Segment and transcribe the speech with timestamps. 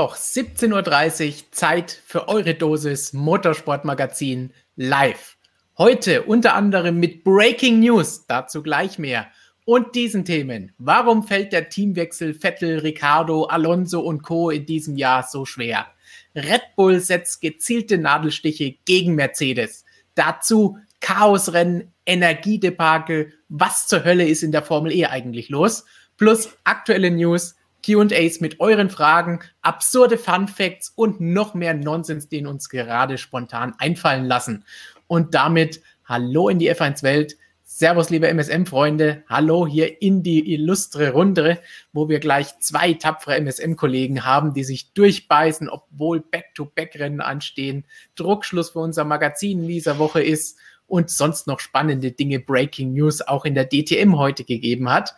[0.00, 5.36] Mittwoch, 17.30 Uhr, Zeit für eure Dosis Motorsportmagazin live.
[5.76, 9.26] Heute unter anderem mit Breaking News, dazu gleich mehr.
[9.66, 10.72] Und diesen Themen.
[10.78, 14.48] Warum fällt der Teamwechsel Vettel, Ricardo, Alonso und Co.
[14.48, 15.86] in diesem Jahr so schwer?
[16.34, 19.84] Red Bull setzt gezielte Nadelstiche gegen Mercedes.
[20.14, 23.34] Dazu Chaosrennen, Energiedebakel.
[23.50, 25.84] Was zur Hölle ist in der Formel E eigentlich los?
[26.16, 32.46] Plus aktuelle News, QAs mit euren Fragen, absurde Fun Facts und noch mehr Nonsens, den
[32.46, 34.64] uns gerade spontan einfallen lassen.
[35.06, 37.36] Und damit hallo in die F1-Welt.
[37.72, 39.22] Servus, liebe MSM-Freunde.
[39.28, 41.60] Hallo hier in die illustre Runde,
[41.92, 47.84] wo wir gleich zwei tapfere MSM-Kollegen haben, die sich durchbeißen, obwohl Back-to-Back-Rennen anstehen,
[48.16, 50.58] Druckschluss für unser Magazin in dieser Woche ist
[50.88, 55.14] und sonst noch spannende Dinge, Breaking News auch in der DTM heute gegeben hat.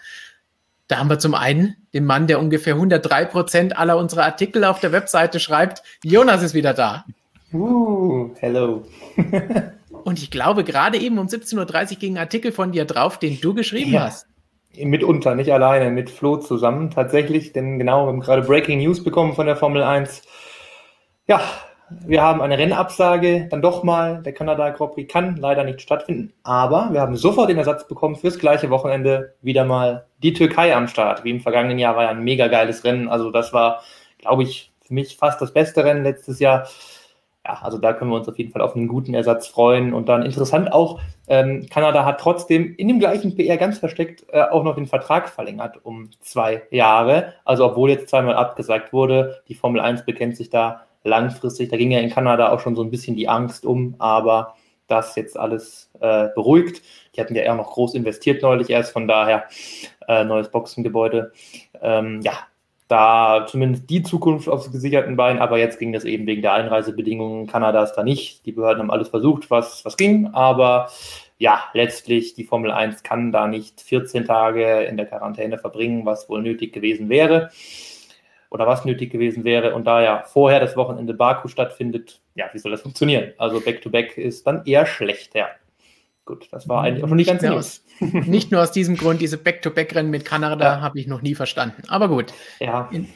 [0.93, 4.79] Da haben wir zum einen den Mann, der ungefähr 103 Prozent aller unserer Artikel auf
[4.79, 5.83] der Webseite schreibt.
[6.05, 7.07] Jonas ist wieder da.
[7.51, 8.83] Uh, hello.
[10.05, 13.41] Und ich glaube, gerade eben um 17.30 Uhr ging ein Artikel von dir drauf, den
[13.41, 14.03] du geschrieben ja.
[14.03, 14.27] hast.
[14.77, 19.33] Mitunter, nicht alleine, mit Flo zusammen tatsächlich, denn genau, wir haben gerade Breaking News bekommen
[19.33, 20.21] von der Formel 1.
[21.27, 21.41] Ja,
[22.07, 24.23] wir haben eine Rennabsage, dann doch mal.
[24.23, 26.33] Der Kanada Grand Prix kann leider nicht stattfinden.
[26.43, 30.89] Aber wir haben sofort den Ersatz bekommen fürs gleiche Wochenende wieder mal die Türkei am
[30.89, 31.25] Start.
[31.25, 33.09] Wie im vergangenen Jahr war ja ein mega geiles Rennen.
[33.09, 33.83] Also das war,
[34.19, 36.69] glaube ich, für mich fast das beste Rennen letztes Jahr.
[37.45, 39.95] Ja, also da können wir uns auf jeden Fall auf einen guten Ersatz freuen.
[39.95, 44.43] Und dann interessant auch, ähm, Kanada hat trotzdem in dem gleichen PR ganz versteckt äh,
[44.43, 47.35] auch noch den Vertrag verlängert um zwei Jahre.
[47.45, 51.71] Also obwohl jetzt zweimal abgesagt wurde, die Formel 1 bekennt sich da langfristig.
[51.71, 54.55] Da ging ja in Kanada auch schon so ein bisschen die Angst um, aber
[54.87, 56.83] das jetzt alles äh, beruhigt.
[57.15, 59.45] Die hatten ja eher noch groß investiert neulich erst, von daher
[60.09, 61.33] äh, neues Boxengebäude.
[61.81, 62.33] Ähm, ja,
[62.89, 67.47] da zumindest die Zukunft aufs gesicherten Bein, aber jetzt ging das eben wegen der Einreisebedingungen
[67.47, 68.45] Kanadas da nicht.
[68.45, 70.91] Die Behörden haben alles versucht, was, was ging, aber
[71.39, 76.29] ja, letztlich die Formel 1 kann da nicht 14 Tage in der Quarantäne verbringen, was
[76.29, 77.51] wohl nötig gewesen wäre
[78.53, 79.75] oder was nötig gewesen wäre.
[79.75, 83.33] Und da ja vorher das Wochenende Baku stattfindet, ja, wie soll das funktionieren?
[83.39, 85.49] Also Back-to-Back -back ist dann eher schlecht, ja.
[86.27, 90.11] Gut, das war eigentlich auch nicht ganz aus, Nicht nur aus diesem Grund, diese Back-to-Back-Rennen
[90.11, 90.81] mit Kanada ja.
[90.83, 91.83] habe ich noch nie verstanden.
[91.89, 92.33] Aber gut.
[92.61, 92.91] Ja.
[92.93, 93.09] In,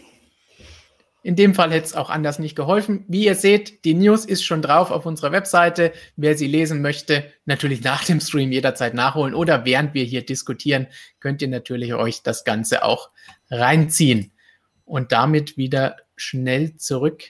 [1.23, 3.05] in dem Fall hätte es auch anders nicht geholfen.
[3.07, 5.93] Wie ihr seht, die News ist schon drauf auf unserer Webseite.
[6.17, 10.87] Wer sie lesen möchte, natürlich nach dem Stream jederzeit nachholen oder während wir hier diskutieren,
[11.21, 13.11] könnt ihr natürlich euch das Ganze auch
[13.51, 14.33] reinziehen
[14.87, 17.25] und damit wieder schnell zurück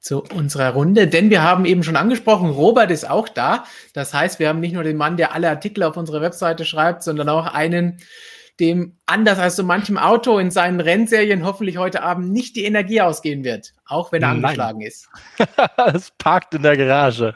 [0.00, 3.64] zu unserer Runde, denn wir haben eben schon angesprochen, Robert ist auch da.
[3.92, 7.02] Das heißt, wir haben nicht nur den Mann, der alle Artikel auf unserer Webseite schreibt,
[7.02, 7.98] sondern auch einen,
[8.60, 13.02] dem anders als so manchem Auto in seinen Rennserien hoffentlich heute Abend nicht die Energie
[13.02, 14.44] ausgehen wird, auch wenn er Nein.
[14.44, 15.06] angeschlagen ist.
[15.94, 17.34] es parkt in der Garage,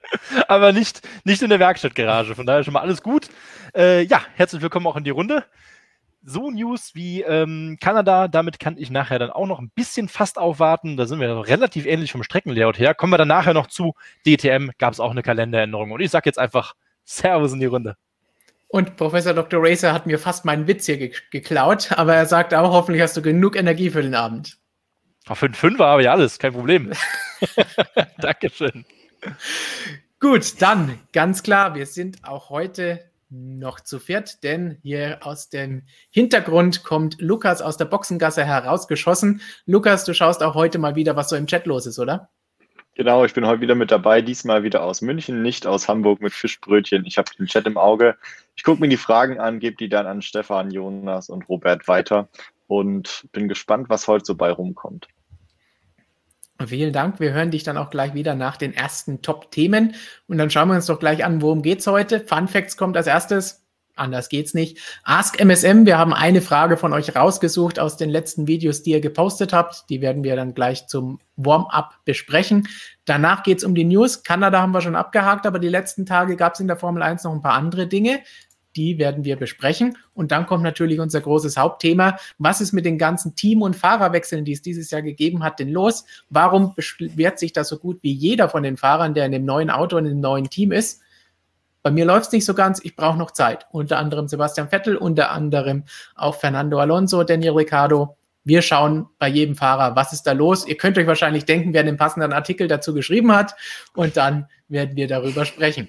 [0.48, 2.34] aber nicht, nicht in der Werkstattgarage.
[2.34, 3.28] Von daher schon mal alles gut.
[3.74, 5.44] Äh, ja, herzlich willkommen auch in die Runde
[6.26, 10.38] so News wie ähm, Kanada, damit kann ich nachher dann auch noch ein bisschen fast
[10.38, 10.96] aufwarten.
[10.96, 12.94] Da sind wir relativ ähnlich vom Streckenlayout her.
[12.94, 13.94] Kommen wir dann nachher noch zu
[14.26, 15.92] DTM, gab es auch eine Kalenderänderung.
[15.92, 17.96] Und ich sage jetzt einfach Servus in die Runde.
[18.68, 19.60] Und Professor Dr.
[19.62, 23.16] Racer hat mir fast meinen Witz hier ge geklaut, aber er sagt auch, hoffentlich hast
[23.16, 24.58] du genug Energie für den Abend.
[25.28, 26.92] Auf 5 5 habe ich alles, kein Problem.
[28.18, 28.84] Dankeschön.
[30.18, 35.82] Gut, dann ganz klar, wir sind auch heute noch zu viert, denn hier aus dem
[36.10, 39.40] Hintergrund kommt Lukas aus der Boxengasse herausgeschossen.
[39.66, 42.30] Lukas, du schaust auch heute mal wieder, was so im Chat los ist, oder?
[42.94, 46.32] Genau, ich bin heute wieder mit dabei, diesmal wieder aus München, nicht aus Hamburg mit
[46.32, 47.04] Fischbrötchen.
[47.04, 48.16] Ich habe den Chat im Auge.
[48.54, 52.28] Ich gucke mir die Fragen an, gebe die dann an Stefan, Jonas und Robert weiter
[52.68, 55.08] und bin gespannt, was heute so bei rumkommt.
[56.64, 57.20] Vielen Dank.
[57.20, 59.94] Wir hören dich dann auch gleich wieder nach den ersten Top-Themen.
[60.26, 62.20] Und dann schauen wir uns doch gleich an, worum geht's heute.
[62.20, 63.66] Fun Facts kommt als erstes.
[63.94, 64.78] Anders geht's nicht.
[65.04, 65.86] Ask MSM.
[65.86, 69.88] Wir haben eine Frage von euch rausgesucht aus den letzten Videos, die ihr gepostet habt.
[69.88, 72.68] Die werden wir dann gleich zum Warm-up besprechen.
[73.06, 74.22] Danach geht's um die News.
[74.22, 77.24] Kanada haben wir schon abgehakt, aber die letzten Tage gab es in der Formel 1
[77.24, 78.20] noch ein paar andere Dinge
[78.76, 79.96] die werden wir besprechen.
[80.14, 82.18] Und dann kommt natürlich unser großes Hauptthema.
[82.38, 85.70] Was ist mit den ganzen Team- und Fahrerwechseln, die es dieses Jahr gegeben hat, denn
[85.70, 86.04] los?
[86.30, 89.70] Warum beschwert sich das so gut wie jeder von den Fahrern, der in dem neuen
[89.70, 91.00] Auto und dem neuen Team ist?
[91.82, 93.66] Bei mir läuft es nicht so ganz, ich brauche noch Zeit.
[93.70, 95.84] Unter anderem Sebastian Vettel, unter anderem
[96.16, 98.16] auch Fernando Alonso, Daniel Ricciardo.
[98.42, 100.66] Wir schauen bei jedem Fahrer, was ist da los.
[100.66, 103.54] Ihr könnt euch wahrscheinlich denken, wer den passenden Artikel dazu geschrieben hat.
[103.94, 105.88] Und dann werden wir darüber sprechen.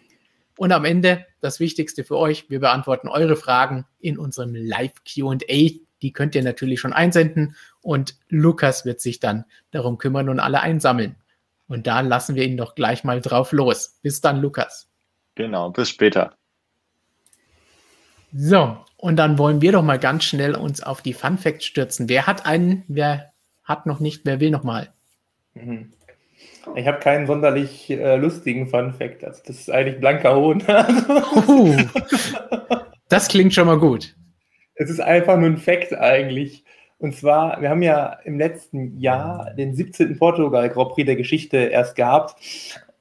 [0.57, 5.37] Und am Ende das Wichtigste für euch, wir beantworten eure Fragen in unserem Live QA,
[6.01, 10.61] Die könnt ihr natürlich schon einsenden und Lukas wird sich dann darum kümmern und alle
[10.61, 11.15] einsammeln.
[11.67, 13.99] Und da lassen wir ihn doch gleich mal drauf los.
[14.01, 14.89] Bis dann, Lukas.
[15.35, 16.35] Genau, bis später.
[18.33, 22.09] So, und dann wollen wir doch mal ganz schnell uns auf die Fun Facts stürzen.
[22.09, 23.31] Wer hat einen, wer
[23.63, 24.93] hat noch nicht, wer will noch mal?
[25.53, 25.93] Mhm.
[26.75, 29.23] Ich habe keinen sonderlich äh, lustigen Fun Fact.
[29.23, 30.61] Also das ist eigentlich blanker Hohn.
[31.47, 31.77] uh,
[33.09, 34.15] das klingt schon mal gut.
[34.75, 36.63] Es ist einfach nur ein Fact eigentlich.
[36.99, 40.17] Und zwar, wir haben ja im letzten Jahr den 17.
[40.17, 42.35] Portugal Grand Prix der Geschichte erst gehabt.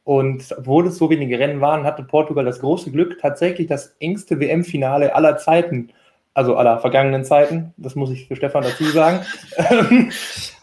[0.05, 4.39] Und obwohl es so wenige Rennen waren, hatte Portugal das große Glück, tatsächlich das engste
[4.39, 5.91] WM-Finale aller Zeiten,
[6.37, 9.25] also aller vergangenen Zeiten, das muss ich für Stefan dazu sagen,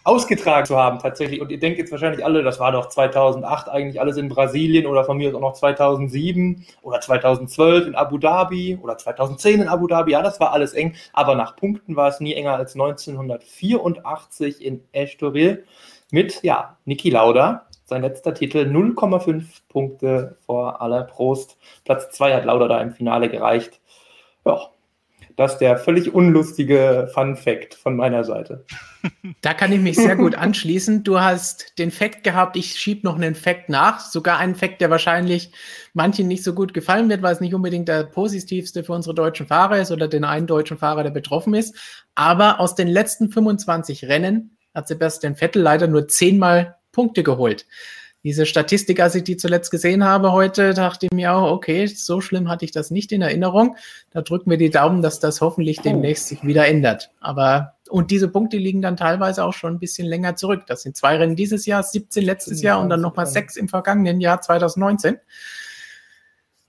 [0.04, 1.42] ausgetragen zu haben tatsächlich.
[1.42, 5.04] Und ihr denkt jetzt wahrscheinlich alle, das war doch 2008 eigentlich alles in Brasilien oder
[5.04, 10.12] von mir auch noch 2007 oder 2012 in Abu Dhabi oder 2010 in Abu Dhabi.
[10.12, 14.84] Ja, das war alles eng, aber nach Punkten war es nie enger als 1984 in
[14.92, 15.66] Estoril
[16.12, 17.66] mit, ja, Niki Lauda.
[17.86, 21.58] Sein letzter Titel 0,5 Punkte vor aller Prost.
[21.84, 23.82] Platz 2 hat Lauda da im Finale gereicht.
[24.46, 24.68] Ja,
[25.36, 28.66] das ist der völlig unlustige Fun Fact von meiner Seite.
[29.42, 31.04] Da kann ich mich sehr gut anschließen.
[31.04, 34.00] Du hast den Fact gehabt, ich schiebe noch einen Fact nach.
[34.00, 35.52] Sogar einen Fact, der wahrscheinlich
[35.94, 39.48] manchen nicht so gut gefallen wird, weil es nicht unbedingt der positivste für unsere deutschen
[39.48, 41.76] Fahrer ist oder den einen deutschen Fahrer, der betroffen ist.
[42.16, 47.66] Aber aus den letzten 25 Rennen hat Sebastian Vettel leider nur zehnmal Punkte geholt
[48.24, 52.22] diese Statistik, als ich die zuletzt gesehen habe heute, dachte ich mir auch, okay, so
[52.22, 53.76] schlimm hatte ich das nicht in Erinnerung.
[54.12, 55.84] Da drücken wir die Daumen, dass das hoffentlich oh.
[55.84, 57.12] demnächst sich wieder ändert.
[57.20, 60.64] Aber, und diese Punkte liegen dann teilweise auch schon ein bisschen länger zurück.
[60.68, 64.22] Das sind zwei Rennen dieses Jahr, 17 letztes Jahr und dann nochmal sechs im vergangenen
[64.22, 65.18] Jahr 2019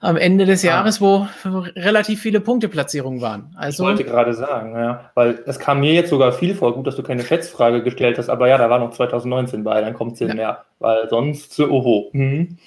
[0.04, 0.68] am Ende des ah.
[0.68, 3.54] Jahres, wo relativ viele Punkteplatzierungen waren.
[3.56, 6.74] Also, ich wollte gerade sagen, ja, weil es kam mir jetzt sogar viel vor.
[6.74, 9.94] Gut, dass du keine Schätzfrage gestellt hast, aber ja, da war noch 2019 bei, dann
[9.94, 10.34] kommt es ja.
[10.34, 12.10] mehr, weil sonst, oho.
[12.12, 12.58] Mhm.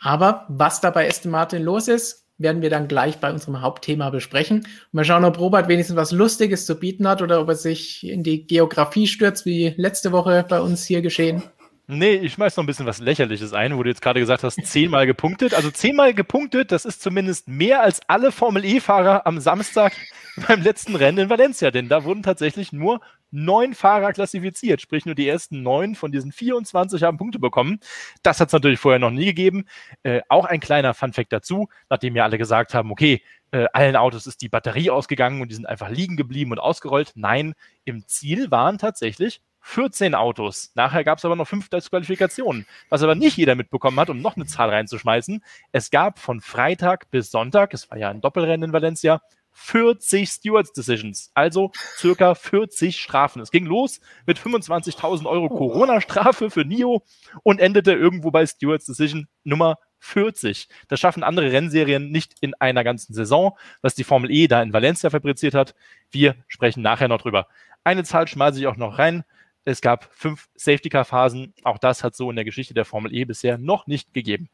[0.00, 4.10] Aber was da bei Aston Martin los ist, werden wir dann gleich bei unserem Hauptthema
[4.10, 4.66] besprechen.
[4.92, 8.22] Mal schauen, ob Robert wenigstens was Lustiges zu bieten hat oder ob er sich in
[8.22, 11.42] die Geografie stürzt, wie letzte Woche bei uns hier geschehen.
[11.90, 14.62] Nee, ich schmeiß noch ein bisschen was Lächerliches ein, wo du jetzt gerade gesagt hast,
[14.66, 15.54] zehnmal gepunktet.
[15.54, 19.94] Also zehnmal gepunktet, das ist zumindest mehr als alle Formel E-Fahrer am Samstag
[20.46, 23.00] beim letzten Rennen in Valencia, denn da wurden tatsächlich nur
[23.30, 27.80] neun Fahrer klassifiziert, sprich nur die ersten neun von diesen 24 haben Punkte bekommen.
[28.22, 29.64] Das hat es natürlich vorher noch nie gegeben.
[30.02, 34.26] Äh, auch ein kleiner Funfact dazu, nachdem ja alle gesagt haben, okay, äh, allen Autos
[34.26, 37.12] ist die Batterie ausgegangen und die sind einfach liegen geblieben und ausgerollt.
[37.14, 37.54] Nein,
[37.86, 40.70] im Ziel waren tatsächlich 14 Autos.
[40.74, 42.66] Nachher gab es aber noch fünf Disqualifikationen.
[42.88, 45.42] Was aber nicht jeder mitbekommen hat, um noch eine Zahl reinzuschmeißen.
[45.72, 49.20] Es gab von Freitag bis Sonntag, es war ja ein Doppelrennen in Valencia,
[49.52, 53.42] 40 Stewards Decisions, also circa 40 Strafen.
[53.42, 57.02] Es ging los mit 25.000 Euro Corona-Strafe für NIO
[57.42, 60.68] und endete irgendwo bei Stewards Decision Nummer 40.
[60.86, 64.72] Das schaffen andere Rennserien nicht in einer ganzen Saison, was die Formel E da in
[64.72, 65.74] Valencia fabriziert hat.
[66.10, 67.48] Wir sprechen nachher noch drüber.
[67.84, 69.24] Eine Zahl schmeiße ich auch noch rein.
[69.68, 71.52] Es gab fünf Safety-Car-Phasen.
[71.62, 74.48] Auch das hat so in der Geschichte der Formel E bisher noch nicht gegeben.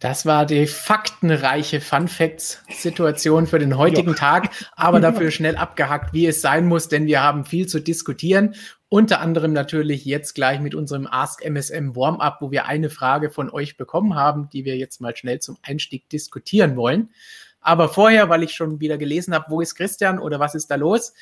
[0.00, 4.14] Das war die faktenreiche Fun Facts Situation für den heutigen.
[4.14, 8.54] Tag, aber dafür schnell abgehackt, wie es sein muss, denn wir haben viel zu diskutieren.
[8.88, 13.50] Unter anderem natürlich jetzt gleich mit unserem Ask MSM Warm-up, wo wir eine Frage von
[13.50, 17.10] euch bekommen haben, die wir jetzt mal schnell zum Einstieg diskutieren wollen.
[17.60, 20.76] Aber vorher, weil ich schon wieder gelesen habe, wo ist Christian oder was ist da
[20.76, 21.12] los?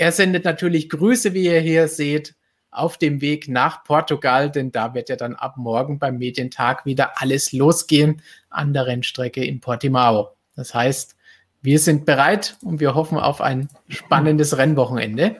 [0.00, 2.34] Er sendet natürlich Grüße, wie ihr hier seht,
[2.70, 7.20] auf dem Weg nach Portugal, denn da wird ja dann ab morgen beim Medientag wieder
[7.20, 10.34] alles losgehen an der Rennstrecke in Portimao.
[10.56, 11.16] Das heißt,
[11.60, 15.36] wir sind bereit und wir hoffen auf ein spannendes Rennwochenende.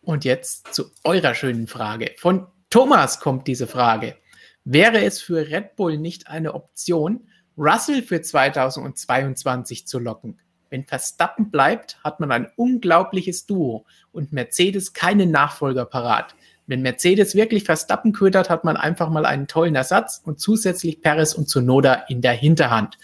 [0.00, 2.12] Und jetzt zu eurer schönen Frage.
[2.16, 4.16] Von Thomas kommt diese Frage.
[4.64, 7.28] Wäre es für Red Bull nicht eine Option,
[7.58, 10.40] Russell für 2022 zu locken?
[10.70, 16.34] Wenn Verstappen bleibt, hat man ein unglaubliches Duo und Mercedes keinen Nachfolger parat.
[16.66, 21.34] Wenn Mercedes wirklich Verstappen ködert, hat man einfach mal einen tollen Ersatz und zusätzlich Perez
[21.34, 22.98] und Zunoda in der Hinterhand.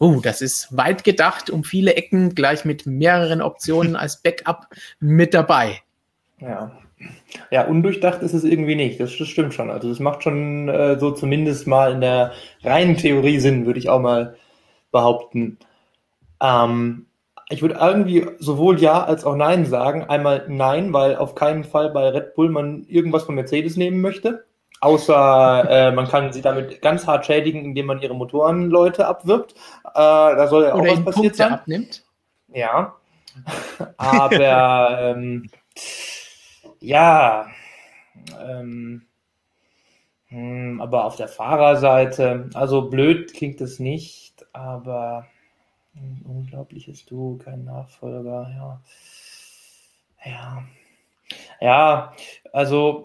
[0.00, 5.34] Uh, das ist weit gedacht, um viele Ecken gleich mit mehreren Optionen als Backup mit
[5.34, 5.80] dabei.
[6.38, 6.72] Ja.
[7.50, 9.00] Ja, undurchdacht ist es irgendwie nicht.
[9.00, 9.70] Das, das stimmt schon.
[9.70, 13.88] Also, das macht schon äh, so zumindest mal in der reinen Theorie Sinn, würde ich
[13.88, 14.36] auch mal
[14.92, 15.58] behaupten.
[16.40, 17.06] Ähm,
[17.48, 20.04] ich würde irgendwie sowohl Ja als auch Nein sagen.
[20.04, 24.44] Einmal Nein, weil auf keinen Fall bei Red Bull man irgendwas von Mercedes nehmen möchte.
[24.80, 29.54] Außer äh, man kann sie damit ganz hart schädigen, indem man ihre Motorenleute abwirbt.
[29.84, 31.52] Äh, da soll ja auch Oder was passiert Punkte sein.
[31.52, 32.04] Abnimmt.
[32.48, 32.94] Ja.
[33.96, 35.50] Aber ähm,
[36.80, 37.46] ja,
[38.40, 39.02] ähm,
[40.28, 45.26] hm, aber auf der Fahrerseite, also blöd klingt es nicht, aber
[46.00, 48.80] ein unglaubliches Du, kein Nachfolger, ja.
[50.24, 50.64] Ja.
[51.60, 52.12] Ja,
[52.52, 53.04] also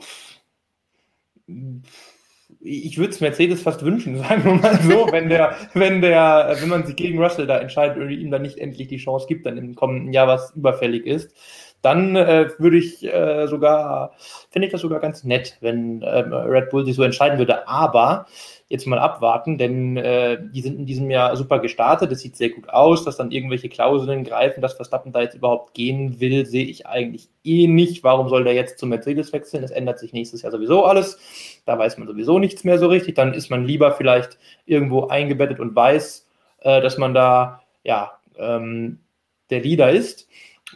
[2.61, 6.69] ich würde es Mercedes fast wünschen, sagen wir mal so, wenn der, wenn der, wenn
[6.69, 9.57] man sich gegen Russell da entscheidet und ihm dann nicht endlich die Chance gibt, dann
[9.57, 11.35] im kommenden Jahr was überfällig ist,
[11.85, 14.13] dann äh, würde ich äh, sogar,
[14.49, 17.67] finde ich das sogar ganz nett, wenn äh, Red Bull sich so entscheiden würde.
[17.67, 18.25] Aber
[18.69, 22.11] jetzt mal abwarten, denn äh, die sind in diesem Jahr super gestartet.
[22.11, 25.75] Es sieht sehr gut aus, dass dann irgendwelche Klauseln greifen, dass Verstappen da jetzt überhaupt
[25.75, 28.03] gehen will, sehe ich eigentlich eh nicht.
[28.03, 29.63] Warum soll der jetzt zu Mercedes wechseln?
[29.63, 31.19] Es ändert sich nächstes Jahr sowieso alles.
[31.65, 33.13] Da weiß man sowieso nichts mehr so richtig.
[33.13, 36.27] Dann ist man lieber vielleicht irgendwo eingebettet und weiß,
[36.61, 38.99] äh, dass man da ja ähm,
[39.51, 40.27] der Leader ist.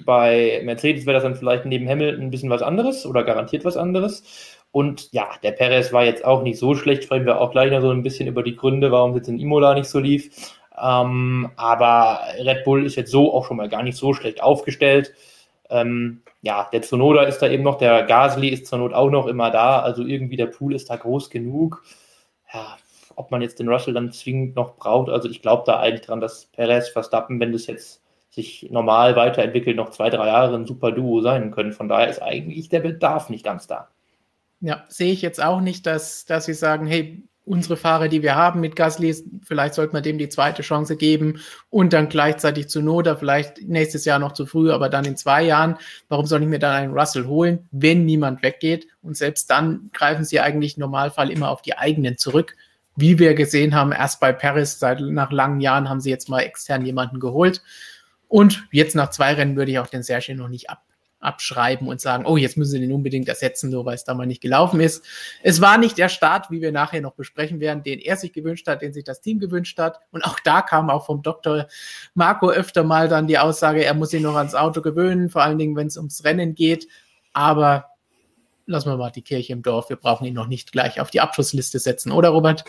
[0.05, 3.77] Bei Mercedes wäre das dann vielleicht neben Hamilton ein bisschen was anderes oder garantiert was
[3.77, 4.23] anderes.
[4.71, 7.03] Und ja, der Perez war jetzt auch nicht so schlecht.
[7.03, 9.39] Sprechen wir auch gleich noch so ein bisschen über die Gründe, warum es jetzt in
[9.39, 10.53] Imola nicht so lief.
[10.81, 15.13] Ähm, aber Red Bull ist jetzt so auch schon mal gar nicht so schlecht aufgestellt.
[15.69, 19.27] Ähm, ja, der Tsunoda ist da eben noch, der Gasly ist zur Not auch noch
[19.27, 19.81] immer da.
[19.81, 21.83] Also irgendwie der Pool ist da groß genug.
[22.53, 22.77] Ja,
[23.15, 25.09] ob man jetzt den Russell dann zwingend noch braucht.
[25.09, 28.01] Also ich glaube da eigentlich dran, dass Perez, Verstappen, wenn das jetzt
[28.39, 31.73] sich normal weiterentwickelt, noch zwei, drei Jahre ein super Duo sein können.
[31.73, 33.89] Von daher ist eigentlich der Bedarf nicht ganz da.
[34.61, 38.35] Ja, sehe ich jetzt auch nicht, dass, dass sie sagen, hey, unsere Fahrer, die wir
[38.35, 41.39] haben mit Gasly, vielleicht sollte man dem die zweite Chance geben
[41.71, 45.43] und dann gleichzeitig zu Noda, vielleicht nächstes Jahr noch zu früh, aber dann in zwei
[45.43, 45.77] Jahren.
[46.09, 48.87] Warum soll ich mir dann einen Russell holen, wenn niemand weggeht?
[49.01, 52.55] Und selbst dann greifen sie eigentlich im Normalfall immer auf die eigenen zurück.
[52.95, 56.41] Wie wir gesehen haben, erst bei Paris, seit nach langen Jahren haben sie jetzt mal
[56.41, 57.63] extern jemanden geholt.
[58.29, 60.83] Und jetzt nach zwei Rennen würde ich auch den Sergio noch nicht ab,
[61.19, 64.25] abschreiben und sagen, oh, jetzt müssen sie den unbedingt ersetzen, nur weil es da mal
[64.25, 65.03] nicht gelaufen ist.
[65.43, 68.67] Es war nicht der Start, wie wir nachher noch besprechen werden, den er sich gewünscht
[68.67, 69.99] hat, den sich das Team gewünscht hat.
[70.11, 71.67] Und auch da kam auch vom Dr.
[72.13, 75.57] Marco öfter mal dann die Aussage, er muss sich noch ans Auto gewöhnen, vor allen
[75.57, 76.87] Dingen, wenn es ums Rennen geht.
[77.33, 77.85] Aber
[78.67, 79.89] lassen wir mal die Kirche im Dorf.
[79.89, 82.63] Wir brauchen ihn noch nicht gleich auf die Abschlussliste setzen, oder Robert?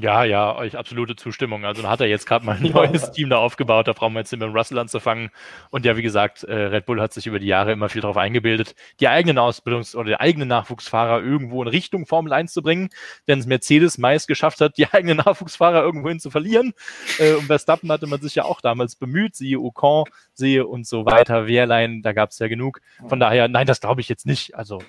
[0.00, 1.64] Ja, ja, euch absolute Zustimmung.
[1.64, 3.12] Also hat er jetzt gerade mal ein neues.
[3.12, 5.30] Team da aufgebaut, da brauchen wir jetzt mit dem Russell anzufangen.
[5.70, 8.16] Und ja, wie gesagt, äh, Red Bull hat sich über die Jahre immer viel darauf
[8.16, 12.88] eingebildet, die eigenen Ausbildungs- oder die eigenen Nachwuchsfahrer irgendwo in Richtung Formel 1 zu bringen,
[13.28, 16.72] denn es Mercedes meist geschafft hat, die eigenen Nachwuchsfahrer irgendwohin zu verlieren.
[17.18, 21.04] Äh, und Verstappen hatte man sich ja auch damals bemüht, siehe Ocon, sehe und so
[21.06, 22.80] weiter, Wehrlein, da gab es ja genug.
[23.08, 24.54] Von daher, nein, das glaube ich jetzt nicht.
[24.54, 24.82] Also,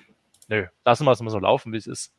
[0.48, 2.12] nö, lassen wir es mal so laufen, wie es ist.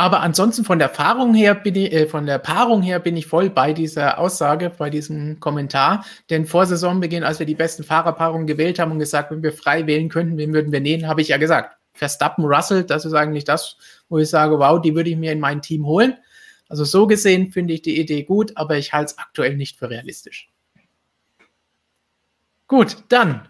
[0.00, 3.26] Aber ansonsten von der Erfahrung her bin ich, äh, von der Paarung her bin ich
[3.26, 6.04] voll bei dieser Aussage, bei diesem Kommentar.
[6.30, 9.88] Denn vor Saisonbeginn, als wir die besten Fahrerpaarungen gewählt haben und gesagt, wenn wir frei
[9.88, 13.42] wählen könnten, wen würden wir nehmen, habe ich ja gesagt, Verstappen, Russell, das ist eigentlich
[13.42, 13.76] das,
[14.08, 16.16] wo ich sage, wow, die würde ich mir in mein Team holen.
[16.68, 19.90] Also so gesehen finde ich die Idee gut, aber ich halte es aktuell nicht für
[19.90, 20.48] realistisch.
[22.68, 23.48] Gut, dann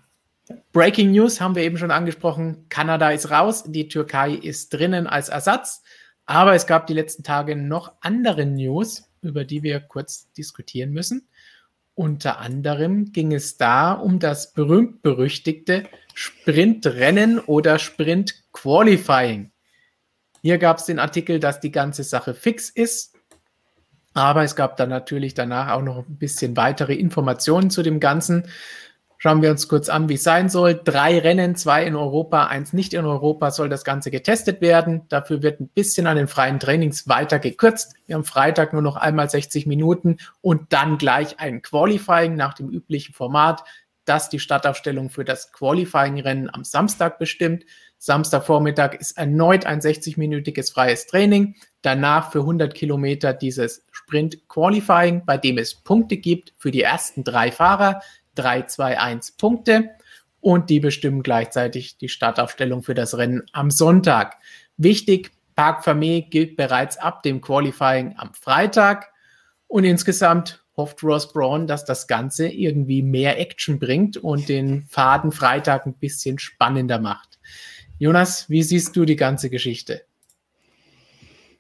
[0.73, 2.65] Breaking News haben wir eben schon angesprochen.
[2.71, 5.83] Kanada ist raus, die Türkei ist drinnen als Ersatz.
[6.29, 11.27] Aber es gab die letzten Tage noch andere News, über die wir kurz diskutieren müssen.
[11.95, 19.53] Unter anderem ging es da um das berühmt-berüchtigte Sprintrennen oder Sprint-Qualifying.
[20.43, 23.15] Hier gab es den Artikel, dass die ganze Sache fix ist.
[24.13, 28.47] Aber es gab dann natürlich danach auch noch ein bisschen weitere Informationen zu dem Ganzen.
[29.21, 30.81] Schauen wir uns kurz an, wie es sein soll.
[30.83, 35.03] Drei Rennen, zwei in Europa, eins nicht in Europa, soll das Ganze getestet werden.
[35.09, 37.95] Dafür wird ein bisschen an den freien Trainings weiter gekürzt.
[38.07, 42.69] Wir haben Freitag nur noch einmal 60 Minuten und dann gleich ein Qualifying nach dem
[42.69, 43.65] üblichen Format,
[44.05, 47.65] das die Startaufstellung für das Qualifying-Rennen am Samstag bestimmt.
[47.99, 51.57] Samstagvormittag ist erneut ein 60-minütiges freies Training.
[51.83, 57.25] Danach für 100 Kilometer dieses Sprint Qualifying, bei dem es Punkte gibt für die ersten
[57.25, 58.01] drei Fahrer.
[58.39, 59.91] 3, 2, 1 Punkte
[60.41, 64.37] und die bestimmen gleichzeitig die Startaufstellung für das Rennen am Sonntag.
[64.77, 69.13] Wichtig, Park Fermé gilt bereits ab dem Qualifying am Freitag
[69.67, 75.33] und insgesamt hofft Ross Braun, dass das Ganze irgendwie mehr Action bringt und den Faden
[75.33, 77.39] Freitag ein bisschen spannender macht.
[77.99, 80.03] Jonas, wie siehst du die ganze Geschichte?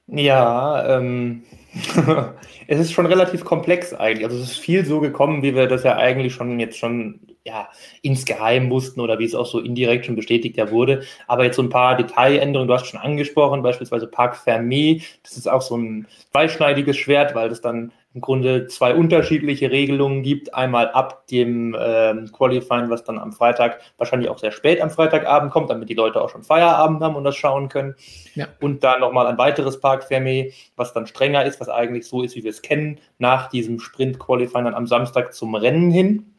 [0.06, 1.42] Ja, ähm,
[2.66, 4.25] es ist schon relativ komplex eigentlich.
[4.25, 7.68] Also es ist viel so gekommen, wie wir das ja eigentlich schon jetzt schon ja,
[8.02, 11.02] insgeheim mussten oder wie es auch so indirekt schon bestätigt ja wurde.
[11.26, 15.49] Aber jetzt so ein paar Detailänderungen, du hast schon angesprochen, beispielsweise Park Fermé, das ist
[15.49, 20.54] auch so ein zweischneidiges Schwert, weil das dann im Grunde zwei unterschiedliche Regelungen gibt.
[20.54, 25.52] Einmal ab dem ähm, Qualifying, was dann am Freitag, wahrscheinlich auch sehr spät am Freitagabend
[25.52, 27.94] kommt, damit die Leute auch schon Feierabend haben und das schauen können.
[28.34, 28.48] Ja.
[28.60, 32.34] Und dann nochmal ein weiteres Park Fermé, was dann strenger ist, was eigentlich so ist,
[32.34, 36.34] wie wir es kennen, nach diesem Sprint-Qualifying dann am Samstag zum Rennen hin.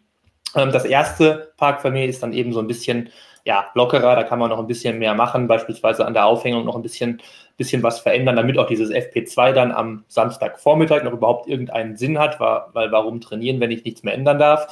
[0.55, 3.09] Ähm, das erste Park Fermé ist dann eben so ein bisschen
[3.45, 6.75] ja, lockerer, da kann man noch ein bisschen mehr machen, beispielsweise an der Aufhängung noch
[6.75, 7.21] ein bisschen,
[7.57, 12.39] bisschen was verändern, damit auch dieses FP2 dann am Samstagvormittag noch überhaupt irgendeinen Sinn hat,
[12.39, 14.67] weil warum trainieren, wenn ich nichts mehr ändern darf.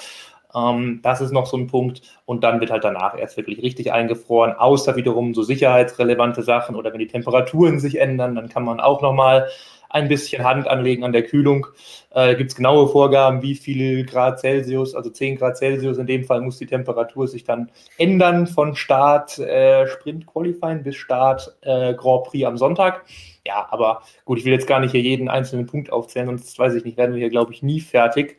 [0.56, 2.02] Ähm, das ist noch so ein Punkt.
[2.26, 6.92] Und dann wird halt danach erst wirklich richtig eingefroren, außer wiederum so sicherheitsrelevante Sachen oder
[6.94, 9.50] wenn die Temperaturen sich ändern, dann kann man auch nochmal
[9.90, 11.68] ein bisschen Hand anlegen an der Kühlung.
[12.12, 16.24] Äh, Gibt es genaue Vorgaben, wie viel Grad Celsius, also 10 Grad Celsius in dem
[16.24, 21.94] Fall muss die Temperatur sich dann ändern von Start äh, Sprint Qualifying bis Start äh,
[21.94, 23.06] Grand Prix am Sonntag.
[23.46, 26.74] Ja, aber gut, ich will jetzt gar nicht hier jeden einzelnen Punkt aufzählen, sonst weiß
[26.76, 28.38] ich nicht, werden wir hier, glaube ich, nie fertig.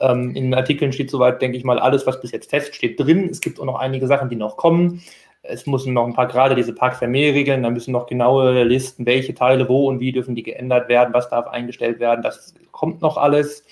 [0.00, 3.28] Ähm, in den Artikeln steht soweit, denke ich mal, alles, was bis jetzt feststeht, drin.
[3.30, 5.02] Es gibt auch noch einige Sachen, die noch kommen.
[5.46, 9.34] Es müssen noch ein paar gerade diese Park Regeln, da müssen noch genaue Listen, welche
[9.34, 12.22] Teile wo und wie dürfen die geändert werden, was darf eingestellt werden.
[12.22, 13.64] Das kommt noch alles.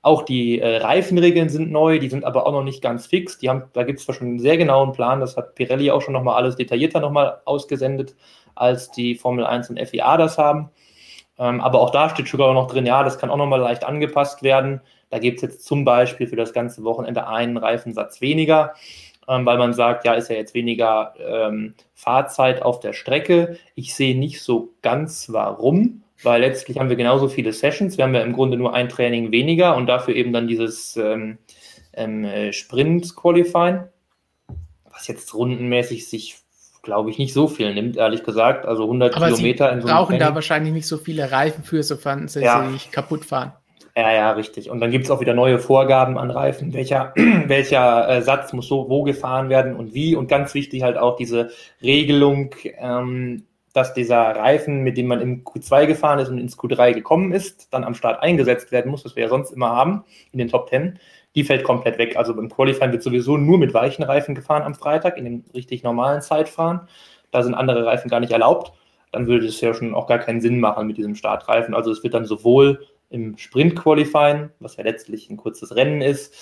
[0.00, 3.38] Auch die äh, Reifenregeln sind neu, die sind aber auch noch nicht ganz fix.
[3.38, 6.14] Die haben, da gibt es schon einen sehr genauen Plan, das hat Pirelli auch schon
[6.14, 8.16] nochmal alles detaillierter nochmal ausgesendet,
[8.56, 10.70] als die Formel 1 und FIA das haben.
[11.38, 14.42] Ähm, aber auch da steht sogar noch drin, ja, das kann auch nochmal leicht angepasst
[14.42, 14.80] werden.
[15.10, 18.74] Da gibt es jetzt zum Beispiel für das ganze Wochenende einen Reifensatz weniger
[19.28, 23.58] ähm, weil man sagt, ja, ist ja jetzt weniger ähm, Fahrzeit auf der Strecke.
[23.74, 27.96] Ich sehe nicht so ganz warum, weil letztlich haben wir genauso viele Sessions.
[27.96, 31.38] Wir haben ja im Grunde nur ein Training weniger und dafür eben dann dieses ähm,
[31.94, 33.84] ähm äh, Sprint-Qualifying,
[34.90, 36.42] was jetzt rundenmäßig sich
[36.82, 38.66] glaube ich, nicht so viel nimmt, ehrlich gesagt.
[38.66, 41.64] Also 100 Aber Kilometer Sie in so einem brauchen da wahrscheinlich nicht so viele Reifen
[41.64, 42.68] für, sofern sie ja.
[42.70, 43.52] sich kaputt fahren.
[43.94, 44.70] Ja, ja, richtig.
[44.70, 47.12] Und dann gibt es auch wieder neue Vorgaben an Reifen, welcher,
[47.46, 50.16] welcher äh, Satz muss so wo gefahren werden und wie.
[50.16, 51.50] Und ganz wichtig halt auch diese
[51.82, 56.94] Regelung, ähm, dass dieser Reifen, mit dem man im Q2 gefahren ist und ins Q3
[56.94, 60.38] gekommen ist, dann am Start eingesetzt werden muss, was wir ja sonst immer haben in
[60.38, 60.98] den Top 10,
[61.34, 62.16] die fällt komplett weg.
[62.16, 65.82] Also beim Qualifying wird sowieso nur mit weichen Reifen gefahren am Freitag, in dem richtig
[65.82, 66.82] normalen Zeitfahren.
[67.30, 68.72] Da sind andere Reifen gar nicht erlaubt.
[69.10, 71.74] Dann würde es ja schon auch gar keinen Sinn machen mit diesem Startreifen.
[71.74, 76.34] Also es wird dann sowohl im Sprint-Qualifying, was ja letztlich ein kurzes Rennen ist,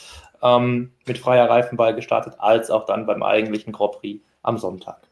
[0.42, 5.10] ähm, mit freier Reifenball gestartet, als auch dann beim eigentlichen Grand Prix am Sonntag.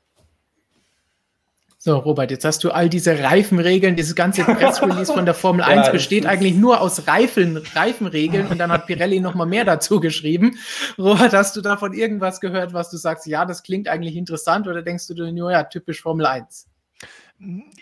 [1.80, 5.86] So, Robert, jetzt hast du all diese Reifenregeln, dieses ganze Pressrelease von der Formel 1
[5.86, 10.58] ja, besteht eigentlich nur aus Reifen, Reifenregeln und dann hat Pirelli nochmal mehr dazu geschrieben.
[10.98, 14.82] Robert, hast du davon irgendwas gehört, was du sagst, ja, das klingt eigentlich interessant oder
[14.82, 16.66] denkst du nur, ja, typisch Formel 1?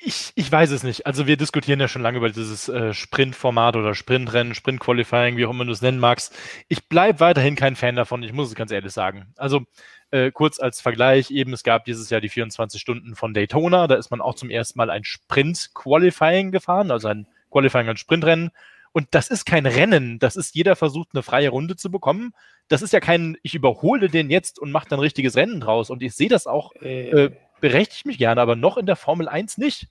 [0.03, 1.07] Ich, ich weiß es nicht.
[1.07, 5.51] Also wir diskutieren ja schon lange über dieses äh, Sprint-Format oder Sprintrennen, Sprint-Qualifying, wie auch
[5.51, 6.37] immer du es nennen magst.
[6.69, 9.33] Ich bleibe weiterhin kein Fan davon, ich muss es ganz ehrlich sagen.
[9.37, 9.63] Also
[10.11, 13.95] äh, kurz als Vergleich, eben es gab dieses Jahr die 24 Stunden von Daytona, da
[13.95, 18.51] ist man auch zum ersten Mal ein Sprint-Qualifying gefahren, also ein Qualifying und Sprintrennen.
[18.93, 22.35] Und das ist kein Rennen, das ist jeder versucht, eine freie Runde zu bekommen.
[22.69, 25.89] Das ist ja kein, ich überhole den jetzt und mache dann ein richtiges Rennen draus.
[25.89, 29.29] Und ich sehe das auch äh, äh berechtigt mich gerne, aber noch in der Formel
[29.29, 29.89] 1 nicht.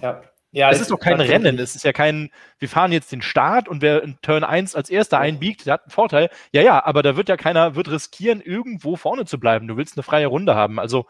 [0.00, 0.22] Ja.
[0.54, 1.58] Ja, es ist doch kein Rennen.
[1.58, 4.88] Es ist ja kein, wir fahren jetzt den Start und wer in Turn 1 als
[4.88, 6.30] erster einbiegt, der hat einen Vorteil.
[6.52, 9.66] Ja, ja, aber da wird ja keiner, wird riskieren, irgendwo vorne zu bleiben.
[9.66, 10.78] Du willst eine freie Runde haben.
[10.78, 11.06] Also,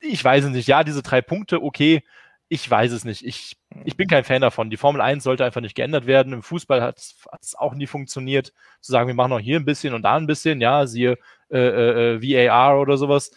[0.00, 0.66] ich weiß es nicht.
[0.66, 2.04] Ja, diese drei Punkte, okay,
[2.48, 3.26] ich weiß es nicht.
[3.26, 4.70] Ich, ich bin kein Fan davon.
[4.70, 6.32] Die Formel 1 sollte einfach nicht geändert werden.
[6.32, 9.92] Im Fußball hat es auch nie funktioniert, zu sagen, wir machen noch hier ein bisschen
[9.92, 11.18] und da ein bisschen, ja, siehe
[11.50, 13.30] äh, äh, äh VAR oder sowas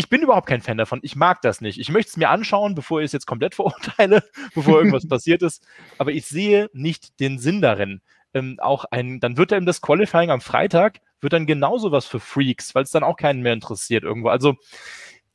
[0.00, 1.00] ich bin überhaupt kein Fan davon.
[1.02, 1.78] Ich mag das nicht.
[1.78, 5.62] Ich möchte es mir anschauen, bevor ich es jetzt komplett verurteile, bevor irgendwas passiert ist.
[5.98, 8.00] Aber ich sehe nicht den Sinn darin.
[8.32, 12.18] Ähm, auch ein, dann wird dann das Qualifying am Freitag, wird dann genauso was für
[12.18, 14.28] Freaks, weil es dann auch keinen mehr interessiert irgendwo.
[14.30, 14.56] Also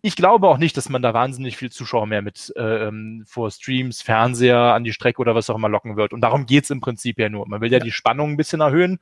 [0.02, 4.02] ich glaube auch nicht, dass man da wahnsinnig viel Zuschauer mehr mit ähm, vor Streams,
[4.02, 6.12] Fernseher an die Strecke oder was auch immer locken wird.
[6.12, 7.48] Und darum geht es im Prinzip ja nur.
[7.48, 9.00] Man will ja, ja die Spannung ein bisschen erhöhen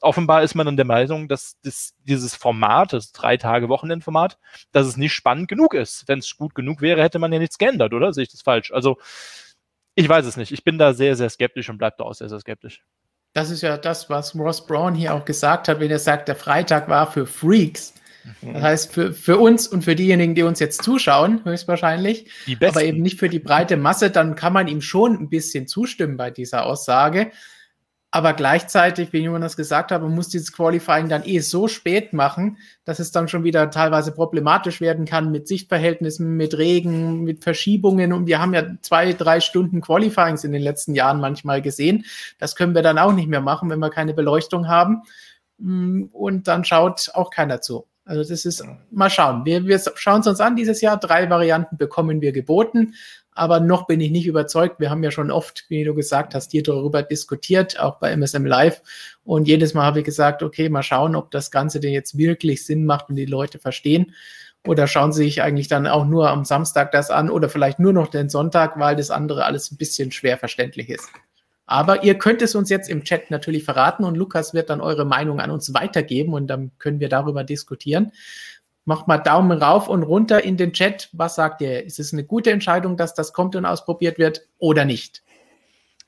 [0.00, 4.38] offenbar ist man dann der Meinung, dass das, dieses Format, das drei Tage Wochenendformat,
[4.72, 6.04] dass es nicht spannend genug ist.
[6.06, 8.12] Wenn es gut genug wäre, hätte man ja nichts geändert, oder?
[8.12, 8.72] Sehe ich das falsch?
[8.72, 8.98] Also,
[9.94, 10.52] ich weiß es nicht.
[10.52, 12.82] Ich bin da sehr, sehr skeptisch und bleibe da auch sehr, sehr skeptisch.
[13.32, 16.36] Das ist ja das, was Ross Brown hier auch gesagt hat, wenn er sagt, der
[16.36, 17.94] Freitag war für Freaks.
[18.42, 18.54] Mhm.
[18.54, 23.02] Das heißt, für, für uns und für diejenigen, die uns jetzt zuschauen, höchstwahrscheinlich, aber eben
[23.02, 26.66] nicht für die breite Masse, dann kann man ihm schon ein bisschen zustimmen bei dieser
[26.66, 27.30] Aussage.
[28.12, 32.58] Aber gleichzeitig, wie Jonas gesagt hat, man muss dieses Qualifying dann eh so spät machen,
[32.84, 38.12] dass es dann schon wieder teilweise problematisch werden kann mit Sichtverhältnissen, mit Regen, mit Verschiebungen.
[38.12, 42.04] Und wir haben ja zwei, drei Stunden Qualifyings in den letzten Jahren manchmal gesehen.
[42.38, 45.02] Das können wir dann auch nicht mehr machen, wenn wir keine Beleuchtung haben.
[45.58, 47.86] Mm, und dann schaut auch keiner zu.
[48.04, 49.44] Also das ist, mal schauen.
[49.44, 50.98] Wir, wir schauen es uns an dieses Jahr.
[50.98, 52.94] Drei Varianten bekommen wir geboten
[53.40, 54.80] aber noch bin ich nicht überzeugt.
[54.80, 58.44] Wir haben ja schon oft, wie du gesagt hast, hier darüber diskutiert, auch bei MSM
[58.44, 58.82] Live.
[59.24, 62.66] Und jedes Mal habe ich gesagt, okay, mal schauen, ob das Ganze denn jetzt wirklich
[62.66, 64.12] Sinn macht und die Leute verstehen.
[64.66, 67.94] Oder schauen sie sich eigentlich dann auch nur am Samstag das an oder vielleicht nur
[67.94, 71.08] noch den Sonntag, weil das andere alles ein bisschen schwer verständlich ist.
[71.64, 75.06] Aber ihr könnt es uns jetzt im Chat natürlich verraten und Lukas wird dann eure
[75.06, 78.12] Meinung an uns weitergeben und dann können wir darüber diskutieren.
[78.84, 81.10] Macht mal Daumen rauf und runter in den Chat.
[81.12, 81.84] Was sagt ihr?
[81.84, 85.22] Ist es eine gute Entscheidung, dass das kommt und ausprobiert wird oder nicht?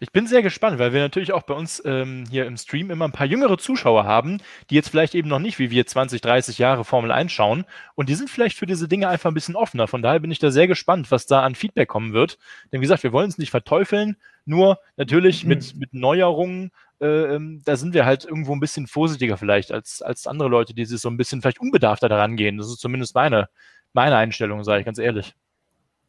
[0.03, 3.05] Ich bin sehr gespannt, weil wir natürlich auch bei uns ähm, hier im Stream immer
[3.05, 6.59] ein paar jüngere Zuschauer haben, die jetzt vielleicht eben noch nicht wie wir 20, 30
[6.59, 7.65] Jahre Formel 1 schauen.
[7.95, 9.87] Und die sind vielleicht für diese Dinge einfach ein bisschen offener.
[9.87, 12.39] Von daher bin ich da sehr gespannt, was da an Feedback kommen wird.
[12.73, 15.51] Denn wie gesagt, wir wollen es nicht verteufeln, nur natürlich mhm.
[15.51, 16.73] mit, mit Neuerungen,
[17.03, 20.73] äh, ähm, da sind wir halt irgendwo ein bisschen vorsichtiger vielleicht als, als andere Leute,
[20.73, 22.59] die sich so ein bisschen vielleicht unbedarfter daran gehen.
[22.59, 23.49] Das ist zumindest meine,
[23.93, 25.35] meine Einstellung, sage ich ganz ehrlich.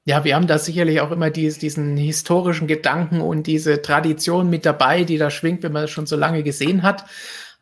[0.05, 4.65] Ja, wir haben da sicherlich auch immer dies, diesen historischen Gedanken und diese Tradition mit
[4.65, 7.05] dabei, die da schwingt, wenn man das schon so lange gesehen hat.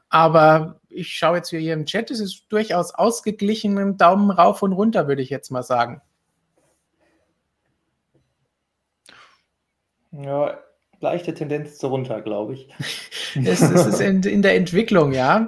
[0.10, 4.74] Aber ich schaue jetzt hier im Chat, es ist durchaus ausgeglichen, einen Daumen rauf und
[4.74, 6.02] runter, würde ich jetzt mal sagen.
[10.12, 10.60] Ja,
[11.02, 12.70] leichte Tendenz zu runter, glaube ich.
[13.46, 15.48] es, es ist in, in der Entwicklung, ja.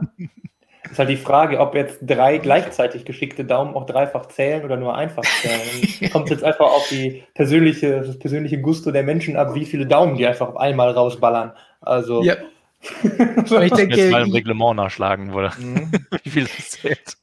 [0.89, 4.95] ist halt die Frage, ob jetzt drei gleichzeitig geschickte Daumen auch dreifach zählen oder nur
[4.95, 6.09] einfach zählen.
[6.11, 10.17] Kommt jetzt einfach auf die persönliche, das persönliche Gusto der Menschen ab, wie viele Daumen
[10.17, 11.53] die einfach auf einmal rausballern.
[11.81, 12.23] Also.
[12.23, 12.35] Ja.
[13.03, 15.51] ich denke, jetzt mal im Reglement nachschlagen wurde.
[15.57, 15.89] Mhm.
[16.23, 17.17] wie viel das zählt.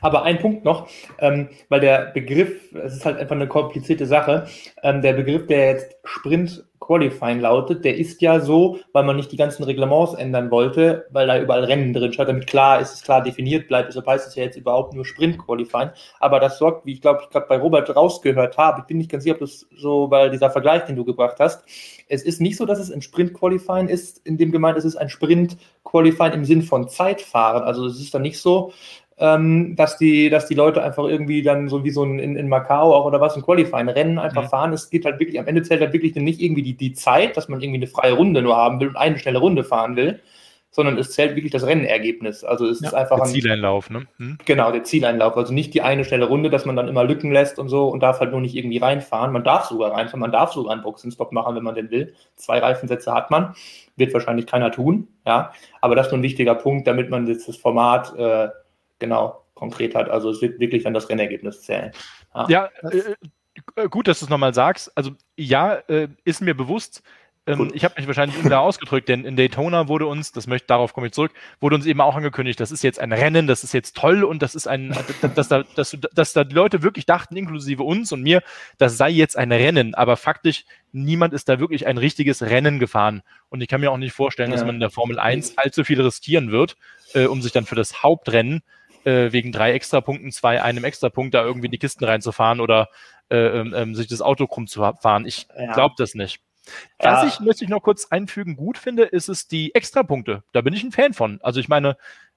[0.00, 0.88] Aber ein Punkt noch,
[1.18, 4.46] ähm, weil der Begriff, es ist halt einfach eine komplizierte Sache,
[4.82, 9.30] ähm, der Begriff, der jetzt Sprint Qualifying lautet, der ist ja so, weil man nicht
[9.30, 13.02] die ganzen Reglements ändern wollte, weil da überall Rennen drin steht, damit klar ist, es
[13.02, 13.88] klar definiert bleibt.
[13.88, 15.90] Deshalb heißt es ja jetzt überhaupt nur Sprint Qualifying.
[16.18, 19.10] Aber das sorgt, wie ich glaube, ich gerade bei Robert rausgehört habe, ich bin nicht
[19.10, 21.64] ganz sicher, ob das so, weil dieser Vergleich, den du gebracht hast,
[22.08, 24.96] es ist nicht so, dass es ein Sprint Qualifying ist, in dem gemeint es ist
[24.96, 27.62] ein Sprint Qualifying im Sinn von Zeitfahren.
[27.62, 28.72] Also es ist dann nicht so,
[29.22, 32.48] ähm, dass, die, dass die Leute einfach irgendwie dann so wie so ein, in, in
[32.48, 34.48] Macau auch oder was, ein Qualifying-Rennen einfach mhm.
[34.48, 34.72] fahren.
[34.72, 37.48] Es geht halt wirklich, am Ende zählt halt wirklich nicht irgendwie die, die Zeit, dass
[37.48, 40.18] man irgendwie eine freie Runde nur haben will und eine schnelle Runde fahren will,
[40.72, 42.42] sondern es zählt wirklich das Rennergebnis.
[42.42, 44.06] Also es ja, ist einfach der Zieleinlauf, ne?
[44.16, 44.38] Hm?
[44.44, 45.36] Genau, der Zieleinlauf.
[45.36, 48.02] Also nicht die eine schnelle Runde, dass man dann immer Lücken lässt und so und
[48.02, 49.30] darf halt nur nicht irgendwie reinfahren.
[49.30, 52.12] Man darf sogar reinfahren, man darf sogar einen Boxenstopp machen, wenn man denn will.
[52.34, 53.54] Zwei Reifensätze hat man.
[53.94, 55.52] Wird wahrscheinlich keiner tun, ja.
[55.80, 58.48] Aber das ist nur ein wichtiger Punkt, damit man jetzt das Format äh,
[59.02, 60.08] genau konkret hat.
[60.08, 61.92] Also es wird wirklich dann das Rennergebnis zählen.
[62.34, 63.14] Ja, ja äh,
[63.76, 64.96] äh, gut, dass du es nochmal sagst.
[64.96, 67.02] Also ja, äh, ist mir bewusst.
[67.44, 70.94] Ähm, ich habe mich wahrscheinlich da ausgedrückt, denn in Daytona wurde uns, das möchte, darauf
[70.94, 73.74] komme ich zurück, wurde uns eben auch angekündigt, das ist jetzt ein Rennen, das ist
[73.74, 74.96] jetzt toll und das ist ein,
[75.34, 78.42] dass da, dass, dass da die Leute wirklich dachten, inklusive uns und mir,
[78.78, 83.22] das sei jetzt ein Rennen, aber faktisch niemand ist da wirklich ein richtiges Rennen gefahren.
[83.48, 84.56] Und ich kann mir auch nicht vorstellen, ja.
[84.56, 86.76] dass man in der Formel 1 allzu viel riskieren wird,
[87.14, 88.62] äh, um sich dann für das Hauptrennen äh,
[89.04, 92.88] wegen drei Extrapunkten, zwei einem Extrapunkt da irgendwie in die Kisten reinzufahren oder
[93.30, 95.26] äh, ähm, ähm sich das Auto krumm zu fahren.
[95.26, 95.72] Ich ja.
[95.72, 96.40] glaube das nicht.
[96.98, 97.28] Was ja.
[97.28, 100.44] ich, möchte ich noch kurz einfügen, gut finde, ist es die Extrapunkte.
[100.52, 101.40] Da bin ich ein Fan von.
[101.42, 101.96] Also ich meine,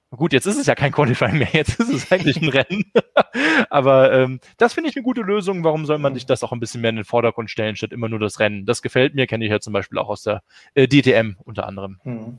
[0.09, 2.91] gut, jetzt ist es ja kein Qualifying mehr, jetzt ist es eigentlich ein Rennen.
[3.69, 5.63] Aber ähm, das finde ich eine gute Lösung.
[5.63, 8.09] Warum soll man sich das auch ein bisschen mehr in den Vordergrund stellen, statt immer
[8.09, 8.65] nur das Rennen?
[8.65, 10.41] Das gefällt mir, kenne ich ja zum Beispiel auch aus der
[10.73, 11.99] äh, DTM unter anderem.
[12.03, 12.37] Hm.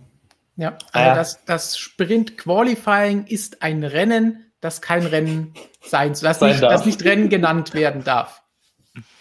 [0.57, 6.63] Ja, also das, das Sprint Qualifying ist ein Rennen, das kein Rennen sein, das nicht,
[6.63, 8.43] das nicht Rennen genannt werden darf.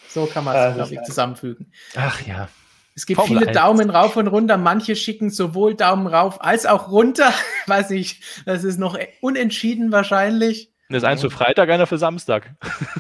[0.08, 1.74] So kann man es, glaube ich, zusammenfügen.
[1.96, 2.48] Ach ja.
[2.96, 3.58] Es gibt Formel viele 1.
[3.58, 4.56] Daumen rauf und runter.
[4.56, 7.34] Manche schicken sowohl Daumen rauf als auch runter.
[7.68, 10.72] Weiß ich, das ist noch unentschieden wahrscheinlich.
[10.88, 12.56] Das ist eins für Freitag, einer für Samstag.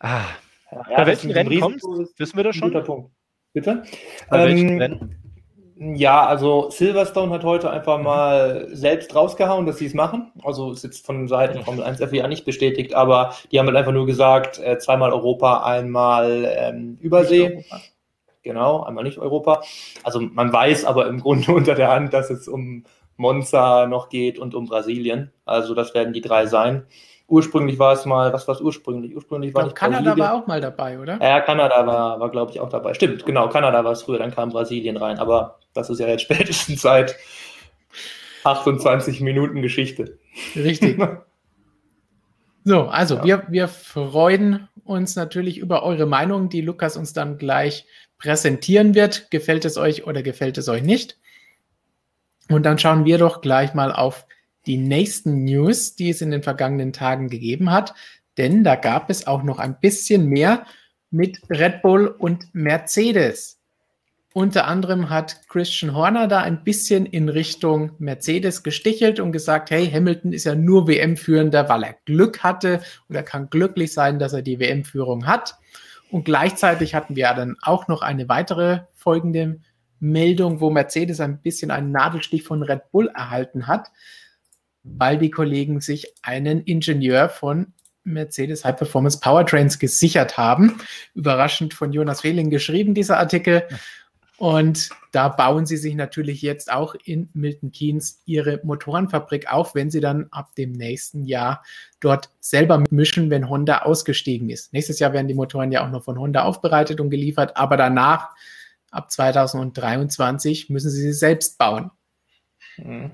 [0.00, 0.24] ah.
[0.70, 2.68] Ja, Bei welchen Rennen kommt Wissen wir das schon?
[2.68, 3.10] Guter Punkt.
[3.52, 3.82] Bitte?
[4.32, 5.10] Ähm,
[5.82, 8.04] ja, also Silverstone hat heute einfach mhm.
[8.04, 10.30] mal selbst rausgehauen, dass sie es machen.
[10.44, 13.92] Also ist jetzt von Seiten Formel 1 FIA nicht bestätigt, aber die haben halt einfach
[13.92, 17.64] nur gesagt, äh, zweimal Europa, einmal ähm, Übersee.
[18.42, 19.62] Genau, einmal nicht Europa.
[20.02, 22.84] Also man weiß aber im Grunde unter der Hand, dass es um
[23.16, 25.32] Monza noch geht und um Brasilien.
[25.46, 26.84] Also das werden die drei sein.
[27.30, 29.14] Ursprünglich war es mal, was war es ursprünglich?
[29.14, 30.28] Ursprünglich war ich glaub, Kanada Brasilien.
[30.28, 31.18] war auch mal dabei, oder?
[31.22, 32.92] Ja, Kanada war, war glaube ich, auch dabei.
[32.94, 36.22] Stimmt, genau, Kanada war es früher, dann kam Brasilien rein, aber das ist ja jetzt
[36.24, 37.16] spätestens seit
[38.44, 40.18] 28 Minuten Geschichte.
[40.56, 40.98] Richtig.
[42.62, 43.24] So, also ja.
[43.24, 47.86] wir, wir freuen uns natürlich über eure Meinung, die Lukas uns dann gleich
[48.18, 49.30] präsentieren wird.
[49.30, 51.18] Gefällt es euch oder gefällt es euch nicht?
[52.50, 56.42] Und dann schauen wir doch gleich mal auf die nächsten News, die es in den
[56.42, 57.94] vergangenen Tagen gegeben hat.
[58.38, 60.66] Denn da gab es auch noch ein bisschen mehr
[61.10, 63.60] mit Red Bull und Mercedes.
[64.32, 69.90] Unter anderem hat Christian Horner da ein bisschen in Richtung Mercedes gestichelt und gesagt, hey,
[69.90, 74.32] Hamilton ist ja nur WM-Führender, weil er Glück hatte und er kann glücklich sein, dass
[74.32, 75.56] er die WM-Führung hat.
[76.12, 79.60] Und gleichzeitig hatten wir dann auch noch eine weitere folgende
[79.98, 83.88] Meldung, wo Mercedes ein bisschen einen Nadelstich von Red Bull erhalten hat,
[84.82, 87.72] weil die Kollegen sich einen Ingenieur von
[88.04, 90.80] Mercedes High Performance Powertrains gesichert haben.
[91.14, 93.64] Überraschend von Jonas Fehling geschrieben, dieser Artikel.
[94.40, 99.90] Und da bauen sie sich natürlich jetzt auch in Milton Keynes ihre Motorenfabrik auf, wenn
[99.90, 101.62] sie dann ab dem nächsten Jahr
[102.00, 104.72] dort selber mischen, wenn Honda ausgestiegen ist.
[104.72, 108.30] Nächstes Jahr werden die Motoren ja auch noch von Honda aufbereitet und geliefert, aber danach,
[108.90, 111.90] ab 2023, müssen sie sie selbst bauen.
[112.78, 113.10] Mhm.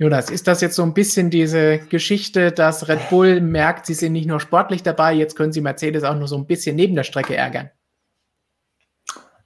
[0.00, 4.12] Jonas, ist das jetzt so ein bisschen diese Geschichte, dass Red Bull merkt, sie sind
[4.12, 7.02] nicht nur sportlich dabei, jetzt können sie Mercedes auch nur so ein bisschen neben der
[7.02, 7.70] Strecke ärgern?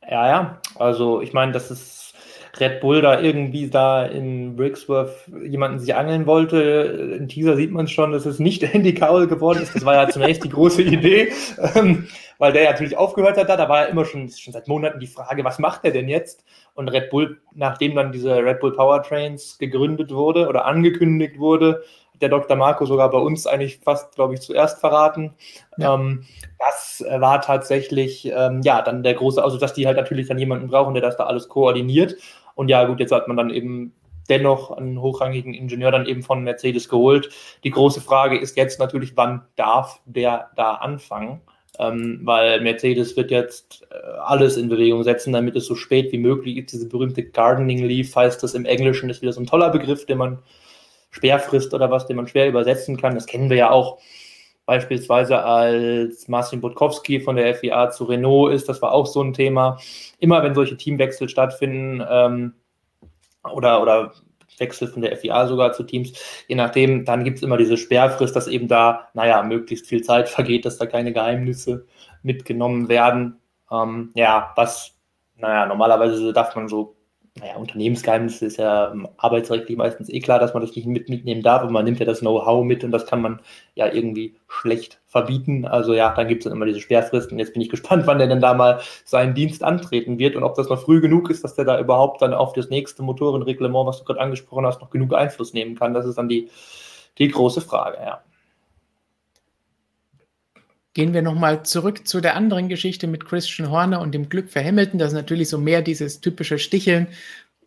[0.06, 0.60] Ja, ja.
[0.74, 2.12] Also ich meine, dass es
[2.60, 7.16] Red Bull da irgendwie da in Brixworth jemanden sich angeln wollte.
[7.18, 9.74] In Teaser sieht man schon, dass es nicht Andy Cowell geworden ist.
[9.74, 11.32] Das war ja zunächst die große Idee,
[11.74, 13.48] ähm, weil der ja natürlich aufgehört hat.
[13.48, 16.10] Da, da war ja immer schon, schon seit Monaten die Frage, was macht er denn
[16.10, 16.44] jetzt?
[16.74, 21.82] Und Red Bull, nachdem dann diese Red Bull Powertrains gegründet wurde oder angekündigt wurde,
[22.22, 22.56] der Dr.
[22.56, 25.34] Marco sogar bei uns eigentlich fast, glaube ich, zuerst verraten.
[25.76, 25.94] Ja.
[25.94, 26.24] Ähm,
[26.58, 30.68] das war tatsächlich, ähm, ja, dann der große, also dass die halt natürlich dann jemanden
[30.68, 32.16] brauchen, der das da alles koordiniert.
[32.54, 33.92] Und ja, gut, jetzt hat man dann eben
[34.28, 37.30] dennoch einen hochrangigen Ingenieur dann eben von Mercedes geholt.
[37.64, 41.40] Die große Frage ist jetzt natürlich, wann darf der da anfangen?
[41.82, 46.18] Ähm, weil Mercedes wird jetzt äh, alles in Bewegung setzen, damit es so spät wie
[46.18, 46.72] möglich ist.
[46.72, 50.18] Diese berühmte Gardening Leave heißt das im Englischen, ist wieder so ein toller Begriff, den
[50.18, 50.38] man
[51.10, 53.14] Sperrfrist oder was, den man schwer übersetzen kann.
[53.14, 53.98] Das kennen wir ja auch
[54.64, 58.68] beispielsweise als Marcin Budkowski von der FIA zu Renault ist.
[58.68, 59.78] Das war auch so ein Thema.
[60.20, 62.54] Immer wenn solche Teamwechsel stattfinden ähm,
[63.52, 64.12] oder, oder
[64.58, 66.12] Wechsel von der FIA sogar zu Teams,
[66.48, 70.28] je nachdem, dann gibt es immer diese Sperrfrist, dass eben da, naja, möglichst viel Zeit
[70.28, 71.86] vergeht, dass da keine Geheimnisse
[72.22, 73.40] mitgenommen werden.
[73.70, 74.96] Ähm, ja, was,
[75.36, 76.96] naja, normalerweise darf man so
[77.40, 81.62] naja, Unternehmensgeheimnis ist ja arbeitsrechtlich meistens eh klar, dass man das nicht mit, mitnehmen darf
[81.62, 83.40] und man nimmt ja das Know-how mit und das kann man
[83.74, 85.64] ja irgendwie schlecht verbieten.
[85.64, 87.38] Also ja, dann gibt es dann immer diese Sperrfristen.
[87.38, 90.56] Jetzt bin ich gespannt, wann der denn da mal seinen Dienst antreten wird und ob
[90.56, 93.98] das noch früh genug ist, dass der da überhaupt dann auf das nächste Motorenreglement, was
[93.98, 95.94] du gerade angesprochen hast, noch genug Einfluss nehmen kann.
[95.94, 96.50] Das ist dann die,
[97.16, 98.22] die große Frage, ja.
[100.94, 104.62] Gehen wir nochmal zurück zu der anderen Geschichte mit Christian Horner und dem Glück für
[104.62, 104.98] Hamilton.
[104.98, 107.06] Das ist natürlich so mehr dieses typische Sticheln,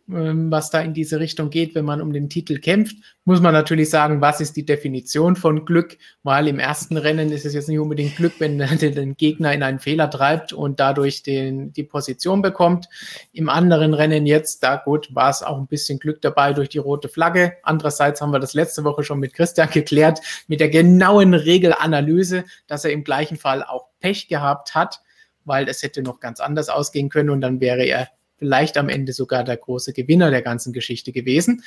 [0.08, 3.90] was da in diese Richtung geht, wenn man um den Titel kämpft, muss man natürlich
[3.90, 5.98] sagen, was ist die Definition von Glück?
[6.22, 9.64] Weil im ersten Rennen ist es jetzt nicht unbedingt Glück, wenn der den Gegner in
[9.64, 12.88] einen Fehler treibt und dadurch den, die Position bekommt.
[13.32, 16.78] Im anderen Rennen jetzt, da gut, war es auch ein bisschen Glück dabei durch die
[16.78, 17.54] rote Flagge.
[17.64, 22.84] Andererseits haben wir das letzte Woche schon mit Christian geklärt, mit der genauen Regelanalyse, dass
[22.84, 25.00] er im gleichen Fall auch Pech gehabt hat,
[25.44, 29.12] weil es hätte noch ganz anders ausgehen können und dann wäre er vielleicht am Ende
[29.12, 31.62] sogar der große Gewinner der ganzen Geschichte gewesen.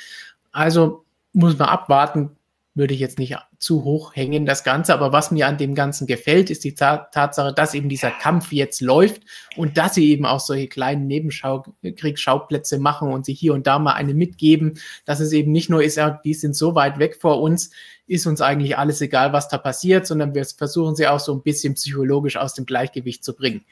[0.52, 2.30] Also muss man abwarten,
[2.74, 4.94] würde ich jetzt nicht zu hoch hängen, das Ganze.
[4.94, 8.80] Aber was mir an dem Ganzen gefällt, ist die Tatsache, dass eben dieser Kampf jetzt
[8.80, 9.22] läuft
[9.56, 13.94] und dass sie eben auch solche kleinen Nebenkriegsschauplätze machen und sich hier und da mal
[13.94, 17.70] eine mitgeben, dass es eben nicht nur ist, die sind so weit weg vor uns,
[18.06, 21.42] ist uns eigentlich alles egal, was da passiert, sondern wir versuchen sie auch so ein
[21.42, 23.64] bisschen psychologisch aus dem Gleichgewicht zu bringen.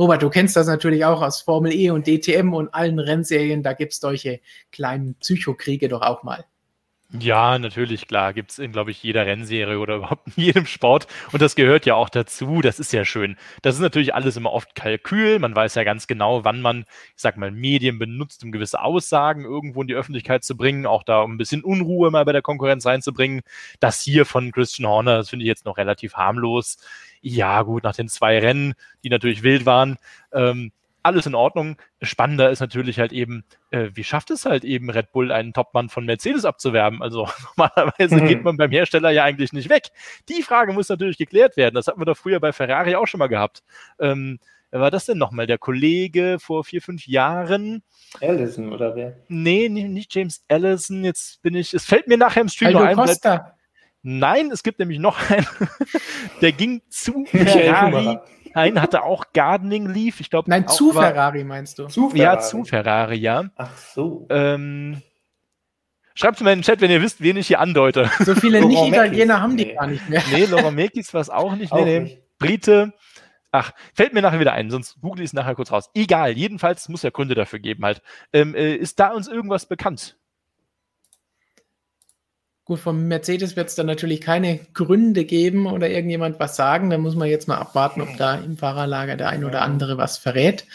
[0.00, 3.62] Robert, du kennst das natürlich auch aus Formel E und DTM und allen Rennserien.
[3.62, 4.40] Da gibt es solche
[4.72, 6.46] kleinen Psychokriege doch auch mal.
[7.18, 11.08] Ja, natürlich, klar, gibt es in, glaube ich, jeder Rennserie oder überhaupt in jedem Sport.
[11.32, 12.60] Und das gehört ja auch dazu.
[12.62, 13.36] Das ist ja schön.
[13.62, 15.40] Das ist natürlich alles immer oft Kalkül.
[15.40, 16.84] Man weiß ja ganz genau, wann man,
[17.16, 21.02] ich sag mal, Medien benutzt, um gewisse Aussagen irgendwo in die Öffentlichkeit zu bringen, auch
[21.02, 23.40] da um ein bisschen Unruhe mal bei der Konkurrenz reinzubringen.
[23.80, 26.78] Das hier von Christian Horner, das finde ich jetzt noch relativ harmlos.
[27.22, 29.98] Ja, gut, nach den zwei Rennen, die natürlich wild waren,
[30.32, 30.70] ähm,
[31.02, 31.76] alles in Ordnung.
[32.02, 35.88] Spannender ist natürlich halt eben, äh, wie schafft es halt eben Red Bull, einen Topmann
[35.88, 37.02] von Mercedes abzuwerben?
[37.02, 38.28] Also normalerweise mhm.
[38.28, 39.88] geht man beim Hersteller ja eigentlich nicht weg.
[40.28, 41.74] Die Frage muss natürlich geklärt werden.
[41.74, 43.62] Das hatten wir doch früher bei Ferrari auch schon mal gehabt.
[43.98, 44.38] Ähm,
[44.70, 45.46] wer war das denn nochmal?
[45.46, 47.82] Der Kollege vor vier, fünf Jahren?
[48.20, 49.16] Allison oder wer?
[49.28, 51.04] Nee, nicht, nicht James Allison.
[51.04, 52.96] Jetzt bin ich, es fällt mir nachher im Stream Aldo noch ein.
[52.96, 53.56] Costa.
[54.02, 55.46] Nein, es gibt nämlich noch einen,
[56.40, 58.18] der ging zu Ferrari.
[58.54, 60.20] Nein, hatte auch Gardening Leaf.
[60.20, 61.86] Ich glaube, Nein, zu Ferrari meinst du?
[61.86, 62.18] Zu Ferrari.
[62.18, 63.50] Ja, zu Ferrari, ja.
[63.56, 64.26] Ach so.
[64.30, 65.02] Ähm,
[66.14, 68.10] Schreibt es mir in den Chat, wenn ihr wisst, wen ich hier andeute.
[68.18, 69.74] So viele Nicht-Italiener haben die nee.
[69.74, 70.22] gar nicht mehr.
[70.32, 71.72] Nee, Laurent Mekis war es auch nicht.
[71.72, 72.00] Nee, nee.
[72.00, 72.38] Nicht.
[72.38, 72.92] Brite.
[73.52, 75.90] Ach, fällt mir nachher wieder ein, sonst google ich es nachher kurz raus.
[75.94, 78.02] Egal, jedenfalls muss ja Gründe dafür geben halt.
[78.32, 80.18] Ähm, äh, ist da uns irgendwas bekannt?
[82.70, 86.88] Gut, vom Mercedes wird es dann natürlich keine Gründe geben oder irgendjemand was sagen.
[86.88, 90.18] Da muss man jetzt mal abwarten, ob da im Fahrerlager der ein oder andere was
[90.18, 90.66] verrät.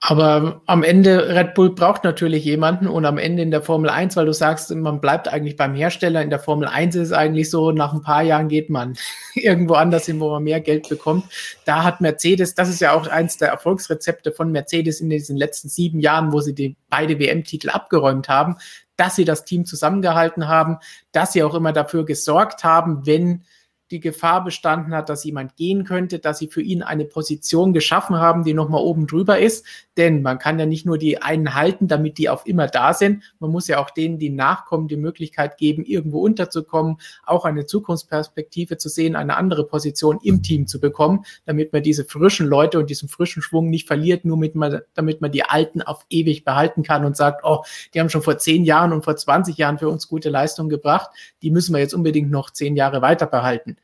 [0.00, 4.14] Aber am Ende, Red Bull braucht natürlich jemanden und am Ende in der Formel 1,
[4.16, 6.22] weil du sagst, man bleibt eigentlich beim Hersteller.
[6.22, 8.96] In der Formel 1 ist es eigentlich so, nach ein paar Jahren geht man
[9.34, 11.24] irgendwo anders hin, wo man mehr Geld bekommt.
[11.64, 15.70] Da hat Mercedes, das ist ja auch eins der Erfolgsrezepte von Mercedes in diesen letzten
[15.70, 18.56] sieben Jahren, wo sie die beide WM-Titel abgeräumt haben
[18.96, 20.78] dass sie das Team zusammengehalten haben,
[21.12, 23.44] dass sie auch immer dafür gesorgt haben, wenn
[23.90, 28.16] die Gefahr bestanden hat, dass jemand gehen könnte, dass sie für ihn eine Position geschaffen
[28.16, 29.64] haben, die nochmal oben drüber ist.
[29.96, 33.22] Denn man kann ja nicht nur die einen halten, damit die auf immer da sind.
[33.38, 38.76] Man muss ja auch denen, die nachkommen, die Möglichkeit geben, irgendwo unterzukommen, auch eine Zukunftsperspektive
[38.76, 42.90] zu sehen, eine andere Position im Team zu bekommen, damit man diese frischen Leute und
[42.90, 46.82] diesen frischen Schwung nicht verliert, nur mit man, damit man die Alten auf ewig behalten
[46.82, 47.62] kann und sagt, oh,
[47.94, 51.10] die haben schon vor zehn Jahren und vor 20 Jahren für uns gute Leistungen gebracht,
[51.42, 53.75] die müssen wir jetzt unbedingt noch zehn Jahre weiter behalten.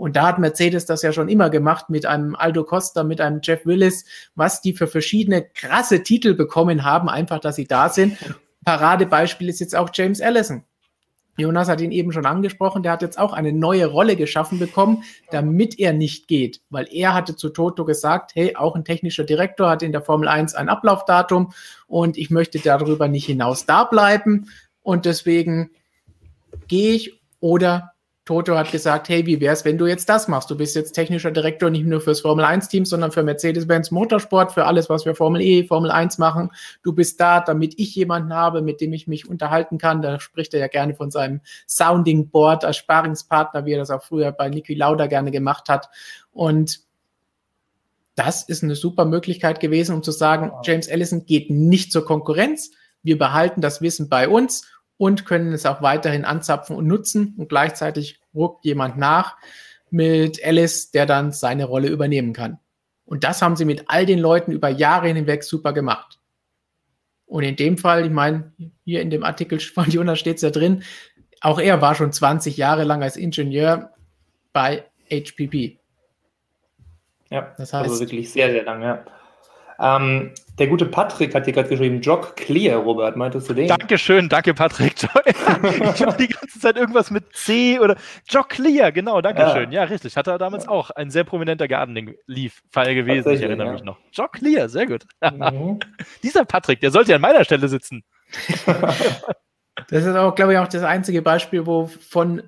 [0.00, 3.40] Und da hat Mercedes das ja schon immer gemacht mit einem Aldo Costa, mit einem
[3.42, 8.16] Jeff Willis, was die für verschiedene krasse Titel bekommen haben, einfach, dass sie da sind.
[8.64, 10.64] Paradebeispiel ist jetzt auch James Allison.
[11.36, 15.04] Jonas hat ihn eben schon angesprochen, der hat jetzt auch eine neue Rolle geschaffen bekommen,
[15.30, 19.68] damit er nicht geht, weil er hatte zu Toto gesagt, hey, auch ein technischer Direktor
[19.68, 21.52] hat in der Formel 1 ein Ablaufdatum
[21.88, 24.48] und ich möchte darüber nicht hinaus da bleiben
[24.82, 25.72] und deswegen
[26.68, 27.89] gehe ich oder
[28.30, 30.48] Toto hat gesagt, hey, wie wär's, wenn du jetzt das machst?
[30.48, 34.52] Du bist jetzt technischer Direktor nicht nur fürs Formel 1 Team, sondern für Mercedes-Benz Motorsport,
[34.52, 36.50] für alles, was wir Formel E, Formel 1 machen.
[36.84, 40.00] Du bist da, damit ich jemanden habe, mit dem ich mich unterhalten kann.
[40.00, 44.04] Da spricht er ja gerne von seinem Sounding Board als Sparingspartner, wie er das auch
[44.04, 45.88] früher bei Niki Lauda gerne gemacht hat.
[46.30, 46.82] Und
[48.14, 52.70] das ist eine super Möglichkeit gewesen, um zu sagen, James Ellison geht nicht zur Konkurrenz.
[53.02, 54.68] Wir behalten das Wissen bei uns
[55.00, 59.38] und können es auch weiterhin anzapfen und nutzen und gleichzeitig ruckt jemand nach
[59.88, 62.58] mit Alice, der dann seine Rolle übernehmen kann.
[63.06, 66.20] Und das haben sie mit all den Leuten über Jahre hinweg super gemacht.
[67.24, 68.52] Und in dem Fall, ich meine,
[68.84, 70.82] hier in dem Artikel von Jonas steht es ja drin,
[71.40, 73.94] auch er war schon 20 Jahre lang als Ingenieur
[74.52, 75.78] bei HPP.
[77.30, 78.84] Ja, das heißt, also wirklich sehr, sehr lange.
[78.84, 79.04] Ja.
[79.80, 83.66] Ähm, der gute Patrick hat dir gerade geschrieben, Jock Clear, Robert, meintest du den?
[83.66, 84.92] Dankeschön, danke Patrick.
[85.02, 87.96] ich habe die ganze Zeit irgendwas mit C oder
[88.28, 89.72] Jock Clear, genau, Dankeschön.
[89.72, 90.18] Ja, ja richtig.
[90.18, 93.72] Hat er damals auch ein sehr prominenter Gardening-Leaf-Fall gewesen, ich erinnere ja.
[93.72, 93.96] mich noch.
[94.12, 95.06] Jock Clear, sehr gut.
[95.22, 95.78] Mhm.
[96.22, 98.04] Dieser Patrick, der sollte ja an meiner Stelle sitzen.
[99.88, 102.42] das ist auch, glaube ich, auch das einzige Beispiel, wo von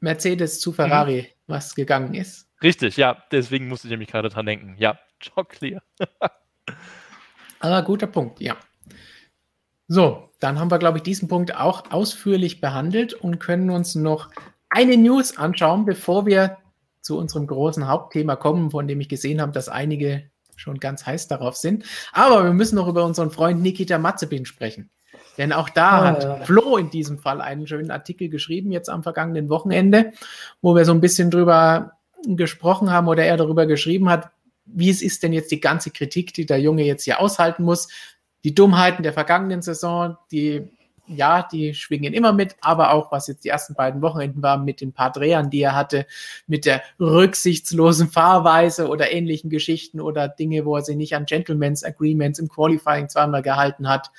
[0.00, 1.26] Mercedes zu Ferrari mhm.
[1.46, 2.50] was gegangen ist.
[2.62, 4.74] Richtig, ja, deswegen musste ich nämlich gerade dran denken.
[4.78, 5.80] Ja, Jock Clear.
[7.60, 8.56] Aber guter Punkt, ja.
[9.88, 14.30] So, dann haben wir, glaube ich, diesen Punkt auch ausführlich behandelt und können uns noch
[14.68, 16.58] eine News anschauen, bevor wir
[17.00, 21.28] zu unserem großen Hauptthema kommen, von dem ich gesehen habe, dass einige schon ganz heiß
[21.28, 21.84] darauf sind.
[22.12, 24.90] Aber wir müssen noch über unseren Freund Nikita Matzebin sprechen.
[25.38, 26.36] Denn auch da ah, hat ja.
[26.44, 30.12] Flo in diesem Fall einen schönen Artikel geschrieben, jetzt am vergangenen Wochenende,
[30.60, 31.92] wo wir so ein bisschen drüber
[32.24, 34.30] gesprochen haben oder er darüber geschrieben hat,
[34.72, 37.88] wie es ist denn jetzt die ganze Kritik, die der Junge jetzt hier aushalten muss.
[38.44, 40.62] Die Dummheiten der vergangenen Saison, die,
[41.06, 44.80] ja, die schwingen immer mit, aber auch was jetzt die ersten beiden Wochenenden waren mit
[44.80, 46.06] den paar Drehern, die er hatte,
[46.46, 51.84] mit der rücksichtslosen Fahrweise oder ähnlichen Geschichten oder Dinge, wo er sich nicht an Gentleman's
[51.84, 54.10] Agreements im Qualifying zweimal gehalten hat.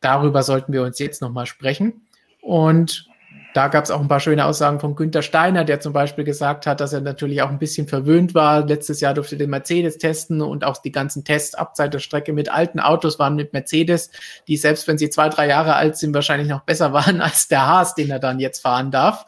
[0.00, 2.06] Darüber sollten wir uns jetzt nochmal sprechen.
[2.40, 3.08] Und
[3.54, 6.66] da gab es auch ein paar schöne Aussagen von Günther Steiner, der zum Beispiel gesagt
[6.66, 8.66] hat, dass er natürlich auch ein bisschen verwöhnt war.
[8.66, 12.48] Letztes Jahr durfte den Mercedes testen und auch die ganzen Tests abseits der Strecke mit
[12.50, 14.10] alten Autos waren mit Mercedes,
[14.48, 17.64] die selbst wenn sie zwei, drei Jahre alt sind, wahrscheinlich noch besser waren als der
[17.64, 19.24] Haas, den er dann jetzt fahren darf.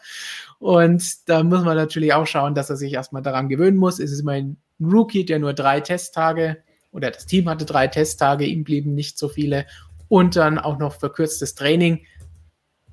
[0.59, 4.01] Und da muss man natürlich auch schauen, dass er sich erstmal daran gewöhnen muss.
[4.01, 6.57] Es ist immer ein Rookie, der nur drei Testtage
[6.91, 9.67] oder das Team hatte drei Testtage, ihm blieben nicht so viele
[10.09, 12.07] und dann auch noch verkürztes Training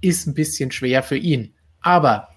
[0.03, 1.53] ist ein bisschen schwer für ihn.
[1.81, 2.29] Aber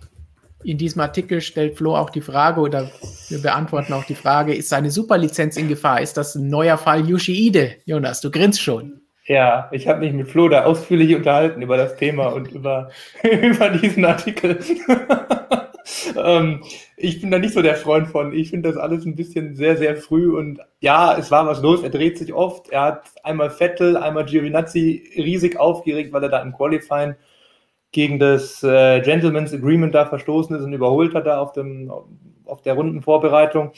[0.64, 2.90] in diesem Artikel stellt Flo auch die Frage oder
[3.28, 6.00] wir beantworten auch die Frage, ist seine Superlizenz in Gefahr?
[6.00, 7.76] Ist das ein neuer Fall Yoshihide?
[7.84, 9.00] Jonas, du grinst schon.
[9.26, 12.90] Ja, ich habe mich mit Flo da ausführlich unterhalten über das Thema und über,
[13.22, 14.60] über diesen Artikel.
[16.16, 16.62] ähm,
[16.96, 18.32] ich bin da nicht so der Freund von.
[18.32, 21.82] Ich finde das alles ein bisschen sehr, sehr früh und ja, es war was los.
[21.82, 22.70] Er dreht sich oft.
[22.70, 27.16] Er hat einmal Vettel, einmal Giovinazzi riesig aufgeregt, weil er da im Qualifying
[27.92, 31.90] gegen das äh, Gentleman's Agreement da verstoßen ist und überholt hat da auf, dem,
[32.44, 33.72] auf der Rundenvorbereitung.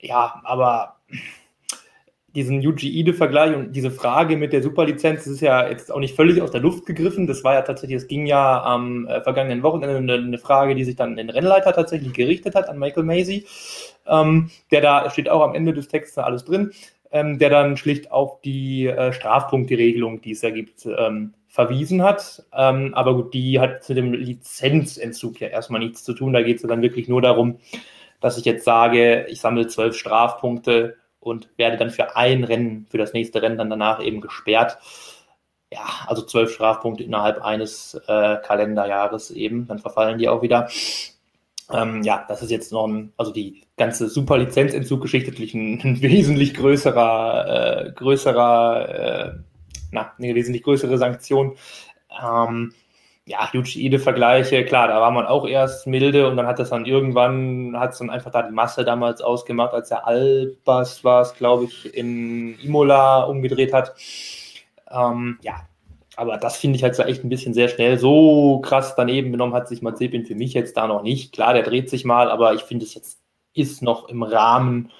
[0.00, 0.96] Ja, aber
[2.34, 6.14] diesen Yuji Ide-Vergleich und diese Frage mit der Superlizenz, das ist ja jetzt auch nicht
[6.14, 7.26] völlig aus der Luft gegriffen.
[7.26, 10.84] Das war ja tatsächlich, es ging ja am äh, vergangenen Wochenende eine, eine, Frage, die
[10.84, 13.46] sich dann den Rennleiter tatsächlich gerichtet hat an Michael Macy.
[14.06, 16.72] Ähm, der da steht auch am Ende des Textes alles drin,
[17.10, 22.44] ähm, der dann schlicht auf die äh, Strafpunkteregelung, die es da gibt, ähm, verwiesen hat.
[22.56, 26.32] Ähm, aber gut, die hat zu dem Lizenzentzug ja erstmal nichts zu tun.
[26.32, 27.58] Da geht es dann wirklich nur darum,
[28.20, 32.98] dass ich jetzt sage, ich sammle zwölf Strafpunkte und werde dann für ein Rennen, für
[32.98, 34.78] das nächste Rennen dann danach eben gesperrt.
[35.72, 40.68] Ja, also zwölf Strafpunkte innerhalb eines äh, Kalenderjahres eben, dann verfallen die auch wieder.
[41.72, 46.54] Ähm, ja, das ist jetzt noch ein, also die ganze Superlizenzentzug-Geschichte natürlich ein, ein, wesentlich
[46.54, 49.32] größerer, äh, größerer, äh,
[49.90, 51.56] na, eine wesentlich größere Sanktion.
[52.22, 52.72] Ähm,
[53.26, 57.78] ja, Yuji-Ide-Vergleiche, klar, da war man auch erst milde und dann hat das dann irgendwann,
[57.78, 61.64] hat es dann einfach da die Masse damals ausgemacht, als der Albers war es, glaube
[61.64, 63.94] ich, in Imola umgedreht hat.
[64.90, 65.68] Ähm, ja,
[66.16, 67.98] aber das finde ich halt so echt ein bisschen sehr schnell.
[67.98, 71.32] So krass daneben genommen hat sich Mazepin für mich jetzt da noch nicht.
[71.32, 73.20] Klar, der dreht sich mal, aber ich finde es jetzt
[73.54, 74.90] ist noch im Rahmen,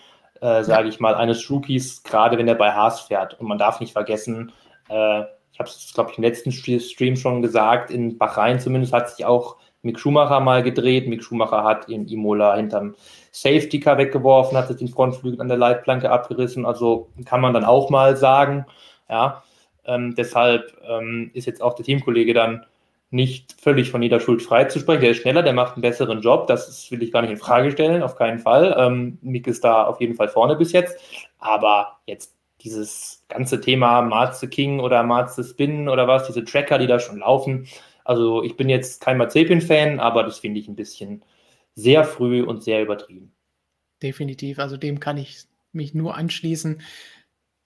[0.41, 3.39] äh, sage ich mal, eines Rookies, gerade wenn er bei Haas fährt.
[3.41, 4.53] Und man darf nicht vergessen,
[4.91, 5.25] äh,
[5.61, 9.57] habe es, glaube ich, im letzten Stream schon gesagt, in Bahrain zumindest hat sich auch
[9.83, 11.07] Mick Schumacher mal gedreht.
[11.07, 12.95] Mick Schumacher hat in Imola hinterm
[13.31, 16.67] Safety Car weggeworfen, hat sich den Frontflügel an der Leitplanke abgerissen.
[16.67, 18.67] Also kann man dann auch mal sagen.
[19.09, 19.43] Ja,
[19.85, 22.67] ähm, deshalb ähm, ist jetzt auch der Teamkollege dann
[23.13, 25.01] nicht völlig von jeder Schuld frei zu sprechen.
[25.01, 26.47] Der ist schneller, der macht einen besseren Job.
[26.47, 28.77] Das ist, will ich gar nicht in Frage stellen, auf keinen Fall.
[28.79, 30.97] Ähm, Mick ist da auf jeden Fall vorne bis jetzt.
[31.39, 36.87] Aber jetzt dieses ganze Thema Marze King oder Marze Spin oder was, diese Tracker, die
[36.87, 37.67] da schon laufen.
[38.05, 41.23] Also ich bin jetzt kein Mazepin-Fan, aber das finde ich ein bisschen
[41.75, 43.33] sehr früh und sehr übertrieben.
[44.03, 46.81] Definitiv, also dem kann ich mich nur anschließen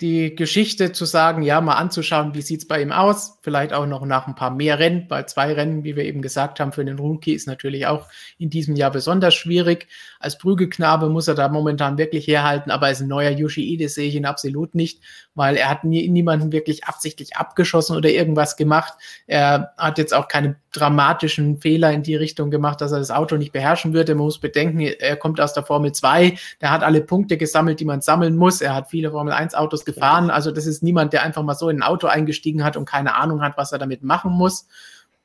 [0.04, 3.86] die Geschichte zu sagen, ja, mal anzuschauen, wie sieht es bei ihm aus, vielleicht auch
[3.86, 6.84] noch nach ein paar mehr Rennen, bei zwei Rennen, wie wir eben gesagt haben, für
[6.84, 9.88] den Rookie ist natürlich auch in diesem Jahr besonders schwierig.
[10.20, 14.26] Als Prügelknabe muss er da momentan wirklich herhalten, aber als neuer Yoshi sehe ich ihn
[14.26, 15.00] absolut nicht,
[15.34, 18.94] weil er hat nie, niemanden wirklich absichtlich abgeschossen oder irgendwas gemacht.
[19.26, 23.36] Er hat jetzt auch keine dramatischen Fehler in die Richtung gemacht, dass er das Auto
[23.36, 24.14] nicht beherrschen würde.
[24.14, 27.84] Man muss bedenken, er kommt aus der Formel 2, der hat alle Punkte gesammelt, die
[27.84, 28.60] man sammeln muss.
[28.60, 30.30] Er hat viele Formel 1 Autos gefahren.
[30.30, 33.16] Also das ist niemand, der einfach mal so in ein Auto eingestiegen hat und keine
[33.16, 34.66] Ahnung hat, was er damit machen muss.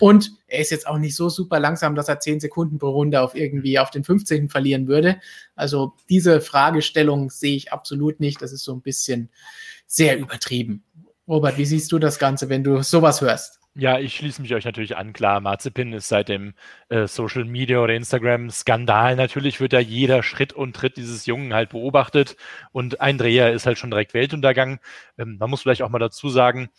[0.01, 3.21] Und er ist jetzt auch nicht so super langsam, dass er 10 Sekunden pro Runde
[3.21, 4.47] auf irgendwie auf den 15.
[4.47, 5.19] verlieren würde.
[5.55, 8.41] Also diese Fragestellung sehe ich absolut nicht.
[8.41, 9.29] Das ist so ein bisschen
[9.89, 10.83] sehr übertrieben.
[11.27, 13.59] Robert, wie siehst du das Ganze, wenn du sowas hörst?
[13.75, 15.13] Ja, ich schließe mich euch natürlich an.
[15.13, 16.53] Klar, Marzipin ist seit dem
[16.89, 21.69] äh, Social Media oder Instagram-Skandal natürlich wird da jeder Schritt und Tritt dieses Jungen halt
[21.69, 22.35] beobachtet
[22.71, 24.79] und ein Dreher ist halt schon direkt Weltuntergang.
[25.17, 26.69] Ähm, man muss vielleicht auch mal dazu sagen,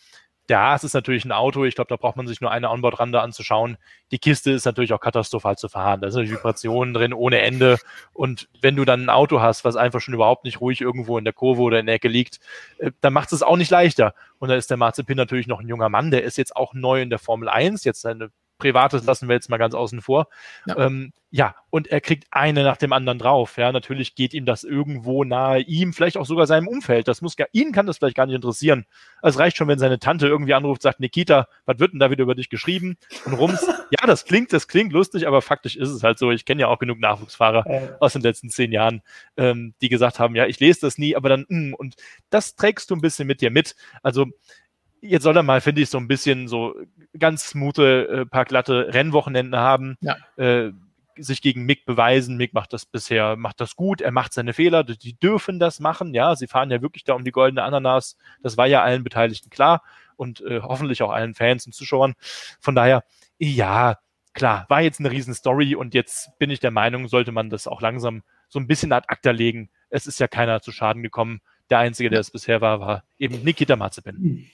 [0.50, 1.64] der Haas ist natürlich ein Auto.
[1.64, 3.78] Ich glaube, da braucht man sich nur eine Onboard-Rande anzuschauen.
[4.10, 6.00] Die Kiste ist natürlich auch katastrophal zu fahren.
[6.00, 7.78] Da sind Vibrationen drin ohne Ende.
[8.12, 11.24] Und wenn du dann ein Auto hast, was einfach schon überhaupt nicht ruhig irgendwo in
[11.24, 12.40] der Kurve oder in der Ecke liegt,
[12.78, 14.12] äh, dann macht es auch nicht leichter.
[14.38, 16.10] Und da ist der Marzipin natürlich noch ein junger Mann.
[16.10, 17.84] Der ist jetzt auch neu in der Formel 1.
[17.84, 18.30] Jetzt seine
[18.60, 20.28] Privates lassen wir jetzt mal ganz außen vor.
[20.66, 20.76] Ja.
[20.78, 23.56] Ähm, ja, und er kriegt eine nach dem anderen drauf.
[23.56, 27.06] Ja, natürlich geht ihm das irgendwo nahe, ihm, vielleicht auch sogar seinem Umfeld.
[27.06, 28.84] Das muss gar, ihn kann das vielleicht gar nicht interessieren.
[29.22, 32.24] Es reicht schon, wenn seine Tante irgendwie anruft, sagt, Nikita, was wird denn da wieder
[32.24, 32.96] über dich geschrieben?
[33.26, 33.64] Und rums.
[33.90, 36.32] ja, das klingt, das klingt lustig, aber faktisch ist es halt so.
[36.32, 37.88] Ich kenne ja auch genug Nachwuchsfahrer äh.
[38.00, 39.02] aus den letzten zehn Jahren,
[39.36, 41.94] ähm, die gesagt haben, ja, ich lese das nie, aber dann, mh, mm, und
[42.30, 43.76] das trägst du ein bisschen mit dir mit.
[44.02, 44.26] Also,
[45.00, 46.74] jetzt soll er mal, finde ich, so ein bisschen so
[47.18, 49.96] ganz smoothe, äh, paar glatte Rennwochenende haben.
[50.00, 50.16] Ja.
[50.36, 50.72] Äh,
[51.16, 52.36] sich gegen Mick beweisen.
[52.36, 56.14] Mick macht das bisher, macht das gut, er macht seine Fehler, die dürfen das machen,
[56.14, 59.50] ja, sie fahren ja wirklich da um die goldene Ananas, das war ja allen Beteiligten
[59.50, 59.82] klar
[60.16, 62.14] und äh, hoffentlich auch allen Fans und Zuschauern.
[62.60, 63.04] Von daher,
[63.38, 63.98] ja,
[64.32, 67.66] klar, war jetzt eine riesen Story und jetzt bin ich der Meinung, sollte man das
[67.66, 69.70] auch langsam so ein bisschen ad acta legen.
[69.88, 71.40] Es ist ja keiner zu Schaden gekommen
[71.70, 74.50] Der Einzige, der es bisher war, war eben Nikita Mazepin.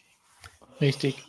[0.80, 1.22] Richtig.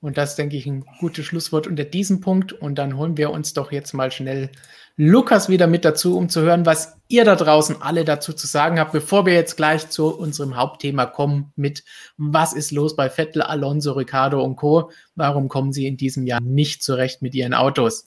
[0.00, 2.52] Und das denke ich ein gutes Schlusswort unter diesem Punkt.
[2.52, 4.50] Und dann holen wir uns doch jetzt mal schnell
[4.96, 8.78] Lukas wieder mit dazu, um zu hören, was ihr da draußen alle dazu zu sagen
[8.78, 11.84] habt, bevor wir jetzt gleich zu unserem Hauptthema kommen mit
[12.16, 14.90] was ist los bei Vettel, Alonso, Ricardo und Co.
[15.16, 18.06] Warum kommen sie in diesem Jahr nicht zurecht mit ihren Autos?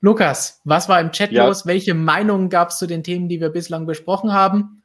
[0.00, 1.46] Lukas, was war im Chat ja.
[1.46, 1.66] los?
[1.66, 4.82] Welche Meinungen gab es zu den Themen, die wir bislang besprochen haben?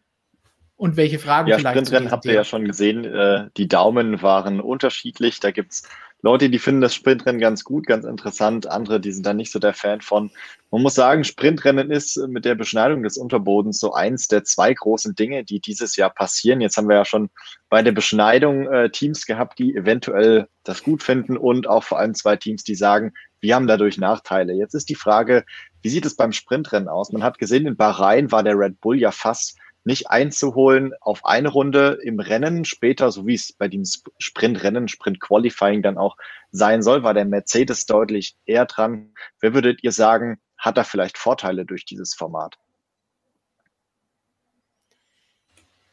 [0.83, 1.77] Und welche Fragen ja, vielleicht?
[1.77, 3.05] Sprintrennen habt ihr ja schon gesehen.
[3.05, 5.39] Äh, die Daumen waren unterschiedlich.
[5.39, 5.83] Da gibt es
[6.21, 9.59] Leute, die finden das Sprintrennen ganz gut, ganz interessant, andere, die sind da nicht so
[9.59, 10.29] der Fan von.
[10.71, 15.15] Man muss sagen, Sprintrennen ist mit der Beschneidung des Unterbodens so eins der zwei großen
[15.15, 16.59] Dinge, die dieses Jahr passieren.
[16.59, 17.29] Jetzt haben wir ja schon
[17.69, 22.13] bei der Beschneidung äh, Teams gehabt, die eventuell das gut finden und auch vor allem
[22.13, 24.51] zwei Teams, die sagen, wir haben dadurch Nachteile.
[24.51, 25.45] Jetzt ist die Frage,
[25.81, 27.13] wie sieht es beim Sprintrennen aus?
[27.13, 31.49] Man hat gesehen, in Bahrain war der Red Bull ja fast nicht einzuholen auf eine
[31.49, 33.83] Runde im Rennen später, so wie es bei dem
[34.17, 36.17] Sprintrennen, Sprint Qualifying dann auch
[36.51, 39.13] sein soll, war der Mercedes deutlich eher dran.
[39.39, 42.57] Wer würdet ihr sagen, hat da vielleicht Vorteile durch dieses Format?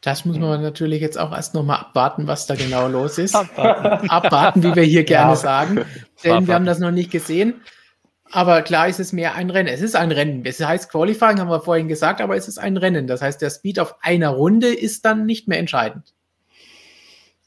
[0.00, 3.34] Das muss man natürlich jetzt auch erst nochmal abwarten, was da genau los ist.
[3.34, 5.36] Abwarten, abwarten wie wir hier gerne ja.
[5.36, 5.84] sagen.
[6.24, 7.60] Denn wir haben das noch nicht gesehen.
[8.32, 9.68] Aber klar ist es mehr ein Rennen.
[9.68, 10.44] Es ist ein Rennen.
[10.44, 13.06] Es heißt Qualifying, haben wir vorhin gesagt, aber es ist ein Rennen.
[13.06, 16.14] Das heißt, der Speed auf einer Runde ist dann nicht mehr entscheidend.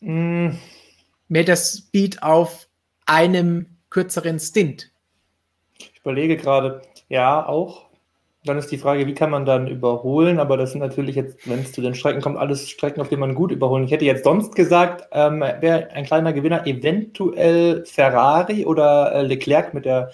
[0.01, 0.49] Mm.
[1.29, 2.67] Mehr der Speed auf
[3.05, 4.91] einem kürzeren Stint.
[5.77, 7.86] Ich überlege gerade, ja, auch.
[8.45, 10.38] Dann ist die Frage, wie kann man dann überholen?
[10.38, 13.21] Aber das sind natürlich jetzt, wenn es zu den Strecken kommt, alles Strecken, auf denen
[13.21, 13.86] man gut überholen.
[13.86, 19.73] Ich hätte jetzt sonst gesagt, ähm, wäre ein kleiner Gewinner eventuell Ferrari oder äh, Leclerc
[19.73, 20.11] mit der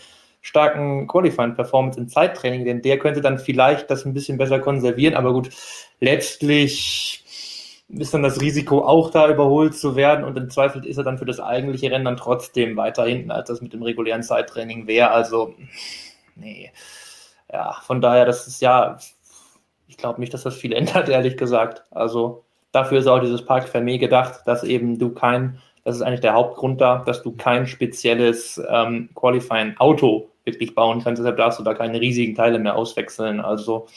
[0.50, 5.14] starken Qualifying-Performance im Zeittraining, denn der könnte dann vielleicht das ein bisschen besser konservieren.
[5.14, 5.50] Aber gut,
[6.00, 7.24] letztlich
[7.88, 11.20] ist dann das Risiko auch da überholt zu werden und im Zweifel ist er dann
[11.20, 15.12] für das eigentliche Rennen dann trotzdem weiter hinten, als das mit dem regulären Zeittraining wäre.
[15.12, 15.54] Also,
[16.36, 16.72] nee.
[17.52, 18.98] Ja, von daher, das ist ja,
[19.88, 21.84] ich glaube nicht, dass das viel ändert, ehrlich gesagt.
[21.92, 26.22] Also, dafür ist auch dieses Park Fermé gedacht, dass eben du kein das ist eigentlich
[26.22, 31.20] der Hauptgrund da, dass du kein spezielles ähm, Qualifying-Auto wirklich bauen kannst.
[31.20, 33.40] Deshalb darfst du da keine riesigen Teile mehr auswechseln.
[33.40, 33.88] Also,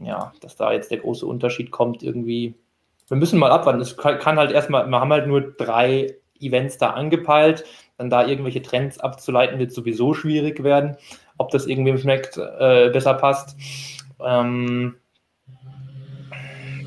[0.00, 2.54] ja, dass da jetzt der große Unterschied kommt, irgendwie.
[3.08, 3.80] Wir müssen mal abwarten.
[3.80, 7.64] Es kann halt erstmal, wir haben halt nur drei Events da angepeilt.
[7.98, 10.96] Dann da irgendwelche Trends abzuleiten, wird sowieso schwierig werden.
[11.38, 13.56] Ob das irgendwem schmeckt, äh, besser passt.
[14.20, 14.96] Ähm,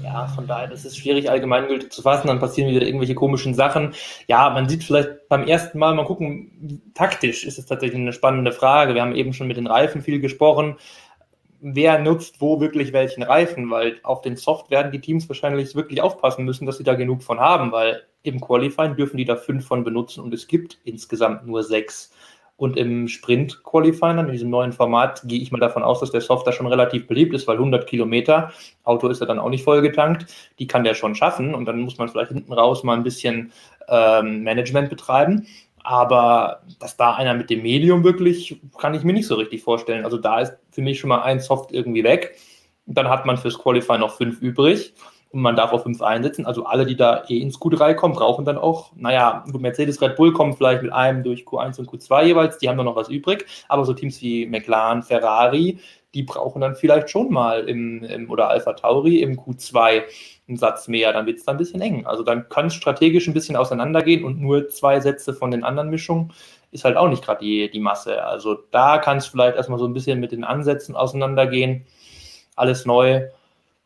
[0.04, 3.94] ja, von daher, das ist schwierig allgemeingültig zu fassen, dann passieren wieder irgendwelche komischen Sachen.
[4.28, 8.52] Ja, man sieht vielleicht beim ersten Mal, mal gucken, taktisch ist es tatsächlich eine spannende
[8.52, 8.96] Frage.
[8.96, 10.78] Wir haben eben schon mit den Reifen viel gesprochen.
[11.62, 13.70] Wer nutzt wo wirklich welchen Reifen?
[13.70, 17.22] Weil auf den Soft werden die Teams wahrscheinlich wirklich aufpassen müssen, dass sie da genug
[17.22, 21.46] von haben, weil im Qualifying dürfen die da fünf von benutzen und es gibt insgesamt
[21.46, 22.12] nur sechs.
[22.60, 26.52] Und im Sprint-Qualifying, in diesem neuen Format, gehe ich mal davon aus, dass der Software
[26.52, 28.52] schon relativ beliebt ist, weil 100 Kilometer,
[28.84, 30.26] Auto ist ja dann auch nicht vollgetankt,
[30.60, 31.56] die kann der schon schaffen.
[31.56, 33.54] Und dann muss man vielleicht hinten raus mal ein bisschen
[33.88, 35.48] ähm, Management betreiben.
[35.84, 40.04] Aber dass da einer mit dem Medium wirklich, kann ich mir nicht so richtig vorstellen.
[40.04, 42.36] Also da ist für mich schon mal ein Soft irgendwie weg.
[42.88, 44.94] Dann hat man fürs Qualify noch fünf übrig
[45.32, 46.46] und man darf auch fünf einsetzen.
[46.46, 50.34] Also alle, die da eh ins Q3 kommen, brauchen dann auch, naja, Mercedes, Red Bull
[50.34, 53.46] kommen vielleicht mit einem durch Q1 und Q2 jeweils, die haben dann noch was übrig.
[53.68, 55.80] Aber so Teams wie McLaren, Ferrari,
[56.16, 60.04] die brauchen dann vielleicht schon mal im, im oder Alpha Tauri im Q2
[60.48, 61.14] einen Satz mehr.
[61.14, 62.08] Dann wird es da ein bisschen eng.
[62.08, 65.90] Also dann kann es strategisch ein bisschen auseinandergehen und nur zwei Sätze von den anderen
[65.90, 66.34] Mischungen
[66.72, 68.24] ist halt auch nicht gerade die, die Masse.
[68.24, 71.86] Also da kann es vielleicht erstmal so ein bisschen mit den Ansätzen auseinandergehen.
[72.56, 73.28] Alles neu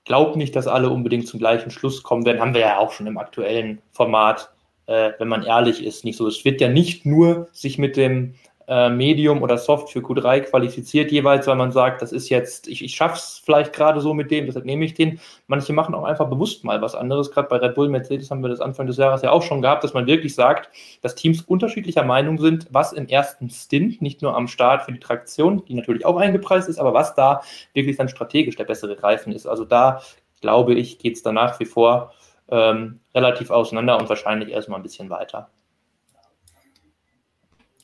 [0.06, 2.42] glaube nicht, dass alle unbedingt zum gleichen Schluss kommen werden.
[2.42, 4.52] Haben wir ja auch schon im aktuellen Format,
[4.86, 6.28] äh, wenn man ehrlich ist, nicht so.
[6.28, 8.36] Es wird ja nicht nur sich mit dem
[8.68, 12.84] äh, Medium oder Soft für Q3 qualifiziert jeweils, weil man sagt, das ist jetzt, ich,
[12.84, 15.20] ich schaffe es vielleicht gerade so mit dem, deshalb nehme ich den.
[15.48, 17.32] Manche machen auch einfach bewusst mal was anderes.
[17.32, 19.84] Gerade bei Red Bull, Mercedes haben wir das Anfang des Jahres ja auch schon gehabt,
[19.84, 20.70] dass man wirklich sagt,
[21.02, 25.00] dass Teams unterschiedlicher Meinung sind, was im ersten Stint, nicht nur am Start für die
[25.00, 27.42] Traktion, die natürlich auch eingepreist ist, aber was da
[27.74, 29.46] wirklich dann strategisch der bessere Reifen ist.
[29.46, 30.02] Also da
[30.42, 32.14] glaube ich, geht es dann nach wie vor
[32.50, 35.50] ähm, relativ auseinander und wahrscheinlich erstmal ein bisschen weiter.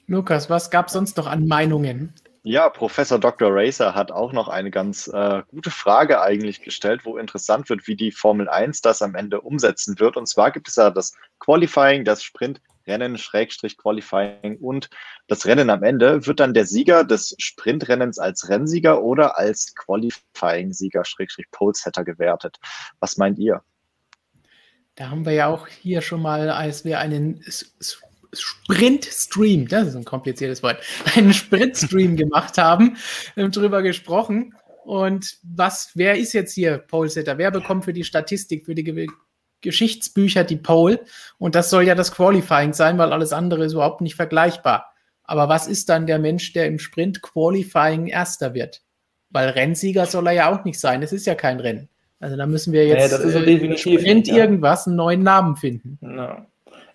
[0.09, 2.15] Lukas, was gab es sonst noch an Meinungen?
[2.41, 3.51] Ja, Professor Dr.
[3.53, 7.95] Racer hat auch noch eine ganz äh, gute Frage eigentlich gestellt, wo interessant wird, wie
[7.95, 10.17] die Formel 1 das am Ende umsetzen wird.
[10.17, 14.89] Und zwar gibt es ja das Qualifying, das Sprintrennen, Schrägstrich Qualifying und
[15.27, 16.25] das Rennen am Ende.
[16.25, 22.57] Wird dann der Sieger des Sprintrennens als Rennsieger oder als Qualifying-Sieger, Schrägstrich Polesetter gewertet?
[22.99, 23.61] Was meint ihr?
[24.95, 27.43] Da haben wir ja auch hier schon mal, als wir einen
[28.33, 30.77] Sprint-Stream, das ist ein kompliziertes Wort,
[31.15, 32.97] einen Sprint-Stream gemacht haben,
[33.35, 34.53] ähm, drüber gesprochen.
[34.85, 37.37] Und was, wer ist jetzt hier Pole-Sitter?
[37.37, 39.07] Wer bekommt für die Statistik, für die
[39.61, 41.03] Geschichtsbücher die Pole?
[41.37, 44.93] Und das soll ja das Qualifying sein, weil alles andere ist überhaupt nicht vergleichbar.
[45.23, 48.81] Aber was ist dann der Mensch, der im Sprint Qualifying Erster wird?
[49.29, 51.03] Weil Rennsieger soll er ja auch nicht sein.
[51.03, 51.87] Es ist ja kein Rennen.
[52.19, 54.35] Also da müssen wir jetzt ja, äh, Sprint ja.
[54.37, 55.99] irgendwas einen neuen Namen finden.
[56.01, 56.47] Ja.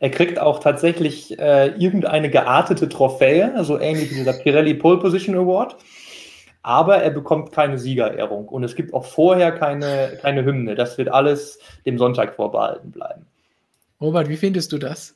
[0.04, 5.34] Er kriegt auch tatsächlich äh, irgendeine geartete Trophäe, also ähnlich wie dieser Pirelli Pole Position
[5.34, 5.76] Award.
[6.62, 10.74] Aber er bekommt keine Siegerehrung und es gibt auch vorher keine, keine Hymne.
[10.74, 13.24] Das wird alles dem Sonntag vorbehalten bleiben.
[13.98, 15.14] Robert, wie findest du das?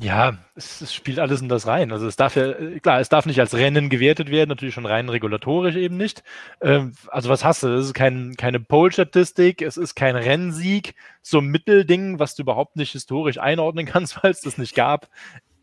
[0.00, 1.92] Ja, es, es, spielt alles in das rein.
[1.92, 5.08] Also es darf ja, klar, es darf nicht als Rennen gewertet werden, natürlich schon rein
[5.08, 6.22] regulatorisch eben nicht.
[6.60, 7.68] Ähm, also was hast du?
[7.68, 12.76] Es ist kein, keine Pole-Statistik, es ist kein Rennsieg, so ein Mittelding, was du überhaupt
[12.76, 15.08] nicht historisch einordnen kannst, weil es das nicht gab.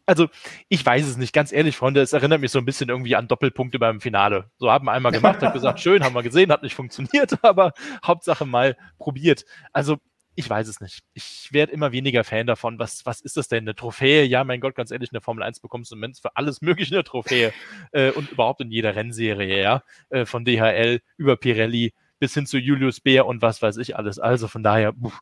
[0.06, 0.28] Also
[0.70, 3.28] ich weiß es nicht, ganz ehrlich, Freunde, es erinnert mich so ein bisschen irgendwie an
[3.28, 4.50] Doppelpunkte beim Finale.
[4.58, 7.74] So haben wir einmal gemacht, hat gesagt, schön, haben wir gesehen, hat nicht funktioniert, aber
[8.04, 9.46] Hauptsache mal probiert.
[9.72, 9.98] Also
[10.40, 11.02] ich weiß es nicht.
[11.14, 12.80] Ich werde immer weniger Fan davon.
[12.80, 13.66] Was, was ist das denn?
[13.66, 14.24] Eine Trophäe?
[14.24, 17.04] Ja, mein Gott, ganz ehrlich, eine Formel 1 bekommst du Moment für alles mögliche eine
[17.04, 17.52] Trophäe.
[17.92, 19.84] äh, und überhaupt in jeder Rennserie, ja.
[20.10, 24.18] Äh, von DHL über Pirelli bis hin zu Julius Bär und was weiß ich alles.
[24.18, 25.20] Also von daher, pff,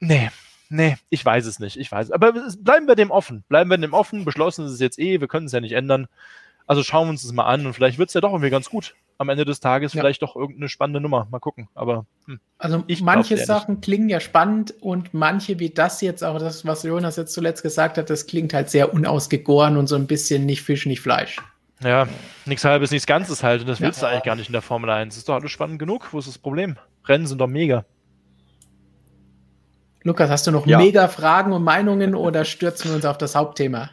[0.00, 0.28] nee,
[0.70, 1.76] nee, ich weiß es nicht.
[1.76, 2.10] Ich weiß.
[2.10, 3.44] Aber bleiben wir dem offen.
[3.48, 4.24] Bleiben wir dem offen.
[4.24, 5.20] Beschlossen ist es jetzt eh.
[5.20, 6.08] Wir können es ja nicht ändern.
[6.66, 8.70] Also schauen wir uns das mal an und vielleicht wird es ja doch irgendwie ganz
[8.70, 10.00] gut am Ende des Tages ja.
[10.00, 11.28] vielleicht doch irgendeine spannende Nummer.
[11.30, 11.68] Mal gucken.
[11.74, 16.64] Aber hm, also manche Sachen klingen ja spannend und manche wie das jetzt, auch das,
[16.64, 20.46] was Jonas jetzt zuletzt gesagt hat, das klingt halt sehr unausgegoren und so ein bisschen
[20.46, 21.36] nicht Fisch, nicht Fleisch.
[21.82, 22.08] Ja,
[22.46, 23.60] nichts halbes, nichts Ganzes halt.
[23.60, 23.86] Und das ja.
[23.86, 25.14] willst du eigentlich gar nicht in der Formel 1.
[25.18, 26.14] ist doch alles spannend genug.
[26.14, 26.78] Wo ist das Problem?
[27.06, 27.84] Rennen sind doch mega.
[30.02, 30.78] Lukas, hast du noch ja.
[30.78, 33.90] mega Fragen und Meinungen oder stürzen wir uns auf das Hauptthema?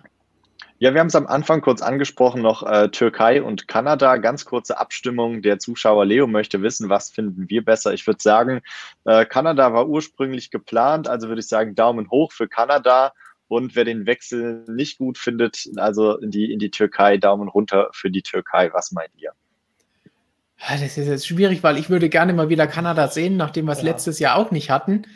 [0.80, 4.18] Ja, wir haben es am Anfang kurz angesprochen, noch äh, Türkei und Kanada.
[4.18, 5.42] Ganz kurze Abstimmung.
[5.42, 7.94] Der Zuschauer Leo möchte wissen, was finden wir besser.
[7.94, 8.62] Ich würde sagen,
[9.06, 13.14] äh, Kanada war ursprünglich geplant, also würde ich sagen, Daumen hoch für Kanada.
[13.48, 17.90] Und wer den Wechsel nicht gut findet, also in die, in die Türkei, Daumen runter
[17.94, 18.70] für die Türkei.
[18.72, 19.32] Was meint ihr?
[20.70, 23.80] Das ist jetzt schwierig, weil ich würde gerne mal wieder Kanada sehen, nachdem wir es
[23.80, 23.86] ja.
[23.86, 25.08] letztes Jahr auch nicht hatten.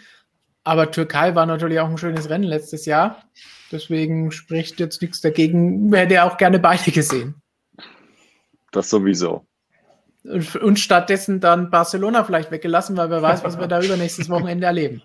[0.64, 3.24] Aber Türkei war natürlich auch ein schönes Rennen letztes Jahr.
[3.72, 5.94] Deswegen spricht jetzt nichts dagegen.
[5.94, 7.36] Hätte auch gerne beide gesehen.
[8.72, 9.46] Das sowieso.
[10.24, 15.02] Und stattdessen dann Barcelona vielleicht weggelassen, weil wer weiß, was wir da übernächstes Wochenende erleben.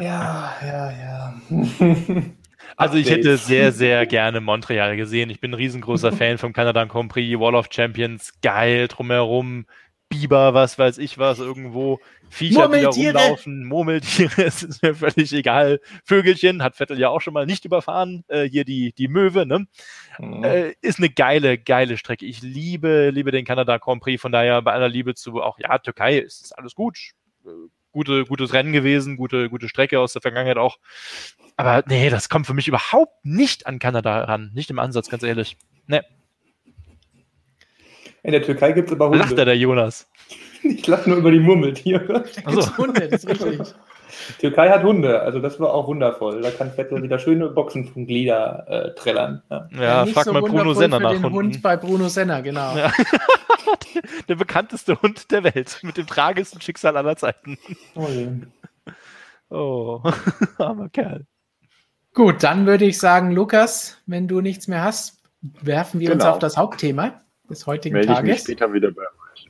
[0.00, 1.34] Ja, ja, ja.
[2.76, 5.30] Also ich hätte sehr, sehr gerne Montreal gesehen.
[5.30, 9.66] Ich bin ein riesengroßer Fan vom Canada Grand Prix, Wall of Champions, geil drumherum,
[10.12, 15.32] Biber, was weiß ich was, irgendwo Viecher, die da rumlaufen, Murmeltiere, es ist mir völlig
[15.32, 15.80] egal.
[16.04, 19.66] Vögelchen hat Vettel ja auch schon mal nicht überfahren, äh, hier die, die Möwe, ne?
[20.18, 20.44] Mhm.
[20.44, 22.26] Äh, ist eine geile, geile Strecke.
[22.26, 25.78] Ich liebe, liebe den Kanada Grand Prix, von daher bei aller Liebe zu auch, ja,
[25.78, 26.98] Türkei ist alles gut.
[27.44, 27.48] Äh,
[27.92, 30.78] gute, gutes Rennen gewesen, gute, gute Strecke aus der Vergangenheit auch.
[31.56, 34.50] Aber nee, das kommt für mich überhaupt nicht an Kanada ran.
[34.54, 35.56] Nicht im Ansatz, ganz ehrlich.
[35.86, 36.00] Nee.
[38.22, 39.18] In der Türkei gibt es aber Hunde.
[39.18, 40.08] Lacht er, der Jonas?
[40.64, 42.22] Ich lache nur über die Murmeltiere.
[42.44, 42.76] Also.
[42.78, 43.74] Hunde, das ist richtig.
[44.38, 46.40] Türkei hat Hunde, also das war auch wundervoll.
[46.40, 49.42] Da kann Vettel wieder schöne Boxen von Glieder äh, trällern.
[49.50, 51.36] Ja, ja, ja frag so mal Bruno Senner nach den Hunden.
[51.36, 52.76] Hund bei Bruno Senner, genau.
[52.76, 52.92] Ja.
[54.28, 57.58] der bekannteste Hund der Welt mit dem tragischsten Schicksal aller Zeiten.
[57.96, 58.06] Oh,
[59.50, 60.02] oh.
[60.58, 61.26] armer Kerl.
[62.14, 66.24] Gut, dann würde ich sagen, Lukas, wenn du nichts mehr hast, werfen wir genau.
[66.24, 68.28] uns auf das Hauptthema des heutigen Melde Tages.
[68.28, 69.48] Ich mich später wieder bei euch.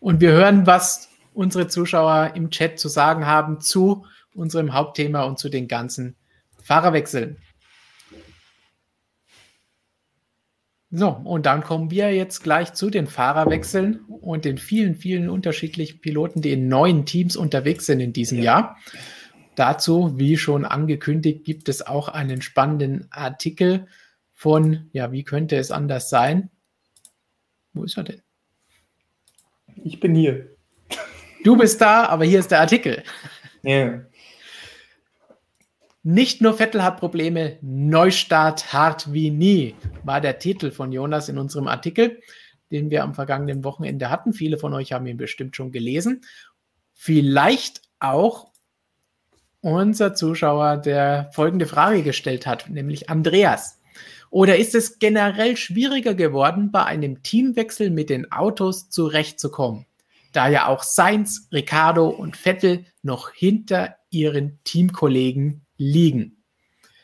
[0.00, 4.04] Und wir hören, was unsere Zuschauer im Chat zu sagen haben zu
[4.34, 6.16] unserem Hauptthema und zu den ganzen
[6.62, 7.38] Fahrerwechseln.
[10.90, 16.00] So, und dann kommen wir jetzt gleich zu den Fahrerwechseln und den vielen, vielen unterschiedlichen
[16.00, 18.78] Piloten, die in neuen Teams unterwegs sind in diesem Jahr.
[19.54, 23.86] Dazu, wie schon angekündigt, gibt es auch einen spannenden Artikel
[24.32, 26.50] von, ja, wie könnte es anders sein,
[27.72, 28.22] wo ist er denn?
[29.84, 30.56] Ich bin hier.
[31.44, 33.02] Du bist da, aber hier ist der Artikel.
[33.62, 34.00] Ja.
[36.02, 41.38] Nicht nur Vettel hat Probleme, Neustart hart wie nie, war der Titel von Jonas in
[41.38, 42.20] unserem Artikel,
[42.70, 44.32] den wir am vergangenen Wochenende hatten.
[44.32, 46.22] Viele von euch haben ihn bestimmt schon gelesen.
[46.94, 48.52] Vielleicht auch
[49.60, 53.77] unser Zuschauer, der folgende Frage gestellt hat, nämlich Andreas.
[54.30, 59.86] Oder ist es generell schwieriger geworden, bei einem Teamwechsel mit den Autos zurechtzukommen?
[60.32, 66.44] da ja auch Sainz, Ricardo und Vettel noch hinter ihren Teamkollegen liegen.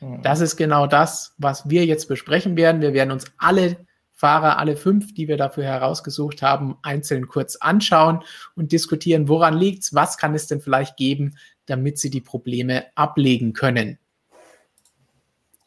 [0.00, 0.22] Mhm.
[0.22, 2.80] Das ist genau das, was wir jetzt besprechen werden.
[2.80, 8.22] Wir werden uns alle Fahrer, alle fünf, die wir dafür herausgesucht haben, einzeln kurz anschauen
[8.54, 12.84] und diskutieren, woran liegt es, was kann es denn vielleicht geben, damit sie die Probleme
[12.94, 13.98] ablegen können.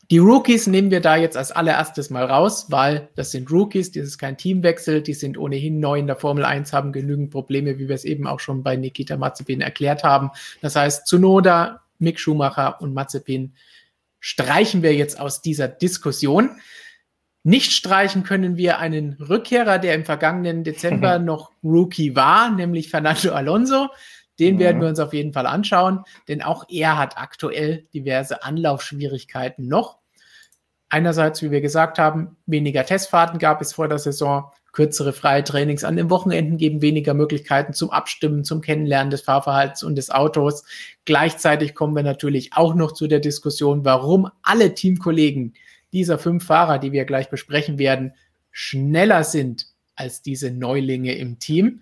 [0.09, 4.03] Die Rookies nehmen wir da jetzt als allererstes mal raus, weil das sind Rookies, das
[4.03, 7.89] ist kein Teamwechsel, die sind ohnehin neu in der Formel 1, haben genügend Probleme, wie
[7.89, 10.31] wir es eben auch schon bei Nikita Mazepin erklärt haben.
[10.61, 13.53] Das heißt, Zunoda, Mick Schumacher und Mazepin
[14.21, 16.51] streichen wir jetzt aus dieser Diskussion.
[17.43, 23.33] Nicht streichen können wir einen Rückkehrer, der im vergangenen Dezember noch Rookie war, nämlich Fernando
[23.33, 23.89] Alonso.
[24.39, 24.59] Den mhm.
[24.59, 29.97] werden wir uns auf jeden Fall anschauen, denn auch er hat aktuell diverse Anlaufschwierigkeiten noch.
[30.89, 35.83] Einerseits, wie wir gesagt haben, weniger Testfahrten gab es vor der Saison, kürzere freie Trainings
[35.83, 40.63] an den Wochenenden geben weniger Möglichkeiten zum Abstimmen, zum Kennenlernen des Fahrverhaltens und des Autos.
[41.03, 45.55] Gleichzeitig kommen wir natürlich auch noch zu der Diskussion, warum alle Teamkollegen
[45.93, 48.13] dieser fünf Fahrer, die wir gleich besprechen werden,
[48.51, 51.81] schneller sind als diese Neulinge im Team.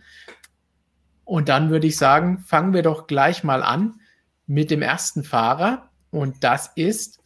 [1.26, 3.99] Und dann würde ich sagen, fangen wir doch gleich mal an
[4.45, 5.89] mit dem ersten Fahrer.
[6.11, 7.19] Und das ist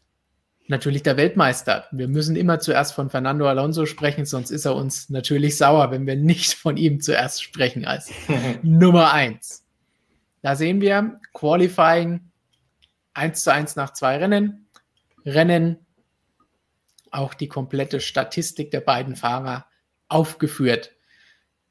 [0.68, 1.86] natürlich der Weltmeister.
[1.92, 6.08] Wir müssen immer zuerst von Fernando Alonso sprechen, sonst ist er uns natürlich sauer, wenn
[6.08, 8.12] wir nicht von ihm zuerst sprechen als
[8.64, 9.66] Nummer eins.
[10.42, 12.32] Da sehen wir Qualifying
[13.14, 14.68] 1 zu 1 nach zwei Rennen.
[15.26, 15.86] Rennen,
[17.12, 19.66] auch die komplette Statistik der beiden Fahrer
[20.08, 20.92] aufgeführt.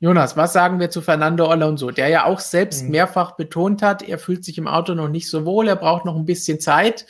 [0.00, 2.90] Jonas, was sagen wir zu Fernando Alonso, der ja auch selbst mhm.
[2.90, 6.14] mehrfach betont hat, er fühlt sich im Auto noch nicht so wohl, er braucht noch
[6.14, 7.06] ein bisschen Zeit.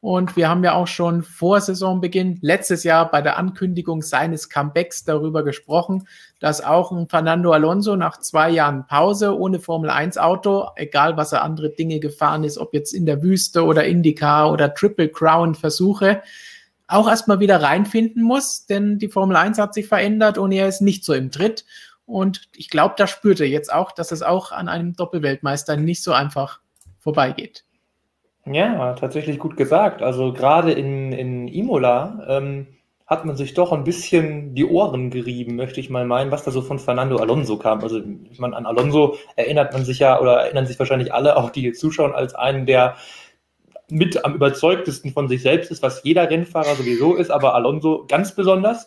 [0.00, 5.04] Und wir haben ja auch schon vor Saisonbeginn letztes Jahr bei der Ankündigung seines Comebacks
[5.04, 6.08] darüber gesprochen,
[6.40, 11.32] dass auch ein Fernando Alonso nach zwei Jahren Pause ohne Formel 1 Auto, egal was
[11.32, 15.54] er andere Dinge gefahren ist, ob jetzt in der Wüste oder IndyCar oder Triple Crown
[15.54, 16.20] Versuche,
[16.88, 20.82] auch erstmal wieder reinfinden muss, denn die Formel 1 hat sich verändert und er ist
[20.82, 21.64] nicht so im Tritt.
[22.12, 26.02] Und ich glaube, da spürt er jetzt auch, dass es auch an einem Doppelweltmeister nicht
[26.02, 26.60] so einfach
[26.98, 27.64] vorbeigeht.
[28.44, 30.02] Ja, tatsächlich gut gesagt.
[30.02, 32.66] Also gerade in, in Imola ähm,
[33.06, 36.50] hat man sich doch ein bisschen die Ohren gerieben, möchte ich mal meinen, was da
[36.50, 37.80] so von Fernando Alonso kam.
[37.80, 41.48] Also ich meine, an Alonso erinnert man sich ja oder erinnern sich wahrscheinlich alle, auch
[41.48, 42.96] die zuschauen, als einen, der
[43.88, 48.34] mit am überzeugtesten von sich selbst ist, was jeder Rennfahrer sowieso ist, aber Alonso ganz
[48.34, 48.86] besonders.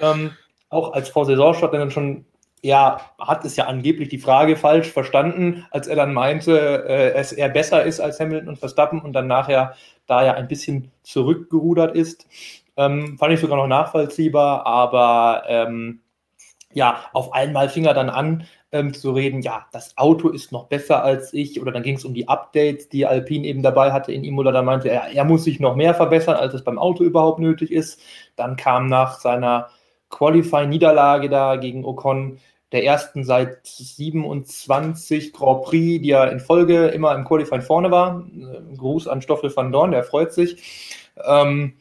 [0.00, 0.30] Ähm,
[0.70, 2.24] auch als Vorsaisonstart dann schon
[2.64, 7.32] er hat es ja angeblich die Frage falsch verstanden, als er dann meinte, äh, dass
[7.32, 9.74] er besser ist als Hamilton und Verstappen und dann nachher
[10.06, 12.26] da ja ein bisschen zurückgerudert ist.
[12.76, 16.00] Ähm, fand ich sogar noch nachvollziehbar, aber ähm,
[16.72, 20.66] ja, auf einmal fing er dann an ähm, zu reden, ja, das Auto ist noch
[20.66, 24.10] besser als ich oder dann ging es um die Updates, die Alpine eben dabei hatte
[24.12, 27.04] in Imola, da meinte er, er muss sich noch mehr verbessern, als es beim Auto
[27.04, 28.00] überhaupt nötig ist.
[28.36, 29.68] Dann kam nach seiner
[30.08, 32.38] Qualify-Niederlage da gegen Ocon
[32.72, 38.24] der ersten seit 27 Grand Prix, die er in Folge immer im Qualifying vorne war.
[38.76, 40.56] Gruß an Stoffel van Dorn, der freut sich.
[41.24, 41.74] Ähm,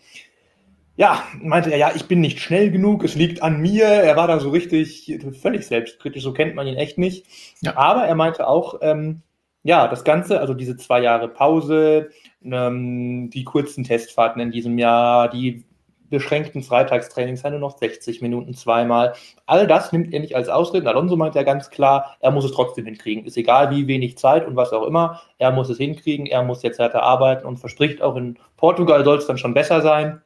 [0.95, 3.85] ja, meinte er, ja, ich bin nicht schnell genug, es liegt an mir.
[3.85, 7.25] Er war da so richtig, völlig selbstkritisch, so kennt man ihn echt nicht.
[7.61, 7.75] Ja.
[7.77, 9.23] Aber er meinte auch, ähm,
[9.63, 12.11] ja, das Ganze, also diese zwei Jahre Pause,
[12.43, 15.63] ähm, die kurzen Testfahrten in diesem Jahr, die
[16.13, 19.13] beschränkten Freitagstrainings nur noch 60 Minuten zweimal.
[19.47, 20.87] All das nimmt er nicht als Ausreden.
[20.87, 23.25] Alonso meint ja ganz klar, er muss es trotzdem hinkriegen.
[23.25, 25.21] Ist egal, wie wenig Zeit und was auch immer.
[25.39, 26.27] Er muss es hinkriegen.
[26.27, 29.81] Er muss jetzt härter arbeiten und verspricht auch in Portugal soll es dann schon besser
[29.81, 30.21] sein.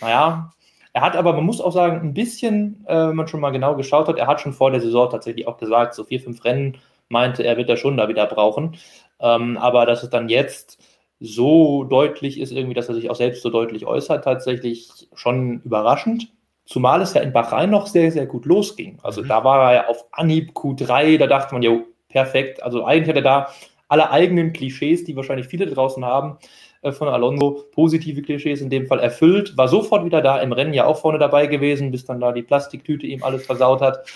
[0.00, 0.52] Naja,
[0.92, 3.74] er hat aber, man muss auch sagen, ein bisschen, äh, wenn man schon mal genau
[3.74, 6.78] geschaut hat, er hat schon vor der Saison tatsächlich auch gesagt, so vier, fünf Rennen
[7.08, 8.76] meinte er, wird er schon da wieder brauchen.
[9.20, 10.78] Ähm, aber dass es dann jetzt
[11.20, 16.32] so deutlich ist, irgendwie, dass er sich auch selbst so deutlich äußert, tatsächlich schon überraschend.
[16.64, 18.98] Zumal es ja in Bahrain noch sehr, sehr gut losging.
[19.02, 19.28] Also mhm.
[19.28, 22.62] da war er ja auf Anhieb Q3, da dachte man, ja, perfekt.
[22.62, 23.48] Also eigentlich hat er da
[23.88, 26.38] alle eigenen Klischees, die wahrscheinlich viele draußen haben,
[26.82, 30.74] äh, von Alonso, positive Klischees in dem Fall erfüllt, war sofort wieder da im Rennen
[30.74, 34.06] ja auch vorne dabei gewesen, bis dann da die Plastiktüte ihm alles versaut hat.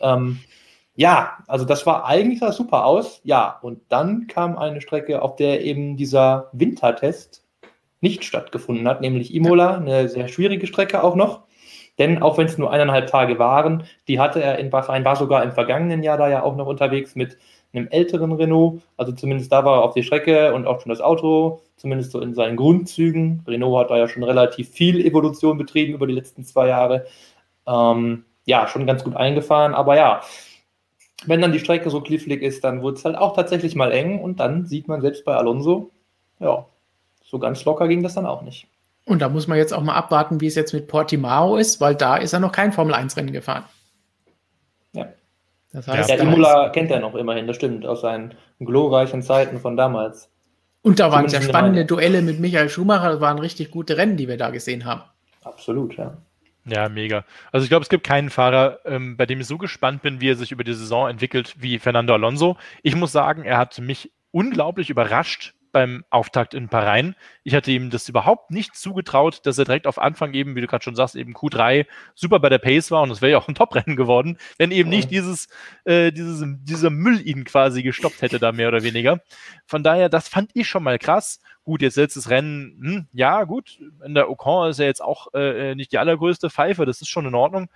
[0.00, 0.40] Ähm,
[0.94, 3.20] ja, also das war eigentlich sah super aus.
[3.24, 7.44] Ja, und dann kam eine Strecke, auf der eben dieser Wintertest
[8.00, 11.44] nicht stattgefunden hat, nämlich Imola, eine sehr schwierige Strecke auch noch.
[11.98, 15.42] Denn auch wenn es nur eineinhalb Tage waren, die hatte er in Bahrain, war sogar
[15.44, 17.38] im vergangenen Jahr da ja auch noch unterwegs mit
[17.72, 18.82] einem älteren Renault.
[18.96, 22.20] Also zumindest da war er auf die Strecke und auch schon das Auto, zumindest so
[22.20, 23.44] in seinen Grundzügen.
[23.46, 27.06] Renault hat da ja schon relativ viel Evolution betrieben über die letzten zwei Jahre.
[27.66, 29.74] Ähm, ja, schon ganz gut eingefahren.
[29.74, 30.22] Aber ja,
[31.26, 34.20] wenn dann die Strecke so klifflig ist, dann wird es halt auch tatsächlich mal eng
[34.20, 35.90] und dann sieht man selbst bei Alonso,
[36.40, 36.66] ja,
[37.24, 38.66] so ganz locker ging das dann auch nicht.
[39.04, 41.94] Und da muss man jetzt auch mal abwarten, wie es jetzt mit Portimao ist, weil
[41.94, 43.64] da ist er noch kein Formel-1-Rennen gefahren.
[44.92, 45.08] Ja.
[45.72, 49.76] Das heißt, ja, Imola kennt er noch immerhin, das stimmt, aus seinen glorreichen Zeiten von
[49.76, 50.30] damals.
[50.82, 54.28] Und da waren sehr spannende Duelle mit Michael Schumacher, das waren richtig gute Rennen, die
[54.28, 55.02] wir da gesehen haben.
[55.42, 56.16] Absolut, ja.
[56.64, 57.24] Ja, mega.
[57.50, 60.30] Also ich glaube, es gibt keinen Fahrer, ähm, bei dem ich so gespannt bin, wie
[60.30, 62.56] er sich über die Saison entwickelt, wie Fernando Alonso.
[62.82, 67.16] Ich muss sagen, er hat mich unglaublich überrascht beim Auftakt in Bahrain.
[67.42, 70.66] Ich hatte ihm das überhaupt nicht zugetraut, dass er direkt auf Anfang eben, wie du
[70.66, 73.48] gerade schon sagst, eben Q3 super bei der Pace war und es wäre ja auch
[73.48, 75.48] ein Top-Rennen geworden, wenn eben nicht dieses,
[75.84, 79.20] äh, dieses, dieser Müll ihn quasi gestoppt hätte, da mehr oder weniger.
[79.66, 81.40] Von daher, das fand ich schon mal krass.
[81.64, 85.74] Gut, jetzt letztes Rennen, hm, ja, gut, in der Ocon ist er jetzt auch äh,
[85.74, 87.68] nicht die allergrößte Pfeife, das ist schon in Ordnung.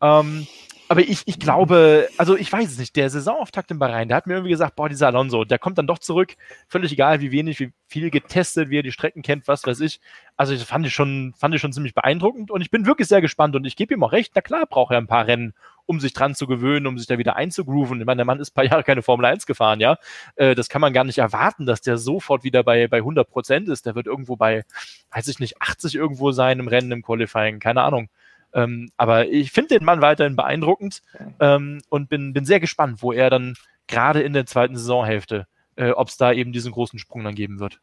[0.00, 0.46] Ähm,
[0.88, 4.26] aber ich, ich glaube, also ich weiß es nicht, der Saisonauftakt in Bahrain, der hat
[4.26, 6.34] mir irgendwie gesagt, boah, dieser Alonso, der kommt dann doch zurück,
[6.66, 10.00] völlig egal, wie wenig, wie viel getestet, wie er die Strecken kennt, was weiß ich.
[10.36, 13.20] Also das fand ich schon, fand ich schon ziemlich beeindruckend und ich bin wirklich sehr
[13.20, 15.52] gespannt und ich gebe ihm auch recht, na klar braucht er ein paar Rennen,
[15.84, 18.00] um sich dran zu gewöhnen, um sich da wieder einzugrooven.
[18.00, 19.98] Ich meine, der Mann ist ein paar Jahre keine Formel 1 gefahren, ja.
[20.36, 23.68] Äh, das kann man gar nicht erwarten, dass der sofort wieder bei, bei 100 Prozent
[23.68, 23.86] ist.
[23.86, 24.64] Der wird irgendwo bei,
[25.10, 28.08] weiß ich nicht, 80 irgendwo sein im Rennen, im Qualifying, keine Ahnung.
[28.52, 31.02] Ähm, aber ich finde den Mann weiterhin beeindruckend
[31.40, 33.54] ähm, und bin, bin sehr gespannt, wo er dann
[33.86, 35.46] gerade in der zweiten Saisonhälfte,
[35.76, 37.80] äh, ob es da eben diesen großen Sprung dann geben wird.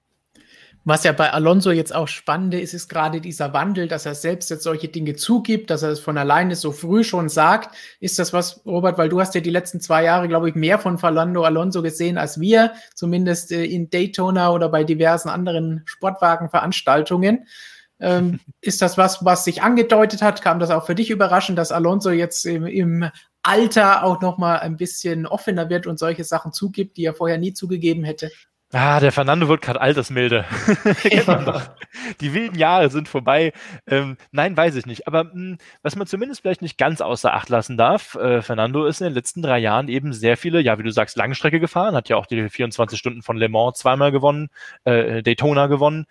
[0.87, 4.51] Was ja bei Alonso jetzt auch spannende ist, ist gerade dieser Wandel, dass er selbst
[4.51, 7.75] jetzt solche Dinge zugibt, dass er es von alleine so früh schon sagt.
[7.99, 10.77] Ist das was, Robert, weil du hast ja die letzten zwei Jahre, glaube ich, mehr
[10.77, 17.47] von Fernando Alonso gesehen als wir, zumindest äh, in Daytona oder bei diversen anderen Sportwagenveranstaltungen.
[17.99, 20.41] Ähm, ist das was, was sich angedeutet hat?
[20.41, 23.09] Kam das auch für dich überraschend, dass Alonso jetzt im, im
[23.41, 27.37] Alter auch noch mal ein bisschen offener wird und solche Sachen zugibt, die er vorher
[27.37, 28.31] nie zugegeben hätte?
[28.73, 30.43] Ah, der Fernando wird gerade altersmilde.
[32.19, 33.53] Die wilden Jahre sind vorbei.
[33.87, 35.07] Ähm, nein, weiß ich nicht.
[35.07, 38.85] Aber mh, hm, was man zumindest vielleicht nicht ganz außer Acht lassen darf, äh, Fernando
[38.85, 41.95] ist in den letzten drei Jahren eben sehr viele, ja, wie du sagst, Langstrecke gefahren,
[41.95, 44.49] hat ja auch die 24 Stunden von Le Mans zweimal gewonnen,
[44.83, 46.05] äh, Daytona gewonnen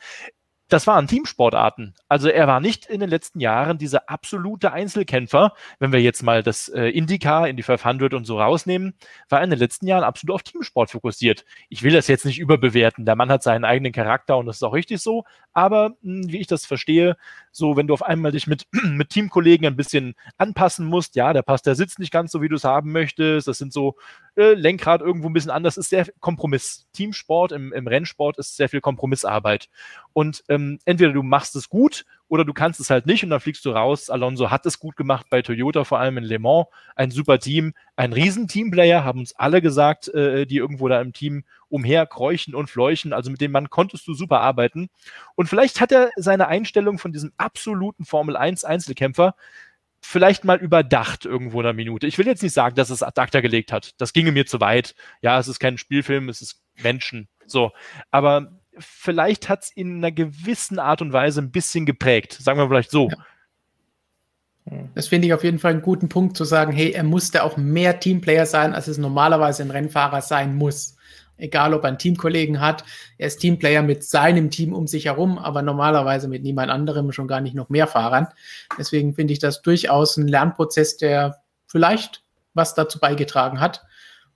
[0.68, 1.94] das waren Teamsportarten.
[2.08, 5.52] Also er war nicht in den letzten Jahren dieser absolute Einzelkämpfer.
[5.78, 8.94] Wenn wir jetzt mal das äh, IndyCar, Indy 500 und so rausnehmen,
[9.28, 11.44] war er in den letzten Jahren absolut auf Teamsport fokussiert.
[11.68, 13.04] Ich will das jetzt nicht überbewerten.
[13.04, 15.24] Der Mann hat seinen eigenen Charakter und das ist auch richtig so.
[15.55, 17.16] Aber hm, wie ich das verstehe,
[17.52, 21.42] so wenn du auf einmal dich mit, mit Teamkollegen ein bisschen anpassen musst, ja, der
[21.42, 23.48] passt der Sitz nicht ganz so, wie du es haben möchtest.
[23.48, 23.96] Das sind so
[24.36, 25.76] äh, Lenkrad irgendwo ein bisschen anders.
[25.76, 26.86] Ist sehr Kompromiss.
[26.92, 29.68] Teamsport im, im Rennsport ist sehr viel Kompromissarbeit.
[30.12, 33.40] Und ähm, entweder du machst es gut oder du kannst es halt nicht und dann
[33.40, 34.10] fliegst du raus.
[34.10, 36.66] Alonso hat es gut gemacht bei Toyota, vor allem in Le Mans.
[36.96, 41.44] Ein super Team, ein Riesenteamplayer, haben uns alle gesagt, äh, die irgendwo da im Team
[41.68, 43.12] umherkräuchen und fleuchen.
[43.12, 44.88] Also mit dem Mann konntest du super arbeiten.
[45.34, 49.34] Und vielleicht hat er seine Einstellung von diesem absoluten Formel 1 Einzelkämpfer
[50.04, 52.06] vielleicht mal überdacht irgendwo in einer Minute.
[52.06, 53.92] Ich will jetzt nicht sagen, dass es ad acta gelegt hat.
[53.98, 54.94] Das ginge mir zu weit.
[55.22, 57.28] Ja, es ist kein Spielfilm, es ist Menschen.
[57.46, 57.72] So.
[58.10, 62.34] Aber vielleicht hat es in einer gewissen Art und Weise ein bisschen geprägt.
[62.40, 63.10] Sagen wir vielleicht so.
[64.94, 67.56] Das finde ich auf jeden Fall einen guten Punkt zu sagen, hey, er musste auch
[67.56, 70.96] mehr Teamplayer sein, als es normalerweise ein Rennfahrer sein muss.
[71.36, 72.84] Egal, ob er einen Teamkollegen hat,
[73.18, 77.28] er ist Teamplayer mit seinem Team um sich herum, aber normalerweise mit niemand anderem, schon
[77.28, 78.28] gar nicht noch mehr Fahrern.
[78.78, 82.22] Deswegen finde ich das durchaus ein Lernprozess, der vielleicht
[82.54, 83.84] was dazu beigetragen hat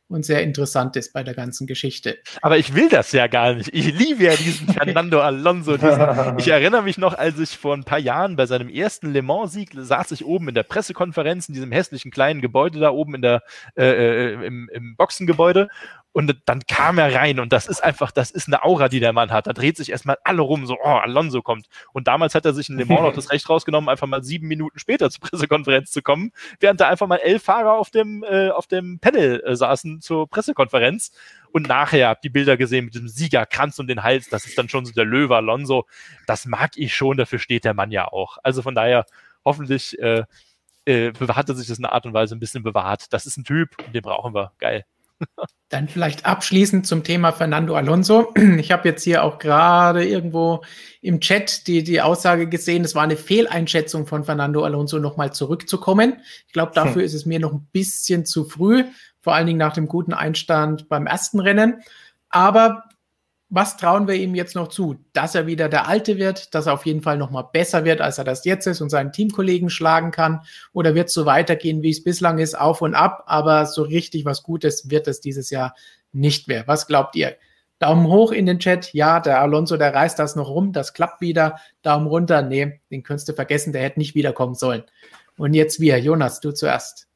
[0.08, 2.18] und sehr interessant ist bei der ganzen Geschichte.
[2.40, 3.70] Aber ich will das ja gar nicht.
[3.72, 5.76] Ich liebe ja diesen Fernando Alonso.
[5.76, 9.22] Diesen, ich erinnere mich noch, als ich vor ein paar Jahren bei seinem ersten Le
[9.22, 13.22] Mans-Sieg saß ich oben in der Pressekonferenz in diesem hässlichen kleinen Gebäude da oben in
[13.22, 13.42] der,
[13.76, 15.68] äh, äh im, im Boxengebäude
[16.12, 19.12] und dann kam er rein und das ist einfach, das ist eine Aura, die der
[19.12, 19.46] Mann hat.
[19.46, 21.66] Da dreht sich erstmal alle rum, so, oh, Alonso kommt.
[21.92, 24.48] Und damals hat er sich in Le Mans noch das Recht rausgenommen, einfach mal sieben
[24.48, 28.50] Minuten später zur Pressekonferenz zu kommen, während da einfach mal elf Fahrer auf dem, äh,
[28.50, 31.12] auf dem Panel äh, saßen zur Pressekonferenz.
[31.52, 34.28] Und nachher habt die Bilder gesehen mit dem Siegerkranz um den Hals.
[34.28, 35.86] Das ist dann schon so der Löwe Alonso.
[36.26, 38.38] Das mag ich schon, dafür steht der Mann ja auch.
[38.42, 39.04] Also von daher,
[39.44, 40.24] hoffentlich äh,
[40.84, 43.12] äh, hat er sich das in einer Art und Weise ein bisschen bewahrt.
[43.12, 44.52] Das ist ein Typ, den brauchen wir.
[44.58, 44.84] Geil.
[45.68, 48.32] Dann vielleicht abschließend zum Thema Fernando Alonso.
[48.58, 50.62] Ich habe jetzt hier auch gerade irgendwo
[51.00, 56.20] im Chat die, die Aussage gesehen, es war eine Fehleinschätzung von Fernando Alonso, nochmal zurückzukommen.
[56.46, 57.06] Ich glaube, dafür hm.
[57.06, 58.84] ist es mir noch ein bisschen zu früh,
[59.20, 61.82] vor allen Dingen nach dem guten Einstand beim ersten Rennen.
[62.30, 62.84] Aber
[63.50, 64.96] was trauen wir ihm jetzt noch zu?
[65.14, 68.00] Dass er wieder der Alte wird, dass er auf jeden Fall noch mal besser wird,
[68.00, 70.42] als er das jetzt ist und seinen Teamkollegen schlagen kann?
[70.72, 74.26] Oder wird es so weitergehen, wie es bislang ist, auf und ab, aber so richtig
[74.26, 75.74] was Gutes wird es dieses Jahr
[76.12, 76.64] nicht mehr?
[76.66, 77.36] Was glaubt ihr?
[77.78, 78.92] Daumen hoch in den Chat.
[78.92, 81.58] Ja, der Alonso, der reißt das noch rum, das klappt wieder.
[81.82, 82.42] Daumen runter.
[82.42, 84.82] Nee, den könntest du vergessen, der hätte nicht wiederkommen sollen.
[85.38, 85.98] Und jetzt wir.
[85.98, 87.08] Jonas, du zuerst.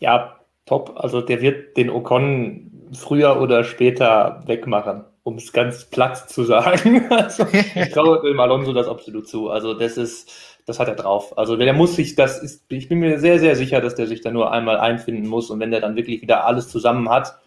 [0.00, 0.94] Ja, top.
[0.96, 7.06] Also der wird den Ocon früher oder später wegmachen, um es ganz platt zu sagen.
[7.10, 9.50] also, ich traue dem Alonso das absolut zu.
[9.50, 10.30] Also das ist,
[10.66, 11.36] das hat er drauf.
[11.38, 14.20] Also der muss sich, das ist, ich bin mir sehr, sehr sicher, dass der sich
[14.20, 17.38] da nur einmal einfinden muss und wenn der dann wirklich wieder alles zusammen hat,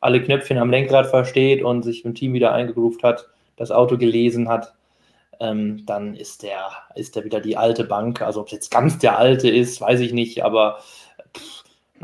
[0.00, 4.48] alle Knöpfchen am Lenkrad versteht und sich im Team wieder eingegroovt hat, das Auto gelesen
[4.48, 4.74] hat,
[5.40, 8.20] ähm, dann ist der, ist der wieder die alte Bank.
[8.20, 10.78] Also ob es jetzt ganz der alte ist, weiß ich nicht, aber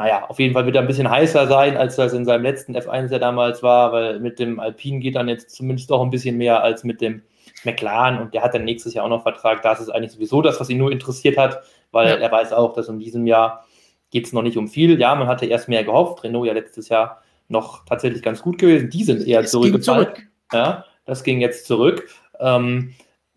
[0.00, 2.74] naja, auf jeden Fall wird er ein bisschen heißer sein, als das in seinem letzten
[2.74, 6.38] F1 ja damals war, weil mit dem Alpine geht dann jetzt zumindest doch ein bisschen
[6.38, 7.20] mehr als mit dem
[7.64, 9.60] McLaren und der hat dann nächstes Jahr auch noch Vertrag.
[9.60, 11.60] Das ist eigentlich sowieso das, was ihn nur interessiert hat,
[11.92, 12.14] weil ja.
[12.14, 13.66] er weiß auch, dass in diesem Jahr
[14.10, 14.98] geht es noch nicht um viel.
[14.98, 16.24] Ja, man hatte erst mehr gehofft.
[16.24, 18.88] Renault ja letztes Jahr noch tatsächlich ganz gut gewesen.
[18.88, 20.06] Die sind eher zurückgefallen.
[20.06, 20.26] Zurück.
[20.50, 22.08] Ja, das ging jetzt zurück.
[22.38, 22.94] Ähm,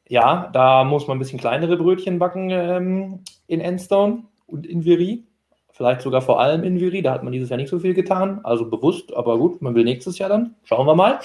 [0.07, 5.25] ja, da muss man ein bisschen kleinere Brötchen backen ähm, in Enstone und in Viry
[5.73, 7.01] vielleicht sogar vor allem in Viri.
[7.01, 9.83] Da hat man dieses Jahr nicht so viel getan, also bewusst, aber gut, man will
[9.83, 10.55] nächstes Jahr dann.
[10.63, 11.19] Schauen wir mal.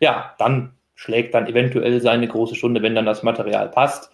[0.00, 4.10] Ja, dann schlägt dann eventuell seine große Stunde, wenn dann das Material passt.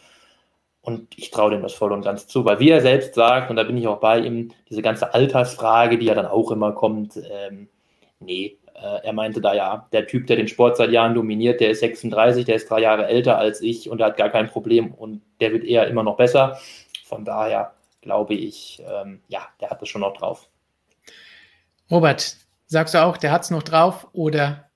[0.80, 3.56] Und ich traue dem das voll und ganz zu, weil wie er selbst sagt, und
[3.56, 7.16] da bin ich auch bei ihm, diese ganze Altersfrage, die ja dann auch immer kommt,
[7.16, 7.68] ähm,
[8.20, 11.70] nee, äh, er meinte da ja, der Typ, der den Sport seit Jahren dominiert, der
[11.70, 14.94] ist 36, der ist drei Jahre älter als ich und der hat gar kein Problem
[14.94, 16.58] und der wird eher immer noch besser.
[17.04, 20.48] Von daher glaube ich, ähm, ja, der hat es schon noch drauf.
[21.90, 22.36] Robert,
[22.66, 24.70] sagst du auch, der hat es noch drauf oder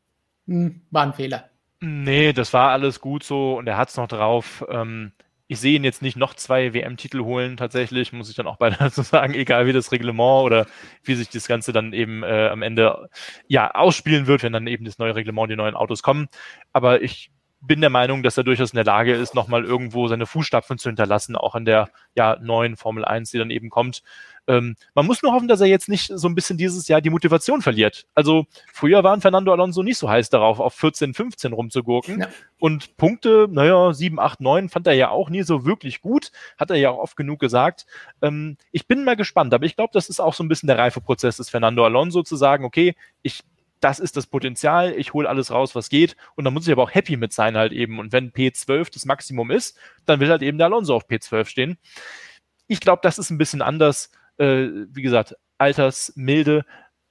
[0.46, 1.50] hm, war ein Fehler?
[1.80, 4.64] Nee, das war alles gut so und er hat es noch drauf.
[4.68, 5.12] Ähm,
[5.48, 8.70] ich sehe ihn jetzt nicht noch zwei WM-Titel holen, tatsächlich, muss ich dann auch bei
[8.70, 10.66] dazu sagen, egal wie das Reglement oder
[11.02, 13.08] wie sich das Ganze dann eben äh, am Ende
[13.48, 16.28] ja ausspielen wird, wenn dann eben das neue Reglement, die neuen Autos kommen.
[16.72, 17.30] Aber ich
[17.62, 20.88] bin der Meinung, dass er durchaus in der Lage ist, nochmal irgendwo seine Fußstapfen zu
[20.88, 24.02] hinterlassen, auch in der ja, neuen Formel 1, die dann eben kommt.
[24.48, 27.10] Ähm, man muss nur hoffen, dass er jetzt nicht so ein bisschen dieses Jahr die
[27.10, 28.06] Motivation verliert.
[28.14, 32.20] Also früher waren Fernando Alonso nicht so heiß darauf, auf 14, 15 rumzugurken.
[32.20, 32.28] Ja.
[32.58, 36.32] Und Punkte, naja, 7, 8, 9 fand er ja auch nie so wirklich gut.
[36.58, 37.86] Hat er ja auch oft genug gesagt.
[38.20, 40.78] Ähm, ich bin mal gespannt, aber ich glaube, das ist auch so ein bisschen der
[40.78, 43.44] Reifeprozess des Fernando Alonso zu sagen, okay, ich
[43.82, 46.16] das ist das Potenzial, ich hole alles raus, was geht.
[46.36, 47.98] Und dann muss ich aber auch happy mit sein halt eben.
[47.98, 49.76] Und wenn P12 das Maximum ist,
[50.06, 51.78] dann will halt eben der Alonso auf P12 stehen.
[52.68, 54.10] Ich glaube, das ist ein bisschen anders.
[54.38, 56.64] Äh, wie gesagt, Altersmilde.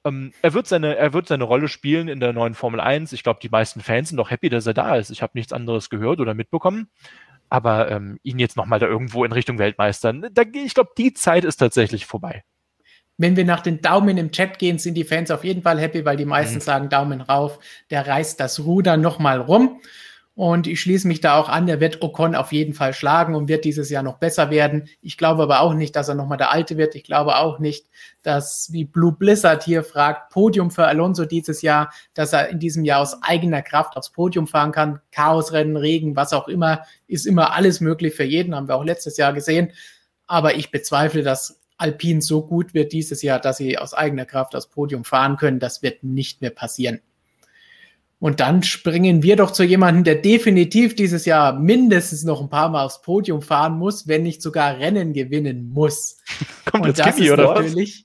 [0.05, 3.11] Ähm, er, wird seine, er wird seine Rolle spielen in der neuen Formel 1.
[3.13, 5.11] Ich glaube, die meisten Fans sind auch happy, dass er da ist.
[5.11, 6.89] Ich habe nichts anderes gehört oder mitbekommen.
[7.49, 11.43] Aber ähm, ihn jetzt nochmal da irgendwo in Richtung Weltmeister, da, ich glaube, die Zeit
[11.43, 12.45] ist tatsächlich vorbei
[13.21, 16.05] wenn wir nach den Daumen im Chat gehen, sind die Fans auf jeden Fall happy,
[16.05, 16.61] weil die meisten mhm.
[16.61, 17.59] sagen Daumen rauf.
[17.89, 19.81] Der reißt das Ruder nochmal rum.
[20.33, 23.47] Und ich schließe mich da auch an, der wird Ocon auf jeden Fall schlagen und
[23.47, 24.87] wird dieses Jahr noch besser werden.
[25.01, 26.95] Ich glaube aber auch nicht, dass er nochmal der Alte wird.
[26.95, 27.85] Ich glaube auch nicht,
[28.23, 32.85] dass, wie Blue Blizzard hier fragt, Podium für Alonso dieses Jahr, dass er in diesem
[32.85, 35.01] Jahr aus eigener Kraft aufs Podium fahren kann.
[35.11, 39.17] Chaosrennen, Regen, was auch immer, ist immer alles möglich für jeden, haben wir auch letztes
[39.17, 39.73] Jahr gesehen.
[40.27, 44.53] Aber ich bezweifle, dass Alpine so gut wird dieses Jahr, dass sie aus eigener Kraft
[44.53, 45.59] das Podium fahren können.
[45.59, 47.01] Das wird nicht mehr passieren.
[48.21, 52.69] Und dann springen wir doch zu jemandem, der definitiv dieses Jahr mindestens noch ein paar
[52.69, 56.17] Mal aufs Podium fahren muss, wenn nicht sogar Rennen gewinnen muss.
[56.71, 58.03] Kommt Und das Kimi, ist natürlich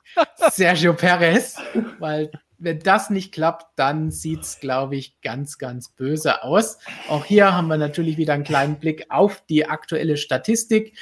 [0.51, 1.57] Sergio Perez,
[1.99, 6.79] weil wenn das nicht klappt, dann sieht es, glaube ich, ganz, ganz böse aus.
[7.09, 10.97] Auch hier haben wir natürlich wieder einen kleinen Blick auf die aktuelle Statistik.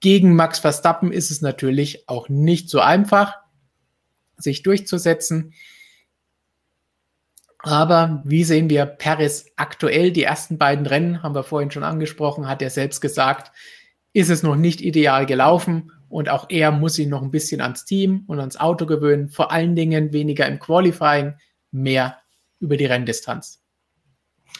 [0.00, 3.34] Gegen Max Verstappen ist es natürlich auch nicht so einfach,
[4.36, 5.54] sich durchzusetzen.
[7.58, 10.12] Aber wie sehen wir Paris aktuell?
[10.12, 13.50] Die ersten beiden Rennen haben wir vorhin schon angesprochen, hat er selbst gesagt,
[14.12, 17.84] ist es noch nicht ideal gelaufen und auch er muss sich noch ein bisschen ans
[17.84, 19.28] Team und ans Auto gewöhnen.
[19.28, 21.34] Vor allen Dingen weniger im Qualifying,
[21.70, 22.18] mehr
[22.60, 23.62] über die Renndistanz.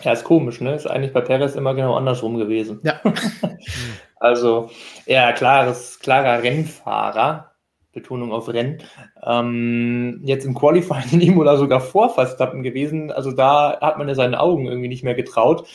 [0.02, 0.74] Ja, ist komisch, ne?
[0.74, 2.80] Ist eigentlich bei Perez immer genau andersrum gewesen.
[2.82, 3.00] Ja.
[4.20, 4.70] also,
[5.06, 7.48] eher klares, klarer Rennfahrer.
[7.92, 8.78] Betonung auf Rennen.
[9.24, 13.10] Ähm, jetzt im Qualifying in Imola sogar vor Verstappen gewesen.
[13.10, 15.66] Also da hat man ja seinen Augen irgendwie nicht mehr getraut.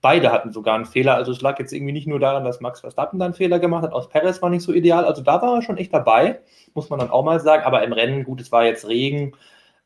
[0.00, 1.14] Beide hatten sogar einen Fehler.
[1.14, 3.82] Also es lag jetzt irgendwie nicht nur daran, dass Max Verstappen dann einen Fehler gemacht
[3.82, 3.92] hat.
[3.92, 5.04] Aus Perez war nicht so ideal.
[5.04, 6.40] Also da war er schon echt dabei,
[6.74, 7.64] muss man dann auch mal sagen.
[7.64, 9.32] Aber im Rennen, gut, es war jetzt Regen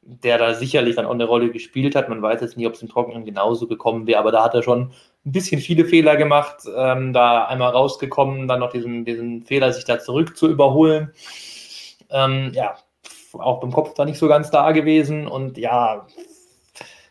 [0.06, 2.08] der da sicherlich dann auch eine Rolle gespielt hat.
[2.08, 4.62] Man weiß jetzt nicht, ob es im Trockenen genauso gekommen wäre, aber da hat er
[4.62, 4.92] schon
[5.26, 9.84] ein bisschen viele Fehler gemacht, ähm, da einmal rausgekommen, dann noch diesen, diesen Fehler, sich
[9.84, 11.12] da zurück zu überholen.
[12.10, 12.76] Ähm, ja,
[13.32, 16.06] auch beim Kopf da nicht so ganz da gewesen und ja,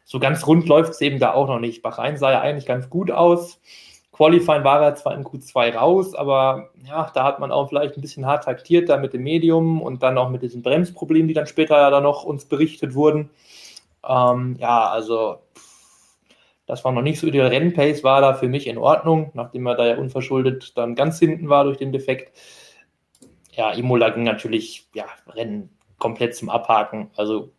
[0.05, 1.81] so ganz rund läuft es eben da auch noch nicht.
[1.81, 3.59] Bahrain sah ja eigentlich ganz gut aus.
[4.11, 8.01] Qualifying war er zwar im Q2 raus, aber ja, da hat man auch vielleicht ein
[8.01, 11.47] bisschen hart taktiert da mit dem Medium und dann auch mit diesen Bremsproblemen, die dann
[11.47, 13.31] später ja dann noch uns berichtet wurden.
[14.07, 15.39] Ähm, ja, also
[16.65, 19.75] das war noch nicht so, die Rennpace war da für mich in Ordnung, nachdem er
[19.75, 22.37] da ja unverschuldet dann ganz hinten war durch den Defekt.
[23.51, 27.11] Ja, Imola ging natürlich, ja, Rennen komplett zum Abhaken.
[27.15, 27.51] Also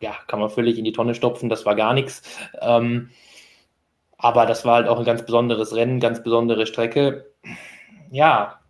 [0.00, 2.22] ja, kann man völlig in die Tonne stopfen, das war gar nichts.
[2.60, 3.10] Ähm,
[4.16, 7.32] aber das war halt auch ein ganz besonderes Rennen, ganz besondere Strecke.
[8.10, 8.60] Ja,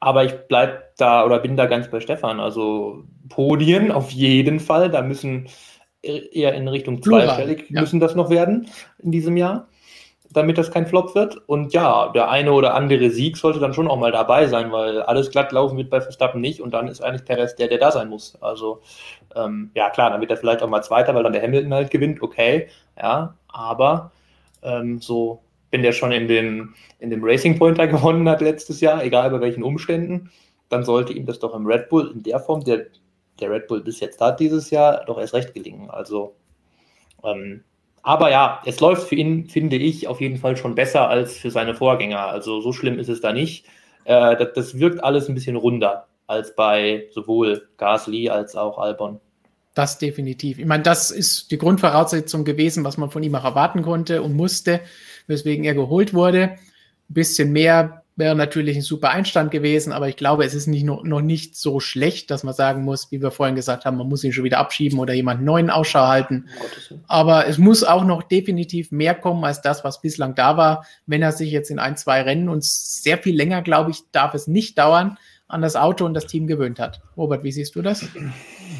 [0.00, 2.40] aber ich bleibe da oder bin da ganz bei Stefan.
[2.40, 5.48] Also Podien auf jeden Fall, da müssen
[6.02, 7.80] eher in Richtung zweistellig ja.
[7.80, 9.68] müssen das noch werden in diesem Jahr
[10.32, 11.36] damit das kein Flop wird.
[11.46, 15.02] Und ja, der eine oder andere Sieg sollte dann schon auch mal dabei sein, weil
[15.02, 17.90] alles glatt laufen wird bei Verstappen nicht und dann ist eigentlich Perez der, der da
[17.90, 18.36] sein muss.
[18.40, 18.80] Also
[19.34, 21.90] ähm, ja, klar, dann wird er vielleicht auch mal Zweiter, weil dann der Hamilton halt
[21.90, 22.68] gewinnt, okay,
[23.00, 24.12] ja, aber
[24.62, 29.04] ähm, so, wenn der schon in dem, in dem Racing Pointer gewonnen hat letztes Jahr,
[29.04, 30.30] egal bei welchen Umständen,
[30.68, 32.86] dann sollte ihm das doch im Red Bull in der Form, der
[33.42, 35.90] der Red Bull bis jetzt hat dieses Jahr, doch erst recht gelingen.
[35.90, 36.36] Also
[37.24, 37.64] ähm,
[38.02, 41.50] aber ja, es läuft für ihn, finde ich, auf jeden Fall schon besser als für
[41.50, 42.26] seine Vorgänger.
[42.26, 43.64] Also so schlimm ist es da nicht.
[44.04, 49.20] Äh, das, das, wirkt alles ein bisschen runder als bei sowohl Gasly als auch Albon.
[49.74, 50.58] Das definitiv.
[50.58, 54.34] Ich meine, das ist die Grundvoraussetzung gewesen, was man von ihm auch erwarten konnte und
[54.34, 54.80] musste,
[55.28, 56.42] weswegen er geholt wurde.
[56.42, 56.58] Ein
[57.08, 61.02] bisschen mehr wäre natürlich ein super Einstand gewesen, aber ich glaube, es ist nicht noch,
[61.02, 64.22] noch nicht so schlecht, dass man sagen muss, wie wir vorhin gesagt haben, man muss
[64.22, 66.46] ihn schon wieder abschieben oder jemanden neuen Ausschau halten.
[67.08, 71.22] Aber es muss auch noch definitiv mehr kommen als das, was bislang da war, wenn
[71.22, 74.46] er sich jetzt in ein, zwei Rennen und sehr viel länger, glaube ich, darf es
[74.46, 75.16] nicht dauern,
[75.52, 77.02] an das Auto und das Team gewöhnt hat.
[77.16, 78.08] Robert, wie siehst du das?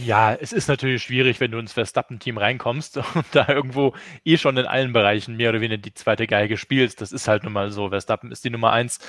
[0.04, 3.94] Ja, es ist natürlich schwierig, wenn du ins Verstappen-Team reinkommst und da irgendwo
[4.24, 7.02] eh schon in allen Bereichen mehr oder weniger die zweite Geige spielst.
[7.02, 7.90] Das ist halt nun mal so.
[7.90, 9.00] Verstappen ist die Nummer eins.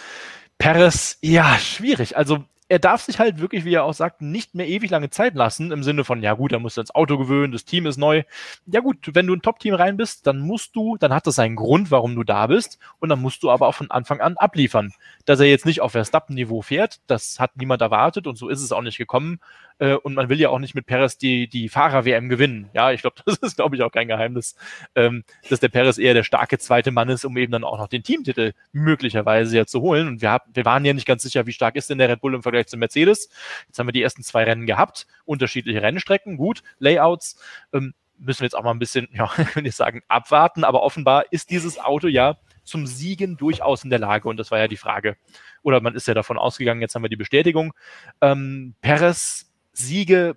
[0.57, 2.17] Perez, ja, schwierig.
[2.17, 5.35] Also er darf sich halt wirklich, wie er auch sagt, nicht mehr ewig lange Zeit
[5.35, 8.23] lassen, im Sinne von, ja gut, er muss ans Auto gewöhnen, das Team ist neu.
[8.65, 11.55] Ja gut, wenn du ein Top-Team rein bist, dann musst du, dann hat das seinen
[11.55, 14.93] Grund, warum du da bist, und dann musst du aber auch von Anfang an abliefern.
[15.25, 18.71] Dass er jetzt nicht auf Verstappen-Niveau fährt, das hat niemand erwartet und so ist es
[18.71, 19.39] auch nicht gekommen.
[19.79, 22.69] Äh, und man will ja auch nicht mit Perez die, die Fahrer-WM gewinnen.
[22.73, 24.55] Ja, ich glaube, das ist, glaube ich, auch kein Geheimnis,
[24.95, 27.87] ähm, dass der Perez eher der starke zweite Mann ist, um eben dann auch noch
[27.87, 30.07] den Teamtitel möglicherweise ja zu holen.
[30.07, 32.21] Und wir, hab, wir waren ja nicht ganz sicher, wie stark ist denn der Red
[32.21, 33.29] Bull im Vergleich zu Mercedes.
[33.67, 37.41] Jetzt haben wir die ersten zwei Rennen gehabt, unterschiedliche Rennstrecken, gut, Layouts.
[37.73, 40.63] Ähm, müssen wir jetzt auch mal ein bisschen, ja, wenn ich sagen, abwarten.
[40.63, 44.27] Aber offenbar ist dieses Auto ja zum Siegen durchaus in der Lage.
[44.29, 45.17] Und das war ja die Frage.
[45.61, 47.73] Oder man ist ja davon ausgegangen, jetzt haben wir die Bestätigung.
[48.21, 50.35] Ähm, Perez Siege,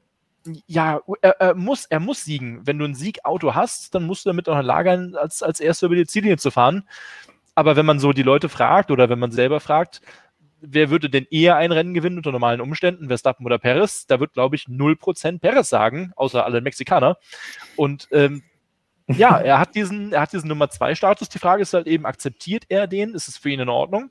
[0.66, 2.66] ja, er, er, muss, er muss siegen.
[2.66, 5.96] Wenn du ein Siegauto hast, dann musst du damit auch lagern, als, als Erster über
[5.96, 6.88] die Ziellinie zu fahren.
[7.54, 10.02] Aber wenn man so die Leute fragt oder wenn man selber fragt,
[10.60, 14.06] wer würde denn eher ein Rennen gewinnen unter normalen Umständen, Verstappen oder Perez?
[14.06, 17.18] Da wird, glaube ich, 0% Perez sagen, außer alle Mexikaner.
[17.76, 18.42] Und ähm,
[19.06, 21.28] ja, er hat diesen, er hat diesen Nummer 2 Status.
[21.28, 23.14] Die Frage ist halt eben, akzeptiert er den?
[23.14, 24.10] Ist es für ihn in Ordnung?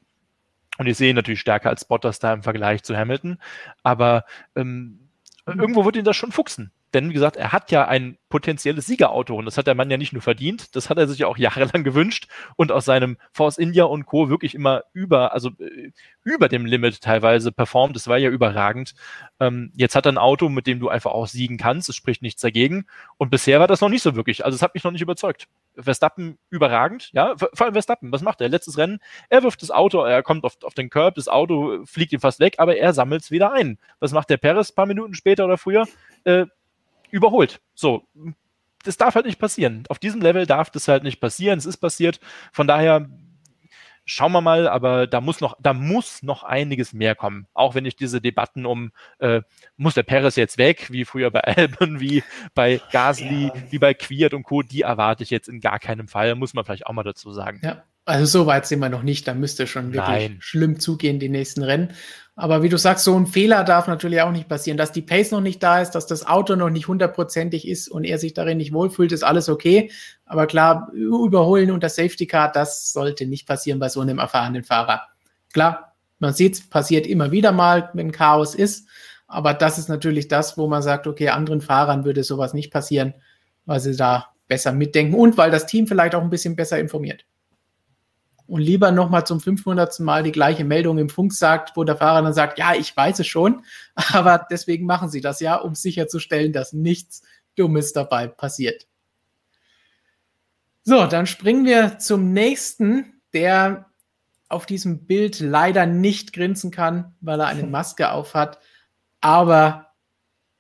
[0.78, 3.40] Und ich sehe ihn natürlich stärker als Bottas da im Vergleich zu Hamilton.
[3.84, 4.26] Aber
[4.56, 5.10] ähm,
[5.46, 6.72] irgendwo wird ihn das schon fuchsen.
[6.96, 9.98] Denn wie gesagt, er hat ja ein potenzielles Siegerauto und das hat der Mann ja
[9.98, 13.58] nicht nur verdient, das hat er sich ja auch jahrelang gewünscht und aus seinem Force
[13.58, 14.30] India und Co.
[14.30, 15.92] wirklich immer über, also äh,
[16.24, 17.98] über dem Limit teilweise performt.
[17.98, 18.96] Das war ja überragend.
[19.42, 21.90] Ähm, jetzt hat er ein Auto, mit dem du einfach auch siegen kannst.
[21.90, 22.86] Es spricht nichts dagegen.
[23.18, 24.46] Und bisher war das noch nicht so wirklich.
[24.46, 25.50] Also es hat mich noch nicht überzeugt.
[25.78, 28.48] Verstappen überragend, ja, vor allem Verstappen, was macht er?
[28.48, 29.00] Letztes Rennen,
[29.30, 32.40] er wirft das Auto, er kommt auf, auf den Curb, das Auto fliegt ihm fast
[32.40, 33.78] weg, aber er sammelt es wieder ein.
[34.00, 35.86] Was macht der Perez ein paar Minuten später oder früher?
[36.24, 36.46] Äh,
[37.16, 37.62] überholt.
[37.74, 38.08] So,
[38.84, 39.84] das darf halt nicht passieren.
[39.90, 41.58] Auf diesem Level darf das halt nicht passieren.
[41.58, 42.20] Es ist passiert.
[42.52, 43.10] Von daher
[44.06, 47.48] schauen wir mal, aber da muss noch, da muss noch einiges mehr kommen.
[47.54, 49.42] Auch wenn ich diese Debatten um, äh,
[49.78, 52.24] muss der Perez jetzt weg, wie früher bei Alben, wie
[52.54, 53.54] bei Gasly, ja.
[53.72, 56.66] wie bei Quiert und Co., die erwarte ich jetzt in gar keinem Fall, muss man
[56.66, 57.62] vielleicht auch mal dazu sagen.
[57.64, 60.38] Ja, also so weit sind wir noch nicht, da müsste schon wirklich Nein.
[60.40, 61.94] schlimm zugehen, die nächsten Rennen.
[62.38, 64.78] Aber wie du sagst, so ein Fehler darf natürlich auch nicht passieren.
[64.78, 68.04] Dass die Pace noch nicht da ist, dass das Auto noch nicht hundertprozentig ist und
[68.04, 69.90] er sich darin nicht wohlfühlt, ist alles okay.
[70.26, 75.04] Aber klar, überholen unter Safety Car, das sollte nicht passieren bei so einem erfahrenen Fahrer.
[75.54, 78.90] Klar, man sieht es, passiert immer wieder mal, wenn Chaos ist.
[79.28, 83.14] Aber das ist natürlich das, wo man sagt, okay, anderen Fahrern würde sowas nicht passieren,
[83.66, 87.26] weil sie da besser mitdenken und weil das Team vielleicht auch ein bisschen besser informiert.
[88.48, 90.00] Und lieber nochmal zum 500.
[90.02, 93.20] Mal die gleiche Meldung im Funk sagt, wo der Fahrer dann sagt, ja, ich weiß
[93.20, 93.64] es schon,
[93.96, 97.24] aber deswegen machen sie das ja, um sicherzustellen, dass nichts
[97.56, 98.88] Dummes dabei passiert.
[100.84, 103.90] So, dann springen wir zum nächsten, der
[104.50, 108.60] auf diesem Bild leider nicht grinsen kann, weil er eine Maske auf hat.
[109.22, 109.94] Aber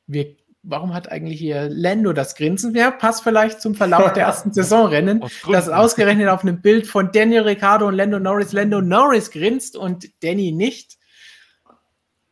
[0.07, 0.35] wir,
[0.67, 2.75] warum hat eigentlich hier Lando das Grinsen?
[2.75, 7.43] Ja, passt vielleicht zum Verlauf der ersten Saisonrennen, dass ausgerechnet auf einem Bild von Daniel
[7.43, 10.97] Ricciardo und Lando Norris Lando Norris grinst und Danny nicht.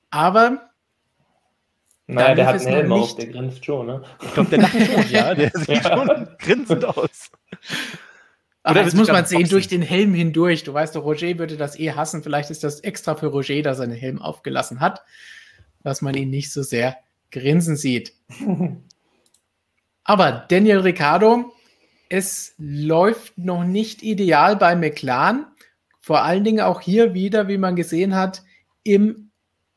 [0.09, 0.69] Aber
[2.07, 4.03] naja, der hat einen Helm auf, der grinst schon, ne?
[4.21, 5.33] Ich glaube, der lacht schon, ja.
[5.33, 5.97] Der sieht ja.
[5.97, 7.31] schon grinsend aus.
[8.63, 10.63] Aber das muss man sehen, durch den Helm hindurch.
[10.63, 12.23] Du weißt doch, Roger würde das eh hassen.
[12.23, 15.03] Vielleicht ist das extra für Roger, dass er den Helm aufgelassen hat,
[15.83, 16.97] dass man ihn nicht so sehr
[17.33, 18.13] grinsen sieht.
[20.05, 21.53] Aber Daniel Ricciardo,
[22.09, 25.47] es läuft noch nicht ideal bei McLaren.
[25.99, 28.43] Vor allen Dingen auch hier wieder, wie man gesehen hat,
[28.83, 29.31] im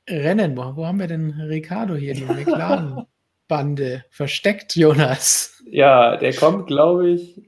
[0.09, 0.57] Rennen.
[0.57, 5.63] Wo, wo haben wir denn Ricardo hier, die McLaren-Bande versteckt, Jonas?
[5.67, 7.41] Ja, der kommt, glaube ich.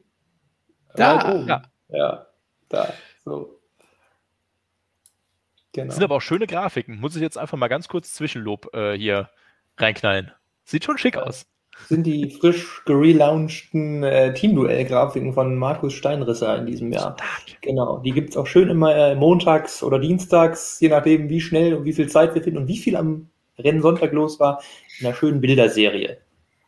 [0.94, 1.44] Da.
[1.46, 1.62] Ja.
[1.88, 2.26] ja,
[2.68, 2.92] da.
[3.24, 3.60] So.
[5.72, 5.86] Genau.
[5.86, 6.98] Das sind aber auch schöne Grafiken.
[6.98, 9.30] Muss ich jetzt einfach mal ganz kurz Zwischenlob äh, hier
[9.80, 10.32] reinknallen.
[10.64, 11.46] Sieht schon schick aus
[11.86, 17.16] sind die frisch gelaunchten äh, Teamduell-Grafiken von Markus Steinrisser in diesem Jahr.
[17.16, 17.60] Stark.
[17.62, 21.74] Genau, die gibt es auch schön immer äh, montags oder dienstags, je nachdem, wie schnell
[21.74, 23.28] und wie viel Zeit wir finden und wie viel am
[23.58, 24.62] Rennsonntag los war,
[24.98, 26.18] in einer schönen Bilderserie.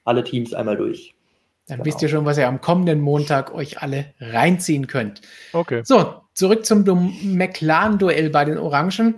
[0.04, 1.14] Alle Teams einmal durch.
[1.66, 1.86] Dann genau.
[1.86, 5.20] wisst ihr schon, was ihr am kommenden Montag euch alle reinziehen könnt.
[5.52, 5.82] Okay.
[5.84, 6.84] So, zurück zum
[7.22, 9.14] McLaren-Duell bei den Orangen.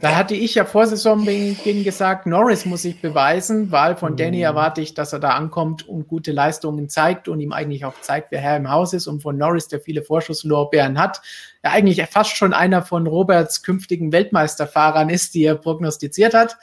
[0.00, 4.44] Da hatte ich ja vor Saisonbeginn gesagt, Norris muss sich beweisen, weil von Danny mhm.
[4.44, 8.30] erwarte ich, dass er da ankommt und gute Leistungen zeigt und ihm eigentlich auch zeigt,
[8.30, 9.08] wer Herr im Haus ist.
[9.08, 11.20] Und von Norris, der viele Vorschusslorbeeren hat,
[11.64, 16.56] der eigentlich fast schon einer von Roberts künftigen Weltmeisterfahrern ist, die er prognostiziert hat,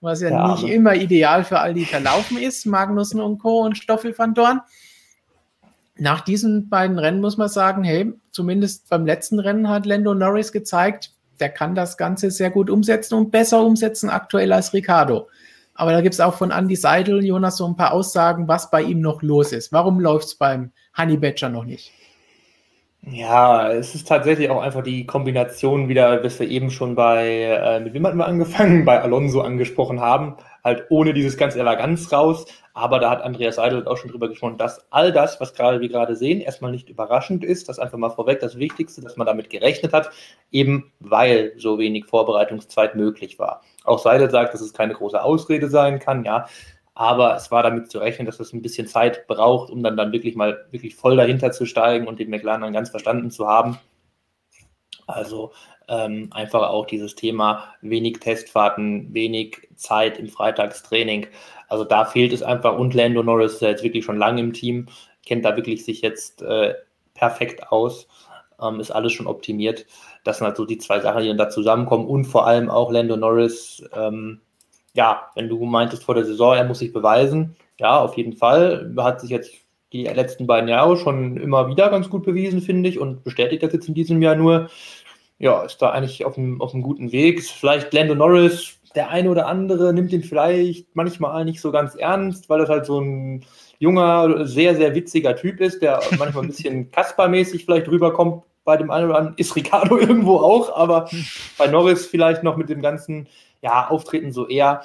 [0.00, 3.60] was ja, ja nicht immer ideal für all die verlaufen ist, Magnussen und Co.
[3.60, 4.62] und Stoffel van Dorn.
[5.96, 10.50] Nach diesen beiden Rennen muss man sagen, hey, zumindest beim letzten Rennen hat Lando Norris
[10.50, 15.28] gezeigt, der kann das Ganze sehr gut umsetzen und besser umsetzen aktuell als Ricardo.
[15.74, 18.82] Aber da gibt es auch von Andy Seidel, Jonas, so ein paar Aussagen, was bei
[18.82, 19.72] ihm noch los ist.
[19.72, 21.92] Warum läuft es beim Honey Badger noch nicht?
[23.02, 27.80] Ja, es ist tatsächlich auch einfach die Kombination wieder, bis wir eben schon bei, äh,
[27.80, 32.46] mit wem hatten wir angefangen, bei Alonso angesprochen haben, halt ohne dieses ganze Eleganz raus.
[32.72, 35.88] Aber da hat Andreas Seidel auch schon drüber gesprochen, dass all das, was gerade wir
[35.88, 37.68] gerade sehen, erstmal nicht überraschend ist.
[37.68, 40.10] Das einfach mal vorweg das Wichtigste, dass man damit gerechnet hat,
[40.50, 43.62] eben weil so wenig Vorbereitungszeit möglich war.
[43.84, 46.46] Auch Seidel sagt, dass es keine große Ausrede sein kann, ja.
[46.94, 50.12] Aber es war damit zu rechnen, dass es ein bisschen Zeit braucht, um dann, dann
[50.12, 53.78] wirklich mal wirklich voll dahinter zu steigen und den McLaren dann ganz verstanden zu haben.
[55.06, 55.52] Also
[55.90, 61.26] ähm, einfach auch dieses Thema wenig Testfahrten, wenig Zeit im Freitagstraining.
[61.68, 62.78] Also da fehlt es einfach.
[62.78, 64.86] Und Lando Norris ist ja jetzt wirklich schon lange im Team,
[65.26, 66.74] kennt da wirklich sich jetzt äh,
[67.12, 68.08] perfekt aus,
[68.62, 69.86] ähm, ist alles schon optimiert.
[70.24, 72.06] Das sind halt so die zwei Sachen, die dann da zusammenkommen.
[72.06, 74.40] Und vor allem auch Lando Norris ähm,
[74.94, 78.92] ja, wenn du meintest vor der Saison, er muss sich beweisen, ja, auf jeden Fall.
[78.98, 79.52] Hat sich jetzt
[79.92, 83.72] die letzten beiden Jahre schon immer wieder ganz gut bewiesen, finde ich, und bestätigt das
[83.72, 84.68] jetzt in diesem Jahr nur.
[85.40, 87.38] Ja, ist da eigentlich auf einem, auf einem guten Weg.
[87.38, 91.94] Ist vielleicht Lando Norris, der eine oder andere nimmt ihn vielleicht manchmal nicht so ganz
[91.94, 93.44] ernst, weil das halt so ein
[93.78, 98.44] junger, sehr, sehr witziger Typ ist, der manchmal ein bisschen Kasper-mäßig vielleicht rüberkommt.
[98.64, 101.08] Bei dem einen oder anderen ist Ricardo irgendwo auch, aber
[101.56, 103.26] bei Norris vielleicht noch mit dem ganzen
[103.62, 104.82] ja, Auftreten so eher.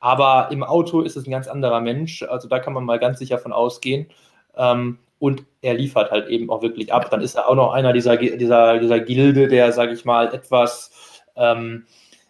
[0.00, 2.22] Aber im Auto ist es ein ganz anderer Mensch.
[2.22, 4.06] Also da kann man mal ganz sicher von ausgehen.
[4.56, 7.10] Ähm, und er liefert halt eben auch wirklich ab.
[7.10, 11.22] Dann ist er auch noch einer dieser, dieser, dieser Gilde, der, sage ich mal, etwas
[11.36, 11.86] ähm,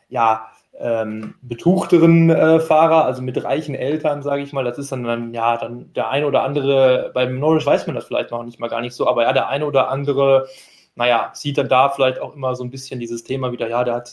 [0.08, 0.48] ja,
[0.78, 4.64] ähm, betuchteren äh, Fahrer, also mit reichen Eltern, sage ich mal.
[4.64, 8.06] Das ist dann, dann, ja, dann der eine oder andere, beim Norris weiß man das
[8.06, 10.48] vielleicht noch nicht mal gar nicht so, aber ja, der eine oder andere,
[10.94, 13.94] naja, sieht dann da vielleicht auch immer so ein bisschen dieses Thema wieder, ja, der
[13.94, 14.08] hat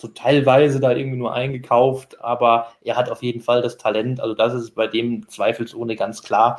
[0.00, 4.20] so teilweise da irgendwie nur eingekauft, aber er hat auf jeden Fall das Talent.
[4.20, 6.58] Also das ist bei dem zweifelsohne ganz klar.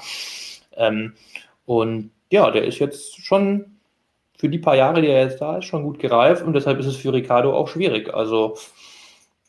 [0.75, 1.13] Ähm,
[1.65, 3.77] und ja, der ist jetzt schon
[4.37, 6.87] für die paar Jahre, die er jetzt da ist, schon gut gereift und deshalb ist
[6.87, 8.13] es für Ricardo auch schwierig.
[8.13, 8.57] Also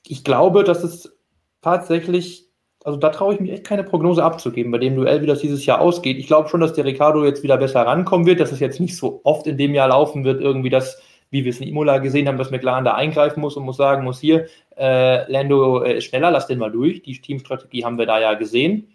[0.06, 1.16] ich glaube, dass es
[1.62, 2.44] tatsächlich,
[2.84, 5.64] also da traue ich mich echt keine Prognose abzugeben, bei dem Duell, wie das dieses
[5.64, 6.18] Jahr ausgeht.
[6.18, 8.96] Ich glaube schon, dass der Ricardo jetzt wieder besser rankommen wird, dass es jetzt nicht
[8.96, 11.00] so oft in dem Jahr laufen wird, irgendwie, dass
[11.30, 14.04] wie wir es in Imola gesehen haben, dass McLaren da eingreifen muss und muss sagen
[14.04, 17.02] muss, hier, äh, Lando äh, ist schneller, lass den mal durch.
[17.02, 18.88] Die Teamstrategie haben wir da ja gesehen.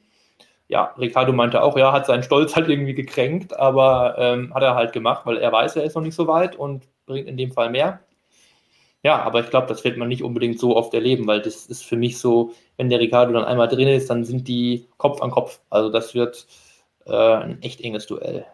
[0.69, 4.75] Ja, Ricardo meinte auch, ja, hat seinen Stolz halt irgendwie gekränkt, aber ähm, hat er
[4.75, 7.51] halt gemacht, weil er weiß, er ist noch nicht so weit und bringt in dem
[7.51, 8.01] Fall mehr.
[9.03, 11.85] Ja, aber ich glaube, das wird man nicht unbedingt so oft erleben, weil das ist
[11.85, 15.31] für mich so, wenn der Ricardo dann einmal drin ist, dann sind die Kopf an
[15.31, 15.61] Kopf.
[15.69, 16.45] Also das wird
[17.05, 18.45] äh, ein echt enges Duell.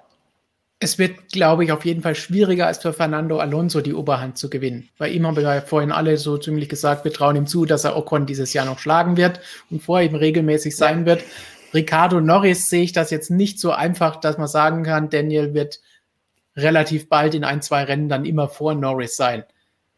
[0.80, 4.49] Es wird, glaube ich, auf jeden Fall schwieriger als für Fernando Alonso die Oberhand zu
[4.49, 4.90] gewinnen.
[4.98, 7.85] Bei ihm haben wir ja vorhin alle so ziemlich gesagt, wir trauen ihm zu, dass
[7.85, 9.40] er Ocon dieses Jahr noch schlagen wird
[9.72, 11.23] und vorher eben regelmäßig sein wird.
[11.73, 15.81] Ricardo Norris sehe ich das jetzt nicht so einfach, dass man sagen kann, Daniel wird
[16.55, 19.43] relativ bald in ein, zwei Rennen dann immer vor Norris sein.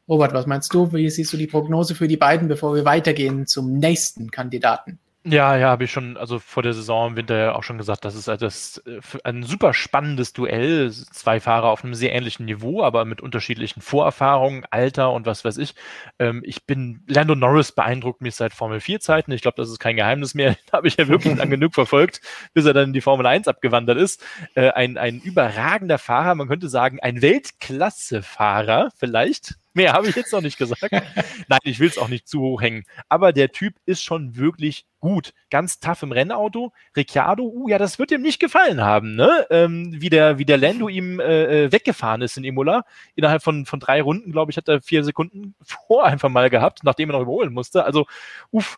[0.08, 0.94] Robert, was meinst du?
[0.94, 5.00] Wie siehst du die Prognose für die beiden, bevor wir weitergehen zum nächsten Kandidaten?
[5.28, 8.06] Ja, ja, habe ich schon, also vor der Saison im Winter ja auch schon gesagt,
[8.06, 10.92] das ist äh, das, äh, ein super spannendes Duell.
[10.92, 15.58] Zwei Fahrer auf einem sehr ähnlichen Niveau, aber mit unterschiedlichen Vorerfahrungen, Alter und was weiß
[15.58, 15.74] ich.
[16.20, 19.32] Ähm, ich bin, Lando Norris beeindruckt mich seit Formel 4 Zeiten.
[19.32, 20.58] Ich glaube, das ist kein Geheimnis mehr.
[20.72, 22.22] habe ich ja wirklich lang genug verfolgt,
[22.54, 24.24] bis er dann in die Formel 1 abgewandert ist.
[24.54, 30.32] Äh, ein, ein überragender Fahrer, man könnte sagen, ein Weltklasse-Fahrer vielleicht Mehr habe ich jetzt
[30.32, 30.92] noch nicht gesagt.
[31.50, 32.86] Nein, ich will es auch nicht zu hoch hängen.
[33.10, 35.34] Aber der Typ ist schon wirklich gut.
[35.50, 36.72] Ganz tough im Rennauto.
[36.96, 39.46] Ricciardo, uh, ja, das wird ihm nicht gefallen haben, ne?
[39.50, 42.86] Ähm, wie, der, wie der Lando ihm äh, äh weggefahren ist in Imola.
[43.16, 46.86] Innerhalb von, von drei Runden, glaube ich, hat er vier Sekunden vor einfach mal gehabt,
[46.86, 47.84] nachdem er noch überholen musste.
[47.84, 48.06] Also,
[48.52, 48.78] uff,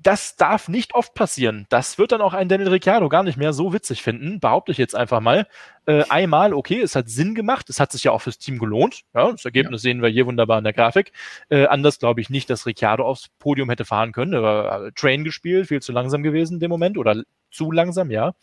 [0.00, 1.66] das darf nicht oft passieren.
[1.70, 4.78] Das wird dann auch ein Daniel Ricciardo gar nicht mehr so witzig finden, behaupte ich
[4.78, 5.48] jetzt einfach mal.
[5.86, 9.02] Äh, einmal, okay, es hat Sinn gemacht, es hat sich ja auch fürs Team gelohnt.
[9.12, 9.90] Ja, das Ergebnis ja.
[9.90, 11.12] sehen wir hier wunderbar in der Grafik.
[11.48, 14.34] Äh, anders glaube ich nicht, dass Ricciardo aufs Podium hätte fahren können.
[14.34, 18.12] Er war äh, Train gespielt, viel zu langsam gewesen in dem Moment oder zu langsam,
[18.12, 18.34] ja.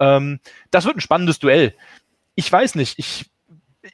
[0.00, 0.40] Ähm,
[0.70, 1.74] das wird ein spannendes Duell.
[2.36, 3.30] Ich weiß nicht, ich,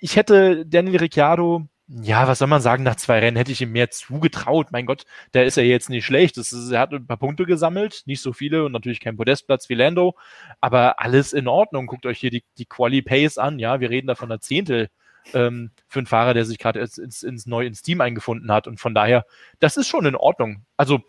[0.00, 3.72] ich hätte Daniel Ricciardo ja, was soll man sagen, nach zwei Rennen hätte ich ihm
[3.72, 4.68] mehr zugetraut.
[4.70, 5.04] Mein Gott,
[5.34, 6.38] der ist ja jetzt nicht schlecht.
[6.38, 9.74] Ist, er hat ein paar Punkte gesammelt, nicht so viele und natürlich kein Podestplatz wie
[9.74, 10.16] Lando,
[10.60, 11.86] aber alles in Ordnung.
[11.86, 13.58] Guckt euch hier die, die Quali-Pace an.
[13.58, 14.88] Ja, wir reden da von einer Zehntel
[15.34, 18.66] ähm, für einen Fahrer, der sich gerade ins, ins, ins neu ins Team eingefunden hat.
[18.66, 19.26] Und von daher,
[19.58, 20.64] das ist schon in Ordnung.
[20.76, 21.00] Also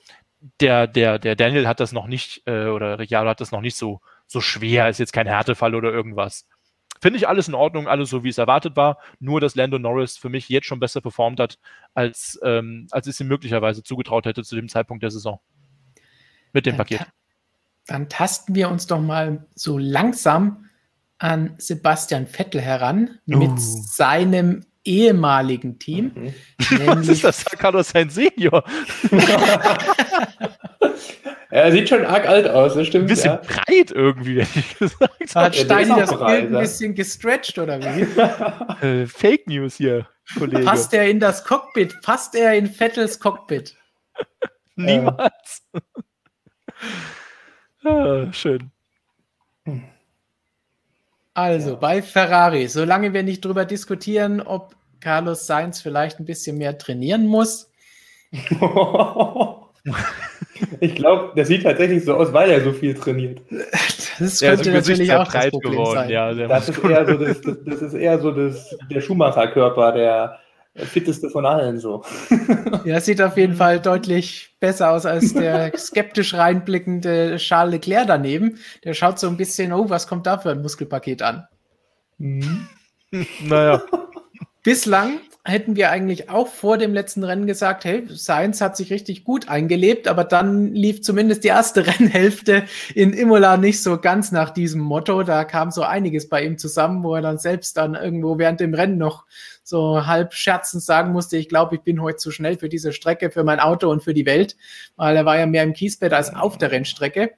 [0.59, 3.77] der, der, der Daniel hat das noch nicht, äh, oder Ricciardo hat das noch nicht
[3.77, 6.45] so, so schwer, ist jetzt kein Härtefall oder irgendwas.
[7.03, 8.97] Finde ich alles in Ordnung, alles so, wie es erwartet war.
[9.19, 11.59] Nur, dass Lando Norris für mich jetzt schon besser performt hat,
[11.93, 15.41] als, ähm, als ich es ihm möglicherweise zugetraut hätte zu dem Zeitpunkt der Saison.
[16.53, 17.05] Mit dem dann, Paket.
[17.87, 20.69] Dann tasten wir uns doch mal so langsam
[21.17, 23.37] an Sebastian Vettel heran uh.
[23.37, 26.13] mit seinem ehemaligen Team.
[26.15, 26.33] Mhm.
[26.87, 27.43] Was ist das?
[27.43, 28.63] Carlos Sainz Senior.
[31.53, 33.03] Er sieht schon arg alt aus, das stimmt.
[33.03, 33.35] Ein bisschen ja.
[33.35, 35.35] breit irgendwie, hätte ich gesagt.
[35.35, 38.87] Hat Steini das breit, Bild ein bisschen gestretched oder wie?
[38.87, 40.65] äh, Fake News hier, Kollege.
[40.65, 42.01] Passt er in das Cockpit?
[42.01, 43.75] Passt er in Vettels Cockpit?
[44.75, 45.61] Niemals.
[47.83, 48.71] ah, schön.
[51.35, 51.75] Also ja.
[51.75, 57.27] bei Ferrari, solange wir nicht drüber diskutieren, ob Carlos Sainz vielleicht ein bisschen mehr trainieren
[57.27, 57.69] muss.
[60.79, 63.41] Ich glaube, der sieht tatsächlich so aus, weil er so viel trainiert.
[64.19, 65.95] Das könnte ja, natürlich auch das Problem geworden.
[65.95, 66.09] sein.
[66.09, 70.39] Ja, das, ist eher so das, das, das ist eher so das, der Schumacher-Körper, der
[70.75, 72.03] fitteste von allen so.
[72.85, 78.57] Ja, sieht auf jeden Fall deutlich besser aus als der skeptisch reinblickende Charles Leclerc daneben.
[78.83, 81.47] Der schaut so ein bisschen, oh, was kommt da für ein Muskelpaket an?
[82.17, 82.67] Mhm.
[83.43, 83.83] naja.
[84.63, 89.25] Bislang hätten wir eigentlich auch vor dem letzten Rennen gesagt, hey, Sainz hat sich richtig
[89.25, 92.63] gut eingelebt, aber dann lief zumindest die erste Rennhälfte
[92.95, 95.23] in Imola nicht so ganz nach diesem Motto.
[95.23, 98.73] Da kam so einiges bei ihm zusammen, wo er dann selbst dann irgendwo während dem
[98.73, 99.25] Rennen noch
[99.63, 103.29] so halb scherzend sagen musste, ich glaube, ich bin heute zu schnell für diese Strecke,
[103.29, 104.55] für mein Auto und für die Welt,
[104.95, 107.31] weil er war ja mehr im Kiesbett als auf der Rennstrecke.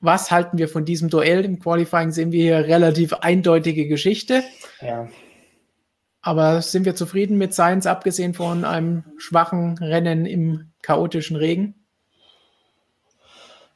[0.00, 1.44] Was halten wir von diesem Duell?
[1.44, 4.42] Im Qualifying sehen wir hier relativ eindeutige Geschichte.
[4.80, 5.08] Ja.
[6.22, 11.74] Aber sind wir zufrieden mit Science, abgesehen von einem schwachen Rennen im chaotischen Regen?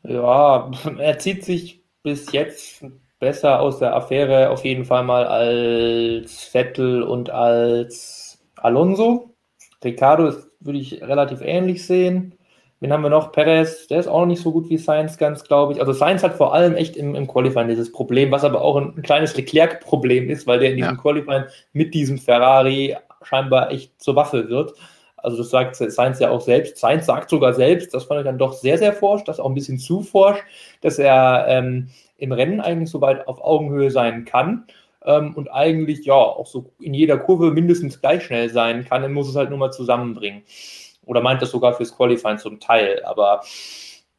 [0.03, 2.85] Ja, er zieht sich bis jetzt
[3.19, 9.35] besser aus der Affäre auf jeden Fall mal als Vettel und als Alonso.
[9.83, 12.35] Ricardo würde ich relativ ähnlich sehen.
[12.85, 13.33] Wen haben wir noch?
[13.33, 15.81] Perez, der ist auch nicht so gut wie Sainz, ganz glaube ich.
[15.81, 18.93] Also Sainz hat vor allem echt im, im Qualifying dieses Problem, was aber auch ein,
[18.95, 21.01] ein kleines Leclerc-Problem ist, weil der in diesem ja.
[21.01, 24.75] Qualifying mit diesem Ferrari scheinbar echt zur Waffe wird.
[25.17, 26.77] Also das sagt Sainz ja auch selbst.
[26.77, 29.55] Sainz sagt sogar selbst, das fand ich dann doch sehr, sehr forsch, das auch ein
[29.55, 30.41] bisschen zu forsch,
[30.83, 31.89] dass er ähm,
[32.19, 34.67] im Rennen eigentlich so weit auf Augenhöhe sein kann.
[35.07, 39.15] ähm, und eigentlich ja auch so in jeder Kurve mindestens gleich schnell sein kann, dann
[39.15, 40.43] muss es halt nur mal zusammenbringen.
[41.07, 43.03] Oder meint das sogar fürs Qualifying zum Teil.
[43.05, 43.43] Aber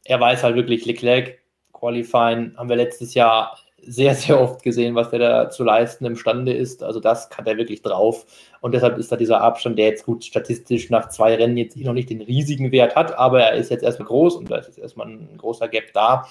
[0.04, 1.38] er weiß halt wirklich, Leclerc
[1.72, 6.52] Qualifying haben wir letztes Jahr sehr, sehr oft gesehen, was der da zu leisten imstande
[6.52, 6.82] ist.
[6.82, 8.26] Also das kann er wirklich drauf.
[8.60, 11.92] Und deshalb ist da dieser Abstand, der jetzt gut statistisch nach zwei Rennen jetzt noch
[11.92, 14.78] nicht den riesigen Wert hat, aber er ist jetzt erstmal groß und da ist jetzt
[14.78, 16.26] erstmal ein großer Gap da.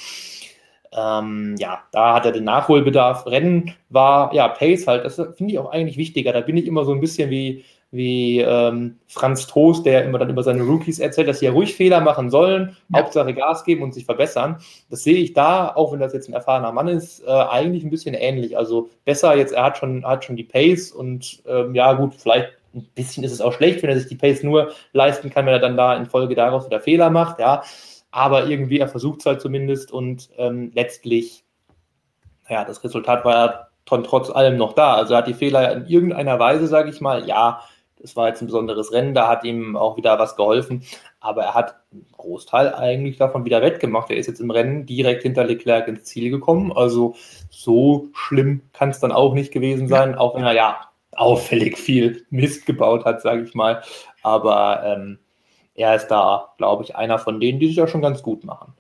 [0.91, 3.25] Ähm, ja, da hat er den Nachholbedarf.
[3.27, 6.33] Rennen war, ja, Pace halt, das finde ich auch eigentlich wichtiger.
[6.33, 7.63] Da bin ich immer so ein bisschen wie,
[7.95, 11.75] wie ähm, Franz Toast, der immer dann über seine Rookies erzählt, dass sie ja ruhig
[11.75, 12.99] Fehler machen sollen, ja.
[12.99, 14.57] Hauptsache Gas geben und sich verbessern.
[14.89, 17.89] Das sehe ich da, auch wenn das jetzt ein erfahrener Mann ist, äh, eigentlich ein
[17.89, 18.57] bisschen ähnlich.
[18.57, 22.49] Also besser jetzt, er hat schon, hat schon die Pace und ähm, ja gut, vielleicht
[22.73, 25.53] ein bisschen ist es auch schlecht, wenn er sich die Pace nur leisten kann, wenn
[25.53, 27.63] er dann da in Folge daraus wieder Fehler macht, ja.
[28.11, 31.43] Aber irgendwie, er versucht es halt zumindest und ähm, letztlich,
[32.49, 34.95] ja, das Resultat war ja trotz allem noch da.
[34.95, 37.61] Also er hat die Fehler in irgendeiner Weise, sage ich mal, ja,
[38.03, 40.83] es war jetzt ein besonderes Rennen, da hat ihm auch wieder was geholfen.
[41.19, 44.11] Aber er hat einen Großteil eigentlich davon wieder wettgemacht.
[44.11, 46.71] Er ist jetzt im Rennen direkt hinter Leclerc ins Ziel gekommen.
[46.71, 47.15] Also
[47.49, 52.25] so schlimm kann es dann auch nicht gewesen sein, auch wenn er ja auffällig viel
[52.29, 53.81] Mist gebaut hat, sage ich mal.
[54.21, 55.19] Aber ähm,
[55.73, 58.73] er ist da, glaube ich, einer von denen, die sich ja schon ganz gut machen.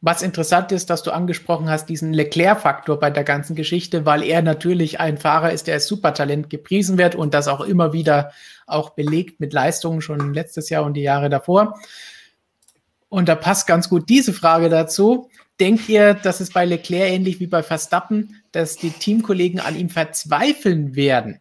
[0.00, 4.42] Was interessant ist, dass du angesprochen hast, diesen Leclerc-Faktor bei der ganzen Geschichte, weil er
[4.42, 8.30] natürlich ein Fahrer ist, der als Supertalent gepriesen wird und das auch immer wieder
[8.66, 11.80] auch belegt mit Leistungen schon letztes Jahr und die Jahre davor.
[13.08, 15.30] Und da passt ganz gut diese Frage dazu.
[15.58, 19.88] Denkt ihr, dass es bei Leclerc ähnlich wie bei Verstappen, dass die Teamkollegen an ihm
[19.88, 21.40] verzweifeln werden?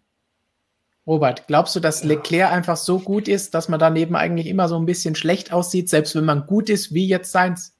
[1.06, 4.78] Robert, glaubst du, dass Leclerc einfach so gut ist, dass man daneben eigentlich immer so
[4.80, 7.76] ein bisschen schlecht aussieht, selbst wenn man gut ist, wie jetzt Seins?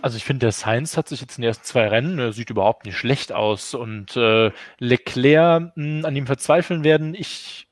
[0.00, 2.50] Also ich finde, der Sainz hat sich jetzt in den ersten zwei Rennen, er sieht
[2.50, 7.14] überhaupt nicht schlecht aus und äh, Leclerc mh, hm, an ihm verzweifeln werden.
[7.14, 7.68] Ich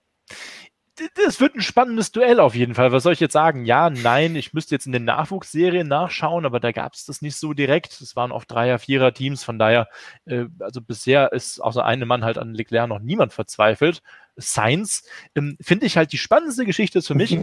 [1.14, 2.92] das wird ein spannendes Duell auf jeden Fall.
[2.92, 3.64] Was soll ich jetzt sagen?
[3.64, 7.36] Ja, nein, ich müsste jetzt in den Nachwuchsserien nachschauen, aber da gab es das nicht
[7.36, 8.00] so direkt.
[8.00, 9.88] Es waren oft Dreier-, Vierer-Teams, von daher,
[10.26, 14.02] äh, also bisher ist außer einem Mann halt an Leclerc noch niemand verzweifelt.
[14.38, 15.04] Science,
[15.34, 17.38] ähm, finde ich halt die spannendste Geschichte für mich.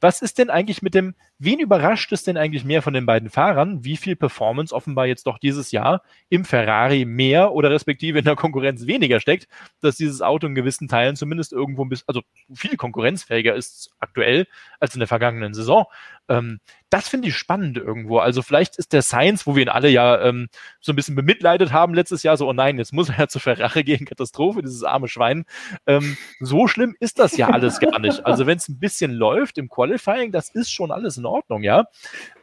[0.00, 3.28] Was ist denn eigentlich mit dem, wen überrascht es denn eigentlich mehr von den beiden
[3.28, 3.84] Fahrern?
[3.84, 8.36] Wie viel Performance offenbar jetzt doch dieses Jahr im Ferrari mehr oder respektive in der
[8.36, 9.48] Konkurrenz weniger steckt,
[9.80, 12.22] dass dieses Auto in gewissen Teilen zumindest irgendwo ein bisschen, also
[12.54, 14.46] viel konkurrenzfähiger ist aktuell
[14.78, 15.86] als in der vergangenen Saison.
[16.28, 16.60] Ähm,
[16.90, 18.18] das finde ich spannend irgendwo.
[18.18, 20.48] Also vielleicht ist der Science, wo wir ihn alle ja ähm,
[20.80, 23.38] so ein bisschen bemitleidet haben letztes Jahr, so, oh nein, jetzt muss er ja zu
[23.38, 25.44] Ferrari gehen, Katastrophe, dieses arme Schwein.
[25.86, 28.26] Ähm, so schlimm ist das ja alles gar nicht.
[28.26, 31.86] Also wenn es ein bisschen läuft im Qualifying, das ist schon alles in Ordnung, ja.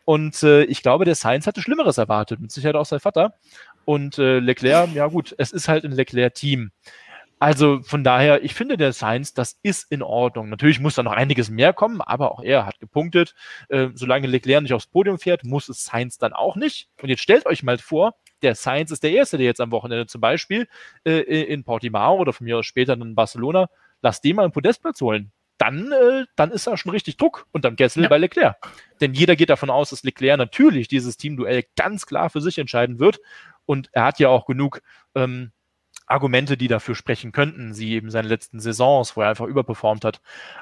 [0.05, 3.33] Und äh, ich glaube, der Science hatte Schlimmeres erwartet, mit Sicherheit auch sein Vater.
[3.85, 6.71] Und äh, Leclerc, ja gut, es ist halt ein Leclerc-Team.
[7.39, 10.49] Also von daher, ich finde der Science, das ist in Ordnung.
[10.49, 13.35] Natürlich muss da noch einiges mehr kommen, aber auch er hat gepunktet.
[13.69, 16.89] Äh, solange Leclerc nicht aufs Podium fährt, muss es Science dann auch nicht.
[17.01, 20.07] Und jetzt stellt euch mal vor, der Science ist der Erste, der jetzt am Wochenende
[20.07, 20.67] zum Beispiel
[21.05, 23.69] äh, in Portimao oder von mir aus später in Barcelona,
[24.01, 25.31] lasst den mal einen Podestplatz holen.
[25.57, 28.09] Dann, äh, dann ist da schon richtig Druck unterm Kessel ja.
[28.09, 28.57] bei Leclerc.
[29.01, 32.99] Denn jeder geht davon aus, dass Leclerc natürlich dieses Teamduell ganz klar für sich entscheiden
[32.99, 33.19] wird.
[33.65, 34.81] Und er hat ja auch genug
[35.15, 35.51] ähm,
[36.05, 40.21] Argumente, die dafür sprechen könnten, sie eben seine letzten Saisons, wo er einfach überperformt hat.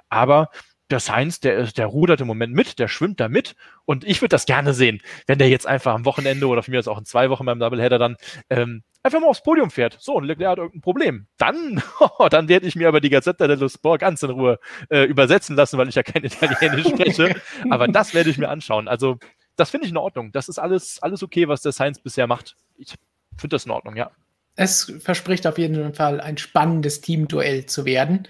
[0.09, 0.49] Aber
[0.89, 3.55] der Sainz, der, der rudert im Moment mit, der schwimmt da mit
[3.85, 6.77] und ich würde das gerne sehen, wenn der jetzt einfach am Wochenende oder für mich
[6.77, 8.17] jetzt auch in zwei Wochen beim Doubleheader dann
[8.49, 9.97] ähm, einfach mal aufs Podium fährt.
[9.99, 11.27] So, und Leclerc hat irgendein Problem.
[11.37, 14.59] Dann, oh, dann werde ich mir aber die Gazzetta dello Sport ganz in Ruhe
[14.89, 17.41] äh, übersetzen lassen, weil ich ja kein Italienisch spreche.
[17.69, 18.87] aber das werde ich mir anschauen.
[18.87, 19.17] Also,
[19.55, 20.31] das finde ich in Ordnung.
[20.31, 22.55] Das ist alles, alles okay, was der Sainz bisher macht.
[22.77, 22.93] Ich
[23.37, 24.11] finde das in Ordnung, ja
[24.55, 28.27] es verspricht auf jeden Fall ein spannendes Teamduell zu werden.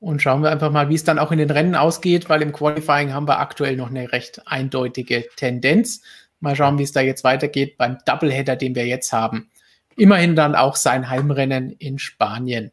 [0.00, 2.52] Und schauen wir einfach mal, wie es dann auch in den Rennen ausgeht, weil im
[2.52, 6.00] Qualifying haben wir aktuell noch eine recht eindeutige Tendenz.
[6.40, 9.50] Mal schauen, wie es da jetzt weitergeht beim Doubleheader, den wir jetzt haben.
[9.96, 12.72] Immerhin dann auch sein Heimrennen in Spanien.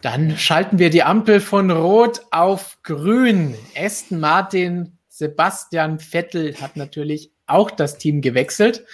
[0.00, 3.54] Dann schalten wir die Ampel von Rot auf Grün.
[3.76, 8.84] Aston Martin, Sebastian Vettel hat natürlich auch das Team gewechselt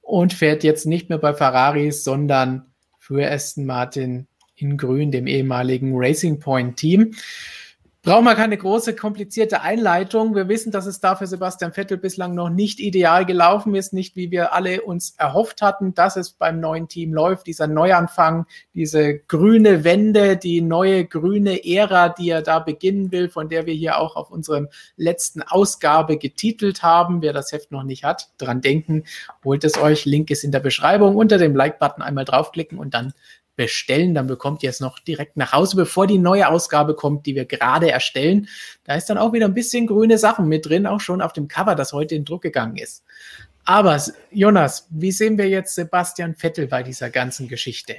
[0.00, 4.26] und fährt jetzt nicht mehr bei Ferrari, sondern für Aston Martin
[4.64, 7.14] in Grün, dem ehemaligen Racing Point Team.
[8.04, 10.34] Brauchen wir keine große, komplizierte Einleitung.
[10.34, 14.14] Wir wissen, dass es da für Sebastian Vettel bislang noch nicht ideal gelaufen ist, nicht
[14.14, 17.46] wie wir alle uns erhofft hatten, dass es beim neuen Team läuft.
[17.46, 23.48] Dieser Neuanfang, diese grüne Wende, die neue grüne Ära, die er da beginnen will, von
[23.48, 24.68] der wir hier auch auf unserem
[24.98, 27.22] letzten Ausgabe getitelt haben.
[27.22, 29.04] Wer das Heft noch nicht hat, dran denken,
[29.42, 30.04] holt es euch.
[30.04, 31.16] Link ist in der Beschreibung.
[31.16, 33.14] Unter dem Like-Button einmal draufklicken und dann
[33.56, 37.34] bestellen, dann bekommt ihr es noch direkt nach Hause, bevor die neue Ausgabe kommt, die
[37.34, 38.48] wir gerade erstellen.
[38.84, 41.48] Da ist dann auch wieder ein bisschen grüne Sachen mit drin, auch schon auf dem
[41.48, 43.04] Cover, das heute in Druck gegangen ist.
[43.64, 44.00] Aber
[44.30, 47.96] Jonas, wie sehen wir jetzt Sebastian Vettel bei dieser ganzen Geschichte?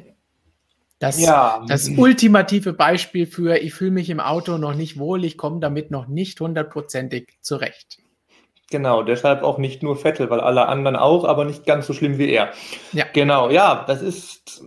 [1.00, 1.64] Das, ja.
[1.68, 5.92] das ultimative Beispiel für, ich fühle mich im Auto noch nicht wohl, ich komme damit
[5.92, 8.00] noch nicht hundertprozentig zurecht.
[8.72, 12.18] Genau, deshalb auch nicht nur Vettel, weil alle anderen auch, aber nicht ganz so schlimm
[12.18, 12.52] wie er.
[12.94, 13.06] Ja.
[13.14, 14.64] Genau, ja, das ist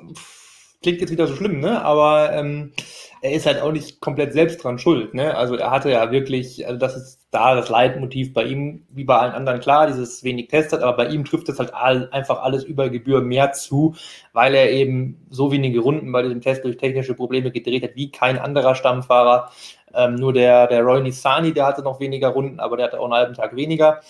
[0.83, 1.83] klingt jetzt wieder so schlimm, ne?
[1.83, 2.73] Aber ähm,
[3.21, 5.37] er ist halt auch nicht komplett selbst dran schuld, ne?
[5.37, 9.17] Also er hatte ja wirklich, also das ist da das Leitmotiv bei ihm, wie bei
[9.17, 12.65] allen anderen klar, dieses wenig testet, aber bei ihm trifft es halt all, einfach alles
[12.65, 13.95] über Gebühr mehr zu,
[14.33, 18.11] weil er eben so wenige Runden bei diesem Test durch technische Probleme gedreht hat, wie
[18.11, 19.51] kein anderer Stammfahrer.
[19.95, 23.05] Ähm, nur der, der Roy Nissani, der hatte noch weniger Runden, aber der hatte auch
[23.05, 24.01] einen halben Tag weniger.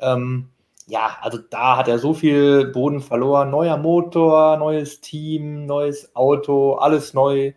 [0.00, 0.48] Ähm,
[0.88, 3.50] ja, also da hat er so viel Boden verloren.
[3.50, 7.52] Neuer Motor, neues Team, neues Auto, alles neu.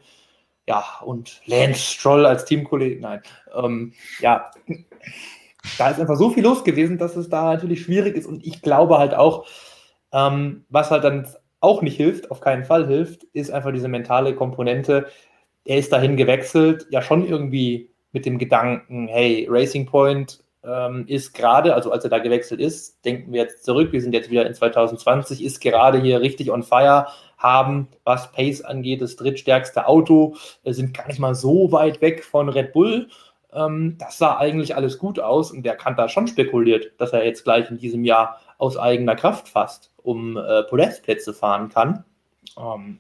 [0.68, 3.22] Ja, und Lance Stroll als Teamkollege, nein.
[3.56, 4.52] Ähm, ja,
[5.78, 8.26] da ist einfach so viel los gewesen, dass es da natürlich schwierig ist.
[8.28, 9.48] Und ich glaube halt auch,
[10.12, 11.28] ähm, was halt dann
[11.62, 15.08] auch nicht hilft, auf keinen Fall hilft, ist einfach diese mentale Komponente.
[15.64, 21.34] Er ist dahin gewechselt, ja schon irgendwie mit dem Gedanken, hey, Racing Point ähm, ist
[21.34, 24.46] gerade, also als er da gewechselt ist, denken wir jetzt zurück, wir sind jetzt wieder
[24.46, 27.08] in 2020, ist gerade hier richtig on fire,
[27.38, 32.50] haben, was Pace angeht, das drittstärkste Auto, sind gar nicht mal so weit weg von
[32.50, 33.10] Red Bull.
[33.52, 37.26] Ähm, das sah eigentlich alles gut aus und der kann da schon spekuliert, dass er
[37.26, 42.06] jetzt gleich in diesem Jahr aus eigener Kraft fast um äh, Podestplätze fahren kann.
[42.58, 43.00] Ähm,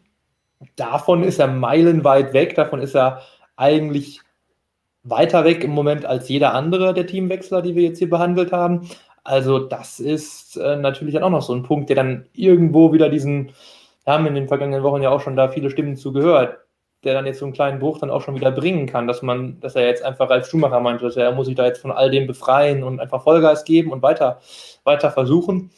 [0.75, 3.21] davon ist er meilenweit weg, davon ist er
[3.55, 4.21] eigentlich
[5.03, 8.87] weiter weg im Moment als jeder andere der Teamwechsler, die wir jetzt hier behandelt haben.
[9.23, 13.51] Also das ist äh, natürlich auch noch so ein Punkt, der dann irgendwo wieder diesen,
[14.03, 16.57] wir haben in den vergangenen Wochen ja auch schon da viele Stimmen zugehört,
[17.03, 19.59] der dann jetzt so einen kleinen Bruch dann auch schon wieder bringen kann, dass man,
[19.59, 22.11] dass er jetzt einfach als Schumacher meint, dass er muss sich da jetzt von all
[22.11, 24.39] dem befreien und einfach Vollgas geben und weiter,
[24.83, 25.71] weiter versuchen.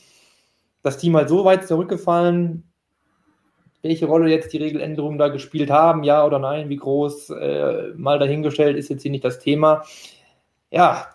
[0.82, 2.73] Das Team halt so weit zurückgefallen,
[3.84, 8.18] welche Rolle jetzt die Regeländerungen da gespielt haben, ja oder nein, wie groß, äh, mal
[8.18, 9.84] dahingestellt, ist jetzt hier nicht das Thema.
[10.72, 11.07] Ja,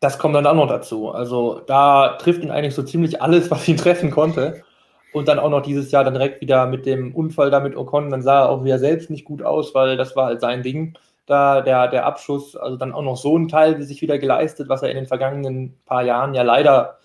[0.00, 1.10] das kommt dann auch noch dazu.
[1.10, 4.64] Also da trifft ihn eigentlich so ziemlich alles, was ihn treffen konnte.
[5.12, 8.10] Und dann auch noch dieses Jahr dann direkt wieder mit dem Unfall da mit Ocon,
[8.10, 10.94] dann sah er auch wieder selbst nicht gut aus, weil das war halt sein Ding.
[11.26, 14.68] Da der, der Abschuss, also dann auch noch so ein Teil wie sich wieder geleistet,
[14.68, 16.98] was er in den vergangenen paar Jahren ja leider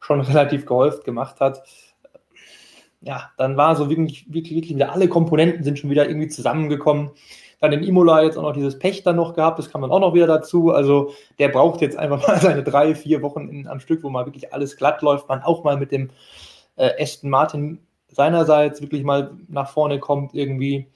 [0.00, 1.62] schon relativ gehäuft gemacht hat
[3.02, 7.10] ja, dann war so wirklich, wirklich, wirklich wieder alle Komponenten sind schon wieder irgendwie zusammengekommen.
[7.60, 10.00] Dann in Imola jetzt auch noch dieses Pech dann noch gehabt, das kam dann auch
[10.00, 10.70] noch wieder dazu.
[10.70, 14.26] Also der braucht jetzt einfach mal seine drei, vier Wochen in, am Stück, wo mal
[14.26, 16.10] wirklich alles glatt läuft, man auch mal mit dem
[16.76, 17.78] äh, Aston Martin
[18.08, 20.86] seinerseits wirklich mal nach vorne kommt irgendwie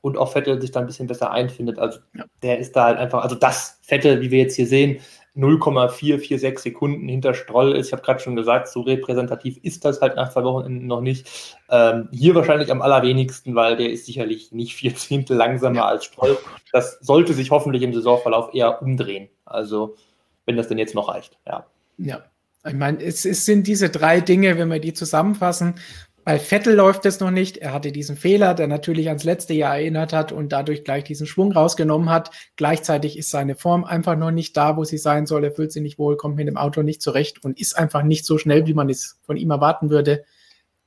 [0.00, 1.78] und auch Vettel sich da ein bisschen besser einfindet.
[1.78, 2.24] Also ja.
[2.42, 5.00] der ist da halt einfach, also das Vettel, wie wir jetzt hier sehen,
[5.34, 7.86] 0,446 Sekunden hinter Stroll ist.
[7.86, 11.56] Ich habe gerade schon gesagt, so repräsentativ ist das halt nach zwei Wochen noch nicht.
[11.70, 15.86] Ähm, hier wahrscheinlich am allerwenigsten, weil der ist sicherlich nicht vier Zehntel langsamer ja.
[15.86, 16.36] als Stroll.
[16.72, 19.28] Das sollte sich hoffentlich im Saisonverlauf eher umdrehen.
[19.46, 19.96] Also,
[20.44, 21.66] wenn das denn jetzt noch reicht, ja.
[21.96, 22.22] Ja,
[22.66, 25.74] ich meine, es, es, sind diese drei Dinge, wenn wir die zusammenfassen,
[26.24, 27.56] bei Vettel läuft es noch nicht.
[27.58, 31.26] Er hatte diesen Fehler, der natürlich ans letzte Jahr erinnert hat und dadurch gleich diesen
[31.26, 32.30] Schwung rausgenommen hat.
[32.56, 35.44] Gleichzeitig ist seine Form einfach noch nicht da, wo sie sein soll.
[35.44, 38.24] Er fühlt sich nicht wohl, kommt mit dem Auto nicht zurecht und ist einfach nicht
[38.24, 40.24] so schnell, wie man es von ihm erwarten würde.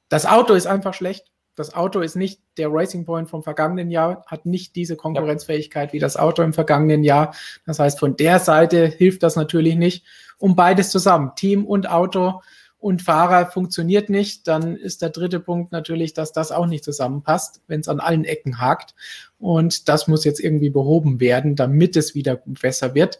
[0.07, 1.31] Das Auto ist einfach schlecht.
[1.55, 5.99] Das Auto ist nicht der Racing Point vom vergangenen Jahr, hat nicht diese Konkurrenzfähigkeit wie
[5.99, 7.33] das Auto im vergangenen Jahr.
[7.65, 10.05] Das heißt, von der Seite hilft das natürlich nicht.
[10.37, 12.41] Um beides zusammen, Team und Auto,
[12.85, 17.63] und Fahrer funktioniert nicht, dann ist der dritte Punkt natürlich, dass das auch nicht zusammenpasst,
[17.65, 18.93] wenn es an allen Ecken hakt.
[19.39, 23.17] Und das muss jetzt irgendwie behoben werden, damit es wieder besser wird.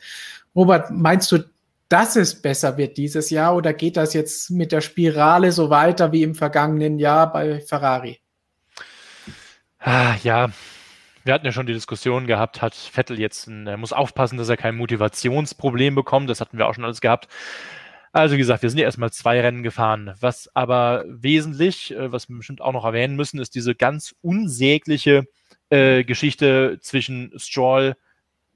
[0.56, 1.40] Robert, meinst du,
[1.90, 6.12] dass es besser wird dieses Jahr oder geht das jetzt mit der Spirale so weiter
[6.12, 8.20] wie im vergangenen Jahr bei Ferrari?
[9.80, 10.52] Ah, ja,
[11.24, 14.48] wir hatten ja schon die Diskussion gehabt, hat Vettel jetzt, ein, er muss aufpassen, dass
[14.48, 16.30] er kein Motivationsproblem bekommt.
[16.30, 17.28] Das hatten wir auch schon alles gehabt.
[18.16, 20.14] Also wie gesagt, wir sind ja erstmal zwei Rennen gefahren.
[20.22, 25.26] Was aber wesentlich, äh, was wir bestimmt auch noch erwähnen müssen, ist diese ganz unsägliche
[25.70, 27.98] äh, Geschichte zwischen Stroll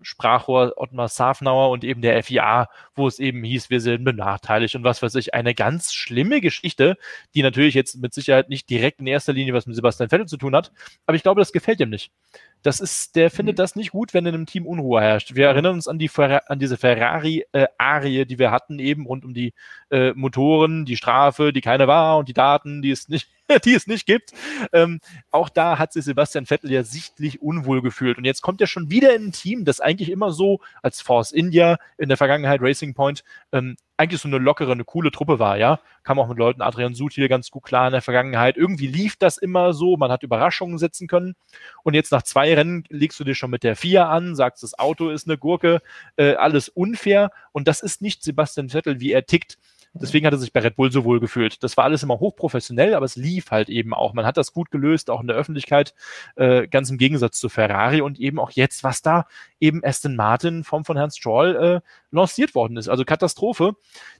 [0.02, 4.86] Sprachrohr Ottmar Safnauer und eben der FIA, wo es eben hieß, wir sind benachteiligt und
[4.86, 5.34] was weiß ich.
[5.34, 6.98] Eine ganz schlimme Geschichte,
[7.36, 10.38] die natürlich jetzt mit Sicherheit nicht direkt in erster Linie was mit Sebastian Vettel zu
[10.38, 10.72] tun hat,
[11.06, 12.14] aber ich glaube, das gefällt ihm nicht.
[12.61, 13.57] Das ist, der findet mhm.
[13.57, 15.36] das nicht gut, wenn in einem Team Unruhe herrscht.
[15.36, 19.34] Wir erinnern uns an, die an diese Ferrari-Arie, äh, die wir hatten, eben rund um
[19.34, 19.53] die
[19.91, 23.30] äh, Motoren, die Strafe, die keine war und die Daten, die es nicht,
[23.65, 24.34] die es nicht gibt.
[24.73, 24.99] Ähm,
[25.31, 28.18] auch da hat sich Sebastian Vettel ja sichtlich unwohl gefühlt.
[28.18, 31.31] Und jetzt kommt er schon wieder in ein Team, das eigentlich immer so als Force
[31.31, 35.57] India in der Vergangenheit Racing Point ähm, eigentlich so eine lockere, eine coole Truppe war,
[35.57, 35.81] ja.
[36.03, 38.55] Kam auch mit Leuten, Adrian Sutil ganz gut klar in der Vergangenheit.
[38.55, 41.35] Irgendwie lief das immer so, man hat Überraschungen setzen können.
[41.84, 44.80] Und jetzt nach zwei Rennen legst du dir schon mit der Vier an, sagst, das
[44.80, 45.81] Auto ist eine Gurke,
[46.15, 47.31] äh, alles unfair.
[47.51, 49.57] Und das ist nicht Sebastian Vettel, wie er tickt.
[50.01, 51.63] Deswegen hat er sich bei Red Bull so wohl gefühlt.
[51.63, 54.13] Das war alles immer hochprofessionell, aber es lief halt eben auch.
[54.13, 55.93] Man hat das gut gelöst, auch in der Öffentlichkeit,
[56.35, 59.26] äh, ganz im Gegensatz zu Ferrari und eben auch jetzt, was da
[59.59, 62.89] eben Aston Martin vom von Herrn Stroll äh, lanciert worden ist.
[62.89, 63.73] Also Katastrophe.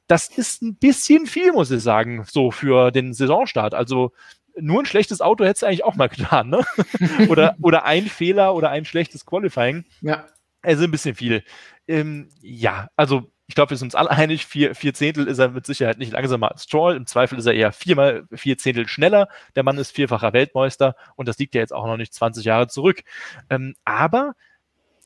[0.07, 3.73] Das ist ein bisschen viel, muss ich sagen, so für den Saisonstart.
[3.73, 4.11] Also
[4.57, 6.65] nur ein schlechtes Auto hättest du eigentlich auch mal getan, ne?
[7.30, 9.85] oder, oder ein Fehler oder ein schlechtes Qualifying.
[10.01, 10.26] Ja.
[10.61, 11.43] Also ein bisschen viel.
[11.88, 15.50] Ähm, ja, also ich glaube, wir sind uns alle einig, vier, vier Zehntel ist er
[15.50, 16.96] mit Sicherheit nicht langsamer als Stroll.
[16.96, 19.28] Im Zweifel ist er eher viermal vier Zehntel schneller.
[19.56, 22.68] Der Mann ist vierfacher Weltmeister und das liegt ja jetzt auch noch nicht 20 Jahre
[22.68, 23.02] zurück.
[23.50, 24.36] Ähm, aber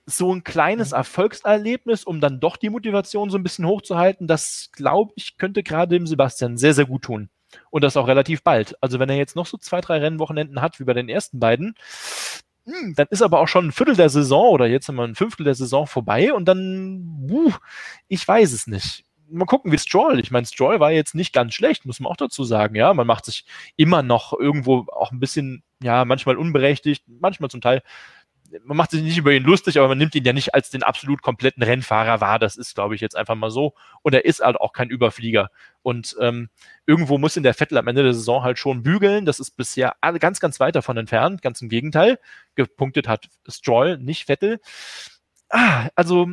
[0.06, 0.98] so ein kleines mhm.
[0.98, 5.96] Erfolgserlebnis, um dann doch die Motivation so ein bisschen hochzuhalten, das glaube ich, könnte gerade
[5.96, 7.30] dem Sebastian sehr, sehr gut tun.
[7.70, 8.76] Und das auch relativ bald.
[8.82, 11.76] Also wenn er jetzt noch so zwei, drei Rennwochenenden hat, wie bei den ersten beiden,
[12.66, 15.16] hm, dann ist aber auch schon ein Viertel der Saison oder jetzt haben wir ein
[15.16, 17.52] Fünftel der Saison vorbei und dann, buh,
[18.08, 19.06] ich weiß es nicht.
[19.30, 20.20] Mal gucken, wie Stroll.
[20.20, 22.76] Ich meine, Stroll war jetzt nicht ganz schlecht, muss man auch dazu sagen.
[22.76, 23.46] Ja, man macht sich
[23.76, 27.82] immer noch irgendwo auch ein bisschen, ja, manchmal unberechtigt, manchmal zum Teil
[28.64, 30.84] man macht sich nicht über ihn lustig, aber man nimmt ihn ja nicht als den
[30.84, 32.40] absolut kompletten Rennfahrer wahr.
[32.40, 33.74] Das ist, glaube ich, jetzt einfach mal so.
[34.02, 35.50] Und er ist halt auch kein Überflieger.
[35.82, 36.50] Und ähm,
[36.86, 39.26] irgendwo muss in der Vettel am Ende der Saison halt schon bügeln.
[39.26, 41.42] Das ist bisher ganz, ganz weit davon entfernt.
[41.42, 42.20] Ganz im Gegenteil.
[42.56, 44.60] Gepunktet hat Stroll, nicht Vettel.
[45.50, 46.28] Ah, also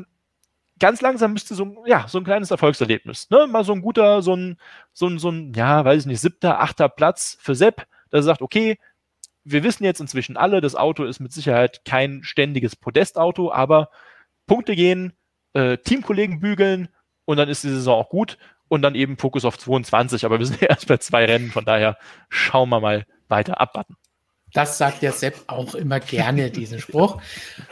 [0.80, 3.30] ganz langsam müsste so, ja, so ein kleines Erfolgserlebnis.
[3.30, 3.46] Ne?
[3.46, 4.58] Mal so ein guter, so ein,
[4.92, 8.42] so ein, so ein, ja, weiß ich nicht, siebter, achter Platz für Sepp, der sagt,
[8.42, 8.78] okay,
[9.52, 13.90] wir wissen jetzt inzwischen alle, das Auto ist mit Sicherheit kein ständiges Podestauto, aber
[14.46, 15.12] Punkte gehen,
[15.52, 16.88] äh, Teamkollegen bügeln
[17.24, 20.24] und dann ist die Saison auch gut und dann eben Fokus auf 22.
[20.24, 21.98] Aber wir sind erst bei zwei Rennen, von daher
[22.28, 23.96] schauen wir mal weiter abwarten.
[24.52, 27.22] Das sagt der Sepp auch immer gerne, diesen Spruch.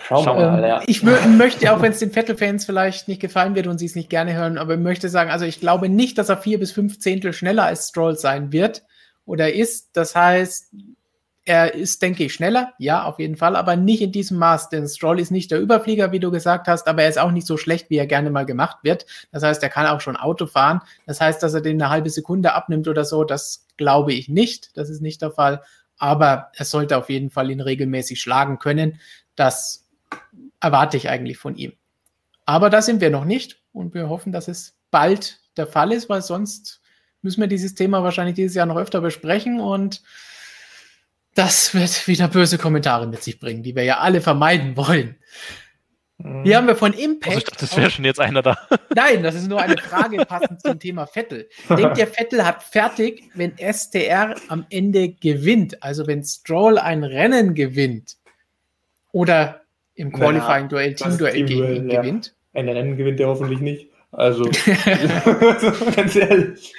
[0.06, 0.59] Schauen wir mal.
[0.62, 0.82] Ähm, ja.
[0.86, 4.10] Ich möchte, auch wenn es den Vettel-Fans vielleicht nicht gefallen wird und sie es nicht
[4.10, 7.00] gerne hören, aber ich möchte sagen, also ich glaube nicht, dass er vier bis fünf
[7.00, 8.84] Zehntel schneller als Stroll sein wird
[9.24, 9.90] oder ist.
[9.94, 10.72] Das heißt,
[11.48, 14.86] er ist, denke ich, schneller, ja, auf jeden Fall, aber nicht in diesem Maß, denn
[14.86, 17.56] Stroll ist nicht der Überflieger, wie du gesagt hast, aber er ist auch nicht so
[17.56, 19.06] schlecht, wie er gerne mal gemacht wird.
[19.32, 20.82] Das heißt, er kann auch schon Auto fahren.
[21.06, 24.76] Das heißt, dass er den eine halbe Sekunde abnimmt oder so, das glaube ich nicht.
[24.76, 25.62] Das ist nicht der Fall.
[25.96, 29.00] Aber er sollte auf jeden Fall ihn regelmäßig schlagen können.
[29.34, 29.88] Das
[30.60, 31.72] erwarte ich eigentlich von ihm.
[32.44, 36.10] Aber da sind wir noch nicht und wir hoffen, dass es bald der Fall ist,
[36.10, 36.82] weil sonst
[37.22, 40.02] müssen wir dieses Thema wahrscheinlich dieses Jahr noch öfter besprechen und
[41.39, 45.16] das wird wieder böse Kommentare mit sich bringen, die wir ja alle vermeiden wollen.
[46.43, 47.27] Hier haben wir von Impact.
[47.28, 48.59] Also ich dachte, das wäre schon jetzt einer da.
[48.94, 51.48] Nein, das ist nur eine Frage passend zum Thema Vettel.
[51.69, 55.81] Denkt ihr, Vettel hat fertig, wenn STR am Ende gewinnt?
[55.81, 58.16] Also wenn Stroll ein Rennen gewinnt
[59.12, 59.60] oder
[59.94, 62.35] im Qualifying-Duell, Team-Duell Team gewinnt?
[62.52, 62.60] Ja.
[62.60, 63.89] Ein Rennen gewinnt er hoffentlich nicht.
[64.10, 64.44] Also,
[65.97, 66.74] ganz ehrlich.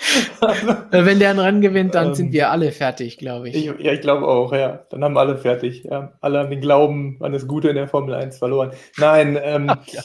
[0.89, 3.55] Wenn der ein Rennen gewinnt, dann ähm, sind wir alle fertig, glaube ich.
[3.55, 3.65] ich.
[3.65, 4.83] Ja, ich glaube auch, ja.
[4.89, 5.83] Dann haben wir alle fertig.
[5.83, 6.11] Ja.
[6.21, 8.71] Alle haben den Glauben an das Gute in der Formel 1 verloren.
[8.97, 10.01] Nein, ähm, ja.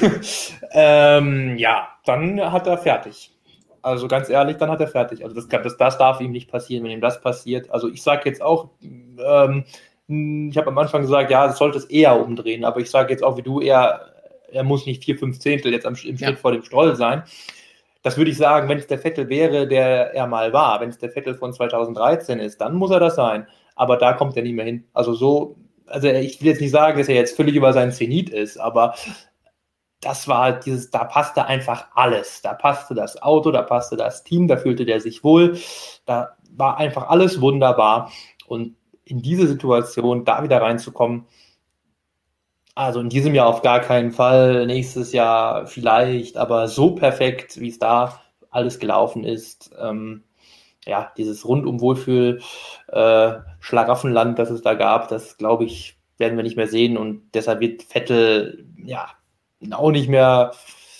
[1.18, 3.30] ähm, ja, dann hat er fertig.
[3.82, 5.22] Also ganz ehrlich, dann hat er fertig.
[5.22, 7.70] Also das, das, das darf ihm nicht passieren, wenn ihm das passiert.
[7.70, 9.64] Also ich sage jetzt auch, ähm,
[10.08, 13.36] ich habe am Anfang gesagt, ja, sollte es eher umdrehen, aber ich sage jetzt auch
[13.36, 14.13] wie du eher
[14.54, 16.36] er muss nicht vier, fünf Zehntel jetzt am, im Schritt ja.
[16.36, 17.24] vor dem Stroll sein.
[18.02, 20.98] Das würde ich sagen, wenn es der Vettel wäre, der er mal war, wenn es
[20.98, 23.46] der Vettel von 2013 ist, dann muss er das sein.
[23.76, 24.84] Aber da kommt er nicht mehr hin.
[24.92, 25.56] Also so,
[25.86, 28.94] also ich will jetzt nicht sagen, dass er jetzt völlig über seinen Zenit ist, aber
[30.00, 32.42] das war halt dieses, da passte einfach alles.
[32.42, 35.58] Da passte das Auto, da passte das Team, da fühlte der sich wohl.
[36.04, 38.12] Da war einfach alles wunderbar.
[38.46, 41.26] Und in diese Situation da wieder reinzukommen,
[42.74, 47.68] also in diesem Jahr auf gar keinen Fall, nächstes Jahr vielleicht, aber so perfekt, wie
[47.68, 48.20] es da
[48.50, 49.70] alles gelaufen ist.
[49.78, 50.24] Ähm,
[50.86, 52.40] ja, dieses rundum Wohlfühl
[52.88, 57.22] äh, Schlaraffenland, das es da gab, das glaube ich, werden wir nicht mehr sehen und
[57.34, 59.08] deshalb wird Vettel ja
[59.72, 60.52] auch nicht mehr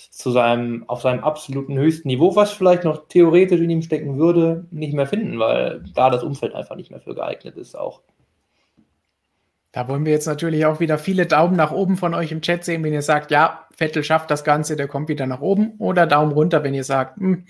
[0.09, 4.65] zu seinem, auf seinem absoluten höchsten Niveau, was vielleicht noch theoretisch in ihm stecken würde,
[4.71, 8.01] nicht mehr finden, weil da das Umfeld einfach nicht mehr für geeignet ist auch.
[9.75, 12.63] Da wollen wir jetzt natürlich auch wieder viele Daumen nach oben von euch im Chat
[12.63, 15.73] sehen, wenn ihr sagt, ja, Vettel schafft das Ganze, der kommt wieder nach oben.
[15.79, 17.43] Oder Daumen runter, wenn ihr sagt, hm,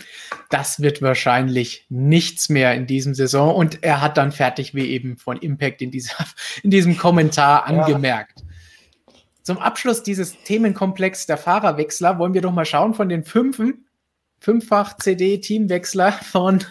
[0.49, 3.53] das wird wahrscheinlich nichts mehr in diesem Saison.
[3.53, 6.15] Und er hat dann fertig, wie eben von Impact in, dieser,
[6.63, 8.39] in diesem Kommentar angemerkt.
[8.39, 9.13] Ja.
[9.43, 13.85] Zum Abschluss dieses Themenkomplex der Fahrerwechsler wollen wir doch mal schauen von den fünfen,
[14.39, 16.63] fünffach CD-Teamwechsler von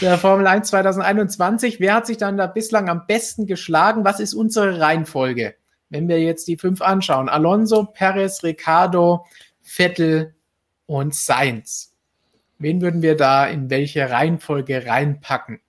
[0.00, 1.80] der Formel 1 2021.
[1.80, 4.04] Wer hat sich dann da bislang am besten geschlagen?
[4.04, 5.54] Was ist unsere Reihenfolge?
[5.90, 7.28] Wenn wir jetzt die fünf anschauen.
[7.28, 9.26] Alonso, Perez, Ricardo,
[9.62, 10.34] Vettel
[10.86, 11.94] und Sainz.
[12.58, 15.60] Wen würden wir da in welche Reihenfolge reinpacken?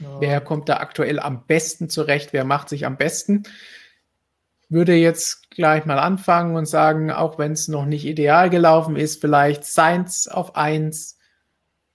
[0.00, 0.20] Ja.
[0.20, 2.32] Wer kommt da aktuell am besten zurecht?
[2.32, 3.44] Wer macht sich am besten?
[4.68, 9.20] Würde jetzt gleich mal anfangen und sagen, auch wenn es noch nicht ideal gelaufen ist,
[9.20, 11.15] vielleicht Sainz auf 1,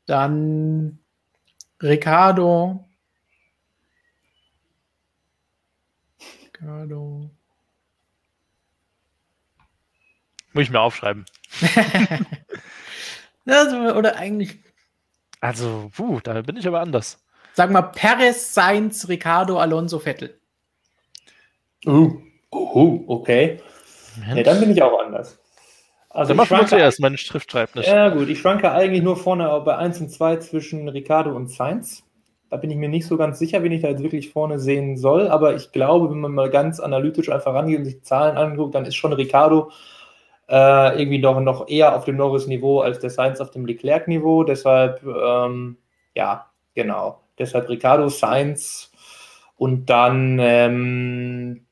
[0.06, 0.99] dann
[1.82, 2.86] Ricardo.
[6.45, 7.30] Ricardo.
[10.53, 11.26] Muss ich mir aufschreiben.
[13.45, 14.60] also, oder eigentlich.
[15.40, 17.23] Also, puh, da bin ich aber anders.
[17.53, 20.40] Sag mal, Perez, Sainz, Ricardo, Alonso, Vettel.
[21.86, 22.22] Uh,
[22.52, 23.61] uh okay.
[24.28, 25.40] Ja, dann bin ich auch anders.
[26.13, 27.88] Also Dann machen wir zuerst, meine Schrift schreibt nicht.
[27.88, 32.03] Ja, gut, ich schwanke eigentlich nur vorne bei 1 und 2 zwischen Ricardo und Sainz.
[32.49, 34.97] Da bin ich mir nicht so ganz sicher, wen ich da jetzt wirklich vorne sehen
[34.97, 35.29] soll.
[35.29, 38.75] Aber ich glaube, wenn man mal ganz analytisch einfach rangeht und sich die Zahlen anguckt,
[38.75, 39.71] dann ist schon Ricardo
[40.49, 44.43] äh, irgendwie noch, noch eher auf dem Norris-Niveau als der Sainz auf dem Leclerc-Niveau.
[44.43, 45.77] Deshalb, ähm,
[46.13, 47.21] ja, genau.
[47.39, 48.91] Deshalb Ricardo, Sainz
[49.55, 51.65] und dann ähm,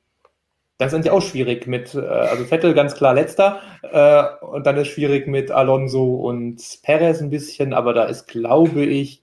[0.80, 4.78] dann ist eigentlich auch schwierig mit, äh, also Vettel ganz klar letzter äh, und dann
[4.78, 9.22] ist schwierig mit Alonso und Perez ein bisschen, aber da ist, glaube ich,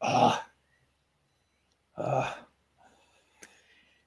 [0.00, 0.32] oh,
[1.98, 2.22] oh.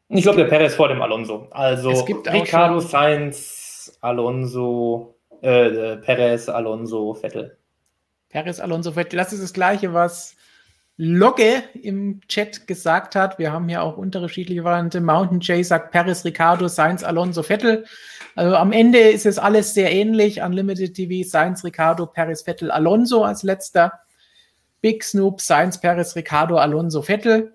[0.07, 1.47] ich glaube, der Perez vor dem Alonso.
[1.51, 7.59] Also Ricardo Sainz, Alonso, äh, Perez, Alonso, Vettel.
[8.29, 10.35] Perez, Alonso, Vettel, das ist das Gleiche, was
[11.01, 13.39] Logge im Chat gesagt hat.
[13.39, 15.05] Wir haben hier auch unterschiedliche Varianten.
[15.05, 17.85] Mountain Jay sagt Paris, Ricardo, Sainz, Alonso, Vettel.
[18.35, 20.41] Also am Ende ist es alles sehr ähnlich.
[20.41, 23.93] Unlimited TV, Sainz, Ricardo, Paris, Vettel, Alonso als letzter.
[24.81, 27.53] Big Snoop, Sainz, Paris, Ricardo, Alonso, Vettel.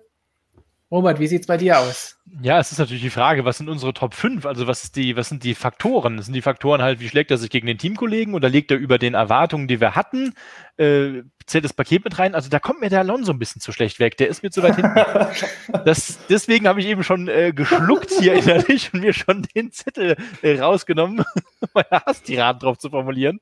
[0.91, 2.19] Robert, wie sieht es bei dir aus?
[2.41, 4.45] Ja, es ist natürlich die Frage, was sind unsere Top 5?
[4.45, 6.17] Also was, die, was sind die Faktoren?
[6.17, 8.77] Das sind die Faktoren halt, wie schlägt er sich gegen den Teamkollegen oder legt er
[8.77, 10.35] über den Erwartungen, die wir hatten?
[10.77, 12.35] Äh, zählt das Paket mit rein?
[12.35, 14.17] Also da kommt mir der Alonso ein bisschen zu schlecht weg.
[14.17, 14.95] Der ist mir zu weit hinten.
[15.85, 20.17] das, deswegen habe ich eben schon äh, geschluckt hier innerlich und mir schon den Zettel
[20.43, 21.25] äh, rausgenommen,
[21.73, 23.39] meine Hasstiraden drauf zu formulieren.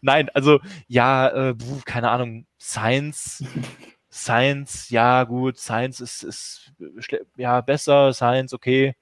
[0.00, 1.54] Nein, also ja, äh,
[1.84, 3.44] keine Ahnung, Science
[4.12, 6.72] Science, ja gut, Science ist, ist
[7.36, 8.94] ja besser, Science, okay.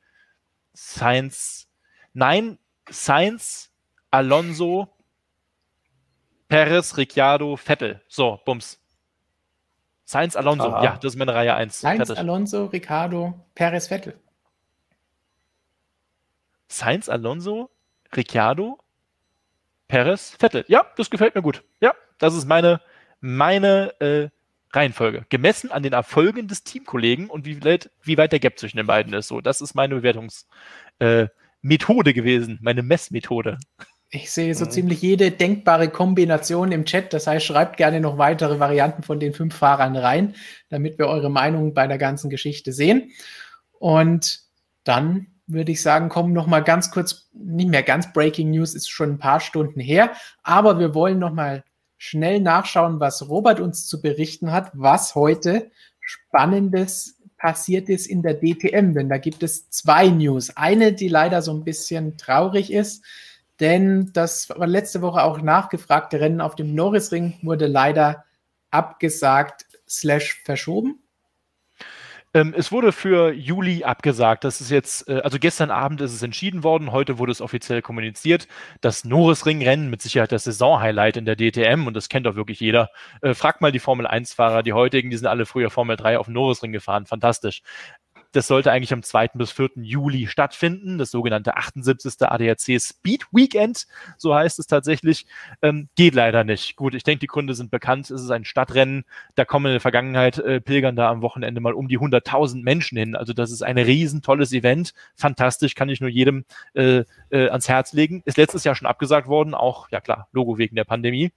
[0.73, 1.67] Science,
[2.13, 2.59] nein,
[2.89, 3.73] Science,
[4.13, 4.89] Alonso,
[6.49, 8.01] Perez, Ricciardo, Vettel.
[8.07, 8.81] So, Bums.
[10.07, 10.85] Science, Alonso, Aha.
[10.85, 11.79] ja, das ist meine Reihe 1.
[11.79, 12.19] Science, Fertig.
[12.19, 14.17] Alonso, Ricciardo, Perez, Vettel.
[16.69, 17.71] Science, Alonso,
[18.15, 18.79] Ricciardo,
[19.89, 20.65] Perez, Vettel.
[20.69, 21.65] Ja, das gefällt mir gut.
[21.81, 22.81] Ja, das ist meine,
[23.21, 24.31] meine äh,
[24.73, 25.27] Reihenfolge.
[25.29, 28.87] Gemessen an den Erfolgen des Teamkollegen und wie weit, wie weit der Gap zwischen den
[28.87, 29.29] beiden ist.
[29.29, 33.59] So, das ist meine Bewertungsmethode äh, gewesen, meine Messmethode.
[34.13, 34.71] Ich sehe so mhm.
[34.71, 37.13] ziemlich jede denkbare Kombination im Chat.
[37.13, 40.35] Das heißt, schreibt gerne noch weitere Varianten von den fünf Fahrern rein,
[40.69, 43.13] damit wir eure Meinung bei der ganzen Geschichte sehen.
[43.79, 44.41] Und
[44.85, 48.89] dann würde ich sagen, kommen noch mal ganz kurz, nicht mehr ganz Breaking News, ist
[48.89, 51.65] schon ein paar Stunden her, aber wir wollen noch mal
[52.01, 55.71] schnell nachschauen, was Robert uns zu berichten hat, was heute
[56.01, 60.57] Spannendes passiert ist in der DTM, denn da gibt es zwei News.
[60.57, 63.05] Eine, die leider so ein bisschen traurig ist,
[63.61, 68.25] denn das letzte Woche auch nachgefragte Rennen auf dem Norrisring wurde leider
[68.71, 71.03] abgesagt slash verschoben.
[72.33, 74.45] Ähm, es wurde für Juli abgesagt.
[74.45, 77.83] Das ist jetzt, äh, also gestern Abend ist es entschieden worden, heute wurde es offiziell
[77.83, 78.47] kommuniziert.
[78.81, 82.91] Das Norrisring-Rennen mit Sicherheit das Saison-Highlight in der DTM und das kennt doch wirklich jeder.
[83.21, 86.27] Äh, fragt mal die Formel 1-Fahrer, die heutigen, die sind alle früher Formel 3 auf
[86.27, 87.05] dem Norrisring gefahren.
[87.07, 87.63] Fantastisch
[88.33, 89.29] Das sollte eigentlich am 2.
[89.35, 89.71] bis 4.
[89.77, 92.15] Juli stattfinden, das sogenannte 78.
[92.21, 93.87] ADAC Speed Weekend,
[94.19, 95.27] so heißt es tatsächlich.
[95.63, 96.77] Ähm, geht leider nicht.
[96.77, 98.11] Gut, ich denke, die Gründe sind bekannt.
[98.11, 99.05] Es ist ein Stadtrennen.
[99.35, 102.97] Da kommen in der Vergangenheit äh, pilgern da am Wochenende mal um die 100.000 Menschen
[102.97, 103.17] hin.
[103.17, 104.93] Also das ist ein riesen tolles Event.
[105.17, 106.45] Fantastisch, kann ich nur jedem
[106.75, 108.23] äh, äh, ans Herz legen.
[108.25, 111.33] Ist letztes Jahr schon abgesagt worden, auch, ja klar, Logo wegen der Pandemie.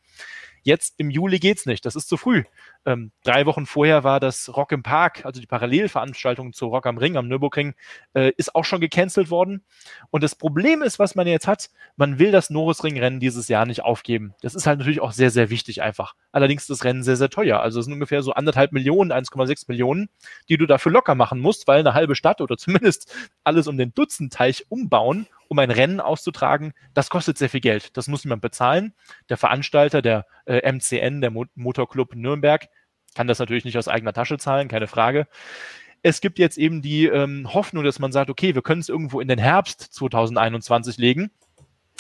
[0.64, 2.44] Jetzt im Juli geht's nicht, das ist zu früh.
[2.86, 6.98] Ähm, drei Wochen vorher war das Rock im Park, also die Parallelveranstaltung zu Rock am
[6.98, 7.76] Ring, am Nürburgring,
[8.14, 9.64] äh, ist auch schon gecancelt worden.
[10.10, 13.84] Und das Problem ist, was man jetzt hat, man will das Norrisring-Rennen dieses Jahr nicht
[13.84, 14.34] aufgeben.
[14.42, 16.16] Das ist halt natürlich auch sehr, sehr wichtig einfach.
[16.32, 17.60] Allerdings ist das Rennen sehr, sehr teuer.
[17.60, 20.10] Also es sind ungefähr so anderthalb Millionen, 1,6 Millionen,
[20.48, 23.14] die du dafür locker machen musst, weil eine halbe Stadt oder zumindest
[23.44, 27.96] alles um den Dutzendteich umbauen um ein Rennen auszutragen, das kostet sehr viel Geld.
[27.96, 28.94] Das muss jemand bezahlen.
[29.30, 32.68] Der Veranstalter, der äh, MCN, der Mo Motorclub Nürnberg,
[33.16, 35.28] kann das natürlich nicht aus eigener Tasche zahlen, keine Frage.
[36.02, 39.22] Es gibt jetzt eben die ähm, Hoffnung, dass man sagt, okay, wir können es irgendwo
[39.22, 41.32] in den Herbst 2021 legen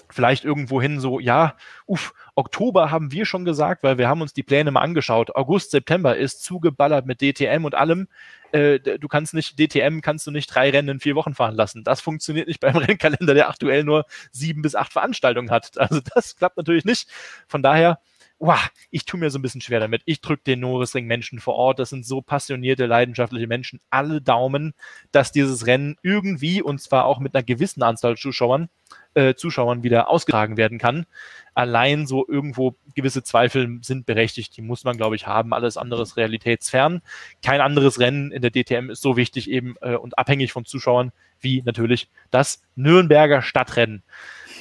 [0.10, 1.56] vielleicht irgendwo hin so, ja,
[1.86, 5.36] uff, Oktober haben wir schon gesagt, weil wir haben uns die Pläne mal angeschaut.
[5.36, 8.08] August, September ist zugeballert mit DTM und allem.
[8.54, 11.84] Äh, du kannst nicht, DTM kannst du nicht drei Rennen in vier Wochen fahren lassen.
[11.84, 15.72] Das funktioniert nicht beim Rennkalender, der aktuell nur sieben bis acht Veranstaltungen hat.
[15.84, 17.10] Also das klappt natürlich nicht.
[17.48, 18.00] Von daher,
[18.40, 20.02] wow, ich tue mir so ein bisschen schwer damit.
[20.06, 21.80] Ich drücke den Norrisring-Menschen vor Ort.
[21.80, 23.80] Das sind so passionierte, leidenschaftliche Menschen.
[23.90, 24.74] Alle Daumen,
[25.12, 28.70] dass dieses Rennen irgendwie, und zwar auch mit einer gewissen Anzahl Zuschauern,
[29.15, 31.06] äh, Zuschauern wieder ausgetragen werden kann.
[31.56, 34.57] Allein so irgendwo gewisse Zweifel sind berechtigt.
[34.57, 35.53] Die muss man, glaube ich, haben.
[35.53, 37.02] Alles andere ist realitätsfern.
[37.44, 41.11] Kein anderes Rennen in der DTM ist so wichtig eben äh, und abhängig von Zuschauern
[41.40, 44.02] wie natürlich das Nürnberger Stadtrennen.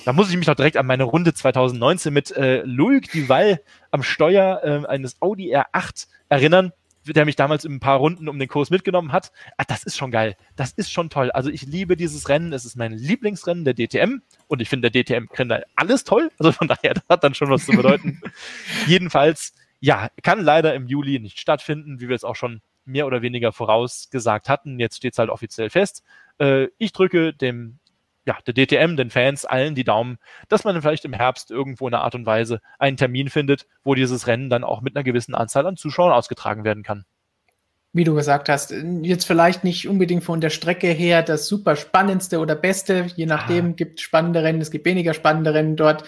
[0.04, 3.60] Da muss ich mich noch direkt an meine Runde 2019 mit äh, Loic Duval
[3.90, 6.72] am Steuer äh, eines Audi R8 erinnern
[7.04, 9.32] der mich damals in ein paar Runden um den Kurs mitgenommen hat.
[9.56, 10.36] Ah, das ist schon geil.
[10.56, 11.30] Das ist schon toll.
[11.30, 12.52] Also ich liebe dieses Rennen.
[12.52, 16.30] Es ist mein Lieblingsrennen der DTM und ich finde der DTM-Rennen alles toll.
[16.38, 18.20] Also von daher, das hat dann schon was zu bedeuten.
[18.86, 23.22] Jedenfalls, ja, kann leider im Juli nicht stattfinden, wie wir es auch schon mehr oder
[23.22, 24.78] weniger vorausgesagt hatten.
[24.78, 26.02] Jetzt steht es halt offiziell fest.
[26.38, 27.78] Äh, ich drücke dem
[28.24, 30.18] ja, der DTM, den Fans, allen die Daumen,
[30.48, 33.94] dass man vielleicht im Herbst irgendwo in einer Art und Weise einen Termin findet, wo
[33.94, 37.04] dieses Rennen dann auch mit einer gewissen Anzahl an Zuschauern ausgetragen werden kann.
[37.94, 38.72] Wie du gesagt hast,
[39.02, 43.70] jetzt vielleicht nicht unbedingt von der Strecke her das super spannendste oder beste, je nachdem,
[43.70, 43.72] ah.
[43.76, 46.04] gibt spannende Rennen, es gibt weniger spannende Rennen dort,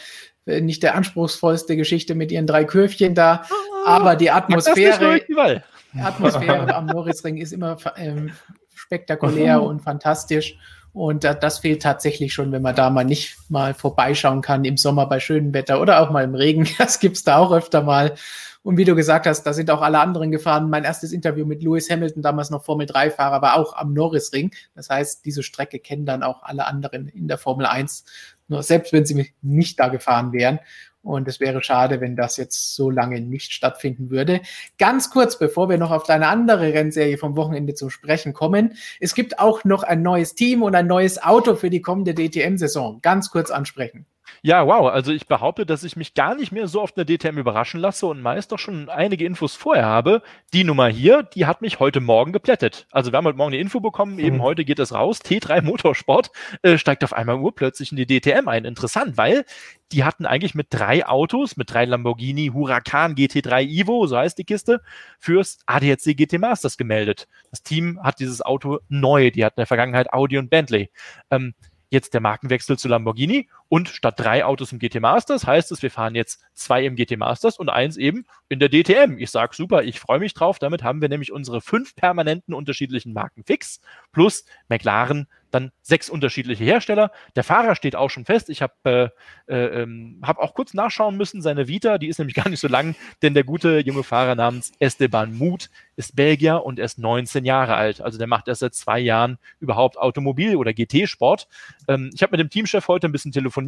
[0.46, 3.44] äh, nicht der anspruchsvollste Geschichte mit ihren drei Kürfchen da,
[3.84, 8.32] ah, aber die Atmosphäre, die Atmosphäre am Norrisring ist immer ähm,
[8.74, 10.56] spektakulär und fantastisch.
[10.94, 15.06] Und das fehlt tatsächlich schon, wenn man da mal nicht mal vorbeischauen kann im Sommer
[15.06, 16.68] bei schönem Wetter oder auch mal im Regen.
[16.78, 18.14] Das gibt's da auch öfter mal.
[18.62, 20.70] Und wie du gesagt hast, da sind auch alle anderen gefahren.
[20.70, 24.54] Mein erstes Interview mit Lewis Hamilton, damals noch Formel 3-Fahrer, war auch am Norrisring.
[24.76, 28.04] Das heißt, diese Strecke kennen dann auch alle anderen in der Formel 1,
[28.46, 30.60] nur selbst wenn sie nicht da gefahren wären.
[31.04, 34.40] Und es wäre schade, wenn das jetzt so lange nicht stattfinden würde.
[34.78, 38.74] Ganz kurz, bevor wir noch auf deine andere Rennserie vom Wochenende zum Sprechen kommen.
[39.00, 43.00] Es gibt auch noch ein neues Team und ein neues Auto für die kommende DTM-Saison.
[43.02, 44.06] Ganz kurz ansprechen.
[44.42, 44.90] Ja, wow.
[44.90, 47.80] Also ich behaupte, dass ich mich gar nicht mehr so oft in der DTM überraschen
[47.80, 50.22] lasse und meist doch schon einige Infos vorher habe.
[50.52, 52.86] Die Nummer hier, die hat mich heute Morgen geplättet.
[52.90, 54.42] Also wir haben heute Morgen eine Info bekommen, eben mhm.
[54.42, 55.20] heute geht es raus.
[55.20, 56.30] T3 Motorsport
[56.62, 58.64] äh, steigt auf einmal urplötzlich in die DTM ein.
[58.64, 59.44] Interessant, weil
[59.92, 64.44] die hatten eigentlich mit drei Autos, mit drei Lamborghini Huracan GT3 Evo, so heißt die
[64.44, 64.82] Kiste,
[65.18, 67.28] fürs ADAC GT Masters gemeldet.
[67.50, 69.30] Das Team hat dieses Auto neu.
[69.30, 70.90] Die hatten in der Vergangenheit Audi und Bentley.
[71.30, 71.54] Ähm,
[71.90, 75.90] jetzt der Markenwechsel zu Lamborghini und statt drei Autos im GT Masters heißt es, wir
[75.90, 79.18] fahren jetzt zwei im GT Masters und eins eben in der DTM.
[79.18, 80.60] Ich sage super, ich freue mich drauf.
[80.60, 83.80] Damit haben wir nämlich unsere fünf permanenten unterschiedlichen Marken fix
[84.12, 87.12] plus McLaren dann sechs unterschiedliche Hersteller.
[87.36, 88.50] Der Fahrer steht auch schon fest.
[88.50, 89.12] Ich habe
[89.48, 92.60] äh, äh, ähm, hab auch kurz nachschauen müssen, seine Vita, die ist nämlich gar nicht
[92.60, 96.98] so lang, denn der gute junge Fahrer namens Esteban Mut ist Belgier und er ist
[96.98, 98.00] 19 Jahre alt.
[98.00, 101.46] Also der macht erst seit zwei Jahren überhaupt Automobil- oder GT-Sport.
[101.86, 103.63] Ähm, ich habe mit dem Teamchef heute ein bisschen telefoniert,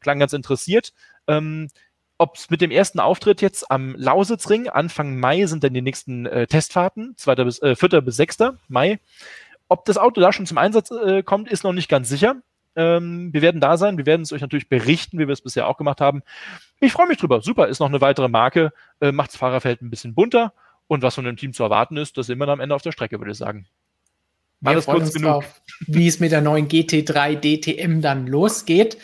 [0.00, 0.92] klang ganz interessiert.
[1.26, 1.68] Ähm,
[2.18, 6.26] ob es mit dem ersten Auftritt jetzt am Lausitzring, Anfang Mai sind dann die nächsten
[6.26, 7.34] äh, Testfahrten, 2.
[7.44, 8.00] bis, äh, 4.
[8.00, 8.38] bis 6.
[8.68, 8.98] Mai.
[9.68, 12.36] Ob das Auto da schon zum Einsatz äh, kommt, ist noch nicht ganz sicher.
[12.76, 13.98] Ähm, wir werden da sein.
[13.98, 16.22] Wir werden es euch natürlich berichten, wie wir es bisher auch gemacht haben.
[16.80, 17.40] Ich freue mich drüber.
[17.40, 18.72] Super, ist noch eine weitere Marke.
[19.00, 20.52] Äh, macht das Fahrerfeld ein bisschen bunter.
[20.86, 22.82] Und was von dem Team zu erwarten ist, das sehen wir dann am Ende auf
[22.82, 23.66] der Strecke, würde ich sagen.
[24.60, 25.42] Wir Alles kurz genug.
[25.42, 28.96] Drauf, wie es mit der neuen GT3 DTM dann losgeht.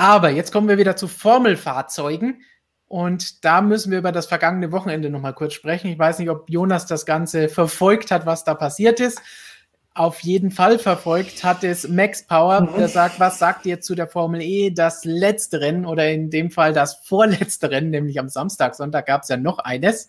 [0.00, 2.40] Aber jetzt kommen wir wieder zu Formelfahrzeugen.
[2.86, 5.88] Und da müssen wir über das vergangene Wochenende nochmal kurz sprechen.
[5.88, 9.20] Ich weiß nicht, ob Jonas das Ganze verfolgt hat, was da passiert ist.
[9.92, 12.76] auf jeden Fall verfolgt hat, ist Max Power, mhm.
[12.78, 14.70] der sagt, was sagt ihr zu der Formel E?
[14.70, 19.24] Das letzte Rennen oder in dem Fall das vorletzte Rennen, nämlich am Samstag, Sonntag gab
[19.24, 20.08] es ja noch eines.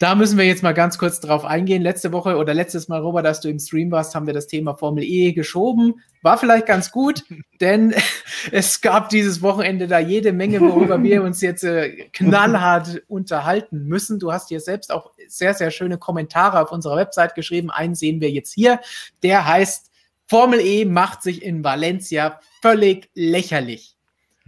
[0.00, 1.82] Da müssen wir jetzt mal ganz kurz drauf eingehen.
[1.82, 4.74] Letzte Woche oder letztes Mal, Robert, dass du im Stream warst, haben wir das Thema
[4.74, 6.00] Formel E geschoben.
[6.22, 7.22] War vielleicht ganz gut,
[7.60, 7.94] denn
[8.50, 14.18] es gab dieses Wochenende da jede Menge, worüber wir uns jetzt äh, knallhart unterhalten müssen.
[14.18, 17.70] Du hast hier selbst auch sehr, sehr schöne Kommentare auf unserer Website geschrieben.
[17.70, 18.80] Einen sehen wir jetzt hier.
[19.22, 19.90] Der heißt,
[20.26, 23.98] Formel E macht sich in Valencia völlig lächerlich.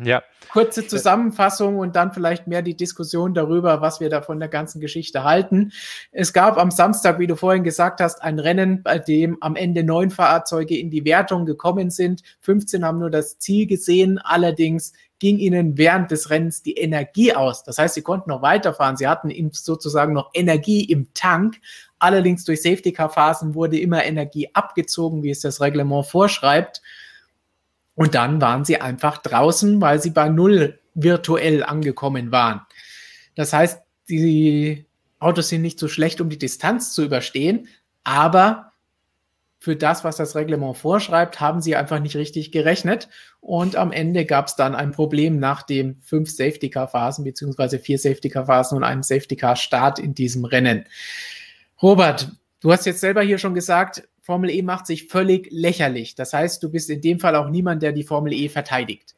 [0.04, 0.22] Ja.
[0.50, 4.80] Kurze Zusammenfassung und dann vielleicht mehr die Diskussion darüber, was wir da von der ganzen
[4.80, 5.72] Geschichte halten.
[6.10, 9.82] Es gab am Samstag, wie du vorhin gesagt hast, ein Rennen, bei dem am Ende
[9.82, 12.22] neun Fahrzeuge in die Wertung gekommen sind.
[12.40, 14.18] 15 haben nur das Ziel gesehen.
[14.18, 14.92] Allerdings
[15.22, 17.62] ging ihnen während des Rennens die Energie aus.
[17.62, 18.96] Das heißt, sie konnten noch weiterfahren.
[18.96, 21.60] Sie hatten sozusagen noch Energie im Tank.
[22.00, 26.82] Allerdings durch Safety-Car-Phasen wurde immer Energie abgezogen, wie es das Reglement vorschreibt.
[27.94, 32.62] Und dann waren sie einfach draußen, weil sie bei Null virtuell angekommen waren.
[33.34, 34.86] Das heißt, die
[35.18, 37.68] Autos sind nicht so schlecht, um die Distanz zu überstehen,
[38.04, 38.72] aber
[39.62, 43.08] für das, was das Reglement vorschreibt, haben sie einfach nicht richtig gerechnet.
[43.40, 48.76] Und am Ende gab es dann ein Problem nach den fünf Safety-Car-Phasen, beziehungsweise vier Safety-Car-Phasen
[48.76, 50.84] und einem Safety-Car-Start in diesem Rennen.
[51.80, 56.14] Robert, du hast jetzt selber hier schon gesagt, Formel E macht sich völlig lächerlich.
[56.14, 59.16] Das heißt, du bist in dem Fall auch niemand, der die Formel E verteidigt.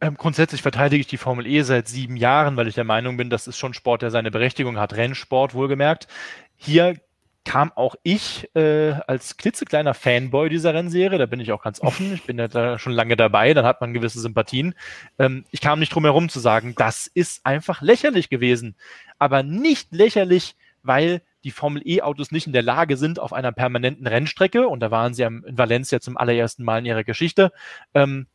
[0.00, 3.30] Ähm, grundsätzlich verteidige ich die Formel E seit sieben Jahren, weil ich der Meinung bin,
[3.30, 4.94] das ist schon Sport, der seine Berechtigung hat.
[4.94, 6.06] Rennsport, wohlgemerkt.
[6.54, 6.94] Hier
[7.44, 12.12] kam auch ich äh, als klitzekleiner Fanboy dieser Rennserie, da bin ich auch ganz offen,
[12.14, 14.74] ich bin ja da schon lange dabei, dann hat man gewisse Sympathien.
[15.18, 18.76] Ähm, ich kam nicht drum herum zu sagen, das ist einfach lächerlich gewesen.
[19.18, 24.06] Aber nicht lächerlich, weil die Formel E-Autos nicht in der Lage sind, auf einer permanenten
[24.06, 27.52] Rennstrecke, und da waren sie in Valencia zum allerersten Mal in ihrer Geschichte,
[27.94, 28.26] ähm,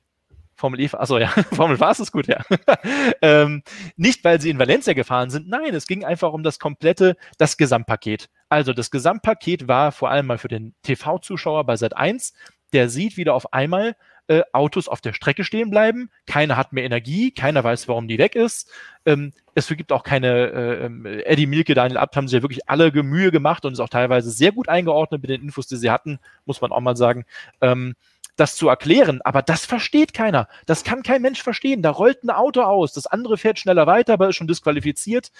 [0.55, 2.43] Formel E, achso, ja, Formel Fast ist gut, ja.
[3.21, 3.63] ähm,
[3.95, 7.57] nicht, weil sie in Valencia gefahren sind, nein, es ging einfach um das komplette, das
[7.57, 8.29] Gesamtpaket.
[8.49, 12.33] Also das Gesamtpaket war vor allem mal für den TV-Zuschauer bei Sat 1,
[12.71, 13.95] der sieht wieder auf einmal,
[14.27, 16.09] äh, Autos auf der Strecke stehen bleiben.
[16.25, 18.69] Keiner hat mehr Energie, keiner weiß, warum die weg ist.
[19.05, 22.69] Ähm, es gibt auch keine, äh, ähm, Eddie Milke, Daniel Abt haben sich ja wirklich
[22.69, 25.91] alle Mühe gemacht und ist auch teilweise sehr gut eingeordnet mit den Infos, die sie
[25.91, 27.25] hatten, muss man auch mal sagen.
[27.61, 27.95] Ähm,
[28.35, 30.47] das zu erklären, aber das versteht keiner.
[30.65, 31.83] Das kann kein Mensch verstehen.
[31.83, 35.31] Da rollt ein Auto aus, das andere fährt schneller weiter, aber ist schon disqualifiziert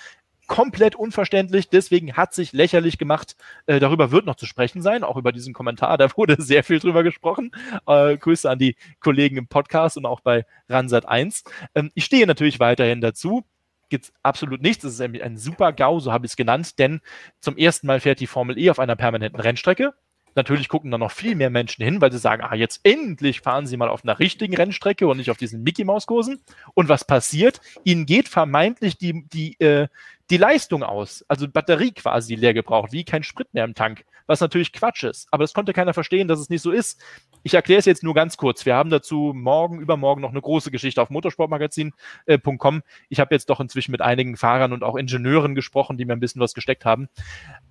[0.54, 3.36] komplett unverständlich, deswegen hat sich lächerlich gemacht.
[3.66, 6.78] Äh, darüber wird noch zu sprechen sein, auch über diesen Kommentar, da wurde sehr viel
[6.78, 7.52] drüber gesprochen.
[7.88, 11.44] Äh, Grüße an die Kollegen im Podcast und auch bei Ransat 1.
[11.74, 13.44] Ähm, ich stehe natürlich weiterhin dazu.
[13.90, 14.84] Gibt absolut nichts.
[14.84, 17.02] Es ist ein, ein super GAU, so habe ich es genannt, denn
[17.40, 19.96] zum ersten Mal fährt die Formel E auf einer permanenten Rennstrecke.
[20.36, 23.68] Natürlich gucken da noch viel mehr Menschen hin, weil sie sagen, ah, jetzt endlich fahren
[23.68, 26.42] sie mal auf einer richtigen Rennstrecke und nicht auf diesen Mickey-Maus-Kursen.
[26.74, 27.62] Und was passiert?
[27.84, 29.88] Ihnen geht vermeintlich die, die, äh,
[30.30, 34.40] die Leistung aus, also Batterie quasi leer gebraucht, wie kein Sprit mehr im Tank, was
[34.40, 35.28] natürlich Quatsch ist.
[35.32, 37.02] Aber das konnte keiner verstehen, dass es nicht so ist.
[37.44, 38.66] Ich erkläre es jetzt nur ganz kurz.
[38.66, 42.78] Wir haben dazu morgen, übermorgen noch eine große Geschichte auf motorsportmagazin.com.
[42.78, 46.14] Äh, ich habe jetzt doch inzwischen mit einigen Fahrern und auch Ingenieuren gesprochen, die mir
[46.14, 47.10] ein bisschen was gesteckt haben.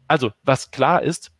[0.06, 1.32] Also, was klar ist,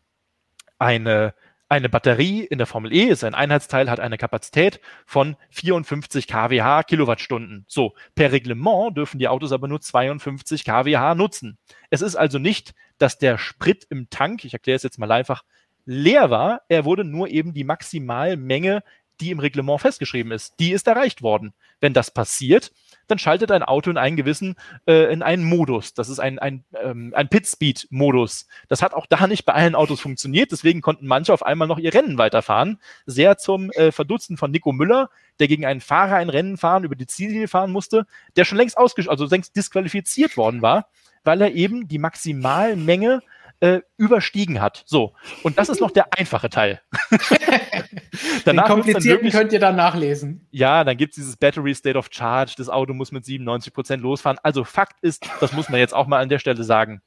[0.78, 1.34] eine
[1.72, 6.82] eine Batterie in der Formel E ist ein Einheitsteil, hat eine Kapazität von 54 kWh
[6.82, 7.64] Kilowattstunden.
[7.66, 11.56] So, per Reglement dürfen die Autos aber nur 52 kWh nutzen.
[11.88, 15.44] Es ist also nicht, dass der Sprit im Tank, ich erkläre es jetzt mal einfach,
[15.86, 16.60] leer war.
[16.68, 18.82] Er wurde nur eben die Maximalmenge,
[19.22, 21.54] die im Reglement festgeschrieben ist, die ist erreicht worden.
[21.80, 22.70] Wenn das passiert,
[23.08, 24.56] dann schaltet ein Auto in einen gewissen,
[24.86, 25.94] äh, in einen Modus.
[25.94, 28.46] Das ist ein, ein, ähm, ein Pit-Speed-Modus.
[28.68, 31.78] Das hat auch da nicht bei allen Autos funktioniert, deswegen konnten manche auf einmal noch
[31.78, 32.80] ihr Rennen weiterfahren.
[33.06, 36.94] Sehr zum äh, Verdutzen von Nico Müller, der gegen einen Fahrer ein Rennen fahren, über
[36.94, 38.06] die Ziellinie fahren musste,
[38.36, 40.86] der schon längst ausgesch also längst disqualifiziert worden war,
[41.24, 43.22] weil er eben die Maximalmenge
[43.60, 44.82] äh, überstiegen hat.
[44.86, 46.80] So, und das ist noch der einfache Teil.
[48.44, 50.46] Danach Den komplizierten wirklich, könnt ihr dann nachlesen.
[50.50, 54.38] Ja, dann gibt es dieses Battery State of Charge, das Auto muss mit 97% losfahren.
[54.42, 57.00] Also Fakt ist, das muss man jetzt auch mal an der Stelle sagen,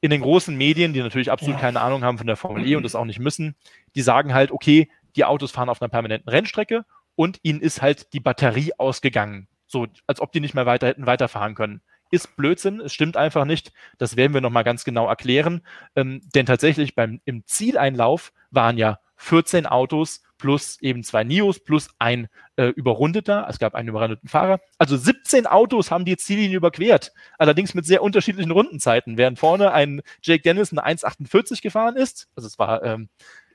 [0.00, 2.82] in den großen Medien, die natürlich absolut keine Ahnung haben von der Formel E und
[2.82, 3.54] das auch nicht müssen,
[3.94, 6.84] die sagen halt, okay, die Autos fahren auf einer permanenten Rennstrecke
[7.14, 9.46] und ihnen ist halt die Batterie ausgegangen.
[9.68, 11.80] So, als ob die nicht mehr weiter hätten weiterfahren können
[12.12, 13.72] ist Blödsinn, es stimmt einfach nicht.
[13.98, 15.62] Das werden wir nochmal ganz genau erklären.
[15.96, 21.88] Ähm, denn tatsächlich beim, im Zieleinlauf waren ja 14 Autos plus eben zwei Nios plus
[22.00, 23.46] ein äh, Überrundeter.
[23.48, 24.60] Es gab einen überrundeten Fahrer.
[24.78, 27.12] Also 17 Autos haben die Ziellinie überquert.
[27.38, 29.16] Allerdings mit sehr unterschiedlichen Rundenzeiten.
[29.16, 33.08] Während vorne ein Jake Dennis eine 1,48 gefahren ist, also es war ähm,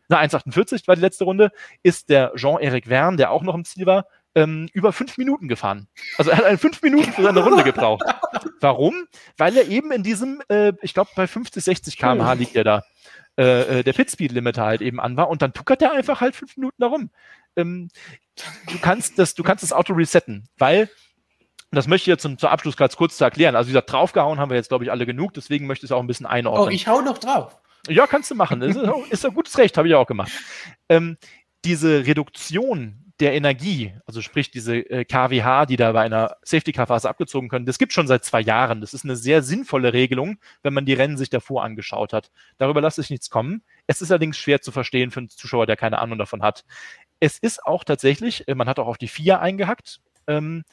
[0.09, 1.51] eine 1,48 war die letzte Runde,
[1.83, 5.87] ist der Jean-Eric Verne, der auch noch im Ziel war, ähm, über fünf Minuten gefahren.
[6.17, 8.05] Also er hat eine fünf Minuten für seine Runde gebraucht.
[8.61, 9.07] Warum?
[9.35, 12.83] Weil er eben in diesem, äh, ich glaube, bei 50, 60 km/h liegt er da.
[13.37, 16.57] Äh, äh, der Pit-Speed-Limiter halt eben an war und dann tuckert er einfach halt fünf
[16.57, 17.11] Minuten darum.
[17.55, 17.89] Ähm,
[18.71, 20.89] du, kannst das, du kannst das Auto resetten, weil
[21.71, 23.55] das möchte ich jetzt zum, zum Abschluss ganz kurz zu erklären.
[23.55, 25.95] Also, wie gesagt, draufgehauen haben wir jetzt, glaube ich, alle genug, deswegen möchte ich es
[25.95, 26.67] auch ein bisschen einordnen.
[26.67, 27.59] Oh, ich hau noch drauf.
[27.87, 28.61] Ja, kannst du machen.
[28.61, 28.79] ist,
[29.11, 30.31] ist ein gutes Recht, habe ich auch gemacht.
[30.89, 31.17] Ähm,
[31.63, 37.49] diese Reduktion der Energie, also sprich diese äh, KWH, die da bei einer Safety-Car-Phase abgezogen
[37.49, 38.79] können, das gibt schon seit zwei Jahren.
[38.79, 42.29] Das ist eine sehr sinnvolle Regelung, wenn man die Rennen sich davor angeschaut hat.
[42.57, 43.63] Darüber lasse ich nichts kommen.
[43.87, 46.63] Es ist allerdings schwer zu verstehen für einen Zuschauer, der keine Ahnung davon hat.
[47.19, 50.63] Es ist auch tatsächlich, äh, man hat auch auf die FIA eingehackt, ähm,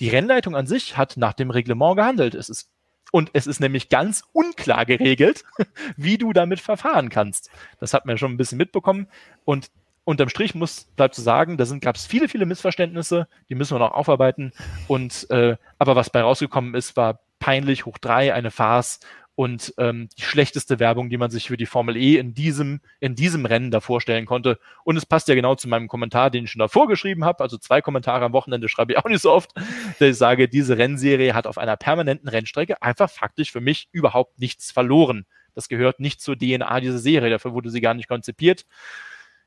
[0.00, 2.34] die Rennleitung an sich hat nach dem Reglement gehandelt.
[2.34, 2.70] Es ist
[3.12, 5.44] und es ist nämlich ganz unklar geregelt,
[5.96, 7.48] wie du damit verfahren kannst.
[7.78, 9.06] Das hat man schon ein bisschen mitbekommen.
[9.44, 9.70] Und
[10.04, 13.78] unterm Strich muss, bleibt zu sagen, da gab es viele, viele Missverständnisse, die müssen wir
[13.80, 14.52] noch aufarbeiten.
[14.86, 19.00] Und äh, aber was bei rausgekommen ist, war peinlich hoch drei, eine Farce
[19.36, 23.16] und ähm, die schlechteste Werbung, die man sich für die Formel E in diesem, in
[23.16, 24.60] diesem Rennen da vorstellen konnte.
[24.84, 27.42] Und es passt ja genau zu meinem Kommentar, den ich schon davor geschrieben habe.
[27.42, 30.78] Also zwei Kommentare am Wochenende schreibe ich auch nicht so oft, dass ich sage, diese
[30.78, 35.26] Rennserie hat auf einer permanenten Rennstrecke einfach faktisch für mich überhaupt nichts verloren.
[35.54, 38.66] Das gehört nicht zur DNA dieser Serie, dafür wurde sie gar nicht konzipiert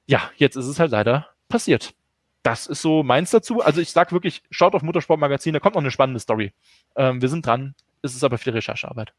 [0.07, 1.93] ja, jetzt ist es halt leider passiert.
[2.43, 3.61] Das ist so meins dazu.
[3.61, 6.53] Also ich sag wirklich, schaut auf Motorsportmagazin, da kommt noch eine spannende Story.
[6.95, 7.75] Ähm, wir sind dran.
[8.01, 9.13] Es ist aber viel Recherchearbeit.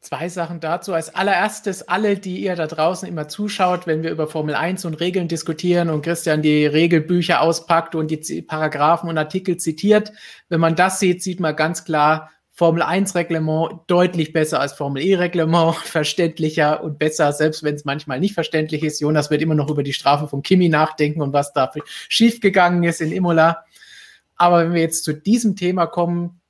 [0.00, 0.94] Zwei Sachen dazu.
[0.94, 4.94] Als allererstes, alle, die ihr da draußen immer zuschaut, wenn wir über Formel 1 und
[4.94, 10.12] Regeln diskutieren und Christian die Regelbücher auspackt und die Paragraphen und Artikel zitiert,
[10.48, 15.02] wenn man das sieht, sieht man ganz klar, Formel 1 Reglement deutlich besser als Formel
[15.02, 18.98] E Reglement, verständlicher und besser, selbst wenn es manchmal nicht verständlich ist.
[18.98, 21.70] Jonas wird immer noch über die Strafe von Kimi nachdenken und was da
[22.08, 23.64] schiefgegangen ist in Imola.
[24.36, 26.40] Aber wenn wir jetzt zu diesem Thema kommen,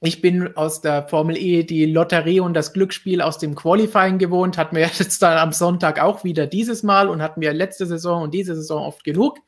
[0.00, 4.56] ich bin aus der Formel E die Lotterie und das Glücksspiel aus dem Qualifying gewohnt,
[4.56, 8.22] hatten wir jetzt dann am Sonntag auch wieder dieses Mal und hatten wir letzte Saison
[8.22, 9.38] und diese Saison oft genug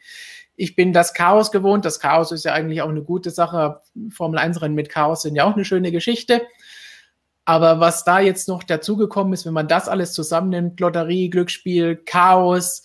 [0.56, 1.84] ich bin das Chaos gewohnt.
[1.84, 3.80] Das Chaos ist ja eigentlich auch eine gute Sache.
[4.10, 6.42] Formel 1-Rennen mit Chaos sind ja auch eine schöne Geschichte.
[7.44, 12.82] Aber was da jetzt noch dazugekommen ist, wenn man das alles zusammennimmt, Lotterie, Glücksspiel, Chaos,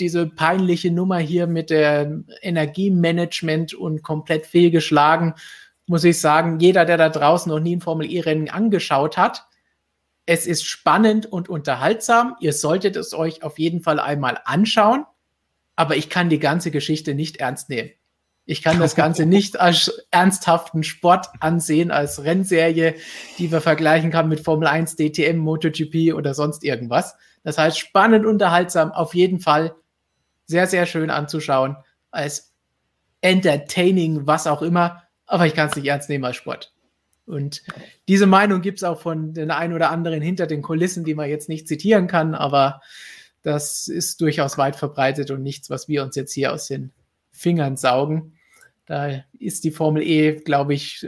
[0.00, 5.34] diese peinliche Nummer hier mit der Energiemanagement und komplett fehlgeschlagen,
[5.86, 9.46] muss ich sagen, jeder, der da draußen noch nie ein Formel E-Rennen angeschaut hat,
[10.26, 12.34] es ist spannend und unterhaltsam.
[12.40, 15.04] Ihr solltet es euch auf jeden Fall einmal anschauen
[15.76, 17.90] aber ich kann die ganze Geschichte nicht ernst nehmen.
[18.46, 22.94] Ich kann das Ganze nicht als ernsthaften Sport ansehen, als Rennserie,
[23.38, 27.16] die wir vergleichen kann mit Formel 1, DTM, MotoGP oder sonst irgendwas.
[27.42, 29.74] Das heißt, spannend, unterhaltsam, auf jeden Fall
[30.46, 31.76] sehr, sehr schön anzuschauen,
[32.10, 32.52] als
[33.20, 36.74] entertaining, was auch immer, aber ich kann es nicht ernst nehmen als Sport.
[37.26, 37.62] Und
[38.06, 41.30] diese Meinung gibt es auch von den ein oder anderen hinter den Kulissen, die man
[41.30, 42.82] jetzt nicht zitieren kann, aber
[43.44, 46.92] das ist durchaus weit verbreitet und nichts, was wir uns jetzt hier aus den
[47.30, 48.32] Fingern saugen.
[48.86, 51.06] Da ist die Formel E, glaube ich,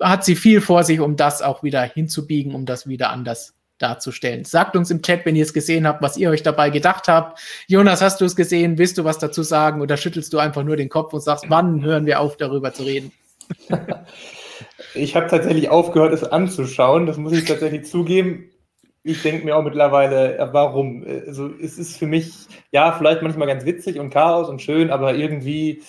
[0.00, 4.44] hat sie viel vor sich, um das auch wieder hinzubiegen, um das wieder anders darzustellen.
[4.44, 7.40] Sagt uns im Chat, wenn ihr es gesehen habt, was ihr euch dabei gedacht habt.
[7.68, 8.78] Jonas, hast du es gesehen?
[8.78, 11.84] Willst du was dazu sagen oder schüttelst du einfach nur den Kopf und sagst, wann
[11.84, 13.12] hören wir auf, darüber zu reden?
[14.94, 17.06] Ich habe tatsächlich aufgehört, es anzuschauen.
[17.06, 18.50] Das muss ich tatsächlich zugeben
[19.08, 21.04] ich denke mir auch mittlerweile, warum?
[21.26, 25.14] Also es ist für mich, ja, vielleicht manchmal ganz witzig und Chaos und schön, aber
[25.14, 25.82] irgendwie,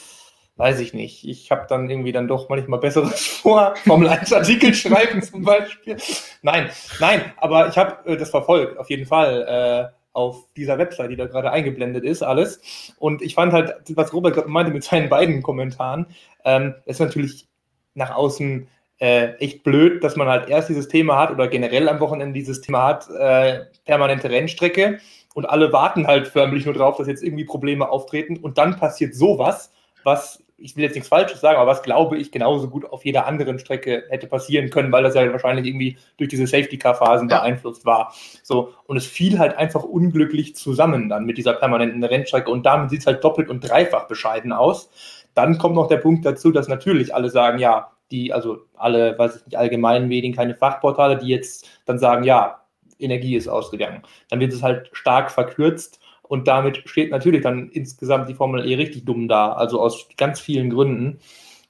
[0.56, 1.28] weiß ich nicht.
[1.28, 5.98] Ich habe dann irgendwie dann doch manchmal Besseres vor, Formel 1 Artikel schreiben zum Beispiel.
[6.42, 6.70] Nein,
[7.02, 9.92] nein, aber ich habe äh, das verfolgt, auf jeden Fall.
[9.92, 12.60] Äh, auf dieser Website, die da gerade eingeblendet ist, alles.
[12.98, 16.08] Und ich fand halt, was Robert meinte mit seinen beiden Kommentaren,
[16.44, 17.48] ähm, ist natürlich
[17.94, 18.68] nach außen
[19.00, 22.62] äh, echt blöd, dass man halt erst dieses Thema hat oder generell am Wochenende dieses
[22.62, 25.00] Thema hat, äh, permanente Rennstrecke
[25.34, 29.16] und alle warten halt förmlich nur drauf, dass jetzt irgendwie Probleme auftreten und dann passiert
[29.16, 29.72] sowas,
[30.04, 33.26] was, ich will jetzt nichts Falsches sagen, aber was glaube ich genauso gut auf jeder
[33.26, 37.40] anderen Strecke hätte passieren können, weil das ja wahrscheinlich irgendwie durch diese Safety-Car-Phasen ja.
[37.40, 38.14] beeinflusst war.
[38.44, 42.90] So, und es fiel halt einfach unglücklich zusammen dann mit dieser permanenten Rennstrecke und damit
[42.90, 44.90] sieht es halt doppelt und dreifach bescheiden aus.
[45.36, 49.38] Dann kommt noch der Punkt dazu, dass natürlich alle sagen, ja, die, also alle, weiß
[49.38, 52.62] ich nicht, allgemeinen Medien, keine Fachportale, die jetzt dann sagen, ja,
[53.00, 54.04] Energie ist ausgegangen.
[54.30, 56.00] Dann wird es halt stark verkürzt
[56.30, 60.40] Und damit steht natürlich dann insgesamt die Formel E richtig dumm da, also aus ganz
[60.40, 61.20] vielen Gründen.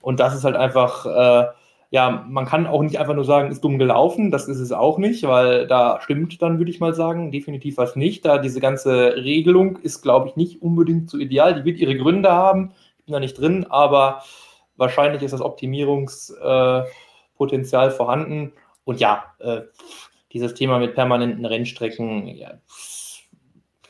[0.01, 1.47] Und das ist halt einfach, äh,
[1.91, 4.97] ja, man kann auch nicht einfach nur sagen, ist dumm gelaufen, das ist es auch
[4.97, 8.25] nicht, weil da stimmt dann, würde ich mal sagen, definitiv was nicht.
[8.25, 11.55] Da diese ganze Regelung ist, glaube ich, nicht unbedingt so ideal.
[11.55, 14.23] Die wird ihre Gründe haben, ich bin da nicht drin, aber
[14.79, 18.53] wahrscheinlich ist das Optimierungspotenzial äh, vorhanden.
[18.85, 19.61] Und ja, äh,
[20.31, 22.53] dieses Thema mit permanenten Rennstrecken, ja,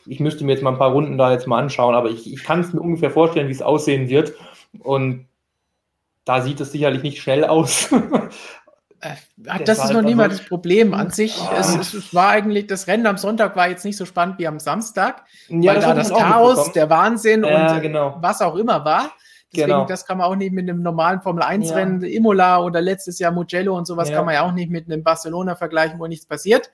[0.05, 2.43] ich müsste mir jetzt mal ein paar Runden da jetzt mal anschauen, aber ich, ich
[2.43, 4.33] kann es mir ungefähr vorstellen, wie es aussehen wird.
[4.79, 5.27] Und
[6.25, 7.93] da sieht es sicherlich nicht schnell aus.
[9.01, 10.93] Äh, das ist noch niemals das Problem.
[10.93, 11.53] An sich, oh.
[11.57, 14.59] es, es, war eigentlich, das Rennen am Sonntag war jetzt nicht so spannend wie am
[14.59, 18.17] Samstag, ja, weil das da das Chaos, der Wahnsinn ja, und genau.
[18.19, 19.13] was auch immer war.
[19.51, 19.85] Deswegen, genau.
[19.85, 22.07] das kann man auch nicht mit einem normalen Formel-1-Rennen, ja.
[22.07, 25.55] Imola oder letztes Jahr Mugello und sowas, kann man ja auch nicht mit einem Barcelona
[25.55, 26.69] vergleichen, wo nichts passiert.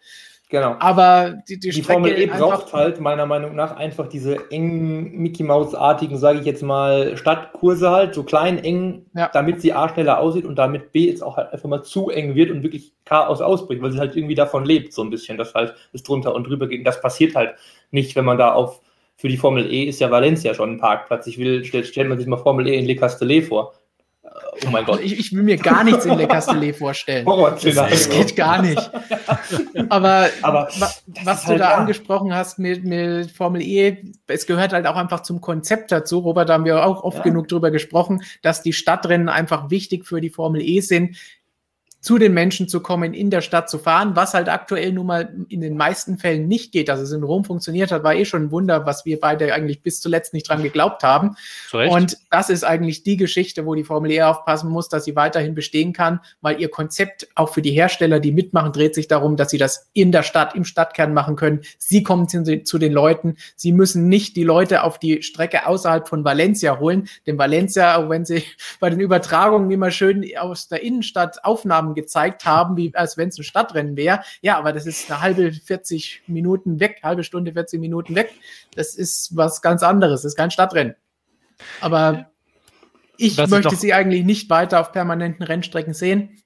[0.49, 0.76] Genau.
[0.80, 5.41] Aber die, die, die Formel E braucht halt meiner Meinung nach einfach diese engen Mickey
[5.41, 9.30] Mouse-artigen, sage ich jetzt mal, Stadtkurse halt, so klein, eng, ja.
[9.34, 12.35] damit sie A schneller aussieht und damit B jetzt auch halt einfach mal zu eng
[12.35, 15.56] wird und wirklich Chaos ausbricht, weil sie halt irgendwie davon lebt, so ein bisschen, dass
[15.56, 16.85] halt es drunter und drüber geht.
[16.85, 17.56] das passiert halt
[17.89, 18.81] nicht, wenn man da auf,
[19.26, 21.26] für die Formel E ist ja Valencia schon ein Parkplatz.
[21.26, 23.73] Ich will, stellt stell man sich mal Formel E in Le Castellet vor.
[24.64, 24.99] Oh mein Gott.
[25.02, 27.26] Ich, ich, will mir gar nichts in Le Castellet vorstellen.
[27.26, 28.91] Das, das geht gar nicht.
[29.89, 31.77] Aber, Aber was du halt da ja.
[31.77, 36.19] angesprochen hast mit, mit, Formel E, es gehört halt auch einfach zum Konzept dazu.
[36.19, 37.23] Robert, da haben wir auch oft ja.
[37.23, 41.18] genug drüber gesprochen, dass die Stadtrennen einfach wichtig für die Formel E sind
[42.06, 45.34] zu den Menschen zu kommen, in der Stadt zu fahren, was halt aktuell nun mal
[45.49, 46.88] in den meisten Fällen nicht geht.
[46.88, 49.82] Dass es in Rom funktioniert hat, war eh schon ein Wunder, was wir beide eigentlich
[49.82, 51.36] bis zuletzt nicht dran geglaubt haben.
[51.90, 55.56] Und das ist eigentlich die Geschichte, wo die Formel E aufpassen muss, dass sie weiterhin
[55.56, 59.49] bestehen kann, weil ihr Konzept auch für die Hersteller, die mitmachen, dreht sich darum, dass
[59.49, 61.61] sie das in der Stadt, im Stadtkern machen können.
[61.80, 63.38] Sie kommen zu, zu den Leuten.
[63.56, 68.11] Sie müssen nicht die Leute auf die Strecke außerhalb von Valencia holen, denn Valencia, auch
[68.11, 68.44] wenn sie
[68.80, 73.39] bei den Übertragungen immer schön aus der Innenstadt Aufnahmen gezeigt haben, wie als wenn es
[73.39, 74.22] ein Stadtrennen wäre.
[74.41, 78.34] Ja, aber das ist eine halbe 40 Minuten weg, halbe Stunde 40 Minuten weg.
[78.76, 80.22] Das ist was ganz anderes.
[80.22, 80.95] Das ist kein Stadtrennen.
[81.81, 82.30] Aber
[83.17, 86.41] ich was möchte sie eigentlich nicht weiter auf permanenten Rennstrecken sehen.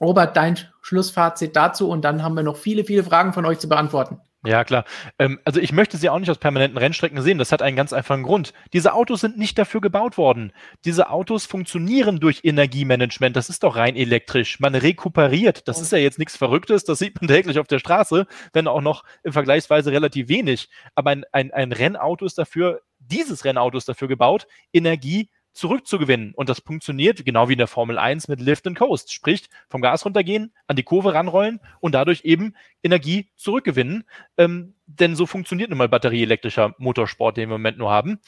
[0.00, 3.68] Robert, dein Schlussfazit dazu und dann haben wir noch viele, viele Fragen von euch zu
[3.68, 4.20] beantworten.
[4.44, 4.84] Ja, klar.
[5.20, 7.38] Ähm, also ich möchte sie auch nicht aus permanenten Rennstrecken sehen.
[7.38, 8.52] Das hat einen ganz einfachen Grund.
[8.72, 10.52] Diese Autos sind nicht dafür gebaut worden.
[10.84, 13.36] Diese Autos funktionieren durch Energiemanagement.
[13.36, 14.58] Das ist doch rein elektrisch.
[14.58, 15.68] Man rekuperiert.
[15.68, 16.82] Das ist ja jetzt nichts Verrücktes.
[16.82, 20.68] Das sieht man täglich auf der Straße, wenn auch noch im Vergleichsweise relativ wenig.
[20.96, 26.32] Aber ein, ein, ein Rennauto ist dafür, dieses Rennauto ist dafür gebaut, Energie zurückzugewinnen.
[26.34, 29.12] Und das funktioniert genau wie in der Formel 1 mit Lift and Coast.
[29.12, 34.04] Sprich, vom Gas runtergehen, an die Kurve ranrollen und dadurch eben Energie zurückgewinnen.
[34.36, 38.20] Ähm, denn so funktioniert nun mal batterieelektrischer Motorsport, den wir im Moment nur haben.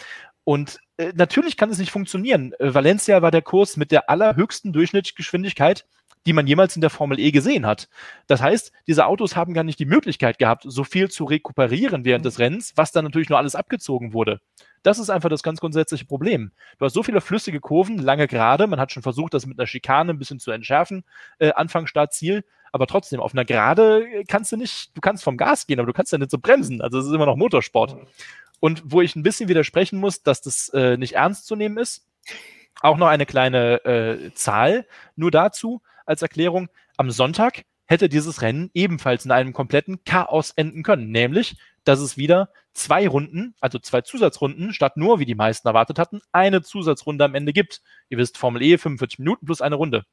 [0.45, 2.53] Und äh, natürlich kann es nicht funktionieren.
[2.59, 5.87] Äh, Valencia war der Kurs mit der allerhöchsten Durchschnittsgeschwindigkeit,
[6.27, 7.89] die man jemals in der Formel E gesehen hat.
[8.27, 12.25] Das heißt, diese Autos haben gar nicht die Möglichkeit gehabt, so viel zu rekuperieren während
[12.25, 14.41] des Rennens, was dann natürlich nur alles abgezogen wurde.
[14.83, 16.53] Das ist einfach das ganz grundsätzliche Problem.
[16.79, 18.67] Du hast so viele flüssige Kurven, lange gerade.
[18.67, 21.05] Man hat schon versucht, das mit einer Schikane ein bisschen zu entschärfen.
[21.39, 22.45] Äh, Anfang, Start, Ziel.
[22.71, 25.93] Aber trotzdem, auf einer Gerade kannst du nicht, du kannst vom Gas gehen, aber du
[25.93, 26.83] kannst ja nicht so bremsen.
[26.83, 27.97] Also es ist immer noch Motorsport.
[28.61, 32.07] Und wo ich ein bisschen widersprechen muss, dass das äh, nicht ernst zu nehmen ist,
[32.81, 34.87] auch noch eine kleine äh, Zahl
[35.17, 36.69] nur dazu als Erklärung.
[36.97, 41.11] Am Sonntag hätte dieses Rennen ebenfalls in einem kompletten Chaos enden können.
[41.11, 45.99] Nämlich, dass es wieder zwei Runden, also zwei Zusatzrunden, statt nur, wie die meisten erwartet
[45.99, 47.83] hatten, eine Zusatzrunde am Ende gibt.
[48.09, 50.05] Ihr wisst, Formel E 45 Minuten plus eine Runde.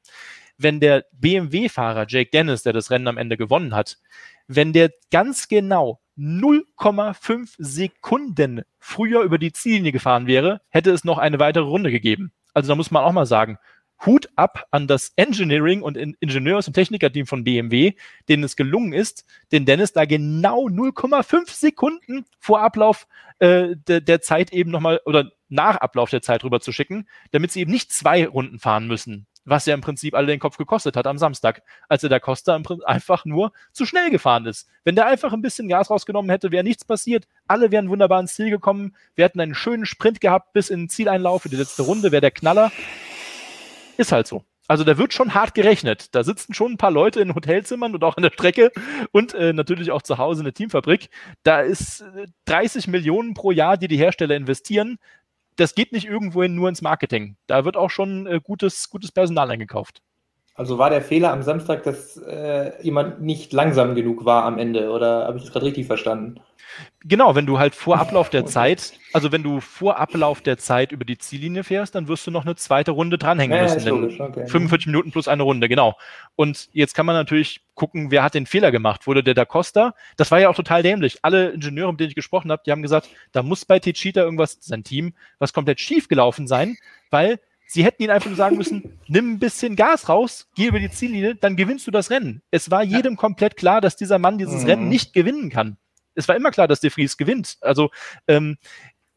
[0.58, 3.98] Wenn der BMW-Fahrer Jake Dennis, der das Rennen am Ende gewonnen hat,
[4.48, 11.16] wenn der ganz genau 0,5 Sekunden früher über die Ziellinie gefahren wäre, hätte es noch
[11.18, 12.32] eine weitere Runde gegeben.
[12.52, 13.58] Also da muss man auch mal sagen,
[14.04, 17.92] Hut ab an das Engineering und Ingenieurs- und Technikerteam von BMW,
[18.28, 23.06] denen es gelungen ist, den Dennis da genau 0,5 Sekunden vor Ablauf
[23.38, 27.52] äh, de, der Zeit eben nochmal oder nach Ablauf der Zeit rüber zu schicken, damit
[27.52, 30.96] sie eben nicht zwei Runden fahren müssen, was ja im Prinzip alle den Kopf gekostet
[30.96, 34.68] hat am Samstag, als der Costa einfach nur zu schnell gefahren ist.
[34.84, 37.28] Wenn der einfach ein bisschen Gas rausgenommen hätte, wäre nichts passiert.
[37.46, 38.96] Alle wären wunderbar ins Ziel gekommen.
[39.14, 41.42] Wir hätten einen schönen Sprint gehabt bis in den Zieleinlauf.
[41.44, 42.72] Die letzte Runde wäre der Knaller.
[44.02, 44.42] Ist halt so.
[44.66, 46.12] Also da wird schon hart gerechnet.
[46.12, 48.72] Da sitzen schon ein paar Leute in Hotelzimmern und auch an der Strecke
[49.12, 51.08] und äh, natürlich auch zu Hause in der Teamfabrik.
[51.44, 54.98] Da ist äh, 30 Millionen pro Jahr, die die Hersteller investieren.
[55.54, 57.36] Das geht nicht irgendwohin nur ins Marketing.
[57.46, 60.02] Da wird auch schon äh, gutes, gutes Personal eingekauft.
[60.54, 64.90] Also war der Fehler am Samstag, dass äh, jemand nicht langsam genug war am Ende?
[64.90, 66.40] Oder habe ich das gerade richtig verstanden?
[67.04, 70.92] Genau, wenn du halt vor Ablauf der Zeit, also wenn du vor Ablauf der Zeit
[70.92, 73.88] über die Ziellinie fährst, dann wirst du noch eine zweite Runde dranhängen ja, müssen.
[73.88, 74.46] Logisch, okay.
[74.46, 75.96] 45 Minuten plus eine Runde, genau.
[76.36, 79.06] Und jetzt kann man natürlich gucken, wer hat den Fehler gemacht.
[79.06, 79.94] Wurde der Da Costa?
[80.18, 81.18] Das war ja auch total dämlich.
[81.22, 84.58] Alle Ingenieure, mit denen ich gesprochen habe, die haben gesagt, da muss bei Techita irgendwas,
[84.60, 86.76] sein Team, was komplett schief gelaufen sein,
[87.10, 87.40] weil
[87.72, 90.90] Sie hätten ihn einfach nur sagen müssen, nimm ein bisschen Gas raus, geh über die
[90.90, 92.42] Ziellinie, dann gewinnst du das Rennen.
[92.50, 94.66] Es war jedem komplett klar, dass dieser Mann dieses mhm.
[94.66, 95.78] Rennen nicht gewinnen kann
[96.14, 97.56] es war immer klar, dass De Vries gewinnt.
[97.60, 97.90] Also
[98.28, 98.58] ähm,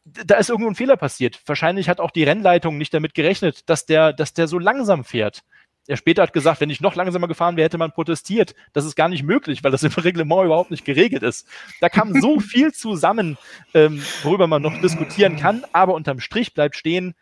[0.04, 1.40] da ist irgendwo ein Fehler passiert.
[1.46, 5.42] Wahrscheinlich hat auch die Rennleitung nicht damit gerechnet, dass der, dass der so langsam fährt.
[5.88, 8.54] Er später hat gesagt, wenn ich noch langsamer gefahren wäre, hätte man protestiert.
[8.72, 11.48] Das ist gar nicht möglich, weil das im Reglement überhaupt nicht geregelt ist.
[11.80, 13.36] Da kam so viel zusammen,
[13.74, 17.14] ähm, worüber man noch diskutieren kann, aber unterm Strich bleibt stehen,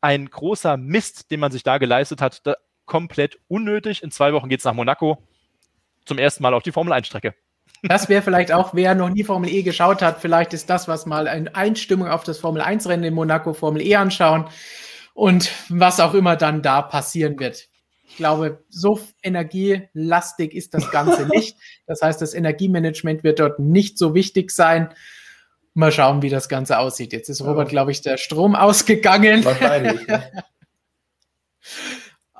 [0.00, 2.56] ein großer Mist, den man sich da geleistet hat, da
[2.86, 4.02] komplett unnötig.
[4.02, 5.22] In zwei Wochen geht es nach Monaco
[6.04, 7.34] zum ersten Mal auf die Formel 1-Strecke.
[7.82, 11.06] Das wäre vielleicht auch, wer noch nie Formel E geschaut hat, vielleicht ist das, was
[11.06, 14.48] mal eine Einstimmung auf das Formel 1-Rennen in Monaco Formel E anschauen
[15.14, 17.68] und was auch immer dann da passieren wird.
[18.04, 21.56] Ich glaube, so energielastig ist das Ganze nicht.
[21.86, 24.92] Das heißt, das Energiemanagement wird dort nicht so wichtig sein.
[25.74, 27.12] Mal schauen, wie das Ganze aussieht.
[27.12, 29.44] Jetzt ist Robert, glaube ich, der Strom ausgegangen.
[29.44, 30.06] Wahrscheinlich.
[30.06, 30.22] Ja.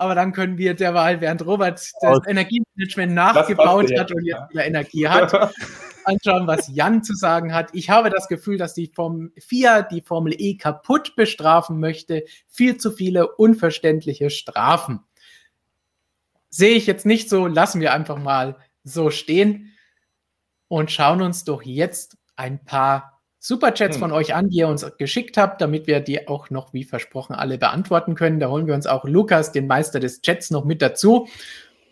[0.01, 5.07] aber dann können wir derweil, während Robert das Energiemanagement nachgebaut hat und jetzt wieder Energie
[5.07, 5.33] hat,
[6.05, 7.69] anschauen, was Jan zu sagen hat.
[7.75, 12.25] Ich habe das Gefühl, dass die Form FIA die Formel E kaputt bestrafen möchte.
[12.49, 15.01] Viel zu viele unverständliche Strafen.
[16.49, 19.73] Sehe ich jetzt nicht so, lassen wir einfach mal so stehen
[20.69, 24.01] und schauen uns doch jetzt ein paar Superchats hm.
[24.01, 27.35] von euch an, die ihr uns geschickt habt, damit wir die auch noch wie versprochen
[27.35, 28.39] alle beantworten können.
[28.39, 31.27] Da holen wir uns auch Lukas, den Meister des Chats, noch mit dazu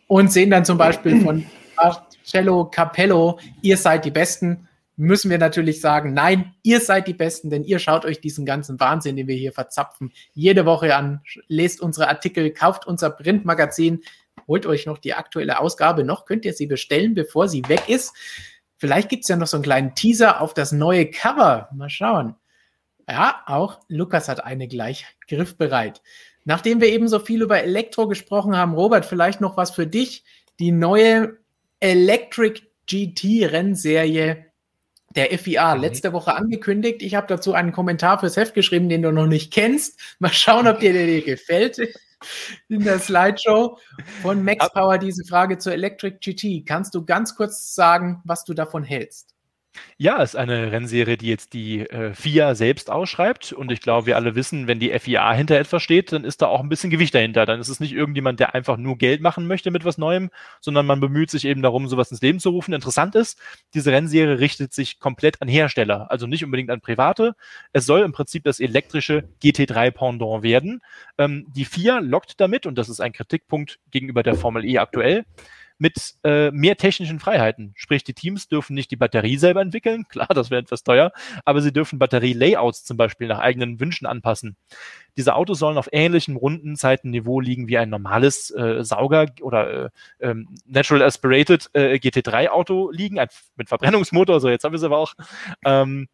[0.08, 1.46] und sehen dann zum Beispiel von
[1.76, 4.68] Marcello Capello, ihr seid die Besten.
[4.96, 8.80] Müssen wir natürlich sagen, nein, ihr seid die Besten, denn ihr schaut euch diesen ganzen
[8.80, 14.02] Wahnsinn, den wir hier verzapfen, jede Woche an, lest unsere Artikel, kauft unser Printmagazin,
[14.48, 18.12] holt euch noch die aktuelle Ausgabe, noch könnt ihr sie bestellen, bevor sie weg ist.
[18.78, 21.68] Vielleicht gibt es ja noch so einen kleinen Teaser auf das neue Cover.
[21.74, 22.34] Mal schauen.
[23.08, 26.00] Ja, auch Lukas hat eine gleich griffbereit.
[26.44, 30.24] Nachdem wir eben so viel über Elektro gesprochen haben, Robert, vielleicht noch was für dich.
[30.60, 31.38] Die neue
[31.80, 34.46] Electric GT Rennserie
[35.14, 35.80] der FIA mhm.
[35.80, 37.02] letzte Woche angekündigt.
[37.02, 39.98] Ich habe dazu einen Kommentar fürs Heft geschrieben, den du noch nicht kennst.
[40.18, 41.78] Mal schauen, ob dir der dir gefällt
[42.68, 43.78] in der Slideshow
[44.22, 46.66] von Max Power diese Frage zur Electric GT.
[46.66, 49.34] Kannst du ganz kurz sagen, was du davon hältst?
[50.00, 53.52] Ja, ist eine Rennserie, die jetzt die äh, FIA selbst ausschreibt.
[53.52, 56.46] Und ich glaube, wir alle wissen, wenn die FIA hinter etwas steht, dann ist da
[56.46, 57.46] auch ein bisschen Gewicht dahinter.
[57.46, 60.30] Dann ist es nicht irgendjemand, der einfach nur Geld machen möchte mit was Neuem,
[60.60, 62.74] sondern man bemüht sich eben darum, sowas ins Leben zu rufen.
[62.74, 63.40] Interessant ist,
[63.74, 67.34] diese Rennserie richtet sich komplett an Hersteller, also nicht unbedingt an Private.
[67.72, 70.80] Es soll im Prinzip das elektrische GT3-Pendant werden.
[71.18, 75.24] Ähm, die FIA lockt damit, und das ist ein Kritikpunkt gegenüber der Formel E aktuell,
[75.78, 77.72] mit äh, mehr technischen Freiheiten.
[77.76, 81.12] Sprich, die Teams dürfen nicht die Batterie selber entwickeln, klar, das wäre etwas teuer,
[81.44, 84.56] aber sie dürfen Batterie-Layouts zum Beispiel nach eigenen Wünschen anpassen.
[85.16, 89.90] Diese Autos sollen auf ähnlichem Rundenzeitenniveau liegen wie ein normales äh, Sauger oder äh,
[90.20, 94.98] ähm, Natural Aspirated äh, GT3-Auto liegen, ein, mit Verbrennungsmotor, so jetzt haben wir es aber
[94.98, 95.14] auch.
[95.64, 96.08] Ähm,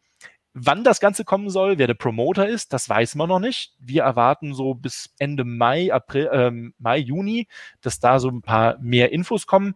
[0.57, 3.73] Wann das Ganze kommen soll, wer der Promoter ist, das weiß man noch nicht.
[3.77, 7.49] Wir erwarten so bis Ende Mai, April, ähm, Mai, Juni,
[7.81, 9.75] dass da so ein paar mehr Infos kommen.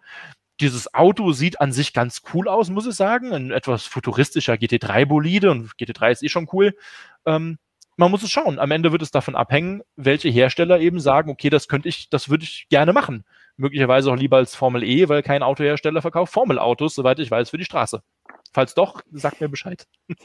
[0.61, 3.33] Dieses Auto sieht an sich ganz cool aus, muss ich sagen.
[3.33, 6.73] Ein etwas futuristischer GT3-Bolide und GT3 ist eh schon cool.
[7.25, 7.57] Ähm,
[7.97, 8.57] man muss es schauen.
[8.57, 12.29] Am Ende wird es davon abhängen, welche Hersteller eben sagen, okay, das könnte ich, das
[12.29, 13.25] würde ich gerne machen.
[13.57, 17.57] Möglicherweise auch lieber als Formel E, weil kein Autohersteller verkauft Formel-Autos, soweit ich weiß, für
[17.57, 18.01] die Straße.
[18.51, 19.87] Falls doch, sagt mir Bescheid.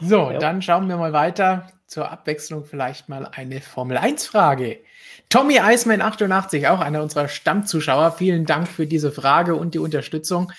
[0.00, 0.38] So, ja.
[0.38, 1.72] dann schauen wir mal weiter.
[1.86, 4.80] Zur Abwechslung vielleicht mal eine Formel 1-Frage.
[5.28, 8.12] Tommy Eisman 88, auch einer unserer Stammzuschauer.
[8.12, 10.52] Vielen Dank für diese Frage und die Unterstützung.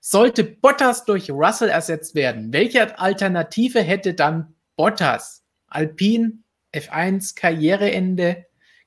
[0.00, 5.42] Sollte Bottas durch Russell ersetzt werden, welche Alternative hätte dann Bottas?
[5.68, 6.34] Alpine,
[6.74, 8.44] F1, Karriereende,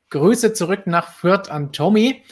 [0.09, 2.23] Grüße zurück nach Fürth an Tommy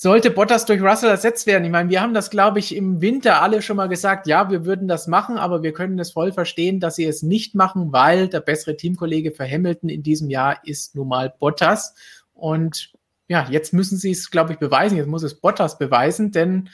[0.00, 1.64] sollte Bottas durch Russell ersetzt werden?
[1.64, 4.64] Ich meine, wir haben das, glaube ich, im Winter alle schon mal gesagt, ja, wir
[4.64, 8.28] würden das machen, aber wir können es voll verstehen, dass sie es nicht machen, weil
[8.28, 11.94] der bessere Teamkollege für Hamilton in diesem Jahr ist nun mal Bottas.
[12.32, 12.92] Und
[13.26, 14.96] ja, jetzt müssen sie es, glaube ich, beweisen.
[14.96, 16.68] Jetzt muss es Bottas beweisen, denn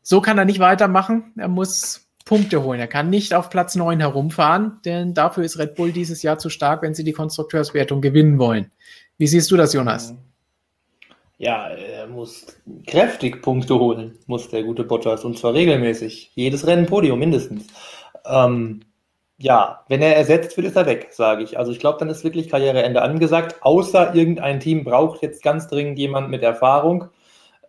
[0.00, 1.32] so kann er nicht weitermachen.
[1.36, 2.78] Er muss Punkte holen.
[2.78, 6.50] Er kann nicht auf Platz 9 herumfahren, denn dafür ist Red Bull dieses Jahr zu
[6.50, 8.70] stark, wenn sie die Konstrukteurswertung gewinnen wollen.
[9.18, 10.14] Wie siehst du das, Jonas?
[11.40, 12.48] Ja, er muss
[12.86, 16.32] kräftig Punkte holen, muss der gute Bottas, und zwar regelmäßig.
[16.34, 17.66] Jedes Rennen Podium mindestens.
[18.26, 18.80] Ähm,
[19.38, 21.58] ja, wenn er ersetzt wird, ist er weg, sage ich.
[21.58, 25.98] Also ich glaube, dann ist wirklich Karriereende angesagt, außer irgendein Team braucht jetzt ganz dringend
[25.98, 27.06] jemand mit Erfahrung,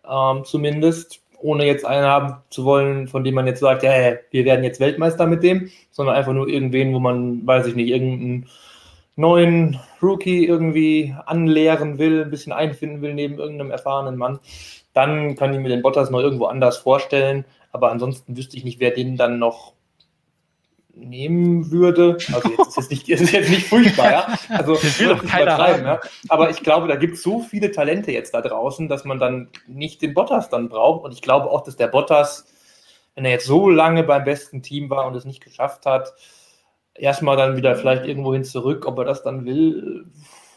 [0.06, 4.44] ähm, zumindest, ohne jetzt einen haben zu wollen, von dem man jetzt sagt, ja, wir
[4.44, 8.48] werden jetzt Weltmeister mit dem, sondern einfach nur irgendwen, wo man, weiß ich nicht, irgendeinen
[9.16, 14.40] neuen Rookie irgendwie anlehren will, ein bisschen einfinden will neben irgendeinem erfahrenen Mann.
[14.94, 18.80] Dann kann ich mir den Bottas noch irgendwo anders vorstellen, aber ansonsten wüsste ich nicht,
[18.80, 19.74] wer den dann noch
[20.94, 22.18] nehmen würde.
[22.32, 24.38] Also jetzt ist es nicht, ist jetzt nicht furchtbar, ja.
[24.48, 25.84] Also das will doch keiner haben.
[25.84, 26.00] Ja.
[26.28, 29.48] Aber ich glaube, da gibt es so viele Talente jetzt da draußen, dass man dann
[29.66, 31.04] nicht den Bottas dann braucht.
[31.04, 32.46] Und ich glaube auch, dass der Bottas,
[33.14, 36.14] wenn er jetzt so lange beim besten Team war und es nicht geschafft hat,
[37.02, 38.86] erstmal dann wieder vielleicht irgendwo hin zurück.
[38.86, 40.06] Ob er das dann will,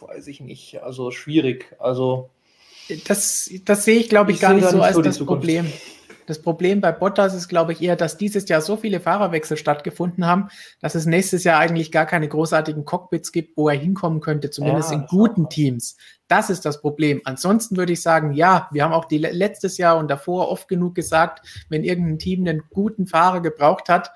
[0.02, 0.82] weiß ich nicht.
[0.84, 1.76] Also schwierig.
[1.80, 2.30] Also
[3.08, 5.66] das, das sehe ich, glaube ich, ich gar nicht so als das Problem.
[6.28, 10.26] Das Problem bei Bottas ist, glaube ich, eher, dass dieses Jahr so viele Fahrerwechsel stattgefunden
[10.26, 10.50] haben,
[10.82, 14.92] dass es nächstes Jahr eigentlich gar keine großartigen Cockpits gibt, wo er hinkommen könnte, zumindest
[14.92, 15.98] ja, in guten Teams.
[16.28, 17.22] Das ist das Problem.
[17.26, 20.96] Ansonsten würde ich sagen, ja, wir haben auch die letztes Jahr und davor oft genug
[20.96, 24.10] gesagt, wenn irgendein Team einen guten Fahrer gebraucht hat,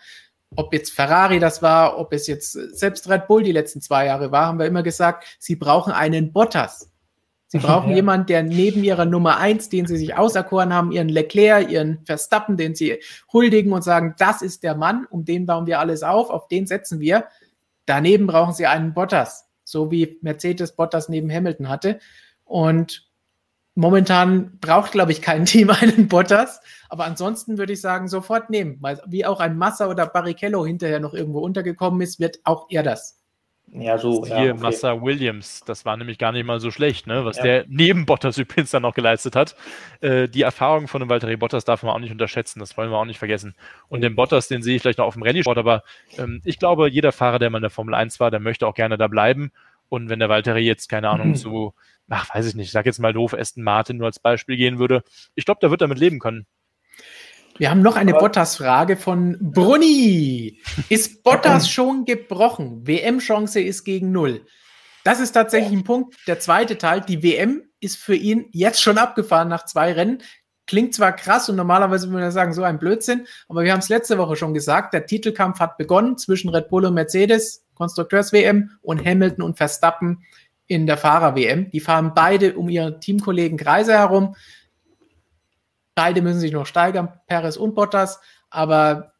[0.55, 4.31] ob jetzt Ferrari das war, ob es jetzt selbst Red Bull die letzten zwei Jahre
[4.31, 6.91] war, haben wir immer gesagt, sie brauchen einen Bottas.
[7.47, 7.97] Sie brauchen ja.
[7.97, 12.57] jemanden, der neben ihrer Nummer eins, den sie sich auserkoren haben, ihren Leclerc, ihren Verstappen,
[12.57, 12.99] den sie
[13.31, 16.67] huldigen und sagen, das ist der Mann, um den bauen wir alles auf, auf den
[16.67, 17.25] setzen wir.
[17.85, 21.99] Daneben brauchen sie einen Bottas, so wie Mercedes Bottas neben Hamilton hatte.
[22.43, 23.08] Und
[23.75, 26.61] momentan braucht, glaube ich, kein Team einen Bottas.
[26.89, 28.77] Aber ansonsten würde ich sagen, sofort nehmen.
[28.81, 32.83] Weil wie auch ein Massa oder Barrichello hinterher noch irgendwo untergekommen ist, wird auch er
[32.83, 33.19] das.
[33.71, 34.25] Ja, so.
[34.25, 34.61] Hier ja, okay.
[34.61, 37.25] Massa Williams, das war nämlich gar nicht mal so schlecht, ne?
[37.25, 37.43] was ja.
[37.43, 39.55] der neben Bottas übrigens dann noch geleistet hat.
[40.01, 42.97] Äh, die Erfahrung von dem Valtteri Bottas darf man auch nicht unterschätzen, das wollen wir
[42.97, 43.55] auch nicht vergessen.
[43.87, 45.83] Und den Bottas, den sehe ich vielleicht noch auf dem Rallye-Sport, aber
[46.17, 48.73] ähm, ich glaube, jeder Fahrer, der mal in der Formel 1 war, der möchte auch
[48.73, 49.51] gerne da bleiben.
[49.87, 51.73] Und wenn der Valtteri jetzt, keine Ahnung, so,
[52.09, 54.79] ach, weiß ich nicht, ich sag jetzt mal doof, Aston Martin nur als Beispiel gehen
[54.79, 55.03] würde,
[55.35, 56.45] ich glaube, der wird damit leben können.
[57.57, 60.61] Wir haben noch eine Bottas-Frage von Brunni.
[60.87, 62.87] Ist Bottas schon gebrochen?
[62.87, 64.45] WM-Chance ist gegen null.
[65.03, 66.15] Das ist tatsächlich ein Punkt.
[66.27, 70.21] Der zweite Teil, die WM ist für ihn jetzt schon abgefahren nach zwei Rennen.
[70.67, 73.89] Klingt zwar krass und normalerweise würde man sagen, so ein Blödsinn, aber wir haben es
[73.89, 79.03] letzte Woche schon gesagt, der Titelkampf hat begonnen zwischen Red Bull und Mercedes, Konstrukteurs-WM und
[79.03, 80.23] Hamilton und Verstappen
[80.69, 81.71] in der Fahrer-WM.
[81.71, 84.35] Die fahren beide um ihre Teamkollegen Kreise herum.
[85.95, 89.13] Beide müssen sich noch steigern, Perez und Bottas, aber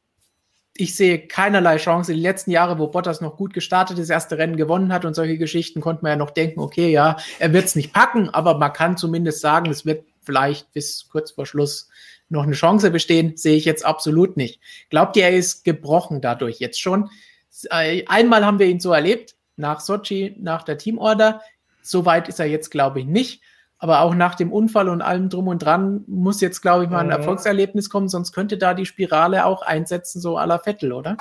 [0.78, 2.14] ich sehe keinerlei Chance.
[2.14, 5.40] Die letzten Jahre, wo Bottas noch gut gestartet das erste Rennen gewonnen hat und solche
[5.40, 8.72] Geschichten, konnte man ja noch denken, okay, ja, er wird es nicht packen, aber man
[8.72, 11.90] kann zumindest sagen, es wird vielleicht bis kurz vor Schluss
[12.30, 14.62] noch eine Chance bestehen, sehe ich jetzt absolut nicht.
[14.92, 17.10] Glaubt ihr, er ist gebrochen dadurch jetzt schon?
[17.72, 21.42] Äh, einmal haben wir ihn so erlebt, nach Sochi, nach der Teamorder.
[21.82, 23.44] So weit ist er jetzt, glaube ich, nicht.
[23.78, 27.00] Aber auch nach dem Unfall und allem drum und dran muss jetzt, glaube ich, mal
[27.00, 27.14] ein mhm.
[27.14, 31.16] Erfolgserlebnis kommen, sonst könnte da die Spirale auch einsetzen, so à la Vettel, oder?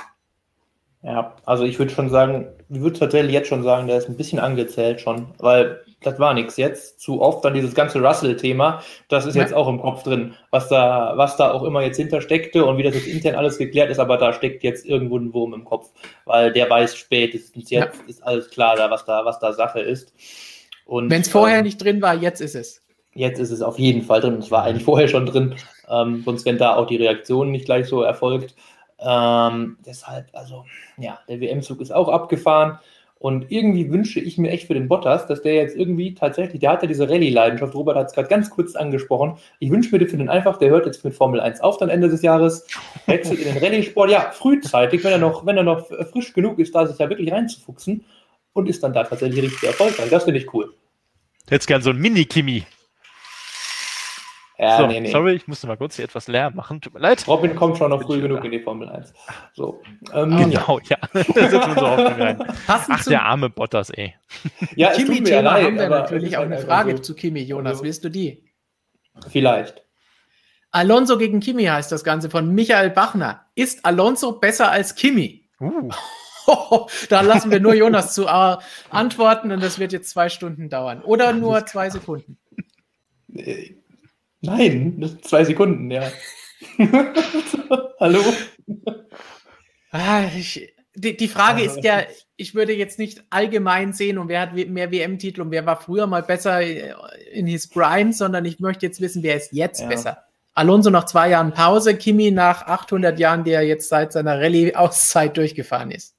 [1.01, 4.17] Ja, also ich würde schon sagen, ich würde tatsächlich jetzt schon sagen, der ist ein
[4.17, 6.99] bisschen angezählt schon, weil das war nichts jetzt.
[6.99, 9.41] Zu oft dann dieses ganze Russell-Thema, das ist ja.
[9.41, 12.83] jetzt auch im Kopf drin, was da, was da auch immer jetzt hintersteckte und wie
[12.83, 15.89] das jetzt intern alles geklärt ist, aber da steckt jetzt irgendwo ein Wurm im Kopf,
[16.25, 18.05] weil der weiß spätestens jetzt ja.
[18.07, 20.13] ist alles klar da, was da, was da Sache ist.
[20.85, 22.81] Wenn es vorher ähm, nicht drin war, jetzt ist es.
[23.13, 24.37] Jetzt ist es auf jeden Fall drin.
[24.39, 25.55] Es war eigentlich vorher schon drin.
[25.89, 28.55] Ähm, sonst wenn da auch die Reaktion nicht gleich so erfolgt.
[29.01, 30.65] Ähm, deshalb, also,
[30.97, 32.79] ja, der WM-Zug ist auch abgefahren.
[33.19, 36.71] Und irgendwie wünsche ich mir echt für den Bottas, dass der jetzt irgendwie tatsächlich, der
[36.71, 39.37] hat ja diese Rallye-Leidenschaft, Robert hat es gerade ganz kurz angesprochen.
[39.59, 42.07] Ich wünsche mir für den einfach, der hört jetzt mit Formel 1 auf, dann Ende
[42.07, 42.65] des Jahres,
[43.07, 46.73] wechselt in den Rallye-Sport, ja, frühzeitig, wenn er noch, wenn er noch frisch genug ist,
[46.73, 48.05] da sich ja wirklich reinzufuchsen
[48.53, 50.09] und ist dann da tatsächlich richtig erfolgreich.
[50.09, 50.73] Das finde ich cool.
[51.49, 52.63] Hättest gern so ein Mini-Kimi.
[54.59, 55.09] Ja, so, nee, nee.
[55.09, 56.81] Sorry, ich musste mal kurz hier etwas leer machen.
[56.81, 57.25] Tut mir leid.
[57.29, 59.13] Robin kommt schon noch früh genug in die Formel 1.
[59.53, 59.81] So,
[60.13, 60.97] ähm, genau, ja.
[61.13, 62.45] da sind wir so.
[62.67, 64.15] Ach, der arme Bottas, ey.
[64.75, 67.03] Ja, Kimi-Thema haben wir natürlich auch eine Frage so.
[67.03, 67.71] zu Kimi, Jonas.
[67.73, 68.43] Also, Willst du die?
[69.29, 69.81] Vielleicht.
[70.71, 73.45] Alonso gegen Kimi heißt das Ganze von Michael Bachner.
[73.55, 75.47] Ist Alonso besser als Kimi?
[75.61, 75.89] Uh.
[77.09, 78.57] da lassen wir nur Jonas zu äh,
[78.89, 81.01] antworten und das wird jetzt zwei Stunden dauern.
[81.01, 82.37] Oder nur zwei Sekunden.
[84.41, 86.11] Nein, zwei Sekunden, ja.
[87.99, 88.21] Hallo?
[89.91, 92.03] Ah, ich, die, die Frage ist ja,
[92.35, 96.07] ich würde jetzt nicht allgemein sehen und wer hat mehr WM-Titel und wer war früher
[96.07, 99.87] mal besser in his Prime, sondern ich möchte jetzt wissen, wer ist jetzt ja.
[99.87, 100.23] besser.
[100.53, 105.91] Alonso nach zwei Jahren Pause, Kimi nach 800 Jahren, der jetzt seit seiner Rallye-Auszeit durchgefahren
[105.91, 106.15] ist.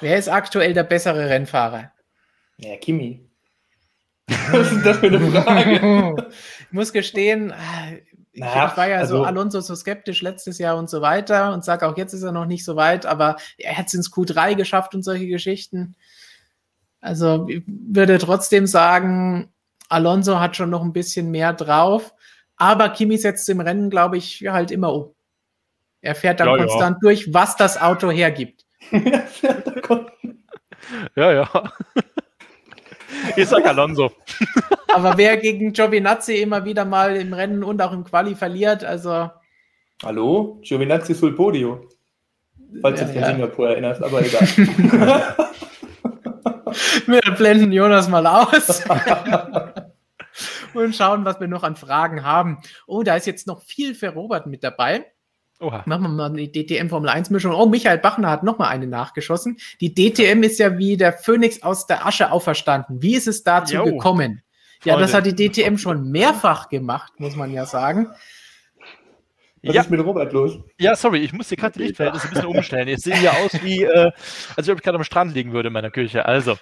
[0.00, 1.92] Wer ist aktuell der bessere Rennfahrer?
[2.56, 3.28] Ja, Kimi.
[4.50, 6.28] Was ist das für eine Frage?
[6.60, 7.52] ich muss gestehen,
[8.32, 11.52] ich, naja, ich war ja also, so Alonso so skeptisch letztes Jahr und so weiter
[11.52, 14.12] und sage auch jetzt ist er noch nicht so weit, aber er hat es ins
[14.12, 15.94] Q3 geschafft und solche Geschichten.
[17.00, 19.52] Also ich würde trotzdem sagen,
[19.88, 22.14] Alonso hat schon noch ein bisschen mehr drauf,
[22.56, 25.14] aber Kimi setzt im Rennen, glaube ich, halt immer um.
[26.00, 27.00] Er fährt dann ja, konstant ja.
[27.00, 28.64] durch, was das Auto hergibt.
[31.16, 31.72] ja, ja.
[33.36, 34.10] Ich sag Alonso.
[34.94, 39.30] Aber wer gegen Giovinazzi immer wieder mal im Rennen und auch im Quali verliert, also.
[40.04, 40.60] Hallo?
[40.62, 41.88] Giovinazzi sul Podio.
[42.80, 44.46] Falls du dich an Singapur erinnerst, aber egal.
[47.06, 48.82] wir blenden Jonas mal aus.
[50.74, 52.58] und schauen, was wir noch an Fragen haben.
[52.86, 55.06] Oh, da ist jetzt noch viel für Robert mit dabei.
[55.64, 55.82] Oha.
[55.86, 57.54] Machen wir mal eine DTM Formel 1 Mischung.
[57.54, 59.56] Oh, Michael Bachner hat noch mal eine nachgeschossen.
[59.80, 63.02] Die DTM ist ja wie der Phönix aus der Asche auferstanden.
[63.02, 63.84] Wie ist es dazu jo.
[63.84, 64.42] gekommen?
[64.84, 68.08] Ja, das hat die DTM schon mehrfach gemacht, muss man ja sagen.
[69.66, 69.82] Was ja.
[69.82, 70.58] ist mit Robert los?
[70.78, 72.88] Ja, sorry, ich muss hier gerade die Lichtverhältnisse ein bisschen umstellen.
[72.88, 74.12] Ich sehe hier aus wie, äh,
[74.56, 76.26] als ob ich gerade am Strand liegen würde in meiner Küche.
[76.26, 76.58] Also,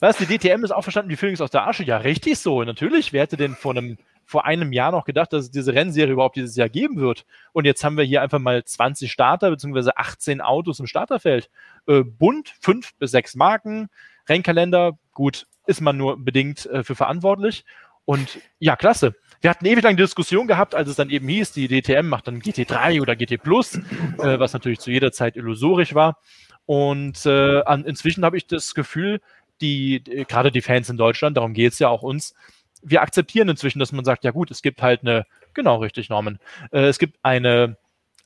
[0.00, 1.84] was, die DTM ist auch verstanden wie Phönix aus der Asche?
[1.84, 3.12] Ja, richtig so, natürlich.
[3.12, 3.98] Wer hätte denn vor einem
[4.30, 7.26] vor einem Jahr noch gedacht, dass es diese Rennserie überhaupt dieses Jahr geben wird.
[7.52, 9.90] Und jetzt haben wir hier einfach mal 20 Starter bzw.
[9.96, 11.50] 18 Autos im Starterfeld.
[11.88, 13.88] Äh, bunt, fünf bis sechs Marken,
[14.28, 17.64] Rennkalender, gut, ist man nur bedingt äh, für verantwortlich.
[18.04, 19.16] Und ja, klasse.
[19.40, 22.40] Wir hatten ewig lang Diskussion gehabt, als es dann eben hieß, die DTM macht dann
[22.40, 26.18] GT3 oder GT Plus, äh, was natürlich zu jeder Zeit illusorisch war.
[26.66, 29.20] Und äh, an, inzwischen habe ich das Gefühl,
[29.60, 32.34] die, gerade die Fans in Deutschland, darum geht es ja auch uns,
[32.82, 36.38] wir akzeptieren inzwischen, dass man sagt, ja gut, es gibt halt eine, genau richtig, Norman,
[36.72, 37.76] äh, es gibt eine,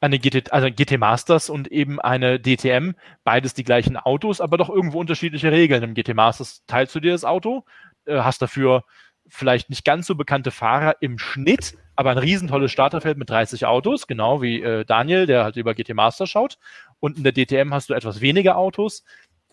[0.01, 2.93] eine GT, also GT Masters und eben eine DTM,
[3.25, 5.83] beides die gleichen Autos, aber doch irgendwo unterschiedliche Regeln.
[5.83, 7.65] Im GT Masters teilst du dir das Auto,
[8.05, 8.85] äh, hast dafür
[9.29, 14.07] vielleicht nicht ganz so bekannte Fahrer im Schnitt, aber ein riesentolles Starterfeld mit 30 Autos,
[14.07, 16.59] genau wie äh, Daniel, der halt über GT Master schaut.
[17.01, 19.05] Und in der DTM hast du etwas weniger Autos,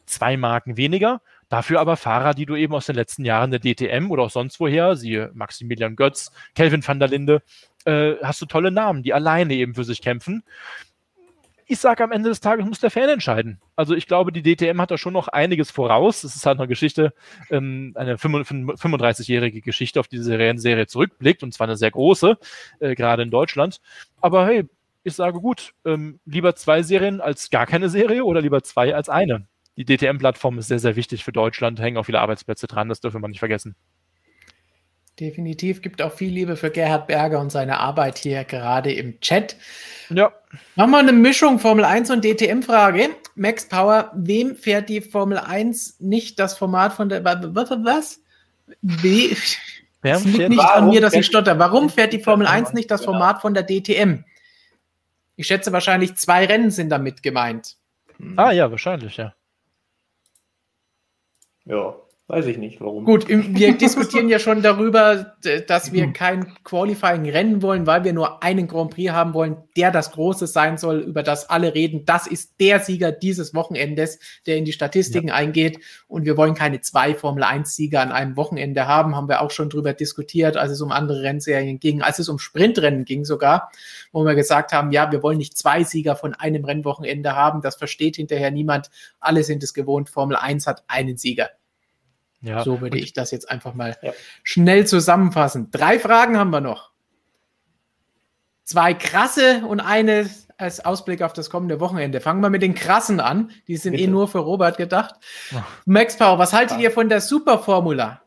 [0.05, 1.21] zwei Marken weniger
[1.51, 4.61] Dafür aber Fahrer, die du eben aus den letzten Jahren der DTM oder auch sonst
[4.61, 7.43] woher, siehe Maximilian Götz, Kelvin van der Linde,
[7.83, 10.45] äh, hast du tolle Namen, die alleine eben für sich kämpfen.
[11.71, 13.61] Ich sage, am Ende des Tages muss der Fan entscheiden.
[13.77, 16.25] Also ich glaube, die DTM hat da schon noch einiges voraus.
[16.25, 17.13] Es ist halt eine Geschichte,
[17.49, 22.37] ähm, eine 35-jährige Geschichte, auf die diese Rennserie zurückblickt, und zwar eine sehr große,
[22.81, 23.79] äh, gerade in Deutschland.
[24.19, 24.65] Aber hey,
[25.03, 29.07] ich sage gut, ähm, lieber zwei Serien als gar keine Serie oder lieber zwei als
[29.07, 32.99] eine die DTM-Plattform ist sehr, sehr wichtig für Deutschland, hängen auch viele Arbeitsplätze dran, das
[32.99, 33.75] dürfen wir nicht vergessen.
[35.19, 39.55] Definitiv gibt auch viel Liebe für Gerhard Berger und seine Arbeit hier gerade im Chat.
[40.09, 40.31] Ja.
[40.75, 43.09] Machen wir eine Mischung Formel 1 und DTM-Frage.
[43.35, 47.23] Max Power, wem fährt die Formel 1 nicht das Format von der.
[47.23, 48.21] Was?
[48.81, 49.31] Wie?
[50.03, 51.59] Es liegt nicht an mir, dass ich stotter.
[51.59, 54.23] Warum fährt die Formel 1 nicht das Format von der DTM?
[55.35, 57.75] Ich schätze wahrscheinlich zwei Rennen sind damit gemeint.
[58.35, 59.33] Ah ja, wahrscheinlich, ja.
[61.65, 61.95] Ja,
[62.31, 63.03] weiß ich nicht, warum.
[63.03, 65.35] Gut, wir diskutieren ja schon darüber,
[65.67, 70.11] dass wir kein Qualifying-Rennen wollen, weil wir nur einen Grand Prix haben wollen, der das
[70.11, 72.05] Große sein soll, über das alle reden.
[72.05, 75.35] Das ist der Sieger dieses Wochenendes, der in die Statistiken ja.
[75.35, 75.79] eingeht.
[76.07, 79.93] Und wir wollen keine zwei Formel-1-Sieger an einem Wochenende haben, haben wir auch schon drüber
[79.93, 83.71] diskutiert, als es um andere Rennserien ging, als es um Sprintrennen ging sogar,
[84.13, 87.61] wo wir gesagt haben, ja, wir wollen nicht zwei Sieger von einem Rennwochenende haben.
[87.61, 88.89] Das versteht hinterher niemand.
[89.19, 90.09] Alle sind es gewohnt.
[90.09, 91.49] Formel 1 hat einen Sieger.
[92.41, 94.13] Ja, so würde ich das jetzt einfach mal ja.
[94.43, 95.69] schnell zusammenfassen.
[95.71, 96.91] Drei Fragen haben wir noch.
[98.63, 102.21] Zwei krasse und eine als Ausblick auf das kommende Wochenende.
[102.21, 103.51] Fangen wir mit den krassen an.
[103.67, 104.09] Die sind eh Bitte.
[104.09, 105.15] eh nur für Robert gedacht.
[105.85, 108.21] Max Power, was haltet ihr von der Superformula?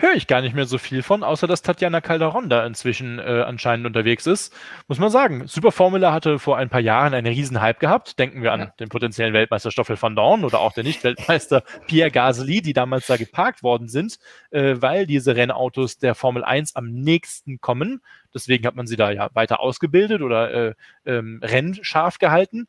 [0.00, 3.44] Höre ich gar nicht mehr so viel von, außer dass Tatjana Calderon da inzwischen äh,
[3.46, 4.54] anscheinend unterwegs ist.
[4.88, 5.46] Muss man sagen.
[5.46, 8.18] Super Formula hatte vor ein paar Jahren einen riesen Hype gehabt.
[8.18, 8.66] Denken wir an ja.
[8.80, 13.16] den potenziellen Weltmeister Stoffel van Dorn oder auch den Nicht-Weltmeister Pierre Gasly, die damals da
[13.16, 14.18] geparkt worden sind,
[14.50, 18.00] äh, weil diese Rennautos der Formel 1 am nächsten kommen.
[18.34, 20.74] Deswegen hat man sie da ja weiter ausgebildet oder äh,
[21.04, 22.68] ähm, rennscharf gehalten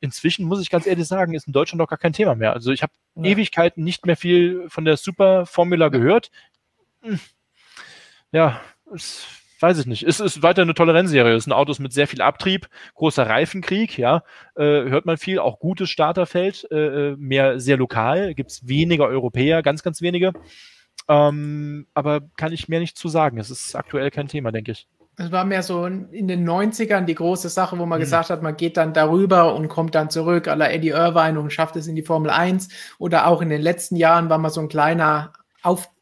[0.00, 2.52] inzwischen muss ich ganz ehrlich sagen, ist in Deutschland doch gar kein Thema mehr.
[2.52, 3.24] Also ich habe ja.
[3.24, 6.30] Ewigkeiten nicht mehr viel von der Super Formula gehört
[8.32, 8.60] ja,
[8.94, 9.26] es
[9.60, 10.02] weiß ich nicht.
[10.02, 11.34] Es ist weiter eine tolle Rennserie.
[11.34, 14.22] Es sind Autos mit sehr viel Abtrieb, großer Reifenkrieg, ja.
[14.54, 19.06] Äh, hört man viel, auch gutes Starterfeld, äh, äh mehr sehr lokal, gibt es weniger
[19.06, 20.32] Europäer, ganz, ganz wenige.
[21.08, 23.38] Ähm, aber kann ich mehr nicht zu sagen.
[23.38, 24.88] Es ist aktuell kein Thema, denke ich.
[25.18, 28.02] Es war mehr so in den 90ern die große Sache, wo man mhm.
[28.02, 31.52] gesagt hat, man geht dann darüber und kommt dann zurück, à la Eddie Irvine und
[31.52, 32.68] schafft es in die Formel 1.
[32.98, 35.32] Oder auch in den letzten Jahren war mal so ein kleiner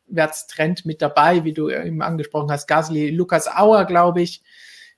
[0.09, 2.66] Aufwärtstrend mit dabei, wie du eben angesprochen hast.
[2.66, 4.43] Gasly, Lukas Auer, glaube ich,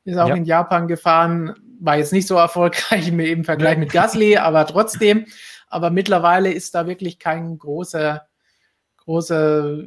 [0.04, 0.34] ist auch ja.
[0.34, 1.54] in Japan gefahren.
[1.80, 5.26] War jetzt nicht so erfolgreich im Vergleich mit Gasly, aber trotzdem.
[5.68, 8.26] Aber mittlerweile ist da wirklich kein großer,
[8.98, 9.78] großer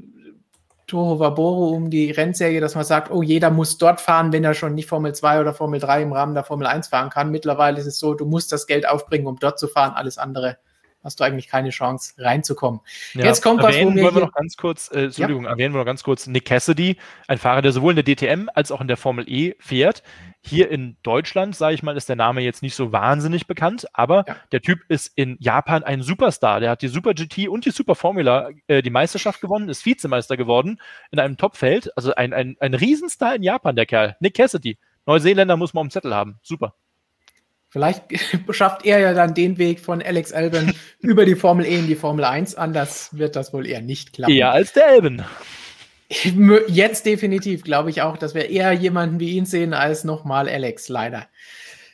[0.88, 4.56] Toho Vaboro um die Rennserie, dass man sagt, oh, jeder muss dort fahren, wenn er
[4.56, 7.30] schon nicht Formel 2 oder Formel 3 im Rahmen der Formel 1 fahren kann.
[7.30, 9.94] Mittlerweile ist es so, du musst das Geld aufbringen, um dort zu fahren.
[9.94, 10.58] Alles andere
[11.04, 12.82] hast du eigentlich keine Chance reinzukommen.
[13.14, 15.52] Ja, Jetzt kommt was, wo wir, wollen wir noch ganz kurz, äh, Entschuldigung, ja.
[15.52, 16.98] erwähnen wir noch ganz kurz Nick Cassidy,
[17.28, 20.04] ein Fahrer, der sowohl in der DTM als auch in der Formel E fährt.
[20.42, 24.24] Hier in Deutschland, sage ich mal, ist der Name jetzt nicht so wahnsinnig bekannt, aber
[24.28, 24.36] ja.
[24.52, 26.62] der Typ ist in Japan ein Superstar.
[26.62, 30.38] Der hat die Super GT und die Super Formula äh, die Meisterschaft gewonnen, ist Vizemeister
[30.38, 30.80] geworden
[31.12, 31.96] in einem Topfeld.
[31.98, 34.16] Also ein, ein, ein Riesenstar in Japan, der Kerl.
[34.22, 34.78] Nick Cassidy.
[35.06, 36.40] Neuseeländer muss man am Zettel haben.
[36.42, 36.74] Super.
[37.70, 38.04] Vielleicht
[38.52, 41.96] schafft er ja dann den Weg von Alex Albon über die Formel E in die
[41.96, 44.34] Formel 1 Anders wird das wohl eher nicht klappen.
[44.34, 45.24] Eher als der Albon.
[46.68, 50.90] Jetzt definitiv glaube ich auch, dass wir eher jemanden wie ihn sehen als nochmal Alex,
[50.90, 51.28] leider.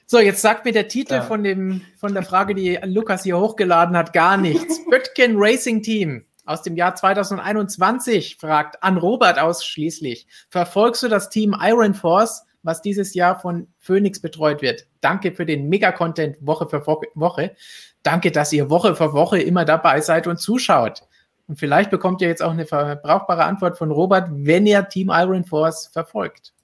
[0.08, 1.22] So, jetzt sagt mir der Titel ja.
[1.24, 4.80] von, dem, von der Frage, die Lukas hier hochgeladen hat, gar nichts.
[4.90, 10.28] Böttgen Racing Team aus dem Jahr 2021 fragt an Robert ausschließlich.
[10.50, 14.88] Verfolgst du das Team Iron Force, was dieses Jahr von Phoenix betreut wird?
[15.02, 17.56] Danke für den Mega-Content Woche für Woche.
[18.04, 21.04] Danke, dass ihr Woche für Woche immer dabei seid und zuschaut.
[21.48, 25.46] Und vielleicht bekommt ihr jetzt auch eine brauchbare Antwort von Robert, wenn ihr Team Iron
[25.46, 26.55] Force verfolgt.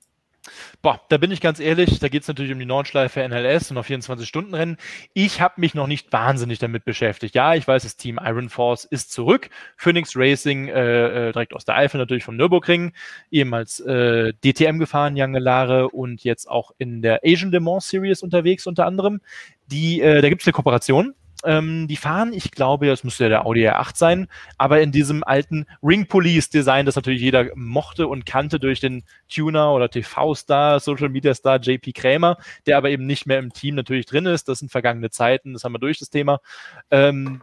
[0.82, 3.78] Boah, da bin ich ganz ehrlich, da geht es natürlich um die Nordschleife NLS und
[3.78, 4.78] auf 24-Stunden-Rennen.
[5.14, 7.36] Ich habe mich noch nicht wahnsinnig damit beschäftigt.
[7.36, 9.50] Ja, ich weiß, das Team Iron Force ist zurück.
[9.78, 12.94] Phoenix Racing, äh, äh, direkt aus der Eifel natürlich vom Nürburgring,
[13.30, 18.66] ehemals äh, DTM gefahren, Jangelare und jetzt auch in der Asian Le Mans Series unterwegs
[18.66, 19.22] unter anderem.
[19.68, 21.14] Die, äh, da gibt es eine Kooperation
[21.44, 24.28] ähm, die fahren, ich glaube, das müsste ja der Audi R8 sein,
[24.58, 29.04] aber in diesem alten Ring Police Design, das natürlich jeder mochte und kannte durch den
[29.30, 33.76] Tuner oder TV-Star, Social Media Star JP Krämer, der aber eben nicht mehr im Team
[33.76, 34.48] natürlich drin ist.
[34.48, 36.40] Das sind vergangene Zeiten, das haben wir durch das Thema.
[36.90, 37.42] Ähm,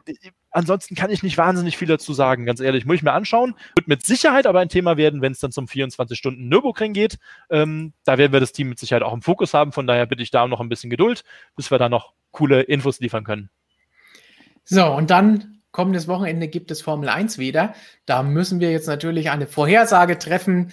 [0.50, 2.84] ansonsten kann ich nicht wahnsinnig viel dazu sagen, ganz ehrlich.
[2.84, 3.54] Muss ich mir anschauen.
[3.74, 7.18] Wird mit Sicherheit aber ein Thema werden, wenn es dann zum 24-Stunden Nürburgring geht.
[7.50, 9.72] Ähm, da werden wir das Team mit Sicherheit auch im Fokus haben.
[9.72, 11.24] Von daher bitte ich da noch ein bisschen Geduld,
[11.56, 13.50] bis wir da noch coole Infos liefern können.
[14.70, 17.74] So, und dann kommendes Wochenende gibt es Formel 1 wieder.
[18.04, 20.72] Da müssen wir jetzt natürlich eine Vorhersage treffen.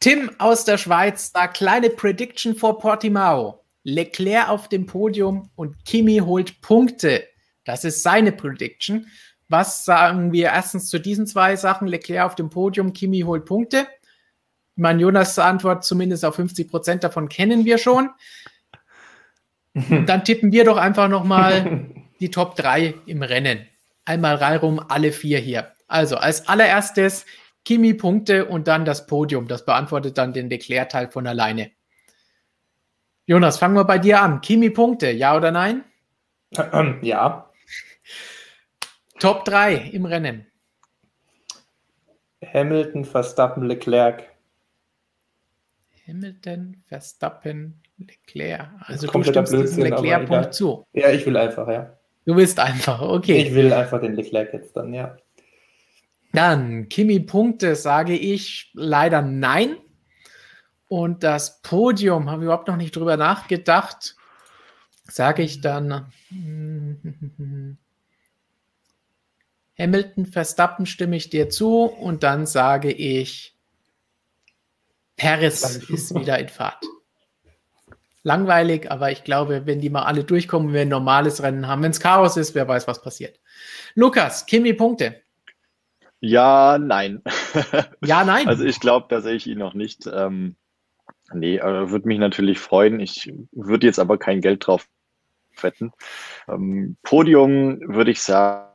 [0.00, 3.64] Tim aus der Schweiz, da kleine Prediction vor Portimao.
[3.84, 7.26] Leclerc auf dem Podium und Kimi holt Punkte.
[7.64, 9.06] Das ist seine Prediction.
[9.48, 11.88] Was sagen wir erstens zu diesen zwei Sachen?
[11.88, 13.86] Leclerc auf dem Podium, Kimi holt Punkte.
[14.76, 18.10] Ich meine, Jonas' Antwort zumindest auf 50 Prozent davon kennen wir schon.
[20.06, 21.86] Dann tippen wir doch einfach nochmal
[22.22, 23.66] die Top 3 im Rennen.
[24.04, 25.72] Einmal reihum alle vier hier.
[25.88, 27.26] Also als allererstes
[27.64, 29.48] Kimi Punkte und dann das Podium.
[29.48, 31.72] Das beantwortet dann den Leclerc-Teil von alleine.
[33.26, 34.40] Jonas, fangen wir bei dir an.
[34.40, 35.84] Kimi Punkte, ja oder nein?
[37.02, 37.50] Ja.
[39.18, 40.46] Top 3 im Rennen.
[42.44, 44.28] Hamilton, Verstappen, Leclerc.
[46.06, 48.68] Hamilton, Verstappen, Leclerc.
[48.80, 50.84] Also du stimmst diesem Leclerc-Punkt zu.
[50.92, 51.96] Ja, ich will einfach, ja.
[52.24, 53.42] Du willst einfach, okay.
[53.42, 55.16] Ich will einfach den Leclerc jetzt dann, ja.
[56.32, 59.76] Dann, Kimi Punkte, sage ich leider nein.
[60.88, 64.16] Und das Podium, haben wir überhaupt noch nicht drüber nachgedacht,
[65.04, 66.12] sage ich dann
[69.78, 73.56] Hamilton, Verstappen stimme ich dir zu und dann sage ich
[75.16, 76.84] Paris ist wieder in Fahrt
[78.22, 81.90] langweilig, aber ich glaube, wenn die mal alle durchkommen, wir ein normales Rennen haben, wenn
[81.90, 83.40] es Chaos ist, wer weiß, was passiert.
[83.94, 85.22] Lukas, Kimi Punkte.
[86.20, 87.22] Ja, nein.
[88.04, 88.46] Ja, nein.
[88.48, 90.08] Also ich glaube, da sehe ich ihn noch nicht.
[90.12, 90.56] Ähm,
[91.32, 93.00] nee, äh, würde mich natürlich freuen.
[93.00, 94.86] Ich würde jetzt aber kein Geld drauf
[95.60, 95.92] wetten.
[96.48, 98.68] Ähm, Podium würde ich sagen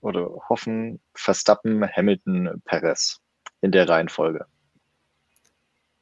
[0.00, 3.20] oder hoffen, Verstappen, Hamilton, Perez
[3.62, 4.46] in der Reihenfolge.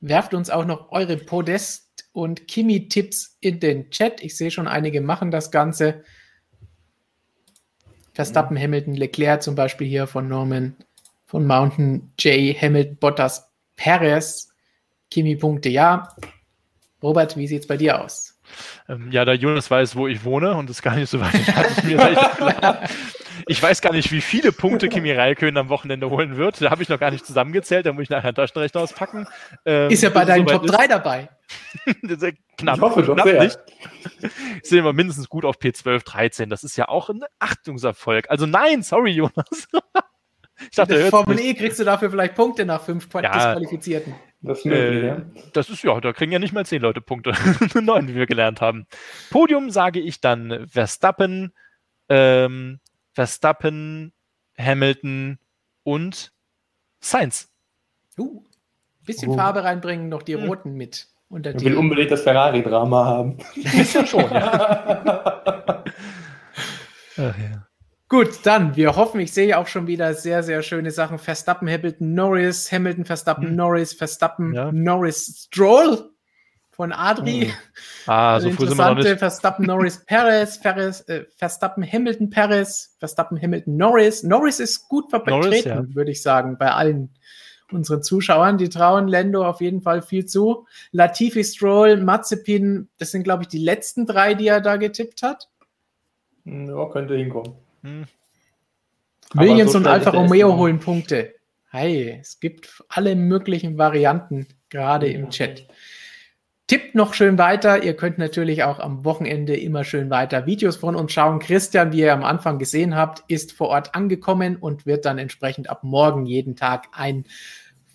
[0.01, 4.23] Werft uns auch noch eure Podest- und Kimi-Tipps in den Chat.
[4.23, 6.05] Ich sehe schon, einige machen das Ganze.
[8.12, 8.62] Verstappen, mhm.
[8.62, 10.77] Hamilton, Leclerc zum Beispiel hier von Norman,
[11.27, 14.49] von Mountain, J, Hamilton, Bottas, Perez.
[15.10, 16.09] Kimi-Punkte ja.
[17.02, 18.39] Robert, wie sieht es bei dir aus?
[18.89, 21.85] Ähm, ja, da Jonas weiß, wo ich wohne und das gar nicht so weit ist
[21.85, 22.81] mir recht klar.
[23.47, 26.60] Ich weiß gar nicht, wie viele Punkte Kimi Räikkönen am Wochenende holen wird.
[26.60, 27.86] Da habe ich noch gar nicht zusammengezählt.
[27.86, 29.26] Da muss ich nachher einen Taschenrechner auspacken.
[29.65, 31.28] Ähm, ist ja bei deinen Top 3 dabei.
[32.58, 33.44] knapp, ich hoffe doch knapp sehr.
[33.44, 33.58] nicht.
[34.62, 36.50] Ich sehe immer mindestens gut auf P12, 13.
[36.50, 38.31] Das ist ja auch ein Achtungserfolg.
[38.31, 39.34] Also nein, sorry, Jonas.
[40.60, 44.15] ich dachte, In der Formel E kriegst du dafür vielleicht Punkte nach fünf ja, Disqualifizierten.
[44.41, 45.23] Das ist, möglich, äh, ja.
[45.52, 47.33] das ist ja, da kriegen ja nicht mal zehn Leute Punkte.
[47.81, 48.86] Neun, wie wir gelernt haben.
[49.31, 51.52] Podium sage ich dann Verstappen,
[52.08, 52.78] ähm,
[53.19, 54.13] Verstappen,
[54.57, 55.41] Hamilton
[55.83, 56.33] und
[57.01, 57.49] Sainz.
[58.17, 58.45] Uh,
[59.05, 59.35] bisschen oh.
[59.35, 60.47] Farbe reinbringen, noch die hm.
[60.47, 61.09] roten mit.
[61.29, 63.39] Unter ich will unbedingt das Ferrari-Drama haben.
[63.57, 65.43] Ist ja schon, ja.
[67.17, 67.67] Ach, ja.
[68.09, 71.19] Gut, dann, wir hoffen, ich sehe auch schon wieder sehr, sehr schöne Sachen.
[71.19, 73.57] Verstappen, Hamilton, Norris, Hamilton, Verstappen, hm.
[73.57, 74.71] Norris, Verstappen, ja.
[74.71, 76.09] Norris, Stroll
[76.78, 77.47] von Adri.
[77.47, 77.52] Hm.
[78.07, 79.18] Ah, also so früh sind wir noch nicht.
[79.18, 84.23] Verstappen, Norris, Perez, Perez äh, Verstappen, Hamilton, Perez, Verstappen, Hamilton, Norris.
[84.23, 85.94] Norris ist gut vertreten, ja.
[85.94, 87.10] würde ich sagen, bei allen
[87.73, 88.58] unseren Zuschauern.
[88.58, 90.66] Die trauen Lendo auf jeden Fall viel zu.
[90.92, 95.48] Latifi, Stroll, Mazepin, das sind, glaube ich, die letzten drei, die er da getippt hat.
[96.44, 97.55] Ja, könnte hinkommen.
[97.82, 98.05] Hm.
[99.34, 101.34] Williams so und Alfa Romeo holen Punkte.
[101.70, 105.66] Hey, es gibt alle möglichen Varianten gerade im Chat.
[106.69, 107.83] Tippt noch schön weiter.
[107.83, 111.39] Ihr könnt natürlich auch am Wochenende immer schön weiter Videos von uns schauen.
[111.39, 115.71] Christian, wie ihr am Anfang gesehen habt, ist vor Ort angekommen und wird dann entsprechend
[115.71, 117.25] ab morgen jeden Tag ein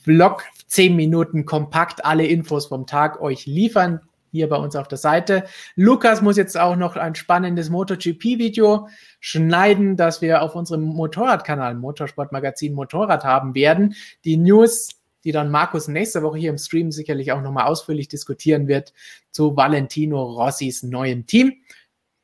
[0.01, 4.97] Vlog, zehn Minuten kompakt, alle Infos vom Tag euch liefern hier bei uns auf der
[4.97, 5.43] Seite.
[5.75, 8.87] Lukas muss jetzt auch noch ein spannendes MotoGP-Video
[9.19, 13.93] schneiden, das wir auf unserem Motorradkanal, Motorsportmagazin Motorrad haben werden.
[14.25, 14.89] Die News,
[15.23, 18.93] die dann Markus nächste Woche hier im Stream sicherlich auch nochmal ausführlich diskutieren wird,
[19.31, 21.53] zu Valentino Rossis neuem Team.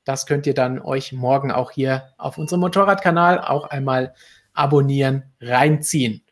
[0.03, 4.13] Das könnt ihr dann euch morgen auch hier auf unserem Motorradkanal auch einmal
[4.53, 6.23] abonnieren, reinziehen.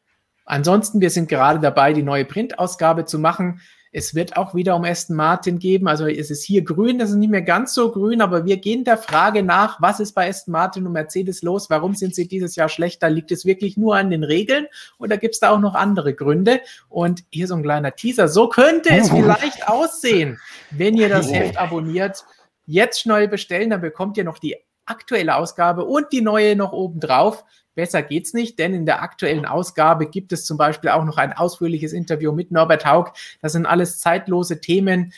[0.46, 3.62] Ansonsten, wir sind gerade dabei, die neue Printausgabe zu machen.
[3.98, 5.88] Es wird auch wieder um Aston Martin geben.
[5.88, 8.84] Also es ist hier grün, das ist nicht mehr ganz so grün, aber wir gehen
[8.84, 11.72] der Frage nach, was ist bei Aston Martin und Mercedes los?
[11.72, 13.10] Warum sind sie dieses Jahr schlechter?
[13.10, 14.68] Liegt es wirklich nur an den Regeln
[15.00, 16.62] oder gibt es da auch noch andere Gründe?
[16.90, 18.28] Und hier so ein kleiner Teaser.
[18.28, 22.24] So könnte es vielleicht aussehen, wenn ihr das Heft abonniert.
[22.68, 27.00] Jetzt schnell bestellen, dann bekommt ihr noch die aktuelle Ausgabe und die neue noch oben
[27.00, 27.44] drauf.
[27.76, 31.34] Besser geht's nicht, denn in der aktuellen Ausgabe gibt es zum Beispiel auch noch ein
[31.34, 33.12] ausführliches Interview mit Norbert Haug.
[33.42, 35.14] Das sind alles zeitlose Themen,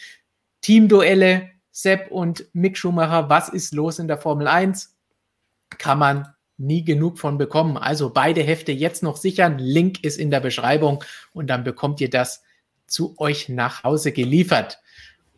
[0.61, 3.29] Teamduelle, Sepp und Mick Schumacher.
[3.29, 4.93] Was ist los in der Formel 1?
[5.77, 7.77] Kann man nie genug von bekommen.
[7.77, 9.57] Also beide Hefte jetzt noch sichern.
[9.57, 12.43] Link ist in der Beschreibung und dann bekommt ihr das
[12.85, 14.79] zu euch nach Hause geliefert.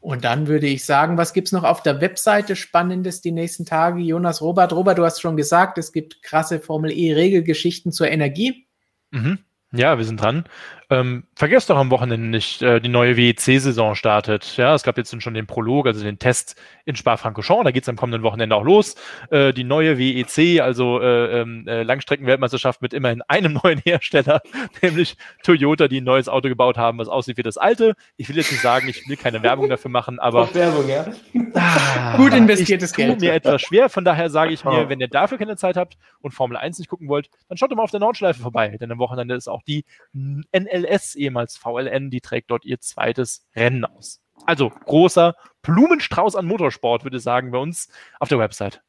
[0.02, 3.66] Und dann würde ich sagen, was gibt es noch auf der Webseite Spannendes die nächsten
[3.66, 4.02] Tage?
[4.02, 8.68] Jonas Robert, Robert, du hast schon gesagt, es gibt krasse Formel E-Regelgeschichten zur Energie.
[9.12, 9.38] Mhm.
[9.72, 10.46] Ja, wir sind dran.
[10.92, 14.58] Ähm, vergesst doch am Wochenende nicht, äh, die neue WEC-Saison startet.
[14.58, 17.64] Ja, es gab jetzt schon den Prolog, also den Test in Spa-Francorchamps.
[17.64, 18.96] Da geht es am kommenden Wochenende auch los.
[19.30, 24.42] Äh, die neue WEC, also äh, ähm, äh, Langstreckenweltmeisterschaft mit immerhin einem neuen Hersteller,
[24.82, 27.96] nämlich Toyota, die ein neues Auto gebaut haben, was aussieht wie das alte.
[28.18, 31.06] Ich will jetzt nicht sagen, ich will keine Werbung dafür machen, aber Auch Werbung, ja.
[31.54, 33.22] Ah, Gut investiertes Geld.
[33.22, 33.88] mir etwas schwer.
[33.88, 34.90] Von daher sage ich mir, oh.
[34.90, 37.78] wenn ihr dafür keine Zeit habt und Formel 1 nicht gucken wollt, dann schaut doch
[37.78, 42.10] mal auf der Nordschleife vorbei, denn am Wochenende ist auch die NL VLS, ehemals VLN,
[42.10, 44.22] die trägt dort ihr zweites Rennen aus.
[44.46, 48.82] Also großer Blumenstrauß an Motorsport, würde ich sagen, bei uns auf der Website.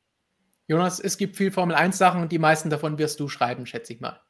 [0.69, 3.93] Jonas, es gibt viel Formel 1 Sachen und die meisten davon wirst du schreiben, schätze
[3.93, 4.21] ich mal.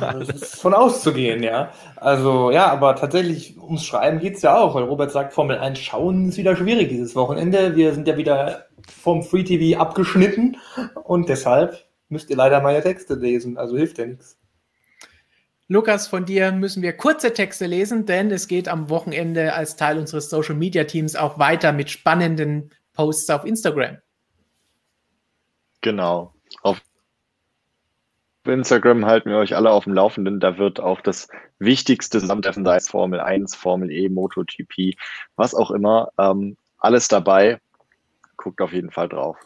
[0.00, 1.72] Das ist von auszugehen, ja.
[1.96, 5.78] Also, ja, aber tatsächlich ums Schreiben geht es ja auch, weil Robert sagt, Formel 1
[5.78, 7.76] schauen ist wieder schwierig dieses Wochenende.
[7.76, 10.56] Wir sind ja wieder vom Free TV abgeschnitten
[11.04, 13.56] und deshalb müsst ihr leider meine Texte lesen.
[13.56, 14.38] Also hilft ja nichts.
[15.68, 19.98] Lukas, von dir müssen wir kurze Texte lesen, denn es geht am Wochenende als Teil
[19.98, 23.98] unseres Social Media Teams auch weiter mit spannenden Posts auf Instagram.
[25.80, 26.32] Genau.
[26.62, 26.80] Auf
[28.44, 30.38] Instagram halten wir euch alle auf dem Laufenden.
[30.38, 31.26] Da wird auch das
[31.58, 34.96] wichtigste Zusammentreffen, sei Formel 1, Formel E, MotoGP,
[35.34, 37.60] was auch immer, ähm, alles dabei.
[38.36, 39.36] Guckt auf jeden Fall drauf.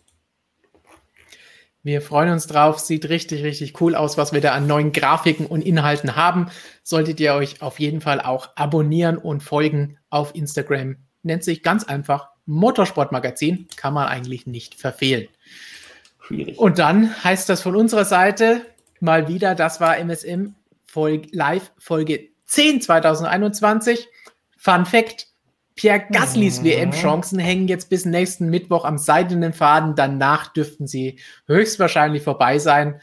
[1.82, 2.78] Wir freuen uns drauf.
[2.78, 6.50] Sieht richtig, richtig cool aus, was wir da an neuen Grafiken und Inhalten haben.
[6.82, 10.96] Solltet ihr euch auf jeden Fall auch abonnieren und folgen auf Instagram.
[11.22, 13.68] Nennt sich ganz einfach Motorsportmagazin.
[13.76, 15.28] Kann man eigentlich nicht verfehlen.
[16.20, 16.58] Schwierig.
[16.58, 18.66] Und dann heißt das von unserer Seite
[19.00, 24.06] mal wieder, das war MSM Folge, Live Folge 10 2021.
[24.58, 25.28] Fun Fact:
[25.80, 26.64] Pierre Gaslys Mhm.
[26.66, 29.94] WM-Chancen hängen jetzt bis nächsten Mittwoch am seidenen Faden.
[29.94, 33.00] Danach dürften sie höchstwahrscheinlich vorbei sein.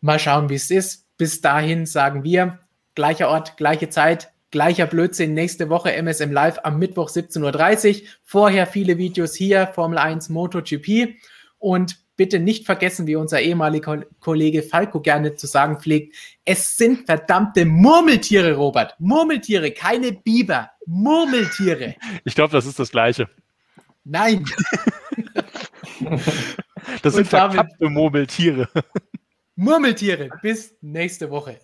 [0.00, 1.06] Mal schauen, wie es ist.
[1.16, 2.58] Bis dahin sagen wir,
[2.96, 5.32] gleicher Ort, gleiche Zeit, gleicher Blödsinn.
[5.32, 8.08] Nächste Woche MSM Live am Mittwoch 17.30 Uhr.
[8.24, 11.14] Vorher viele Videos hier, Formel 1, MotoGP.
[11.58, 16.14] Und bitte nicht vergessen, wie unser ehemaliger Kollege Falco gerne zu sagen pflegt,
[16.44, 18.94] es sind verdammte Murmeltiere, Robert.
[18.98, 20.70] Murmeltiere, keine Biber.
[20.86, 21.94] Murmeltiere.
[22.24, 23.28] Ich glaube, das ist das Gleiche.
[24.04, 24.44] Nein.
[27.02, 28.68] Das sind verkappte Murmeltiere.
[29.56, 30.28] Murmeltiere.
[30.42, 31.58] Bis nächste Woche.